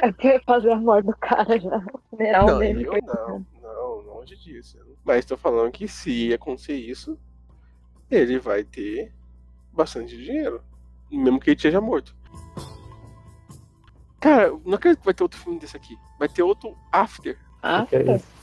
até 0.02 0.40
fazer 0.40 0.72
a 0.72 0.76
morte 0.78 1.06
do 1.06 1.18
cara 1.18 1.60
já. 1.60 1.78
O 1.94 2.00
funeral 2.10 2.48
não, 2.48 2.60
dele. 2.60 2.86
eu 2.86 2.94
não, 3.02 3.46
não, 3.62 3.96
longe 4.02 4.36
disso. 4.38 4.78
Mas 5.04 5.26
tô 5.26 5.38
falando 5.38 5.72
que 5.72 5.88
se 5.88 6.34
acontecer 6.34 6.76
isso, 6.76 7.18
ele 8.10 8.40
vai 8.40 8.64
ter 8.64 9.12
bastante 9.72 10.18
dinheiro. 10.18 10.62
Mesmo 11.12 11.40
que 11.40 11.52
ele 11.52 11.58
esteja 11.58 11.80
morto. 11.80 12.16
Cara, 14.20 14.50
não 14.66 14.74
acredito 14.74 15.00
que 15.00 15.06
vai 15.06 15.14
ter 15.14 15.24
outro 15.24 15.40
filme 15.40 15.60
desse 15.60 15.78
aqui. 15.78 15.96
Vai 16.18 16.28
ter 16.28 16.42
outro 16.42 16.76
After. 16.92 17.38
Que 17.90 17.96
é 17.96 18.16
isso? 18.16 18.36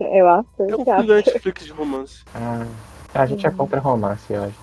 Eu 0.00 0.28
acho. 0.28 0.48
É 0.58 0.76
um 0.76 0.84
filme 0.84 1.06
da 1.06 1.14
Netflix 1.16 1.64
de 1.64 1.72
romance. 1.72 2.24
Ah, 2.34 2.66
a 3.14 3.26
gente 3.26 3.46
é 3.46 3.50
contra 3.50 3.78
romance 3.78 4.32
hoje. 4.32 4.54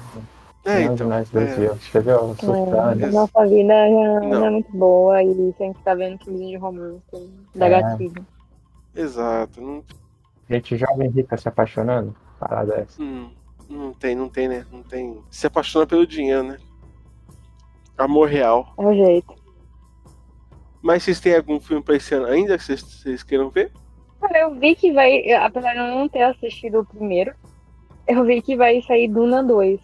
É, 0.65 0.79
Nenhum 0.79 0.93
então, 0.95 1.13
é. 1.13 1.23
É, 1.23 3.05
a 3.05 3.11
nossa 3.11 3.45
vida 3.47 3.73
já 3.73 4.19
Não. 4.19 4.29
não 4.29 4.45
é 4.45 4.49
muito 4.49 4.71
boa 4.75 5.21
e 5.23 5.53
sempre 5.57 5.81
tá 5.83 5.93
vendo 5.93 6.17
filmes 6.23 6.47
de 6.47 6.57
romance 6.57 7.03
da 7.53 7.67
É. 7.67 7.69
gatilho. 7.69 8.25
Exato. 8.95 9.61
Não, 9.61 9.83
Gente 10.49 10.75
jovem 10.77 11.09
rica 11.09 11.37
se 11.37 11.47
apaixonando? 11.47 12.15
Parada 12.39 12.75
essa. 12.75 13.01
hum, 13.01 13.29
não 13.69 13.93
tem, 13.93 14.15
não 14.15 14.27
tem, 14.29 14.47
né? 14.47 14.65
Não 14.71 14.83
tem. 14.83 15.19
Se 15.31 15.47
apaixona 15.47 15.85
pelo 15.87 16.05
dinheiro, 16.05 16.43
né? 16.43 16.57
Amor 17.97 18.27
real. 18.27 18.73
É 18.77 18.85
o 18.85 18.93
jeito. 18.93 19.33
Mas 20.81 21.03
vocês 21.03 21.19
têm 21.19 21.35
algum 21.35 21.59
filme 21.59 21.83
pra 21.83 21.95
esse 21.95 22.13
ano 22.13 22.27
ainda 22.27 22.57
que 22.57 22.63
vocês, 22.63 22.81
vocês 22.81 23.23
queiram 23.23 23.49
ver? 23.49 23.71
Cara, 24.21 24.39
eu 24.39 24.55
vi 24.55 24.75
que 24.75 24.91
vai, 24.91 25.31
apesar 25.33 25.73
de 25.73 25.79
eu 25.79 25.87
não 25.87 26.07
ter 26.09 26.23
assistido 26.23 26.79
o 26.81 26.85
primeiro, 26.85 27.33
eu 28.07 28.23
vi 28.23 28.41
que 28.41 28.55
vai 28.55 28.81
sair 28.83 29.07
Duna 29.07 29.43
2. 29.43 29.79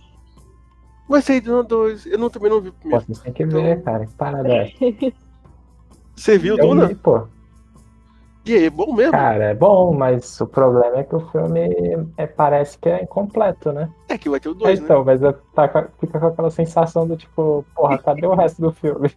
Vai 1.12 1.22
sair 1.22 1.42
Duna 1.42 1.62
2. 1.64 2.06
Eu 2.06 2.18
não, 2.18 2.30
também 2.30 2.50
não 2.50 2.62
vi 2.62 2.70
o 2.70 2.74
Pô, 2.74 2.80
primeiro. 2.80 3.06
vocês 3.06 3.20
têm 3.20 3.34
que 3.34 3.46
ver, 3.46 3.84
cara. 3.84 4.06
Que 4.06 4.14
parada 4.16 4.48
é? 4.48 4.72
Você 6.16 6.38
viu 6.38 6.58
Eu 6.58 6.68
Duna? 6.68 6.88
vi, 6.88 6.96
pô. 6.96 7.28
E 8.46 8.54
aí, 8.56 8.66
é 8.66 8.70
bom 8.70 8.94
mesmo? 8.94 9.12
Cara, 9.12 9.44
é 9.46 9.54
bom, 9.54 9.94
mas 9.94 10.40
o 10.42 10.48
problema 10.48 10.98
é 11.00 11.04
que 11.04 11.16
o 11.16 11.20
filme 11.30 12.08
é, 12.18 12.26
parece 12.26 12.78
que 12.78 12.90
é 12.90 13.04
incompleto, 13.04 13.72
né? 13.72 13.90
É 14.10 14.18
que 14.18 14.30
vai 14.30 14.40
ter 14.40 14.50
o 14.50 14.54
É, 14.54 14.56
2, 14.56 14.80
né? 14.80 14.86
então, 14.86 15.04
mas 15.06 15.20
tá 15.54 15.88
fica 16.00 16.20
com 16.20 16.26
aquela 16.28 16.50
sensação 16.50 17.08
do 17.08 17.16
tipo, 17.16 17.64
porra, 17.76 17.98
cadê 18.00 18.26
o 18.26 18.34
resto 18.34 18.62
do 18.62 18.72
filme? 18.72 19.12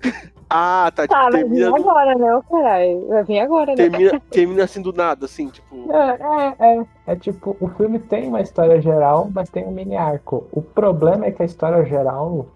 Ah, 0.48 0.92
tá. 0.94 1.02
Tipo, 1.02 1.14
Tá, 1.14 1.30
vai 1.30 1.44
vir 1.44 1.64
agora, 1.64 2.14
né? 2.14 2.34
Ô, 2.34 2.42
caralho. 2.42 3.08
Vai 3.08 3.24
vir 3.24 3.38
agora, 3.40 3.70
né? 3.72 3.76
termina, 3.76 4.20
termina 4.30 4.64
assim 4.64 4.80
do 4.80 4.92
nada, 4.92 5.26
assim, 5.26 5.48
tipo. 5.48 5.92
É, 5.92 6.18
é, 6.20 6.78
é. 6.78 6.86
É 7.08 7.16
tipo, 7.16 7.56
o 7.60 7.68
filme 7.68 7.98
tem 7.98 8.28
uma 8.28 8.40
história 8.40 8.80
geral, 8.80 9.28
mas 9.34 9.50
tem 9.50 9.64
um 9.64 9.70
mini 9.72 9.96
arco. 9.96 10.46
O 10.52 10.62
problema 10.62 11.26
é 11.26 11.30
que 11.32 11.42
a 11.42 11.46
história 11.46 11.84
geral 11.84 12.46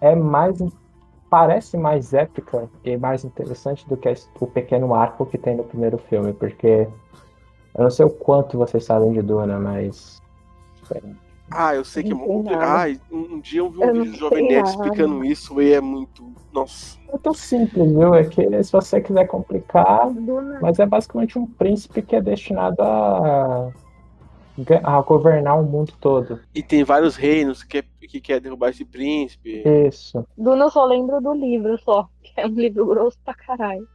é 0.00 0.14
mais. 0.14 0.58
Parece 1.30 1.76
mais 1.76 2.14
épica 2.14 2.70
e 2.82 2.96
mais 2.96 3.22
interessante 3.22 3.86
do 3.86 3.98
que 3.98 4.10
o 4.40 4.46
pequeno 4.46 4.94
arco 4.94 5.26
que 5.26 5.36
tem 5.36 5.56
no 5.56 5.64
primeiro 5.64 5.98
filme, 5.98 6.32
porque 6.32 6.88
eu 7.76 7.82
não 7.82 7.90
sei 7.90 8.06
o 8.06 8.10
quanto 8.10 8.56
vocês 8.56 8.84
sabem 8.84 9.12
de 9.12 9.20
Duna, 9.20 9.58
mas. 9.58 10.22
Ah, 11.50 11.74
eu 11.74 11.84
sei 11.84 12.02
que 12.02 12.12
é 12.12 12.14
muito 12.14 12.28
complicado. 12.28 12.62
Ai, 12.62 13.00
um 13.10 13.40
dia 13.40 13.60
eu 13.60 13.70
vi 13.70 13.78
um 13.78 13.84
Eu 13.84 13.94
vídeo 13.94 14.12
do 14.12 14.18
Jovem 14.18 14.48
Nerd 14.48 14.68
explicando 14.68 15.24
isso 15.24 15.60
e 15.60 15.72
é 15.72 15.80
muito. 15.80 16.32
Nossa. 16.52 16.98
É 17.12 17.18
tão 17.18 17.32
simples, 17.32 17.90
viu? 17.90 18.14
É 18.14 18.24
que 18.24 18.62
se 18.62 18.72
você 18.72 19.00
quiser 19.00 19.26
complicar, 19.26 20.10
mas 20.60 20.78
é 20.78 20.86
basicamente 20.86 21.38
um 21.38 21.46
príncipe 21.46 22.02
que 22.02 22.16
é 22.16 22.20
destinado 22.20 22.82
a, 22.82 23.72
a 24.82 25.02
governar 25.02 25.58
o 25.58 25.64
mundo 25.64 25.92
todo. 26.00 26.40
E 26.54 26.62
tem 26.62 26.84
vários 26.84 27.16
reinos 27.16 27.62
que 27.62 27.82
quer, 27.82 27.88
que 28.08 28.20
quer 28.20 28.40
derrubar 28.40 28.70
esse 28.70 28.84
príncipe. 28.84 29.62
Isso. 29.66 30.26
Duna 30.36 30.66
eu 30.66 30.70
só 30.70 30.84
lembro 30.84 31.20
do 31.20 31.32
livro 31.32 31.78
só. 31.78 32.08
Que 32.22 32.42
é 32.42 32.46
um 32.46 32.50
livro 32.50 32.86
grosso 32.86 33.18
pra 33.24 33.32
caralho. 33.32 33.88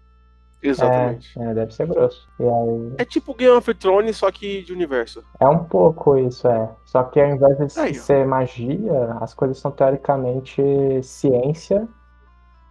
Exatamente. 0.63 1.37
É, 1.39 1.43
é, 1.43 1.53
deve 1.53 1.73
ser 1.73 1.87
grosso. 1.87 2.27
Aí, 2.39 2.93
É 2.97 3.05
tipo 3.05 3.33
Game 3.33 3.55
of 3.55 3.73
Thrones, 3.75 4.17
só 4.17 4.31
que 4.31 4.63
de 4.63 4.71
universo. 4.73 5.23
é 5.39 5.47
um 5.47 5.63
pouco 5.65 6.17
isso, 6.17 6.47
é. 6.47 6.69
Só 6.85 7.03
que 7.03 7.19
ao 7.19 7.29
invés 7.29 7.57
de 7.57 7.79
Aí, 7.79 7.91
ó. 7.91 7.93
ser 8.01 8.25
magia, 8.25 9.17
as 9.19 9.33
coisas 9.33 9.57
são 9.59 9.71
teoricamente 9.71 10.61
ciência, 11.03 11.87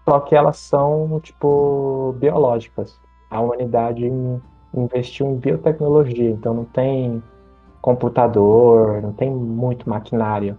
só 0.08 0.20
que 0.20 0.34
elas 0.34 0.56
são, 0.56 1.20
tipo, 1.20 2.14
biológicas. 2.18 2.98
A 3.30 3.40
humanidade 3.40 4.04
in- 4.06 4.40
investiu 4.74 5.26
em 5.26 5.36
biotecnologia, 5.36 6.30
então 6.30 6.54
não 6.54 6.64
tem 6.64 7.22
computador, 7.80 9.02
não 9.02 9.12
tem 9.12 9.30
muito 9.30 9.88
maquinário. 9.88 10.58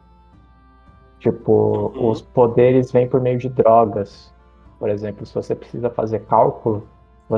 Tipo, 1.19 1.91
os 2.09 2.21
poderes 2.21 2.91
vêm 2.91 3.07
por 3.07 3.21
meio 3.21 3.37
de 3.37 3.47
drogas. 3.49 4.33
Por 4.77 4.89
exemplo, 4.89 5.25
se 5.25 5.33
você 5.33 5.55
precisa 5.55 5.89
fazer 5.89 6.19
cálculo, 6.25 6.85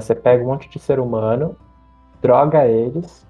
você 0.01 0.13
pega 0.13 0.43
um 0.43 0.47
monte 0.47 0.69
de 0.69 0.79
ser 0.79 0.99
humano, 0.99 1.55
droga 2.21 2.65
eles, 2.67 3.25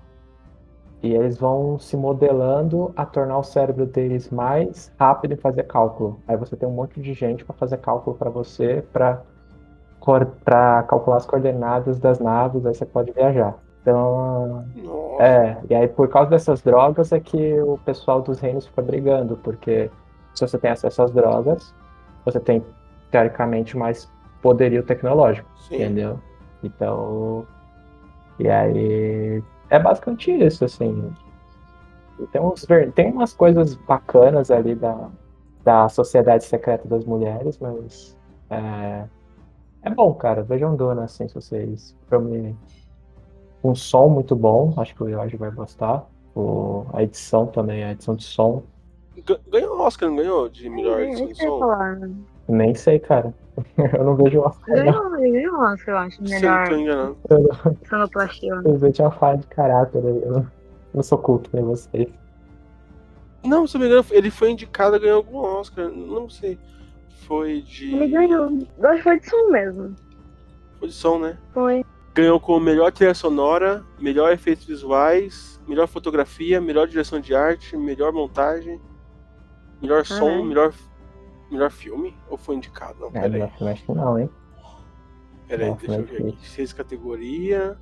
e 1.03 1.13
eles 1.13 1.38
vão 1.38 1.78
se 1.78 1.95
modelando 1.95 2.91
a 2.95 3.05
tornar 3.05 3.38
o 3.38 3.43
cérebro 3.43 3.86
deles 3.86 4.32
mais 4.32 4.91
rápido 4.99 5.34
em 5.34 5.38
fazer 5.38 5.63
cálculo. 5.63 6.20
Aí 6.28 6.36
você 6.36 6.55
tem 6.55 6.68
um 6.68 6.72
monte 6.72 6.99
de 6.99 7.13
gente 7.13 7.45
para 7.45 7.55
fazer 7.55 7.78
cálculo 7.78 8.16
para 8.16 8.30
você, 8.30 8.84
para 8.91 9.22
para 10.43 10.84
calcular 10.84 11.18
as 11.18 11.26
coordenadas 11.26 11.97
das 11.97 12.20
naves, 12.20 12.63
aí 12.63 12.76
você 12.76 12.86
pode 12.86 13.11
viajar. 13.11 13.55
Então, 13.82 14.63
é, 15.20 15.57
e 15.68 15.74
aí 15.74 15.88
por 15.88 16.07
causa 16.07 16.30
dessas 16.30 16.61
drogas 16.61 17.11
é 17.11 17.20
que 17.20 17.59
o 17.59 17.80
pessoal 17.80 18.22
dos 18.22 18.39
reinos 18.39 18.68
fica 18.68 18.84
brigando, 18.84 19.36
porque 19.38 19.89
se 20.36 20.47
você 20.47 20.59
tem 20.59 20.70
acesso 20.70 21.01
às 21.01 21.11
drogas, 21.11 21.74
você 22.24 22.39
tem 22.39 22.63
teoricamente 23.09 23.76
mais 23.76 24.07
poderio 24.43 24.84
tecnológico, 24.84 25.49
entendeu? 25.72 26.20
Então, 26.68 27.45
e 28.39 28.49
aí 28.49 29.43
é 29.70 29.80
basicamente 29.80 30.32
isso, 30.32 30.66
assim. 30.66 31.13
Tem, 32.32 32.41
uns, 32.41 32.66
tem 32.93 33.11
umas 33.11 33.34
coisas 33.34 33.76
bacanas 33.76 34.49
ali 34.49 34.74
da, 34.76 35.09
da 35.63 35.89
Sociedade 35.89 36.45
Secreta 36.45 36.88
das 36.88 37.03
Mulheres, 37.05 37.57
mas 37.59 38.18
é, 38.49 39.05
é 39.84 39.89
bom, 39.89 40.13
cara. 40.13 40.41
Vejam 40.43 40.76
Duna, 40.76 41.03
assim, 41.03 41.28
se 41.28 41.36
vocês. 41.36 41.95
Filme, 42.09 42.55
um 43.63 43.76
som 43.76 44.07
muito 44.07 44.36
bom, 44.36 44.74
acho 44.78 44.95
que 44.95 45.03
o 45.03 45.09
Jorge 45.09 45.36
vai 45.38 45.51
gostar. 45.51 46.05
O, 46.36 46.86
a 46.93 47.03
edição 47.03 47.45
também, 47.47 47.84
a 47.84 47.91
edição 47.91 48.16
de 48.16 48.24
som. 48.24 48.63
Ga- 49.26 49.39
Ganhou 49.49 49.80
Oscar, 49.80 50.09
não 50.09 50.18
ganhou? 50.18 50.49
De 50.49 50.70
melhor 50.70 50.99
edição 51.01 51.28
de 51.28 51.36
som? 51.36 52.16
Nem 52.47 52.76
sei, 52.76 52.99
cara. 52.99 53.34
Eu 53.97 54.03
não 54.03 54.16
vejo 54.16 54.39
o 54.39 54.41
Oscar, 54.43 54.76
não. 54.76 54.86
Ganhou, 54.86 55.18
ele 55.18 55.32
ganhou 55.32 55.60
Oscar, 55.62 55.95
eu 55.95 55.97
acho. 55.99 56.16
Se 56.18 56.24
eu 56.24 56.39
Melhor 56.39 56.70
não 56.70 57.16
tô 57.16 57.38
não- 57.38 57.78
sonoplastia. 57.88 58.53
Eu 58.66 58.91
tinha 58.91 59.08
uma 59.08 59.14
falha 59.16 59.38
de 59.38 59.47
caráter, 59.47 60.03
eu 60.03 60.32
não, 60.32 60.47
não 60.93 61.03
sou 61.03 61.18
culto 61.18 61.49
nem 61.53 61.64
vocês. 61.64 62.08
Não, 63.43 63.66
se 63.68 63.78
eu 63.78 63.80
não 63.80 63.88
me 63.88 63.93
engano, 63.93 64.08
ele 64.12 64.30
foi 64.32 64.51
indicado 64.51 64.95
a 64.95 64.99
ganhar 64.99 65.14
algum 65.14 65.38
Oscar. 65.38 65.88
Não 65.89 66.28
sei. 66.30 66.58
Foi 67.28 67.62
de. 67.62 67.93
Ele 67.95 68.08
ganhou. 68.08 68.60
Eu 68.78 68.89
acho 68.89 68.97
que 68.97 69.03
foi 69.03 69.20
de 69.20 69.30
som 69.30 69.49
mesmo. 69.49 69.95
Foi 70.80 70.88
de 70.88 70.93
som, 70.93 71.20
né? 71.20 71.38
Foi. 71.53 71.86
Ganhou 72.14 72.39
como 72.39 72.60
melhor 72.66 72.91
trilha 72.91 73.14
sonora, 73.14 73.84
melhor 73.99 74.32
efeitos 74.32 74.66
visuais, 74.66 75.60
melhor 75.68 75.88
fotografia, 75.88 76.60
melhor 76.62 76.88
direção 76.88 77.20
de 77.20 77.36
arte, 77.36 77.76
melhor 77.76 78.12
montagem, 78.14 78.80
melhor 79.82 80.06
som, 80.06 80.20
Caralho. 80.26 80.45
melhor, 80.45 80.74
melhor 81.51 81.71
filme? 81.71 82.15
Ou 82.29 82.37
foi 82.37 82.55
indicado? 82.55 82.99
Não, 82.99 83.11
É, 83.13 83.27
melhor 83.29 83.49
filme 83.51 83.71
acho 83.73 83.83
que 83.85 83.91
não, 83.93 84.19
hein? 84.19 84.29
Peraí, 85.47 85.73
deixa 85.75 85.95
eu 85.99 86.03
ver 86.05 86.29
aqui. 86.29 86.37
Seis 86.47 86.73
categoria. 86.73 87.77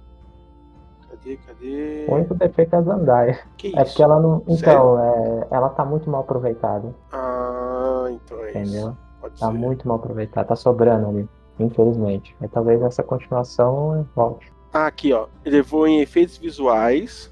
Cadê, 1.10 1.38
cadê? 1.38 2.06
O 2.10 2.16
único 2.16 2.34
defeito 2.36 2.76
é 2.76 2.80
a. 2.80 3.40
Que 3.58 3.68
É 3.68 3.82
isso? 3.82 3.92
porque 3.92 4.04
ela 4.04 4.20
não. 4.20 4.44
Então, 4.48 5.00
é, 5.00 5.48
ela 5.52 5.70
tá 5.70 5.86
muito 5.86 6.10
mal 6.10 6.22
aproveitada. 6.22 6.94
Ah, 7.12 8.08
então 8.10 8.44
é 8.44 8.50
Entendeu? 8.50 8.90
isso. 8.90 8.98
Pode 9.22 9.40
Tá 9.40 9.48
ser. 9.48 9.54
muito 9.54 9.88
mal 9.88 9.98
aproveitada, 9.98 10.48
tá 10.50 10.56
sobrando 10.56 11.08
ali, 11.08 11.30
infelizmente. 11.60 12.36
Mas 12.42 12.52
talvez 12.52 12.82
essa 12.82 13.02
continuação 13.04 14.06
volte. 14.14 14.52
Ah, 14.74 14.88
aqui, 14.88 15.14
ó. 15.14 15.28
Ele 15.46 15.58
levou 15.58 15.88
em 15.88 16.02
efeitos 16.02 16.38
visuais, 16.38 17.32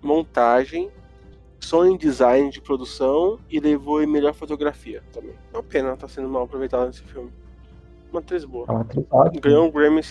montagem, 0.00 0.90
som 1.60 1.86
e 1.86 1.98
design 1.98 2.50
de 2.50 2.60
produção 2.60 3.38
e 3.48 3.60
levou 3.60 4.02
em 4.02 4.06
melhor 4.06 4.34
fotografia 4.34 5.02
também. 5.12 5.34
É 5.52 5.56
uma 5.56 5.62
pena 5.62 5.88
ela 5.88 5.96
tá 5.96 6.08
sendo 6.08 6.28
mal 6.28 6.44
aproveitada 6.44 6.86
nesse 6.86 7.02
filme. 7.02 7.30
Uma 8.10 8.20
atriz 8.20 8.44
boa. 8.44 8.66
É 8.68 8.72
uma 8.72 8.80
atriz 8.80 9.04
ótima. 9.10 9.40
Ganhou 9.40 9.66
um 9.66 9.70
Grammy 9.70 10.02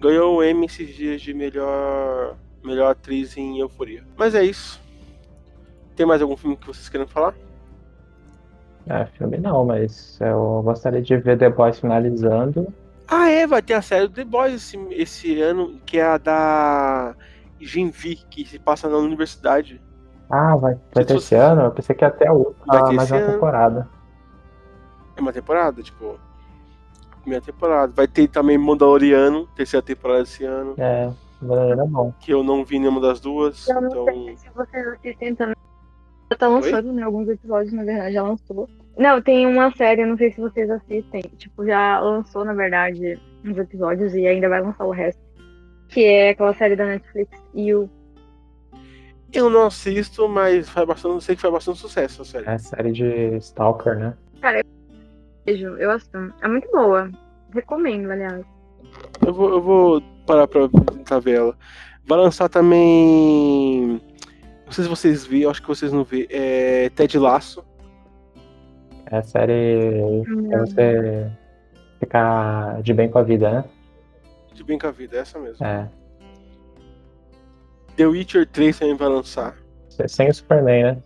ganhou 0.00 0.36
o 0.36 0.44
Emmy 0.44 0.66
esses 0.66 0.94
dias 0.94 1.20
de 1.20 1.34
melhor 1.34 2.36
melhor 2.64 2.90
atriz 2.90 3.36
em 3.36 3.58
Euforia. 3.58 4.04
Mas 4.16 4.34
é 4.34 4.44
isso. 4.44 4.80
Tem 5.96 6.06
mais 6.06 6.22
algum 6.22 6.36
filme 6.36 6.56
que 6.56 6.66
vocês 6.66 6.88
querem 6.88 7.06
falar? 7.06 7.34
É, 8.86 9.04
filme 9.06 9.36
não, 9.38 9.64
mas 9.64 10.18
eu 10.20 10.62
gostaria 10.64 11.02
de 11.02 11.16
ver 11.16 11.38
The 11.38 11.50
Boys 11.50 11.78
finalizando. 11.78 12.72
Ah, 13.06 13.28
é, 13.28 13.46
vai 13.46 13.62
ter 13.62 13.74
a 13.74 13.82
série 13.82 14.06
do 14.06 14.14
The 14.14 14.24
Boys 14.24 14.54
esse, 14.54 14.78
esse 14.90 15.40
ano, 15.40 15.80
que 15.84 15.98
é 15.98 16.04
a 16.04 16.18
da 16.18 17.16
Genvi, 17.60 18.16
que 18.30 18.46
se 18.46 18.58
passa 18.58 18.88
na 18.88 18.96
universidade. 18.96 19.80
Ah, 20.30 20.56
vai, 20.56 20.76
vai 20.94 21.04
ter 21.04 21.16
esse 21.16 21.34
ano? 21.34 21.62
Eu 21.62 21.70
pensei 21.70 21.94
que 21.96 22.04
ia 22.04 22.08
até 22.08 22.28
a 22.28 22.32
Vai 22.32 22.38
última, 22.40 22.88
ter 22.88 22.94
mais 22.94 23.02
esse 23.10 23.12
uma 23.14 23.20
ano. 23.22 23.32
temporada. 23.32 23.88
É 25.16 25.20
uma 25.20 25.32
temporada, 25.32 25.82
tipo. 25.82 26.18
Primeira 27.22 27.44
temporada. 27.44 27.92
Vai 27.94 28.06
ter 28.06 28.28
também 28.28 28.56
Mandaloriano, 28.58 29.46
terceira 29.56 29.82
temporada 29.84 30.22
esse 30.22 30.44
ano. 30.44 30.74
É, 30.78 31.10
Mandaloriano 31.40 31.82
é 31.82 31.86
bom. 31.86 32.12
Que 32.20 32.32
eu 32.32 32.42
não 32.42 32.64
vi 32.64 32.78
nenhuma 32.78 33.00
das 33.00 33.20
duas. 33.20 33.66
Eu 33.68 33.80
não 33.80 33.88
Então. 33.90 34.04
sei 34.04 34.36
se 34.36 34.48
vocês 34.54 34.86
assistem 34.88 35.34
também. 35.34 35.56
Já 36.30 36.36
tá 36.36 36.46
lançando, 36.48 36.92
né? 36.92 37.02
Alguns 37.02 37.28
episódios, 37.28 37.72
na 37.72 37.84
verdade, 37.84 38.12
já 38.14 38.22
lançou. 38.22 38.68
Não, 38.98 39.22
tem 39.22 39.46
uma 39.46 39.70
série, 39.74 40.02
eu 40.02 40.06
não 40.06 40.16
sei 40.18 40.30
se 40.32 40.40
vocês 40.40 40.68
assistem. 40.70 41.22
Tipo, 41.38 41.64
já 41.64 41.98
lançou, 42.00 42.44
na 42.44 42.52
verdade, 42.52 43.18
uns 43.44 43.56
episódios 43.56 44.14
e 44.14 44.26
ainda 44.26 44.48
vai 44.48 44.60
lançar 44.60 44.84
o 44.84 44.90
resto. 44.90 45.20
Que 45.88 46.04
é 46.04 46.30
aquela 46.30 46.52
série 46.52 46.76
da 46.76 46.84
Netflix, 46.84 47.30
You. 47.54 47.88
Eu 49.32 49.50
não 49.50 49.66
assisto, 49.66 50.28
mas 50.28 50.68
faz 50.68 50.86
bastante, 50.86 51.24
sei 51.24 51.36
que 51.36 51.42
faz 51.42 51.52
bastante 51.52 51.78
sucesso 51.78 52.22
a 52.22 52.24
série. 52.24 52.48
É 52.48 52.58
série 52.58 52.92
de 52.92 53.36
Stalker, 53.36 53.98
né? 53.98 54.14
Cara, 54.40 54.60
eu 54.60 54.64
vejo, 55.46 55.66
eu 55.76 55.90
assisto. 55.90 56.32
É 56.40 56.48
muito 56.48 56.70
boa. 56.70 57.10
Recomendo, 57.52 58.10
aliás. 58.10 58.44
Eu 59.26 59.34
vou, 59.34 59.50
eu 59.50 59.62
vou 59.62 60.02
parar 60.26 60.46
pra 60.46 60.68
tentar 60.68 61.18
ver 61.18 61.36
ela. 61.36 61.56
Vai 62.06 62.18
lançar 62.18 62.48
também. 62.48 64.00
Não 64.64 64.72
sei 64.72 64.84
se 64.84 64.90
vocês 64.90 65.26
viram, 65.26 65.50
acho 65.50 65.60
que 65.60 65.68
vocês 65.68 65.92
não 65.92 66.04
viram. 66.04 66.28
É 66.30 66.90
Ted 66.90 67.18
Laço. 67.18 67.64
É 69.10 69.22
série 69.22 70.22
pra 70.48 70.60
você 70.60 71.30
ficar 72.00 72.82
de 72.82 72.92
bem 72.92 73.10
com 73.10 73.18
a 73.18 73.22
vida, 73.22 73.50
né? 73.50 73.64
De 74.54 74.64
bem 74.64 74.78
com 74.78 74.86
a 74.86 74.90
vida, 74.90 75.16
é 75.16 75.20
essa 75.20 75.38
mesmo. 75.38 75.64
É. 75.64 75.88
The 77.98 78.06
Witcher 78.06 78.46
3 78.46 78.78
também 78.78 78.94
vai 78.94 79.08
lançar. 79.08 79.56
Sem 80.06 80.28
o 80.28 80.34
Superman, 80.34 80.84
né? 80.84 81.02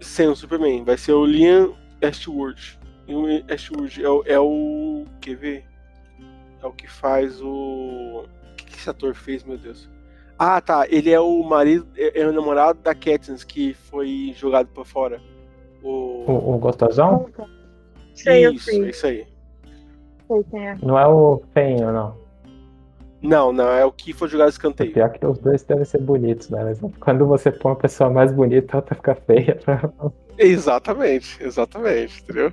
Sem 0.00 0.26
o 0.26 0.34
Superman. 0.34 0.82
Vai 0.82 0.98
ser 0.98 1.12
o 1.12 1.24
Liam 1.24 1.76
Ashworth. 2.02 2.76
E 3.06 3.14
o 3.14 3.24
Ashworth 3.48 3.98
é 3.98 4.08
o, 4.08 4.22
é 4.26 4.38
o. 4.40 5.04
Quer 5.20 5.36
ver? 5.36 5.64
É 6.60 6.66
o 6.66 6.72
que 6.72 6.88
faz 6.88 7.40
o. 7.40 8.24
O 8.24 8.54
que, 8.56 8.66
que 8.66 8.74
esse 8.74 8.90
ator 8.90 9.14
fez, 9.14 9.44
meu 9.44 9.56
Deus? 9.56 9.88
Ah, 10.36 10.60
tá. 10.60 10.88
Ele 10.90 11.08
é 11.12 11.20
o 11.20 11.40
marido. 11.44 11.86
É, 11.96 12.20
é 12.20 12.26
o 12.26 12.32
namorado 12.32 12.80
da 12.80 12.96
Katniss 12.96 13.44
que 13.44 13.72
foi 13.74 14.34
jogado 14.36 14.66
pra 14.74 14.84
fora. 14.84 15.22
O. 15.84 16.24
O, 16.28 16.54
o 16.56 16.58
Gostosão? 16.58 17.30
Sei, 18.12 18.44
isso, 18.48 18.70
é 18.70 18.74
isso 18.74 19.06
aí. 19.06 19.24
sei 20.26 20.44
quem 20.50 20.66
é. 20.66 20.76
Não 20.82 20.98
é 20.98 21.06
o 21.06 21.40
feinho, 21.54 21.92
não. 21.92 22.27
Não, 23.20 23.52
não, 23.52 23.68
é 23.68 23.84
o 23.84 23.90
que 23.90 24.12
foi 24.12 24.28
jogado 24.28 24.50
escanteio. 24.50 24.92
Pior 24.92 25.10
que 25.10 25.26
os 25.26 25.38
dois 25.38 25.62
devem 25.64 25.84
ser 25.84 26.00
bonitos, 26.00 26.50
né? 26.50 26.62
Mas 26.62 26.80
quando 27.00 27.26
você 27.26 27.50
põe 27.50 27.72
uma 27.72 27.78
pessoa 27.78 28.08
mais 28.10 28.32
bonita, 28.32 28.76
a 28.76 28.78
outra 28.78 28.94
fica 28.94 29.14
feia. 29.14 29.56
Pra... 29.56 29.90
Exatamente, 30.38 31.42
exatamente, 31.42 32.22
entendeu? 32.22 32.52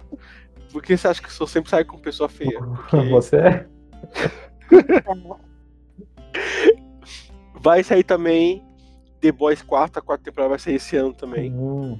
Por 0.71 0.81
que 0.81 0.97
você 0.97 1.07
acha 1.07 1.21
que 1.21 1.29
eu 1.39 1.47
sempre 1.47 1.69
saio 1.69 1.85
com 1.85 1.97
pessoa 1.99 2.27
feia? 2.27 2.59
Porque 2.59 2.97
Você? 3.09 3.65
vai 7.61 7.83
sair 7.83 8.03
também 8.03 8.63
The 9.21 9.31
Boys 9.31 9.61
4, 9.61 9.99
a 9.99 10.01
quarta 10.01 10.23
temporada 10.25 10.49
vai 10.49 10.59
sair 10.59 10.75
esse 10.75 10.95
ano 10.97 11.13
também. 11.13 11.53
Hum, 11.53 11.99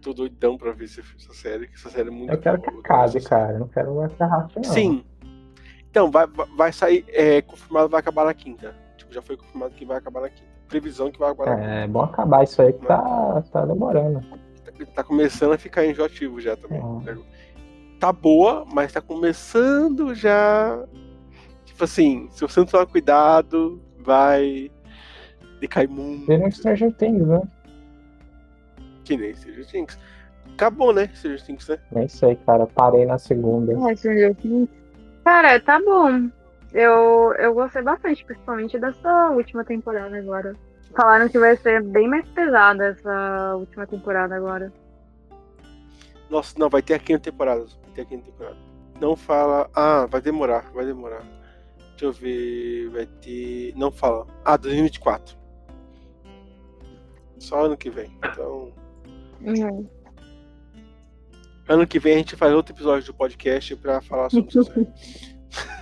Tô 0.00 0.12
doidão 0.12 0.56
pra 0.56 0.72
ver 0.72 0.84
essa, 0.84 1.00
essa 1.00 1.32
série, 1.32 1.66
que 1.66 1.74
essa 1.74 1.90
série 1.90 2.08
é 2.08 2.10
muito 2.12 2.32
eu 2.32 2.38
quero 2.38 2.60
que 2.60 2.70
acabe, 2.70 3.20
cara. 3.22 3.54
Eu 3.54 3.58
não 3.60 3.68
quero 3.68 4.08
que 4.08 4.22
arraste, 4.22 4.56
não. 4.56 4.64
Sim. 4.64 5.04
Então, 5.96 6.10
vai, 6.10 6.26
vai- 6.54 6.72
sair, 6.74 7.06
é, 7.08 7.40
confirmado 7.40 7.88
vai 7.88 8.00
acabar 8.00 8.26
na 8.26 8.34
quinta. 8.34 8.74
Tipo, 8.98 9.14
já 9.14 9.22
foi 9.22 9.34
confirmado 9.34 9.74
que 9.74 9.86
vai 9.86 9.96
acabar 9.96 10.20
na 10.20 10.28
quinta. 10.28 10.50
Previsão 10.68 11.10
que 11.10 11.18
vai 11.18 11.30
acabar 11.30 11.52
na 11.52 11.56
quinta. 11.56 11.70
É 11.70 11.88
bom 11.88 12.02
acabar 12.02 12.44
isso 12.44 12.60
aí 12.60 12.70
que 12.74 12.84
tá, 12.84 13.42
tá 13.50 13.64
demorando. 13.64 14.22
Tá 14.94 15.02
começando 15.02 15.52
a 15.54 15.58
ficar 15.58 15.86
enjoativo 15.86 16.38
já 16.38 16.54
também. 16.54 16.80
É. 16.80 17.14
né? 17.14 17.18
Tá 17.98 18.12
boa, 18.12 18.66
mas 18.70 18.92
tá 18.92 19.00
começando 19.00 20.14
já. 20.14 20.84
Tipo 21.64 21.84
assim, 21.84 22.28
se 22.30 22.42
você 22.42 22.60
não 22.60 22.66
tomar 22.66 22.84
cuidado, 22.84 23.80
vai 24.00 24.70
decair 25.60 25.88
muito. 25.88 26.26
Vira 26.26 26.44
um 26.46 26.50
Stranger 26.50 26.92
Things, 26.92 27.26
né? 27.26 27.40
Que 29.02 29.16
nem 29.16 29.32
Stranger 29.34 29.66
Things. 29.66 29.98
Acabou, 30.52 30.92
né? 30.92 31.08
Stranger 31.14 31.42
Things, 31.42 31.66
né? 31.68 31.78
Nem 31.90 32.06
sei, 32.06 32.36
cara. 32.44 32.66
Parei 32.66 33.06
na 33.06 33.16
segunda. 33.16 33.72
É, 33.90 33.96
Stranger 33.96 34.34
Things. 34.34 34.68
Cara, 35.26 35.58
tá 35.58 35.80
bom. 35.80 36.30
Eu, 36.72 37.34
eu 37.36 37.52
gostei 37.52 37.82
bastante, 37.82 38.24
principalmente 38.24 38.78
dessa 38.78 39.30
última 39.30 39.64
temporada 39.64 40.16
agora. 40.16 40.54
Falaram 40.94 41.28
que 41.28 41.36
vai 41.36 41.56
ser 41.56 41.82
bem 41.82 42.06
mais 42.06 42.24
pesada 42.28 42.90
essa 42.90 43.56
última 43.56 43.88
temporada 43.88 44.36
agora. 44.36 44.72
Nossa, 46.30 46.56
não, 46.56 46.70
vai 46.70 46.80
ter 46.80 46.94
a 46.94 47.00
quinta 47.00 47.18
temporada. 47.18 47.64
Vai 47.64 47.92
ter 47.92 48.02
a 48.02 48.04
quinta 48.04 48.24
temporada. 48.24 48.56
Não 49.00 49.16
fala. 49.16 49.68
Ah, 49.74 50.06
vai 50.08 50.20
demorar, 50.20 50.70
vai 50.72 50.86
demorar. 50.86 51.24
Deixa 51.90 52.04
eu 52.04 52.12
ver. 52.12 52.88
Vai 52.90 53.06
ter. 53.20 53.72
Não 53.74 53.90
fala. 53.90 54.28
Ah, 54.44 54.56
2024. 54.56 55.36
Só 57.40 57.64
ano 57.64 57.76
que 57.76 57.90
vem. 57.90 58.16
Então. 58.24 58.72
Uhum. 59.40 59.88
Ano 61.68 61.86
que 61.86 61.98
vem 61.98 62.14
a 62.14 62.18
gente 62.18 62.36
faz 62.36 62.52
outro 62.52 62.74
episódio 62.74 63.06
do 63.06 63.14
podcast 63.14 63.74
pra 63.76 64.00
falar 64.00 64.30
sobre 64.30 64.48
isso. 64.60 64.72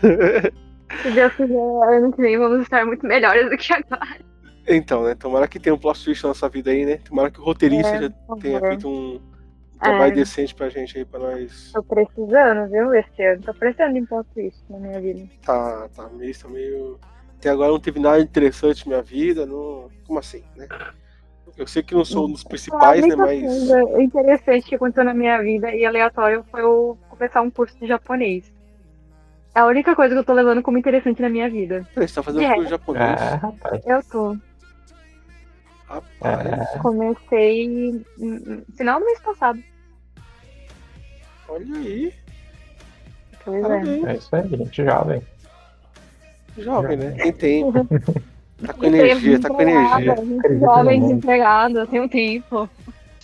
Se 1.02 1.10
Deus 1.10 1.32
quiser, 1.34 1.56
ano 1.56 2.12
que 2.12 2.22
vem 2.22 2.38
vamos 2.38 2.62
estar 2.62 2.86
muito 2.86 3.06
melhores 3.06 3.50
do 3.50 3.56
que 3.56 3.72
agora. 3.72 4.18
então, 4.68 5.02
né? 5.04 5.14
Tomara 5.14 5.48
que 5.48 5.58
tenha 5.58 5.74
um 5.74 5.78
plot 5.78 6.04
twist 6.04 6.22
na 6.22 6.28
nossa 6.28 6.48
vida 6.48 6.70
aí, 6.70 6.84
né? 6.86 6.98
Tomara 6.98 7.30
que 7.30 7.40
o 7.40 7.44
roteirista 7.44 7.88
É, 7.96 8.02
já 8.02 8.10
tenha 8.40 8.60
feito 8.60 8.88
um 8.88 9.20
trabalho 9.80 10.12
É. 10.12 10.16
decente 10.16 10.54
pra 10.54 10.68
gente 10.68 10.96
aí, 10.96 11.04
pra 11.04 11.18
nós. 11.18 11.72
Tô 11.72 11.82
precisando, 11.82 12.70
viu, 12.70 12.94
esse 12.94 13.22
ano. 13.22 13.42
Tô 13.42 13.52
precisando 13.54 13.94
de 13.94 14.00
um 14.00 14.06
plot 14.06 14.28
twist 14.32 14.62
na 14.70 14.78
minha 14.78 15.00
vida. 15.00 15.28
Tá, 15.44 15.88
tá 15.94 16.08
meio, 16.10 16.38
tá 16.38 16.48
meio. 16.48 16.98
Até 17.38 17.50
agora 17.50 17.72
não 17.72 17.80
teve 17.80 17.98
nada 17.98 18.20
interessante 18.20 18.86
na 18.86 18.90
minha 18.90 19.02
vida. 19.02 19.44
Não... 19.44 19.88
Como 20.06 20.18
assim, 20.18 20.44
né? 20.56 20.68
Eu 21.56 21.66
sei 21.66 21.82
que 21.82 21.94
não 21.94 22.04
sou 22.04 22.26
um 22.26 22.32
dos 22.32 22.42
principais, 22.42 23.02
a 23.02 23.06
né? 23.06 23.14
única 23.14 23.16
Mas. 23.16 23.42
coisa 23.42 24.02
interessante 24.02 24.66
que 24.68 24.74
aconteceu 24.74 25.04
na 25.04 25.14
minha 25.14 25.40
vida 25.40 25.72
e 25.74 25.84
aleatório 25.86 26.44
foi 26.50 26.62
eu 26.62 26.98
começar 27.08 27.42
um 27.42 27.50
curso 27.50 27.78
de 27.78 27.86
japonês. 27.86 28.52
É 29.54 29.60
a 29.60 29.66
única 29.66 29.94
coisa 29.94 30.14
que 30.14 30.18
eu 30.18 30.24
tô 30.24 30.32
levando 30.32 30.62
como 30.62 30.78
interessante 30.78 31.22
na 31.22 31.28
minha 31.28 31.48
vida. 31.48 31.86
Você 31.94 32.12
tá 32.14 32.22
fazendo 32.24 32.40
De 32.40 32.46
curso 32.48 32.60
resto, 32.62 32.70
japonês? 32.70 33.20
É, 33.20 33.34
rapaz. 33.36 33.86
Eu 33.86 34.02
tô. 34.10 34.36
Rapaz, 35.86 36.80
Comecei 36.82 38.04
no 38.18 38.64
final 38.76 38.98
do 38.98 39.06
mês 39.06 39.20
passado. 39.20 39.62
olha 41.48 41.76
aí. 41.76 42.12
Pois 43.44 43.58
é. 43.58 43.62
Parabéns. 43.62 44.04
É 44.06 44.14
isso 44.14 44.34
aí, 44.34 44.48
gente 44.48 44.84
jovem. 44.84 45.22
Jovem, 46.58 46.96
né? 46.96 47.10
Tem 47.12 47.32
tempo. 47.32 47.86
Tá 48.66 48.72
com 48.72 48.84
energia, 48.84 49.40
tá 49.40 49.48
com 49.48 49.60
energia. 49.60 50.14
Jovem 50.60 51.00
desempregada, 51.00 51.86
tem 51.86 52.00
um 52.00 52.08
tempo. 52.08 52.68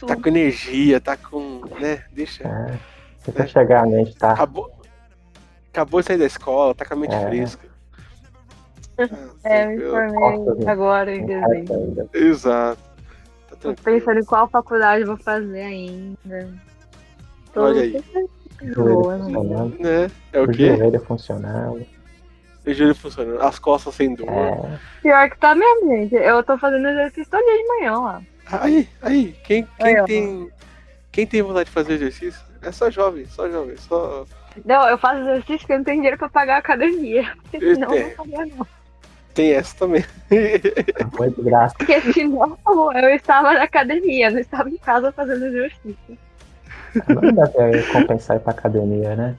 Tá 0.07 0.17
com 0.17 0.29
energia, 0.29 1.01
tá 1.01 1.17
com. 1.17 1.63
né? 1.81 2.03
Deixa. 2.13 2.45
É. 2.47 2.79
Tenta 3.25 3.47
chegar 3.47 3.83
a 3.85 3.87
mente, 3.87 4.15
tá? 4.17 4.33
Acabou. 4.33 4.71
Acabou 5.73 6.01
de 6.01 6.07
sair 6.07 6.19
da 6.19 6.27
escola, 6.27 6.75
tá 6.75 6.85
com 6.85 6.95
a 6.95 6.97
mente 6.97 7.15
É. 7.15 7.21
fresca. 7.29 7.69
É, 9.45 9.67
me 9.67 9.83
eu- 9.83 9.91
formei 9.93 10.69
agora 10.69 11.15
em 11.17 11.25
dezembro. 11.25 12.11
Exato. 12.13 12.79
Tá 13.49 13.57
Tô 13.59 13.75
pensando 13.83 14.21
em 14.21 14.25
qual 14.25 14.47
faculdade 14.49 15.01
eu 15.03 15.07
vou 15.07 15.17
fazer 15.17 15.63
ainda. 15.63 16.51
Tô 17.55 17.63
Olha 17.63 17.81
aí. 17.81 18.05
Joelho 18.63 18.95
boa, 19.01 19.17
né? 19.17 19.73
Né? 19.79 20.11
É 20.35 20.41
o 20.41 20.45
O 20.45 20.49
quê? 20.51 20.77
joelho 20.77 21.01
funcionando. 21.01 21.87
O 22.67 22.73
joelho 22.75 22.95
funcionando. 22.95 23.41
As 23.43 23.59
costas 23.59 23.95
sem 23.95 24.15
dor. 24.15 24.29
É. 24.29 24.79
Pior 25.03 25.31
que 25.31 25.39
tá 25.39 25.55
mesmo, 25.55 25.89
gente. 25.97 26.15
Eu 26.15 26.43
tô 26.43 26.59
fazendo 26.59 26.87
exercício 26.89 27.31
todo 27.31 27.45
dia 27.45 27.57
de 27.57 27.67
manhã 27.69 27.99
lá. 27.99 28.23
Aí, 28.53 28.89
aí, 29.01 29.33
quem, 29.45 29.67
quem 29.79 29.87
Aí, 29.87 30.01
ó. 30.01 30.05
tem. 30.05 30.51
Quem 31.13 31.27
tem 31.27 31.43
vontade 31.43 31.65
de 31.67 31.71
fazer 31.73 31.95
exercício 31.95 32.41
é 32.63 32.71
só 32.71 32.91
jovem, 32.91 33.27
só 33.27 33.49
jovem, 33.49 33.77
só. 33.77 34.25
Não, 34.65 34.89
eu 34.89 34.99
faço 34.99 35.21
exercício 35.21 35.59
porque 35.61 35.73
eu 35.73 35.79
não 35.79 35.85
tenho 35.85 35.97
dinheiro 35.99 36.19
pra 36.19 36.29
pagar 36.29 36.57
a 36.57 36.59
academia. 36.59 37.33
Porque 37.43 37.59
senão 37.75 37.95
eu 37.95 37.99
É. 37.99 38.15
não 38.17 38.27
pagar, 38.27 38.47
não. 38.47 38.67
Tem 39.33 39.53
essa 39.53 39.77
também. 39.77 40.05
Muito 41.19 41.43
graça. 41.43 41.75
Porque 41.79 42.01
senão 42.13 42.59
eu 42.97 43.09
estava 43.15 43.55
na 43.55 43.63
academia, 43.63 44.31
não 44.31 44.39
estava 44.41 44.69
em 44.69 44.77
casa 44.77 45.13
fazendo 45.13 45.47
exercício. 45.47 46.19
Não 47.09 47.33
deve 47.33 47.83
compensar 47.93 48.37
ir 48.37 48.41
pra 48.41 48.53
academia, 48.53 49.15
né? 49.17 49.37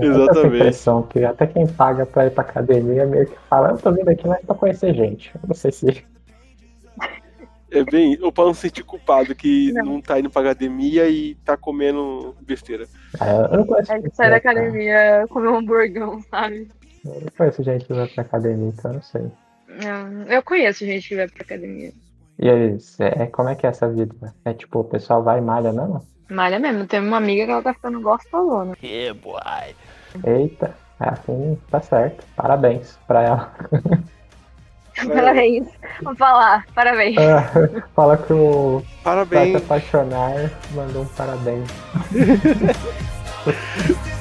Exatamente. 0.00 0.56
impressão 0.56 1.02
que 1.02 1.24
até 1.24 1.46
quem 1.46 1.66
paga 1.66 2.04
pra 2.06 2.26
ir 2.26 2.30
pra 2.30 2.42
academia 2.42 3.06
meio 3.06 3.26
que 3.26 3.38
fala, 3.48 3.70
eu 3.70 3.78
tô 3.78 3.92
vindo 3.92 4.08
aqui 4.08 4.26
mais 4.26 4.44
pra 4.44 4.54
conhecer 4.54 4.94
gente. 4.94 5.32
Eu 5.34 5.40
não 5.48 5.54
sei 5.54 5.72
se. 5.72 6.04
É 7.70 7.82
bem. 7.84 8.18
Ou 8.20 8.30
pra 8.30 8.44
não 8.44 8.54
se 8.54 8.60
sentir 8.62 8.84
culpado 8.84 9.34
que 9.34 9.72
Não. 9.72 9.84
não, 9.84 10.00
tá 10.02 10.18
indo 10.20 10.28
pra 10.28 10.42
academia 10.42 11.08
e 11.08 11.34
tá 11.36 11.56
comendo 11.56 12.34
besteira. 12.42 12.86
Ah, 13.18 13.48
Eu 13.50 13.58
não 13.58 13.66
conheço 13.66 13.92
gente 13.92 14.14
sai 14.14 14.30
da 14.30 14.36
academia 14.36 15.26
comer 15.30 15.48
um 15.48 15.56
hamburgão, 15.56 16.20
sabe? 16.30 16.68
Eu 17.04 17.20
não 17.22 17.28
conheço 17.36 17.62
gente 17.62 17.84
que 17.86 17.94
vai 17.94 18.06
pra 18.06 18.22
academia, 18.22 18.68
então 18.68 18.90
eu 18.90 18.94
não 18.96 19.02
sei. 19.02 19.22
Não, 19.82 20.22
eu 20.24 20.42
conheço 20.42 20.84
gente 20.84 21.08
que 21.08 21.16
vai 21.16 21.26
pra 21.26 21.42
academia. 21.42 21.92
E 22.38 22.48
aí, 22.48 22.76
é, 22.98 23.26
como 23.26 23.48
é 23.48 23.54
que 23.54 23.66
é 23.66 23.70
essa 23.70 23.88
vida? 23.88 24.14
É 24.44 24.52
tipo, 24.52 24.80
o 24.80 24.84
pessoal 24.84 25.22
vai 25.22 25.38
e 25.38 25.42
malha 25.42 25.72
mesmo? 25.72 26.02
Malha 26.30 26.58
mesmo, 26.58 26.86
tem 26.86 27.00
uma 27.00 27.18
amiga 27.18 27.44
que 27.44 27.50
ela 27.50 27.62
tá 27.62 27.74
ficando 27.74 28.00
gostosona. 28.00 28.74
Yeah, 28.82 29.18
boy. 29.20 29.74
Eita, 30.24 30.74
é 31.00 31.08
assim, 31.08 31.58
tá 31.70 31.80
certo. 31.80 32.24
Parabéns 32.36 32.98
pra 33.06 33.22
ela. 33.22 33.52
Parabéns. 35.08 35.68
Vou 36.02 36.14
falar, 36.14 36.66
parabéns. 36.74 37.16
Ah, 37.18 37.50
Fala 37.96 38.16
que 38.18 38.32
o 38.32 38.82
Parabéns. 39.02 39.52
se 39.52 39.56
apaixonar 39.64 40.50
mandou 40.72 41.02
um 41.02 41.06
parabéns. 41.08 41.68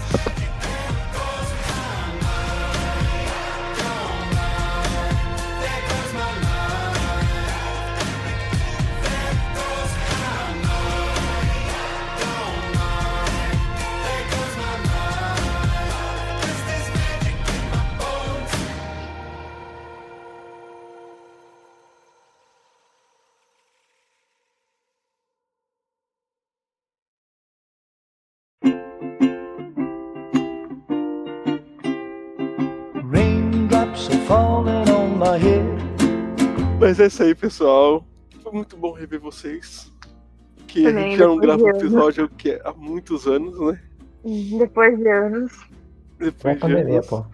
é 37.02 37.08
isso 37.08 37.24
aí, 37.24 37.36
pessoal. 37.36 38.06
Foi 38.42 38.52
muito 38.52 38.76
bom 38.78 38.92
rever 38.94 39.20
vocês. 39.20 39.92
Que 40.68 40.86
a 40.86 40.90
Também, 40.90 41.10
gente 41.12 41.20
já 41.20 41.28
não 41.28 41.38
grava 41.38 41.64
um 41.64 41.70
episódio 41.70 42.30
que 42.30 42.52
é 42.52 42.62
há 42.64 42.74
muitos 42.74 43.28
anos, 43.28 43.60
né? 43.60 43.80
Depois 44.58 44.98
de 44.98 45.08
anos. 45.10 45.54
É 46.20 46.26
Depois 46.26 46.56
de 46.56 46.62
pandemia, 46.62 46.94
anos. 46.96 47.08
pô. 47.08 47.26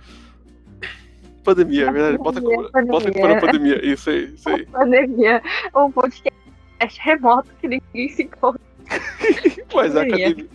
Pandemia, 1.44 1.88
é 1.88 1.92
verdade. 1.92 2.18
Bota, 2.18 2.42
Pandemia, 2.42 2.58
bota 2.92 3.10
aqui 3.10 3.20
pandemia. 3.20 3.22
para 3.22 3.38
a 3.38 3.42
pandemia. 3.52 3.86
Isso 3.94 4.10
aí, 4.10 4.34
isso 4.34 4.50
aí. 4.50 4.66
Pandemia. 4.72 5.42
Um 5.76 5.92
podcast 5.92 7.00
remoto 7.00 7.50
que 7.62 7.68
ninguém 7.68 8.10
se 8.10 8.24
encontra. 8.24 8.62
Mas 9.74 9.96
a 9.96 10.00
Pandemia. 10.02 10.28
academia. 10.28 10.50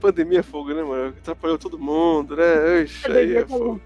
pandemia 0.00 0.40
é 0.40 0.42
fogo, 0.42 0.72
né, 0.74 0.82
mano? 0.82 1.14
Atrapalhou 1.18 1.58
todo 1.58 1.78
mundo, 1.78 2.34
né? 2.36 2.82
Ixi, 2.82 3.10
aí 3.12 3.36
é 3.36 3.46
fogo. 3.46 3.80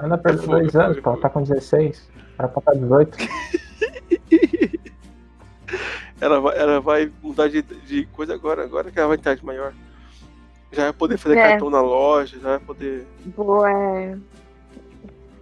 Ana 0.00 0.16
perdeu 0.18 0.46
dois 0.46 0.74
anos, 0.74 0.98
pô. 1.00 1.10
Ela 1.10 1.20
tá 1.20 1.28
com 1.30 1.42
16. 1.42 2.10
Era 2.38 2.48
pra 2.48 2.60
estar 2.60 2.72
18. 2.80 3.18
Ela 6.20 6.40
vai, 6.40 6.56
ela 6.58 6.80
vai 6.80 7.12
mudar 7.22 7.48
de, 7.48 7.62
de 7.62 8.06
coisa 8.06 8.34
agora, 8.34 8.62
agora 8.64 8.90
que 8.90 8.98
ela 8.98 9.08
vai 9.08 9.16
estar 9.16 9.34
de 9.34 9.44
maior. 9.44 9.72
Já 10.70 10.84
vai 10.84 10.92
poder 10.92 11.16
fazer 11.18 11.36
É. 11.36 11.48
cartão 11.50 11.68
na 11.68 11.80
loja, 11.80 12.38
já 12.38 12.50
vai 12.50 12.58
poder. 12.60 13.06
Vou, 13.36 13.66
é... 13.66 14.16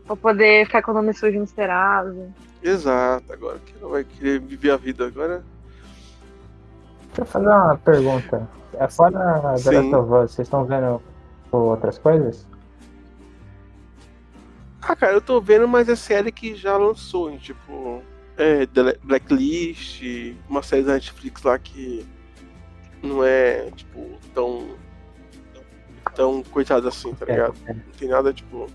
Vou 0.07 0.17
poder 0.17 0.65
ficar 0.67 0.83
com 0.83 0.91
o 0.93 0.95
nome 0.95 1.13
sujo 1.13 1.39
no 1.39 1.47
Serasa. 1.47 2.29
Exato, 2.63 3.33
agora 3.33 3.59
que 3.59 3.75
ela 3.81 3.91
vai 3.91 4.05
querer 4.05 4.41
viver 4.41 4.71
a 4.71 4.77
vida 4.77 5.07
agora. 5.07 5.45
Deixa 7.09 7.21
eu 7.23 7.27
fazer 7.27 7.47
uma 7.47 7.77
pergunta. 7.77 8.49
É 8.75 8.89
fora 8.89 9.57
Sim. 9.59 9.71
Last 9.71 9.95
of 9.95 10.13
Us, 10.13 10.31
vocês 10.33 10.47
estão 10.47 10.65
vendo 10.65 11.03
outras 11.53 11.99
coisas? 11.99 12.47
Ah, 14.83 14.97
cara, 14.97 15.13
eu 15.13 15.21
tô 15.21 15.41
vendo, 15.41 15.69
mas 15.69 15.89
é 15.89 15.95
série 15.97 16.33
que 16.33 16.55
já 16.55 16.77
lançou, 16.77 17.31
hein, 17.31 17.39
tipo. 17.39 18.03
É, 18.41 18.67
Blacklist, 19.03 20.03
uma 20.49 20.63
série 20.63 20.83
da 20.83 20.95
Netflix 20.95 21.43
lá 21.43 21.59
que 21.59 22.07
não 23.03 23.23
é, 23.23 23.71
tipo, 23.77 24.19
tão. 24.35 24.69
tão 26.15 26.43
coitada 26.45 26.89
assim, 26.89 27.13
tá 27.15 27.27
É, 27.29 27.33
ligado? 27.33 27.55
é. 27.67 27.75
Não 27.75 27.83
tem 27.99 28.09
nada, 28.09 28.33
tipo. 28.33 28.67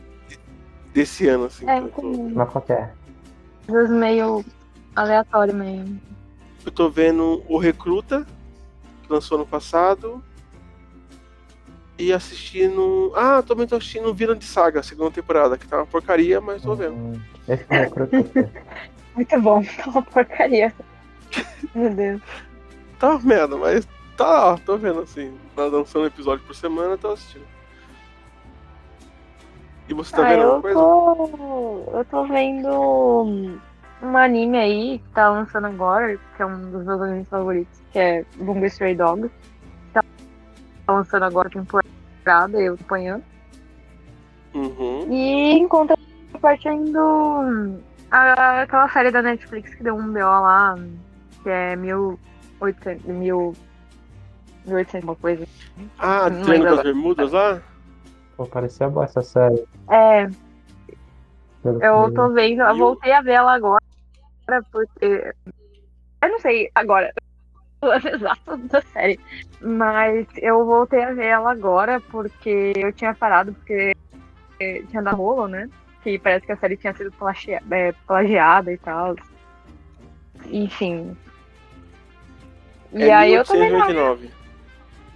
desse 0.93 1.27
ano, 1.27 1.45
assim. 1.45 1.67
É, 1.69 1.81
tô, 1.81 2.01
Mas 2.33 2.49
qual 2.49 2.61
que 2.63 2.73
é? 2.73 2.91
Coisas 3.67 3.89
meio 3.89 4.45
aleatório 4.95 5.53
mesmo. 5.55 5.99
eu 6.63 6.71
tô 6.71 6.89
vendo 6.89 7.43
O 7.49 7.57
Recruta, 7.57 8.25
que 9.03 9.11
lançou 9.11 9.37
ano 9.37 9.47
passado. 9.47 10.23
E 11.97 12.11
assistindo. 12.13 13.13
Ah, 13.15 13.41
também 13.41 13.65
tô 13.65 13.77
assistindo 13.77 14.13
Vila 14.13 14.35
de 14.35 14.43
Saga, 14.45 14.83
segunda 14.83 15.11
temporada, 15.11 15.57
que 15.57 15.65
tá 15.67 15.77
uma 15.77 15.85
porcaria, 15.87 16.39
mas 16.41 16.61
tô 16.61 16.75
vendo. 16.75 16.93
Hum, 16.93 17.21
Esse 17.47 17.65
é 17.69 17.79
recruta. 17.79 18.17
Muito 19.15 19.41
bom, 19.41 19.63
tá 19.77 19.89
uma 19.89 20.01
porcaria. 20.01 20.73
Meu 21.73 21.93
Deus. 21.93 22.21
Tá 22.99 23.11
uma 23.11 23.19
merda, 23.19 23.57
mas 23.57 23.87
tá 24.15 24.57
tô 24.65 24.77
vendo 24.77 25.01
assim. 25.01 25.37
Tá 25.55 25.65
lançando 25.65 26.05
episódio 26.05 26.45
por 26.45 26.55
semana, 26.55 26.97
tô 26.97 27.11
assistindo. 27.11 27.45
E 29.87 29.93
você 29.93 30.15
tá 30.15 30.25
ah, 30.25 30.29
vendo 30.29 30.41
alguma 30.43 30.61
coisa? 30.61 30.79
tô. 30.79 31.97
Eu 31.97 32.05
tô 32.05 32.25
vendo 32.25 33.59
um 34.01 34.17
anime 34.17 34.57
aí 34.57 34.99
que 34.99 35.09
tá 35.13 35.29
lançando 35.29 35.67
agora, 35.67 36.17
que 36.35 36.41
é 36.41 36.45
um 36.45 36.71
dos 36.71 36.85
meus 36.85 37.01
animes 37.01 37.29
favoritos, 37.29 37.81
que 37.91 37.99
é 37.99 38.25
Bungo 38.37 38.65
Stray 38.65 38.95
Dogs. 38.95 39.31
Tá 39.93 40.03
lançando 40.87 41.23
agora 41.23 41.47
a 41.47 41.51
temporada, 41.51 42.59
eu 42.59 42.73
acompanhando. 42.73 43.23
Uhum. 44.53 45.07
E 45.11 45.59
em 45.59 45.67
contraparte 45.67 46.67
indo 46.67 47.79
a- 48.15 48.61
aquela 48.61 48.87
série 48.89 49.11
da 49.11 49.21
Netflix 49.21 49.73
que 49.75 49.83
deu 49.83 49.95
um 49.95 50.11
BO 50.11 50.19
lá, 50.19 50.75
que 51.43 51.49
é 51.49 51.75
1800, 51.75 53.05
mil, 53.05 53.53
1800 54.65 55.03
uma 55.03 55.15
coisa. 55.15 55.45
Ah, 55.99 56.29
Treino 56.43 56.63
das. 56.65 56.83
Bermudas 56.83 57.31
lá? 57.31 57.61
Pô, 58.37 58.45
parecia 58.45 58.89
boa 58.89 59.05
essa 59.05 59.21
série. 59.21 59.63
É, 59.89 60.27
pelo 61.61 61.81
eu 61.83 62.11
tô 62.13 62.29
vendo, 62.33 62.61
eu 62.61 62.77
voltei 62.77 63.11
a 63.11 63.21
ver 63.21 63.33
ela 63.33 63.53
agora, 63.53 63.81
porque. 64.71 65.33
Eu 66.23 66.29
não 66.29 66.39
sei 66.39 66.71
agora 66.73 67.11
ano 67.83 68.07
exato 68.09 68.57
da 68.57 68.81
série, 68.81 69.19
mas 69.61 70.27
eu 70.37 70.65
voltei 70.65 71.03
a 71.03 71.13
ver 71.13 71.25
ela 71.25 71.51
agora 71.51 72.01
porque 72.01 72.73
eu 72.75 72.91
tinha 72.93 73.13
parado, 73.13 73.53
porque 73.53 73.91
tinha 74.89 75.03
dado 75.03 75.17
rolo, 75.17 75.47
né? 75.47 75.69
Que 76.06 76.19
parece 76.19 76.45
que 76.45 76.52
a 76.52 76.57
série 76.57 76.77
tinha 76.77 76.94
sido 76.94 77.11
plagia- 77.14 77.64
é, 77.72 77.91
plagiada 78.06 78.72
e 78.72 78.77
tal. 78.77 79.15
Enfim. 80.45 81.18
E 82.94 83.06
é 83.06 83.11
aí 83.11 83.34
eu 83.34 83.44
tô 83.44 83.53
vendo. 83.53 83.72
1889. 83.72 84.32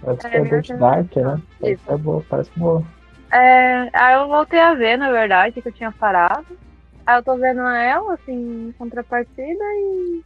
Ela 0.02 0.16
disse 0.16 0.26
É, 0.26 0.62
que 0.62 0.72
é 0.72 0.76
Dark, 0.76 1.16
né? 1.16 1.42
Isso. 1.62 1.92
É 1.92 1.96
boa, 1.96 2.24
parece 2.28 2.50
boa. 2.56 2.84
É, 3.30 3.88
aí 3.92 4.14
eu 4.16 4.26
voltei 4.26 4.58
a 4.58 4.74
ver, 4.74 4.96
na 4.96 5.12
verdade, 5.12 5.62
que 5.62 5.68
eu 5.68 5.72
tinha 5.72 5.92
parado. 5.92 6.58
Aí 7.06 7.16
eu 7.16 7.22
tô 7.22 7.36
vendo 7.36 7.60
ela, 7.60 8.14
assim, 8.14 8.66
em 8.70 8.72
contrapartida 8.72 9.64
e 9.64 10.24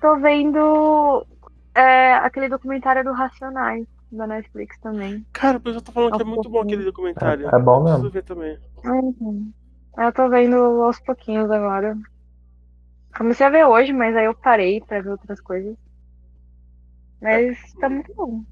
tô 0.00 0.18
vendo 0.18 1.26
é, 1.74 2.14
aquele 2.14 2.48
documentário 2.48 3.02
do 3.02 3.10
Racionais 3.12 3.84
da 4.10 4.26
Netflix 4.26 4.78
também. 4.80 5.24
Cara, 5.32 5.58
o 5.58 5.60
pessoal 5.60 5.82
tá 5.82 5.92
falando 5.92 6.16
que 6.16 6.22
é 6.22 6.24
Aos 6.24 6.30
muito 6.30 6.48
bom 6.48 6.60
aquele 6.60 6.84
documentário. 6.84 7.48
É- 7.48 7.56
é 7.56 7.58
bom 7.58 7.82
Preciso 7.82 8.02
mesmo. 8.02 8.10
ver 8.10 8.22
também. 8.24 8.58
Uhum. 8.84 9.52
Eu 9.96 10.12
tô 10.12 10.28
vendo 10.28 10.56
aos 10.82 11.00
pouquinhos 11.00 11.50
agora. 11.50 11.96
Comecei 13.16 13.46
a 13.46 13.50
ver 13.50 13.64
hoje, 13.66 13.92
mas 13.92 14.14
aí 14.16 14.26
eu 14.26 14.34
parei 14.34 14.80
pra 14.80 15.00
ver 15.00 15.10
outras 15.10 15.40
coisas. 15.40 15.76
Mas 17.20 17.58
tá 17.80 17.88
muito 17.88 18.14
bom. 18.14 18.44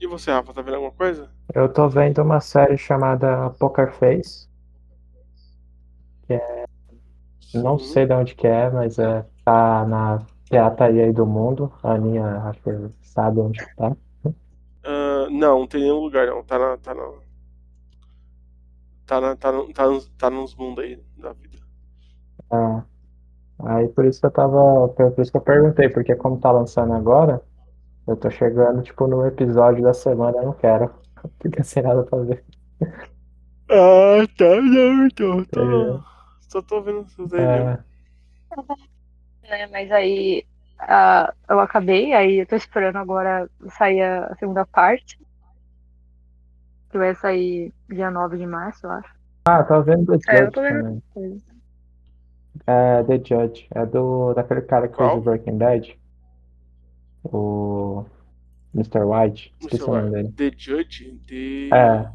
E 0.00 0.06
você, 0.06 0.30
Rafa, 0.30 0.52
tá 0.52 0.62
vendo 0.62 0.74
alguma 0.74 0.92
coisa? 0.92 1.28
Eu 1.54 1.72
tô 1.72 1.88
vendo 1.88 2.22
uma 2.22 2.40
série 2.40 2.76
chamada 2.76 3.50
Poker 3.58 3.92
Face. 3.92 4.48
Que 6.26 6.34
é. 6.34 6.64
Não 7.54 7.78
sei 7.78 8.06
de 8.06 8.12
onde 8.12 8.34
que 8.34 8.46
é, 8.46 8.70
mas 8.70 8.98
é, 8.98 9.24
tá 9.44 9.86
na 9.86 10.18
pirataria 10.48 11.04
aí 11.06 11.12
do 11.12 11.26
mundo. 11.26 11.72
A 11.82 11.92
Aninha 11.94 12.24
acho 12.48 12.60
que 12.62 12.70
sabe 13.02 13.40
onde 13.40 13.60
que 13.64 13.76
tá. 13.76 13.96
Ah, 14.82 15.28
não, 15.30 15.60
não 15.60 15.66
tem 15.68 15.82
nenhum 15.82 16.00
lugar, 16.00 16.26
não. 16.26 16.42
Tá 16.44 16.58
na. 16.58 16.76
Tá 16.78 16.92
na. 16.94 17.04
Tá, 19.06 19.20
na, 19.20 19.34
tá, 19.36 19.50
no- 19.52 19.72
tá, 19.72 19.86
nos, 19.88 20.08
tá 20.16 20.30
nos 20.30 20.54
mundos 20.54 20.84
aí 20.84 20.96
da 21.16 21.32
vida. 21.32 21.58
É. 22.52 22.82
Aí 23.66 23.88
por 23.90 24.04
isso 24.06 24.20
que 24.20 24.26
eu 24.26 24.30
tava. 24.30 24.88
Por 24.90 25.20
isso 25.22 25.30
que 25.32 25.36
eu 25.38 25.42
perguntei, 25.42 25.88
porque 25.88 26.14
como 26.16 26.40
tá 26.40 26.50
lançando 26.52 26.92
agora, 26.94 27.42
eu 28.06 28.16
tô 28.16 28.30
chegando, 28.30 28.82
tipo, 28.82 29.06
no 29.08 29.26
episódio 29.26 29.82
da 29.84 29.94
semana, 29.94 30.38
eu 30.38 30.44
não 30.46 30.54
quero. 30.54 30.90
Fica 31.42 31.64
sem 31.64 31.82
nada 31.82 32.04
pra 32.04 32.20
ver. 32.20 32.44
Ah, 33.70 34.26
tá, 34.36 34.60
não, 34.60 35.08
tô. 35.10 35.46
É. 35.54 36.00
só 36.40 36.60
tô 36.62 36.82
vendo 36.82 37.06
isso 37.06 37.26
daí 37.28 37.44
É, 37.44 37.46
mesmo. 37.46 37.82
Né? 39.48 39.66
Mas 39.68 39.90
aí 39.90 40.44
ah, 40.78 41.32
eu 41.48 41.58
acabei, 41.60 42.12
aí 42.12 42.40
eu 42.40 42.46
tô 42.46 42.54
esperando 42.54 42.96
agora 42.96 43.50
sair 43.76 44.02
a 44.02 44.34
segunda 44.36 44.64
parte. 44.64 45.18
Que 46.90 46.98
vai 46.98 47.14
sair 47.14 47.72
dia 47.88 48.10
9 48.10 48.38
de 48.38 48.46
março, 48.46 48.86
eu 48.86 48.90
acho. 48.92 49.12
Ah, 49.44 49.62
tô 49.62 49.82
vendo 49.82 50.18
The 50.18 50.32
É, 50.32 50.40
eu 50.40 50.44
Judge 50.44 50.52
tô 50.54 50.62
vendo 50.62 51.02
também. 51.14 51.42
É 52.66 53.02
The 53.02 53.18
Judge. 53.24 53.66
É 53.74 53.84
do 53.86 54.34
daquele 54.34 54.62
cara 54.62 54.88
que 54.88 54.96
fez 54.96 55.08
Qual? 55.08 55.18
o 55.18 55.20
Breaking 55.20 55.58
Bad. 55.58 55.98
O 57.24 58.04
Mr. 58.74 59.04
White. 59.04 59.54
Esqueci 59.60 59.82
o 59.82 59.86
nome 59.94 60.10
dele. 60.10 60.32
The 60.32 60.50
Judge? 60.56 61.20
The... 61.26 61.68
É. 61.74 62.10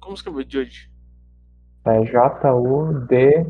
Como 0.00 0.14
escreveu 0.14 0.44
Judge? 0.48 0.90
É 1.84 2.04
J-U-D-G. 2.04 3.44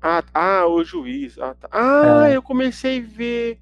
Ah, 0.00 0.22
ah, 0.34 0.66
o 0.66 0.82
juiz. 0.84 1.38
Ah, 1.38 1.54
tá. 1.54 1.68
ah 1.72 2.28
É. 2.28 2.36
eu 2.36 2.42
comecei 2.42 3.00
a 3.00 3.06
ver. 3.06 3.60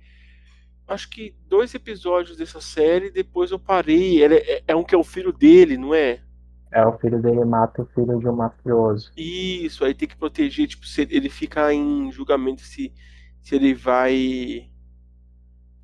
Acho 0.86 1.08
que 1.10 1.34
dois 1.46 1.74
episódios 1.74 2.36
dessa 2.36 2.60
série, 2.60 3.10
depois 3.10 3.50
eu 3.50 3.58
parei. 3.58 4.22
Ele 4.22 4.36
é, 4.36 4.62
é 4.68 4.76
um 4.76 4.84
que 4.84 4.94
é 4.94 4.98
o 4.98 5.04
filho 5.04 5.32
dele, 5.32 5.76
não 5.76 5.94
é? 5.94 6.20
É 6.70 6.84
o 6.86 6.98
filho 6.98 7.20
dele 7.20 7.44
mata 7.44 7.82
o 7.82 7.86
filho 7.86 8.18
de 8.18 8.28
um 8.28 8.36
mafioso. 8.36 9.10
Isso, 9.16 9.84
aí 9.84 9.94
tem 9.94 10.08
que 10.08 10.16
proteger, 10.16 10.66
tipo, 10.68 10.86
se 10.86 11.02
ele 11.10 11.28
fica 11.30 11.72
em 11.72 12.10
julgamento 12.12 12.62
se, 12.62 12.92
se 13.42 13.54
ele 13.56 13.74
vai. 13.74 14.70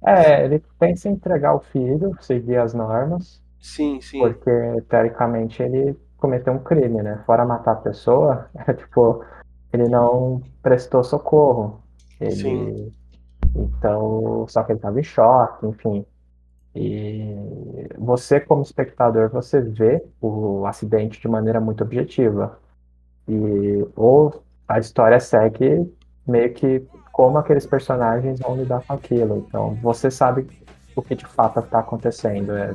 É, 0.07 0.45
ele 0.45 0.63
pensa 0.79 1.09
em 1.09 1.13
entregar 1.13 1.55
o 1.55 1.61
filho, 1.61 2.15
seguir 2.21 2.57
as 2.59 2.75
normas, 2.75 3.43
Sim, 3.61 4.01
sim. 4.01 4.19
porque 4.19 4.51
teoricamente 4.89 5.63
ele 5.63 5.99
cometeu 6.19 6.53
um 6.53 6.63
crime, 6.63 7.03
né? 7.03 7.23
Fora 7.27 7.45
matar 7.47 7.73
a 7.73 7.77
pessoa, 7.77 8.51
é 8.69 8.75
tipo, 8.75 9.25
ele 9.75 9.89
não 9.89 10.41
prestou 10.63 11.03
socorro. 11.03 11.81
Ele... 12.21 12.33
Sim. 12.33 12.93
Então, 13.57 14.47
só 14.49 14.63
que 14.63 14.73
ele 14.73 14.79
estava 14.79 14.99
em 14.99 15.03
choque, 15.05 15.67
enfim. 15.67 16.05
E 16.75 17.37
você, 17.99 18.41
como 18.41 18.63
espectador, 18.63 19.31
você 19.31 19.61
vê 19.61 20.03
o 20.21 20.67
acidente 20.67 21.21
de 21.21 21.29
maneira 21.29 21.61
muito 21.61 21.85
objetiva. 21.85 22.59
E 23.29 23.87
ou 23.95 24.43
a 24.67 24.79
história 24.79 25.21
segue 25.21 25.89
meio 26.27 26.53
que 26.53 26.85
como 27.13 27.39
aqueles 27.39 27.65
personagens 27.67 28.41
vão 28.41 28.57
lidar 28.57 28.83
com 28.85 28.95
aquilo. 28.95 29.45
Então, 29.47 29.75
você 29.77 30.11
sabe 30.11 30.47
o 30.97 31.03
que 31.03 31.15
de 31.15 31.27
fato 31.27 31.61
está 31.61 31.79
acontecendo. 31.79 32.57
É... 32.57 32.75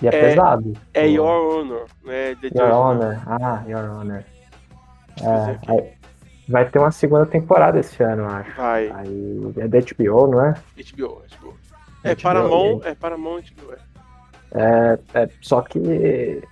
E 0.00 0.08
é, 0.08 0.14
É- 0.14 0.28
pesado. 0.30 0.72
É 0.94 1.06
Your 1.06 1.58
Honor, 1.58 1.86
né? 2.02 2.34
The 2.36 2.48
Your 2.54 2.68
não. 2.68 2.80
Honor. 2.80 3.22
Ah, 3.26 3.64
Your 3.68 3.90
Honor. 3.90 4.24
É, 5.22 5.94
vai 6.48 6.68
ter 6.68 6.78
uma 6.78 6.90
segunda 6.90 7.26
temporada 7.26 7.78
esse 7.78 8.02
ano, 8.02 8.26
acho. 8.26 8.54
Vai. 8.56 8.90
Aí 8.90 9.52
é 9.58 9.68
da 9.68 9.78
HBO, 9.80 10.26
não 10.26 10.44
é? 10.44 10.54
HBO, 10.76 11.22
HBO. 11.40 11.54
É 12.02 12.14
HBO, 12.14 12.22
Paramount, 12.22 12.80
é 12.84 12.94
Paramount, 12.94 13.44
é. 13.70 13.94
É, 14.56 14.98
é, 15.14 15.28
só 15.40 15.62
que 15.62 15.80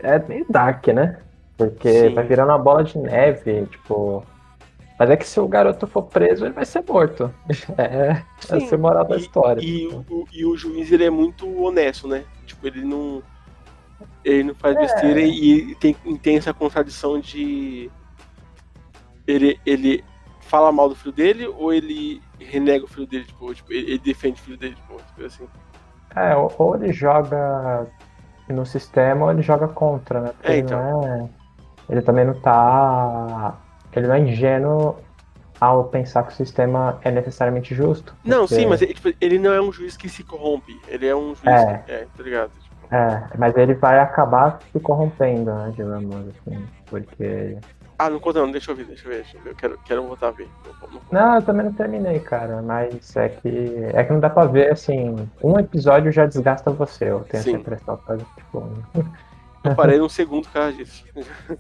é 0.01 0.19
meio 0.21 0.47
dark, 0.49 0.89
né? 0.89 1.19
Porque 1.57 2.09
Sim. 2.09 2.15
vai 2.15 2.25
virando 2.25 2.49
uma 2.51 2.59
bola 2.59 2.83
de 2.83 2.99
neve, 2.99 3.67
tipo. 3.67 4.25
Mas 4.99 5.11
é 5.11 5.17
que 5.17 5.27
se 5.27 5.39
o 5.41 5.49
garoto 5.49 5.87
for 5.87 6.03
preso, 6.03 6.45
ele 6.45 6.55
vai 6.55 6.65
ser 6.65 6.83
morto. 6.89 7.33
É, 7.79 8.23
vai 8.49 8.61
Sim. 8.61 8.67
ser 8.69 8.79
moral 8.79 9.05
da 9.05 9.17
história. 9.17 9.61
E, 9.61 9.87
o, 9.87 10.27
e 10.33 10.45
o 10.45 10.57
juiz 10.57 10.91
ele 10.91 11.05
é 11.05 11.11
muito 11.11 11.47
honesto, 11.63 12.09
né? 12.09 12.25
Tipo, 12.47 12.67
ele 12.67 12.83
não. 12.85 13.23
Ele 14.25 14.45
não 14.45 14.55
faz 14.55 14.77
É. 14.77 14.81
besteira 14.81 15.21
e 15.21 15.75
tem, 15.77 15.95
tem 16.23 16.37
essa 16.37 16.53
contradição 16.53 17.21
de. 17.21 17.91
Ele, 19.27 19.59
ele 19.65 20.05
fala 20.41 20.73
mal 20.73 20.89
do 20.89 20.95
filho 20.95 21.13
dele 21.13 21.47
ou 21.47 21.73
ele 21.73 22.21
renega 22.39 22.85
o 22.85 22.89
filho 22.89 23.07
dele, 23.07 23.25
tipo, 23.25 23.55
tipo, 23.55 23.73
ele, 23.73 23.91
ele 23.93 23.99
defende 23.99 24.41
o 24.41 24.45
filho 24.45 24.57
dele, 24.59 24.75
tipo, 24.75 24.97
tipo 24.97 25.25
assim. 25.27 25.47
É, 26.15 26.37
ou, 26.37 26.53
ou 26.59 26.75
ele 26.77 26.93
joga 26.93 27.87
no 28.49 28.67
sistema 28.67 29.25
ou 29.27 29.31
ele 29.33 29.43
joga 29.43 29.69
contra, 29.69 30.21
né? 30.21 30.33
Porque 30.37 30.53
É, 30.53 30.59
ele 30.59 30.71
não 30.71 31.07
é. 31.07 31.29
Ele 31.89 32.03
também 32.03 32.25
não 32.25 32.35
tá. 32.35 33.57
Ele 33.95 34.07
não 34.07 34.15
é 34.15 34.21
ingênuo 34.21 34.97
ao 35.61 35.85
pensar 35.85 36.25
que 36.25 36.33
o 36.33 36.37
sistema 36.37 36.99
é 37.03 37.11
necessariamente 37.11 37.75
justo. 37.75 38.15
Não, 38.25 38.41
porque- 38.41 38.57
sim, 38.57 38.67
mas 38.67 38.83
ele, 38.83 38.95
tipo, 38.95 39.13
ele 39.21 39.39
não 39.39 39.53
é 39.53 39.61
um 39.61 39.73
juiz 39.73 39.97
que 39.97 40.09
se 40.09 40.25
corrompe. 40.25 40.79
Ele 40.89 41.07
é 41.07 41.15
um 41.15 41.35
juiz. 41.35 41.45
É. 41.47 41.79
Que, 41.79 41.93
é, 41.93 42.07
tá 42.17 42.23
ligado? 42.23 42.51
Tipo, 42.51 42.95
É, 42.95 43.29
mas 43.39 43.57
ele 43.57 43.75
vai 43.75 43.99
acabar 44.01 44.59
se 44.73 44.81
corrompendo, 44.81 45.53
né, 45.55 45.73
digamos 45.75 46.15
assim. 46.29 46.67
Porque. 46.87 47.57
Ah, 48.07 48.11
não 48.11 48.21
conta 48.21 48.41
não, 48.41 48.51
deixa 48.51 48.71
eu 48.71 48.77
ver, 48.77 48.85
deixa 48.85 49.07
eu 49.07 49.11
ver, 49.11 49.23
deixa 49.23 49.37
eu 49.37 49.43
ver. 49.43 49.51
Eu 49.51 49.55
quero, 49.55 49.79
quero 49.85 50.07
voltar 50.07 50.29
a 50.29 50.31
ver. 50.31 50.49
Não- 50.83 50.91
não- 50.91 51.01
Não, 51.11 51.35
eu 51.37 51.43
também 51.43 51.65
não 51.67 51.73
terminei, 51.73 52.21
cara, 52.21 52.63
mas 52.63 53.17
é 53.17 53.29
que. 53.29 53.75
É 53.95 54.05
que 54.05 54.13
não 54.13 54.21
dá 54.21 54.31
pra 54.31 54.45
ver, 54.47 54.73
assim. 54.73 55.29
Um 55.43 55.59
episódio 55.59 56.11
já 56.13 56.27
desgasta 56.27 56.71
você, 56.71 57.11
eu 57.11 57.21
tenho 57.21 57.43
Sim. 57.43 57.51
essa 57.51 57.59
impressão, 57.61 58.01
sabe? 58.07 58.25
Tipo. 58.37 58.69
Eu 59.65 59.75
parei 59.77 59.99
num 59.99 60.09
segundo 60.09 60.45
por 60.45 60.53
causa 60.53 60.73
disso. 60.73 61.05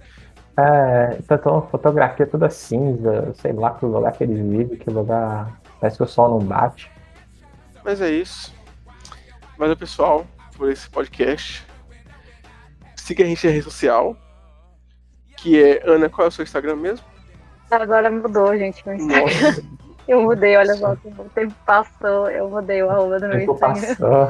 É, 0.55 1.16
então 1.19 1.66
fotografia 1.70 2.27
toda 2.27 2.51
cinza, 2.51 3.32
sei 3.36 3.55
lá 3.55 3.70
que 3.70 3.86
lugar 3.86 4.12
que 4.12 4.23
eles 4.23 4.39
vivem, 4.39 4.77
que 4.77 4.90
lugar. 4.90 5.59
Parece 5.81 5.97
que 5.97 6.02
o 6.02 6.06
sol 6.06 6.28
não 6.28 6.47
bate. 6.47 6.90
Mas 7.82 8.02
é 8.02 8.10
isso. 8.10 8.55
Valeu, 9.59 9.74
pessoal, 9.77 10.27
por 10.55 10.70
esse 10.70 10.90
podcast. 10.90 11.66
Siga 12.97 13.24
a 13.24 13.27
gente 13.27 13.47
na 13.47 13.52
rede 13.55 13.64
social. 13.64 14.14
Que 15.43 15.62
é. 15.62 15.82
Ana, 15.85 16.09
qual 16.09 16.27
é 16.27 16.28
o 16.28 16.31
seu 16.32 16.44
Instagram 16.44 16.77
mesmo? 16.77 17.05
Agora 17.70 18.10
mudou, 18.10 18.56
gente, 18.56 18.86
meu 18.86 18.97
Instagram. 18.97 19.56
Eu 20.09 20.20
mudei, 20.20 20.56
olha 20.56 20.74
só, 20.74 20.94
o 20.94 21.31
tempo 21.32 21.55
passou, 21.64 22.28
eu 22.28 22.51
mudei 22.51 22.82
o 22.82 22.90
arroba 22.90 23.20
do 23.20 23.27
O 23.27 23.28
meu 23.28 23.39
tempo 23.39 23.52
Instagram. 23.52 23.94
passou, 23.94 24.28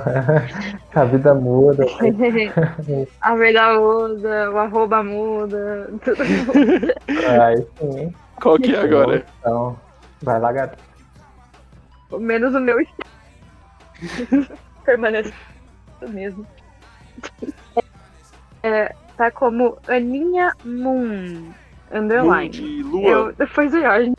a 0.94 1.04
vida 1.06 1.34
muda. 1.34 1.86
A 3.22 3.34
verdade 3.34 3.78
muda, 3.78 4.50
o 4.50 4.58
arroba 4.58 5.02
muda, 5.02 5.90
tudo 6.04 6.24
muda. 6.26 6.94
Aí 7.42 7.66
sim. 7.78 8.14
Qual 8.42 8.58
que 8.58 8.74
é 8.74 8.80
agora? 8.80 9.24
Então, 9.40 9.80
vai 10.20 10.38
lá, 10.38 10.52
gato. 10.52 10.78
Menos 12.18 12.54
o 12.54 12.60
meu 12.60 12.76
permanece 14.84 15.32
o 16.02 16.08
mesmo. 16.10 16.46
É, 18.62 18.94
tá 19.22 19.30
como 19.30 19.78
Aninha 19.86 20.52
Moon 20.64 21.52
Underline. 21.92 22.26
Moon 22.26 22.48
de 22.50 22.82
lua? 22.82 23.08
Eu, 23.08 23.32
depois 23.32 23.70
do 23.70 23.80
Jorge. 23.80 24.12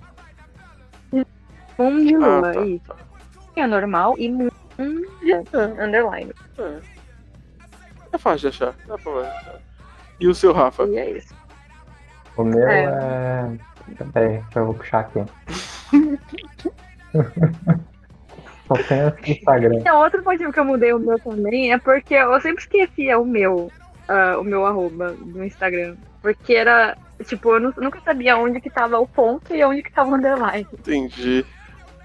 Moon 1.77 2.05
de 2.05 2.15
Ah, 2.15 2.17
lua, 2.17 2.53
tá, 2.53 2.65
isso. 2.65 2.95
É 3.57 3.67
normal 3.67 4.15
e 4.17 4.31
Moon 4.31 4.49
de 4.77 5.34
Underline. 5.81 6.31
É. 6.57 6.80
É 8.13 8.17
fácil 8.17 8.49
de 8.51 8.55
achar. 8.55 8.75
Dá 8.88 8.97
pra 8.97 9.11
achar. 9.21 9.59
E 10.19 10.27
o 10.27 10.34
seu, 10.35 10.53
Rafa? 10.53 10.84
E 10.85 10.97
é 10.97 11.11
isso. 11.17 11.35
O 12.38 12.43
meu 12.43 12.65
É. 12.67 12.85
é. 12.85 14.03
Peraí, 14.13 14.41
que 14.51 14.57
eu 14.57 14.65
vou 14.67 14.75
puxar 14.75 14.99
aqui. 15.01 15.19
Só 18.67 18.75
tem 18.75 19.34
Instagram. 19.35 19.75
Então, 19.75 19.99
outro 19.99 20.23
motivo 20.23 20.53
que 20.53 20.59
eu 20.59 20.63
mudei 20.65 20.93
o 20.93 20.99
meu 20.99 21.19
também 21.19 21.73
é 21.73 21.77
porque 21.77 22.13
eu 22.13 22.39
sempre 22.39 22.63
esquecia 22.63 23.19
o 23.19 23.25
meu, 23.25 23.69
ah, 24.07 24.38
o 24.39 24.43
meu 24.43 24.65
arroba 24.65 25.11
do 25.13 25.43
Instagram. 25.43 25.95
Porque 26.21 26.53
era, 26.53 26.97
tipo, 27.25 27.51
eu 27.53 27.59
nu- 27.59 27.73
nunca 27.77 27.99
sabia 28.01 28.38
onde 28.38 28.61
que 28.61 28.69
tava 28.69 28.97
o 28.99 29.07
ponto 29.07 29.53
e 29.53 29.63
onde 29.63 29.84
que 29.84 29.91
tava 29.91 30.09
o 30.11 30.15
underline. 30.15 30.67
Entendi. 30.73 31.45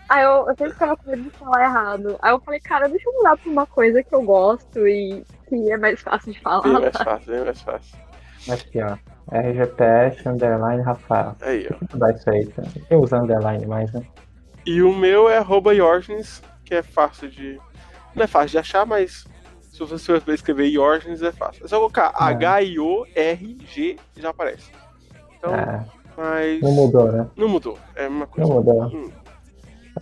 Aí 0.09 0.25
eu, 0.25 0.47
eu 0.49 0.57
sempre 0.57 0.73
ficava 0.73 0.97
com 0.97 1.11
medo 1.11 1.23
de 1.23 1.31
falar 1.31 1.65
errado. 1.65 2.19
Aí 2.23 2.33
eu 2.33 2.41
falei, 2.41 2.61
cara, 2.61 2.89
deixa 2.89 3.09
eu 3.09 3.13
mudar 3.15 3.37
pra 3.37 3.51
uma 3.51 3.67
coisa 3.67 4.03
que 4.03 4.15
eu 4.15 4.23
gosto 4.23 4.89
e 4.89 5.23
que 5.49 5.71
é 5.71 5.77
mais 5.77 6.01
fácil 6.01 6.33
de 6.33 6.41
falar. 6.41 6.63
Bem 6.63 6.73
mais 6.81 6.97
fácil, 6.97 7.33
bem 7.33 7.45
mais 7.45 7.61
fácil. 7.63 7.99
Aqui, 8.51 8.81
ó. 8.83 8.97
RGPS 9.31 10.27
underline 10.29 10.83
Rafael. 10.83 11.37
Aí, 11.43 11.69
ó. 11.71 11.77
Mudar 11.93 12.13
isso 12.15 12.31
aí, 12.31 12.47
tá? 12.47 12.63
Eu 12.91 13.01
uso 13.01 13.15
underline 13.17 13.67
mais, 13.67 13.93
né? 13.93 14.03
E 14.65 14.83
o 14.83 14.93
meu 14.95 15.29
é 15.29 15.39
arroba 15.39 15.75
Yorgens, 15.75 16.43
que 16.65 16.75
é 16.75 16.83
fácil 16.83 17.29
de. 17.29 17.59
Não 18.15 18.25
é 18.25 18.27
fácil 18.27 18.51
de 18.51 18.59
achar, 18.59 18.87
mas 18.87 19.27
se 19.87 19.93
você 19.93 20.21
for 20.21 20.33
escrever 20.35 20.67
Yorgens 20.69 21.23
é 21.23 21.33
fácil. 21.33 21.65
É 21.65 21.69
só 21.69 21.77
colocar 21.79 22.13
É. 22.19 22.25
H-I-O-R-G 22.25 23.97
já 24.17 24.31
aparece. 24.31 24.71
Então, 25.39 25.55
É, 25.55 25.85
mas. 26.17 26.61
não 26.63 26.73
mudou, 26.73 27.13
né? 27.13 27.29
Não 27.37 27.49
mudou. 27.49 27.79
É 27.95 28.09
uma 28.09 28.27
coisa. 28.27 28.49
Não 28.49 28.57
mudou. 28.57 28.83
Hum. 28.87 29.11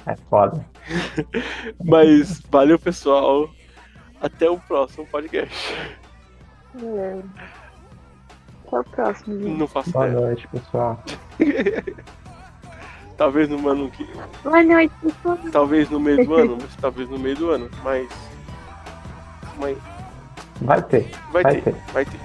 É 0.07 0.15
foda. 0.28 0.65
Mas 1.82 2.40
valeu, 2.51 2.78
pessoal. 2.78 3.48
Até 4.20 4.48
o 4.51 4.59
próximo 4.59 5.07
podcast. 5.07 5.74
É. 6.82 7.23
Até 8.66 8.78
o 8.81 8.85
próximo, 8.85 9.39
gente. 9.40 9.59
Não 9.59 9.66
faço 9.66 9.90
Boa 9.90 10.07
ideia. 10.09 10.27
noite, 10.27 10.48
pessoal. 10.48 11.03
Talvez 13.16 13.48
no 13.48 13.69
ano 13.69 13.90
que. 13.90 14.07
Boa 14.44 14.62
noite, 14.62 14.94
pessoal. 15.03 15.39
Talvez 15.51 15.89
no 15.89 15.98
meio 15.98 16.27
do 16.27 16.35
ano, 16.36 16.59
mas 16.61 16.77
talvez 16.77 17.09
no 17.09 17.19
meio 17.19 17.36
do 17.36 17.51
ano. 17.51 17.70
Mas. 17.82 18.09
Mas 19.59 19.77
Vai 20.61 20.83
ter. 20.83 21.11
vai, 21.33 21.43
Vai 21.43 21.55
ter, 21.55 21.62
ter. 21.62 21.74
vai 21.93 22.05
ter. 22.05 22.20